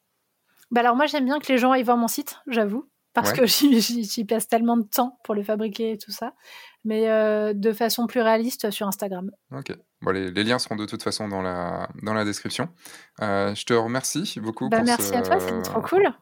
Bah 0.72 0.82
alors 0.82 0.96
moi 0.96 1.08
j'aime 1.08 1.26
bien 1.26 1.40
que 1.40 1.52
les 1.52 1.58
gens 1.58 1.72
aillent 1.72 1.84
voir 1.84 1.98
mon 1.98 2.08
site, 2.08 2.38
j'avoue, 2.46 2.88
parce 3.14 3.34
que 3.34 3.46
j'y 3.48 4.26
passe 4.26 4.48
tellement 4.48 4.78
de 4.78 4.84
temps 4.84 5.18
pour 5.24 5.34
le 5.34 5.42
fabriquer 5.42 5.94
et 5.94 5.98
tout 5.98 6.12
ça, 6.12 6.36
mais 6.84 7.08
de 7.56 7.74
façon 7.74 8.06
plus 8.06 8.22
réaliste 8.22 8.70
sur 8.70 8.88
Instagram. 8.88 9.32
Ok. 9.52 9.76
Bon, 10.02 10.12
les, 10.12 10.30
les, 10.30 10.44
liens 10.44 10.60
seront 10.60 10.76
de 10.76 10.86
toute 10.86 11.02
façon 11.02 11.28
dans 11.28 11.42
la, 11.42 11.90
dans 12.04 12.14
la 12.14 12.24
description. 12.24 12.70
je 13.20 13.66
te 13.66 13.74
remercie 13.74 14.40
beaucoup. 14.40 14.70
Bah, 14.70 14.84
merci 14.84 15.16
à 15.16 15.24
toi, 15.24 15.40
c'est 15.40 15.62
trop 15.64 15.82
cool. 15.82 16.14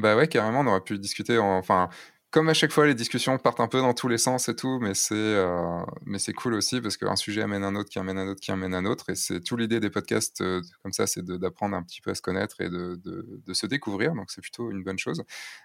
Bah 0.00 0.16
ouais, 0.16 0.28
carrément, 0.28 0.60
on 0.60 0.66
aurait 0.66 0.80
pu 0.80 0.98
discuter. 0.98 1.38
Enfin, 1.38 1.88
comme 2.30 2.50
à 2.50 2.54
chaque 2.54 2.72
fois, 2.72 2.86
les 2.86 2.94
discussions 2.94 3.38
partent 3.38 3.60
un 3.60 3.68
peu 3.68 3.80
dans 3.80 3.94
tous 3.94 4.08
les 4.08 4.18
sens 4.18 4.50
et 4.50 4.54
tout, 4.54 4.78
mais 4.80 4.92
c'est 4.92 5.14
euh, 5.14 5.80
mais 6.04 6.18
c'est 6.18 6.34
cool 6.34 6.54
aussi 6.54 6.80
parce 6.82 6.98
qu'un 6.98 7.16
sujet 7.16 7.40
amène 7.40 7.64
un 7.64 7.74
autre, 7.74 7.88
qui 7.88 7.98
amène 7.98 8.18
un 8.18 8.28
autre, 8.28 8.40
qui 8.40 8.50
amène 8.50 8.74
un 8.74 8.84
autre, 8.84 9.08
et 9.08 9.14
c'est 9.14 9.40
tout 9.40 9.56
l'idée 9.56 9.80
des 9.80 9.88
podcasts 9.88 10.42
euh, 10.42 10.60
comme 10.82 10.92
ça, 10.92 11.06
c'est 11.06 11.24
d'apprendre 11.24 11.74
un 11.74 11.82
petit 11.82 12.02
peu 12.02 12.10
à 12.10 12.14
se 12.14 12.20
connaître 12.20 12.60
et 12.60 12.68
de, 12.68 13.00
de, 13.02 13.54
se 13.54 13.66
découvrir, 13.66 14.12
donc 14.12 14.30
c'est 14.30 14.42
plutôt 14.42 14.70
une 14.70 14.84
bonne 14.84 14.98
chose. 14.98 15.22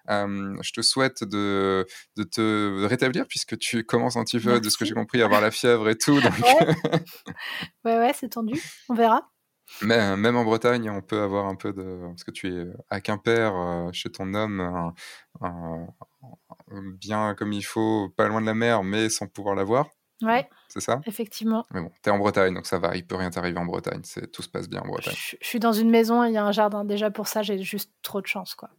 je 0.07 0.71
te 0.71 0.81
souhaite 0.81 1.25
de, 1.25 1.85
de 2.15 2.23
te 2.23 2.85
rétablir 2.85 3.27
puisque 3.27 3.57
tu 3.57 3.83
commences 3.83 4.15
un 4.15 4.23
petit 4.23 4.39
peu, 4.39 4.61
de 4.61 4.69
ce 4.69 4.77
que 4.77 4.85
j'ai 4.85 4.93
compris, 4.93 5.21
à 5.21 5.25
avoir 5.25 5.41
la 5.41 5.51
fièvre 5.51 5.89
et 5.89 5.97
tout. 5.97 6.19
Donc... 6.21 6.33
ouais, 7.85 7.97
ouais 7.97 8.11
c'est 8.15 8.29
tendu. 8.29 8.59
On 8.87 8.93
verra. 8.93 9.32
Mais 9.81 10.15
même 10.17 10.35
en 10.35 10.43
Bretagne, 10.43 10.89
on 10.89 11.01
peut 11.01 11.21
avoir 11.21 11.45
un 11.45 11.55
peu 11.55 11.73
de. 11.73 11.99
Parce 12.07 12.23
que 12.23 12.31
tu 12.31 12.53
es 12.53 12.67
à 12.89 13.01
Quimper, 13.01 13.55
euh, 13.55 13.89
chez 13.91 14.11
ton 14.11 14.33
homme, 14.33 14.93
bien 16.99 17.35
comme 17.35 17.53
il 17.53 17.63
faut, 17.63 18.09
pas 18.15 18.27
loin 18.27 18.41
de 18.41 18.45
la 18.45 18.53
mer, 18.53 18.83
mais 18.83 19.09
sans 19.09 19.27
pouvoir 19.27 19.55
la 19.55 19.63
voir. 19.63 19.89
Ouais. 20.21 20.47
C'est 20.69 20.79
ça? 20.79 21.01
Effectivement. 21.05 21.65
Mais 21.71 21.81
bon, 21.81 21.91
t'es 22.01 22.09
en 22.09 22.17
Bretagne, 22.17 22.53
donc 22.53 22.65
ça 22.65 22.79
va, 22.79 22.95
il 22.95 23.05
peut 23.05 23.15
rien 23.15 23.29
t'arriver 23.29 23.57
en 23.59 23.65
Bretagne, 23.65 24.01
tout 24.31 24.41
se 24.41 24.47
passe 24.47 24.69
bien 24.69 24.81
en 24.81 24.87
Bretagne. 24.87 25.15
Je, 25.17 25.35
je 25.41 25.47
suis 25.47 25.59
dans 25.59 25.73
une 25.73 25.89
maison, 25.89 26.23
il 26.23 26.33
y 26.33 26.37
a 26.37 26.45
un 26.45 26.51
jardin, 26.51 26.85
déjà 26.85 27.11
pour 27.11 27.27
ça, 27.27 27.41
j'ai 27.41 27.61
juste 27.61 27.91
trop 28.03 28.21
de 28.21 28.27
chance, 28.27 28.55
quoi. 28.55 28.69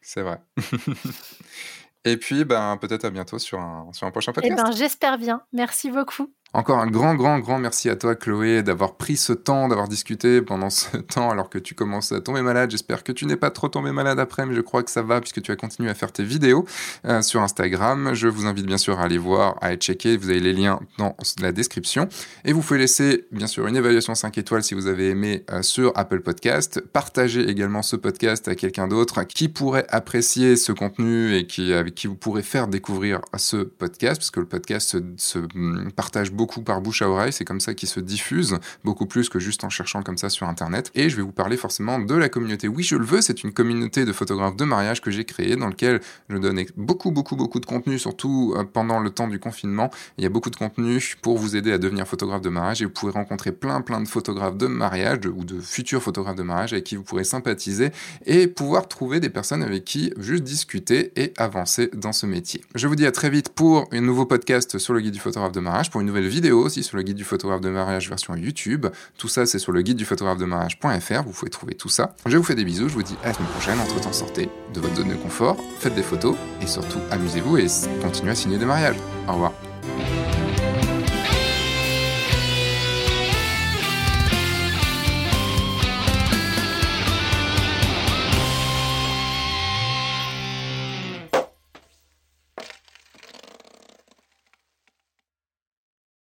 C'est 0.00 0.22
vrai. 0.22 0.40
Et 2.04 2.16
puis, 2.16 2.44
ben, 2.44 2.76
peut-être 2.78 3.04
à 3.04 3.10
bientôt 3.10 3.38
sur 3.38 3.60
un, 3.60 3.88
sur 3.92 4.06
un 4.06 4.10
prochain 4.10 4.32
podcast. 4.32 4.58
Eh 4.58 4.62
ben, 4.62 4.72
j'espère 4.72 5.18
bien. 5.18 5.42
Merci 5.52 5.90
beaucoup. 5.90 6.32
Encore 6.54 6.80
un 6.80 6.86
grand, 6.86 7.14
grand, 7.14 7.38
grand 7.38 7.58
merci 7.58 7.88
à 7.88 7.96
toi, 7.96 8.14
Chloé, 8.14 8.62
d'avoir 8.62 8.96
pris 8.96 9.16
ce 9.16 9.32
temps, 9.32 9.68
d'avoir 9.68 9.88
discuté 9.88 10.42
pendant 10.42 10.68
ce 10.68 10.96
temps 11.14 11.30
alors 11.30 11.48
que 11.48 11.58
tu 11.58 11.74
commences 11.74 12.12
à 12.12 12.20
tomber 12.20 12.42
malade. 12.42 12.70
J'espère 12.70 13.04
que 13.04 13.12
tu 13.12 13.24
n'es 13.24 13.36
pas 13.36 13.50
trop 13.50 13.68
tombé 13.68 13.90
malade 13.90 14.20
après, 14.20 14.44
mais 14.44 14.54
je 14.54 14.60
crois 14.60 14.82
que 14.82 14.90
ça 14.90 15.00
va 15.00 15.22
puisque 15.22 15.40
tu 15.40 15.50
as 15.50 15.56
continué 15.56 15.88
à 15.88 15.94
faire 15.94 16.12
tes 16.12 16.24
vidéos 16.24 16.66
euh, 17.06 17.22
sur 17.22 17.40
Instagram. 17.40 18.10
Je 18.12 18.28
vous 18.28 18.44
invite 18.44 18.66
bien 18.66 18.76
sûr 18.76 19.00
à 19.00 19.04
aller 19.04 19.16
voir, 19.16 19.56
à 19.62 19.68
aller 19.68 19.76
checker. 19.78 20.18
Vous 20.18 20.28
avez 20.28 20.40
les 20.40 20.52
liens 20.52 20.78
dans 20.98 21.16
la 21.40 21.52
description. 21.52 22.06
Et 22.44 22.52
vous 22.52 22.60
pouvez 22.60 22.80
laisser, 22.80 23.24
bien 23.32 23.46
sûr, 23.46 23.66
une 23.66 23.76
évaluation 23.76 24.14
5 24.14 24.36
étoiles 24.36 24.62
si 24.62 24.74
vous 24.74 24.88
avez 24.88 25.08
aimé 25.08 25.46
euh, 25.50 25.62
sur 25.62 25.92
Apple 25.94 26.20
Podcast. 26.20 26.82
Partagez 26.92 27.48
également 27.48 27.80
ce 27.80 27.96
podcast 27.96 28.46
à 28.48 28.56
quelqu'un 28.56 28.88
d'autre 28.88 29.22
qui 29.22 29.48
pourrait 29.48 29.86
apprécier 29.88 30.56
ce 30.56 30.72
contenu 30.72 31.34
et 31.34 31.46
qui, 31.46 31.72
avec 31.72 31.94
qui 31.94 32.08
vous 32.08 32.14
pourrez 32.14 32.42
faire 32.42 32.68
découvrir 32.68 33.22
ce 33.38 33.56
podcast, 33.56 34.20
parce 34.20 34.30
que 34.30 34.40
le 34.40 34.46
podcast 34.46 34.98
se, 35.16 35.38
hum, 35.38 35.90
partage 35.96 36.30
beaucoup 36.30 36.41
beaucoup 36.42 36.62
par 36.62 36.80
bouche 36.80 37.02
à 37.02 37.08
oreille, 37.08 37.32
c'est 37.32 37.44
comme 37.44 37.60
ça 37.60 37.72
qu'il 37.72 37.88
se 37.88 38.00
diffuse, 38.00 38.58
beaucoup 38.82 39.06
plus 39.06 39.28
que 39.28 39.38
juste 39.38 39.62
en 39.62 39.70
cherchant 39.70 40.02
comme 40.02 40.18
ça 40.18 40.28
sur 40.28 40.48
Internet. 40.48 40.90
Et 40.96 41.08
je 41.08 41.14
vais 41.14 41.22
vous 41.22 41.30
parler 41.30 41.56
forcément 41.56 42.00
de 42.00 42.14
la 42.16 42.28
communauté 42.28 42.66
Oui, 42.66 42.82
je 42.82 42.96
le 42.96 43.04
veux, 43.04 43.20
c'est 43.20 43.44
une 43.44 43.52
communauté 43.52 44.04
de 44.04 44.12
photographes 44.12 44.56
de 44.56 44.64
mariage 44.64 45.00
que 45.00 45.12
j'ai 45.12 45.24
créée, 45.24 45.54
dans 45.54 45.68
lequel 45.68 46.00
je 46.28 46.36
donne 46.38 46.64
beaucoup, 46.76 47.12
beaucoup, 47.12 47.36
beaucoup 47.36 47.60
de 47.60 47.66
contenu, 47.66 47.96
surtout 47.96 48.54
euh, 48.56 48.64
pendant 48.64 48.98
le 48.98 49.10
temps 49.10 49.28
du 49.28 49.38
confinement. 49.38 49.88
Il 50.18 50.24
y 50.24 50.26
a 50.26 50.30
beaucoup 50.30 50.50
de 50.50 50.56
contenu 50.56 51.14
pour 51.22 51.38
vous 51.38 51.54
aider 51.54 51.70
à 51.70 51.78
devenir 51.78 52.08
photographe 52.08 52.42
de 52.42 52.48
mariage 52.48 52.82
et 52.82 52.86
vous 52.86 52.90
pourrez 52.90 53.12
rencontrer 53.12 53.52
plein, 53.52 53.80
plein 53.80 54.00
de 54.00 54.08
photographes 54.08 54.56
de 54.56 54.66
mariage 54.66 55.20
ou 55.32 55.44
de 55.44 55.60
futurs 55.60 56.02
photographes 56.02 56.34
de 56.34 56.42
mariage 56.42 56.72
avec 56.72 56.82
qui 56.82 56.96
vous 56.96 57.04
pourrez 57.04 57.22
sympathiser 57.22 57.92
et 58.26 58.48
pouvoir 58.48 58.88
trouver 58.88 59.20
des 59.20 59.30
personnes 59.30 59.62
avec 59.62 59.84
qui 59.84 60.12
juste 60.18 60.42
discuter 60.42 61.12
et 61.14 61.32
avancer 61.36 61.88
dans 61.94 62.12
ce 62.12 62.26
métier. 62.26 62.62
Je 62.74 62.88
vous 62.88 62.96
dis 62.96 63.06
à 63.06 63.12
très 63.12 63.30
vite 63.30 63.50
pour 63.50 63.88
un 63.92 64.00
nouveau 64.00 64.26
podcast 64.26 64.78
sur 64.78 64.92
le 64.92 65.00
guide 65.00 65.14
du 65.14 65.20
photographe 65.20 65.52
de 65.52 65.60
mariage, 65.60 65.88
pour 65.92 66.00
une 66.00 66.08
nouvelle 66.08 66.31
vidéo 66.32 66.60
aussi 66.64 66.82
sur 66.82 66.96
le 66.96 67.02
guide 67.02 67.16
du 67.16 67.24
photographe 67.24 67.60
de 67.60 67.68
mariage 67.68 68.08
version 68.08 68.34
YouTube. 68.34 68.86
Tout 69.18 69.28
ça, 69.28 69.46
c'est 69.46 69.58
sur 69.58 69.72
le 69.72 69.82
guide 69.82 69.96
du 69.96 70.04
photographe 70.04 70.38
de 70.38 70.44
mariage.fr. 70.44 71.22
Vous 71.24 71.32
pouvez 71.32 71.50
trouver 71.50 71.74
tout 71.74 71.88
ça. 71.88 72.16
Je 72.26 72.36
vous 72.36 72.42
fais 72.42 72.54
des 72.54 72.64
bisous. 72.64 72.88
Je 72.88 72.94
vous 72.94 73.02
dis 73.02 73.16
à 73.22 73.28
la 73.28 73.34
semaine 73.34 73.48
prochaine. 73.48 73.78
Entre 73.80 74.00
temps, 74.00 74.12
sortez 74.12 74.48
de 74.74 74.80
votre 74.80 74.96
zone 74.96 75.10
de 75.10 75.14
confort, 75.14 75.56
faites 75.78 75.94
des 75.94 76.02
photos 76.02 76.36
et 76.60 76.66
surtout 76.66 76.98
amusez-vous 77.10 77.58
et 77.58 77.66
continuez 78.00 78.32
à 78.32 78.34
signer 78.34 78.58
des 78.58 78.66
mariages. 78.66 78.96
Au 79.28 79.32
revoir. 79.32 79.52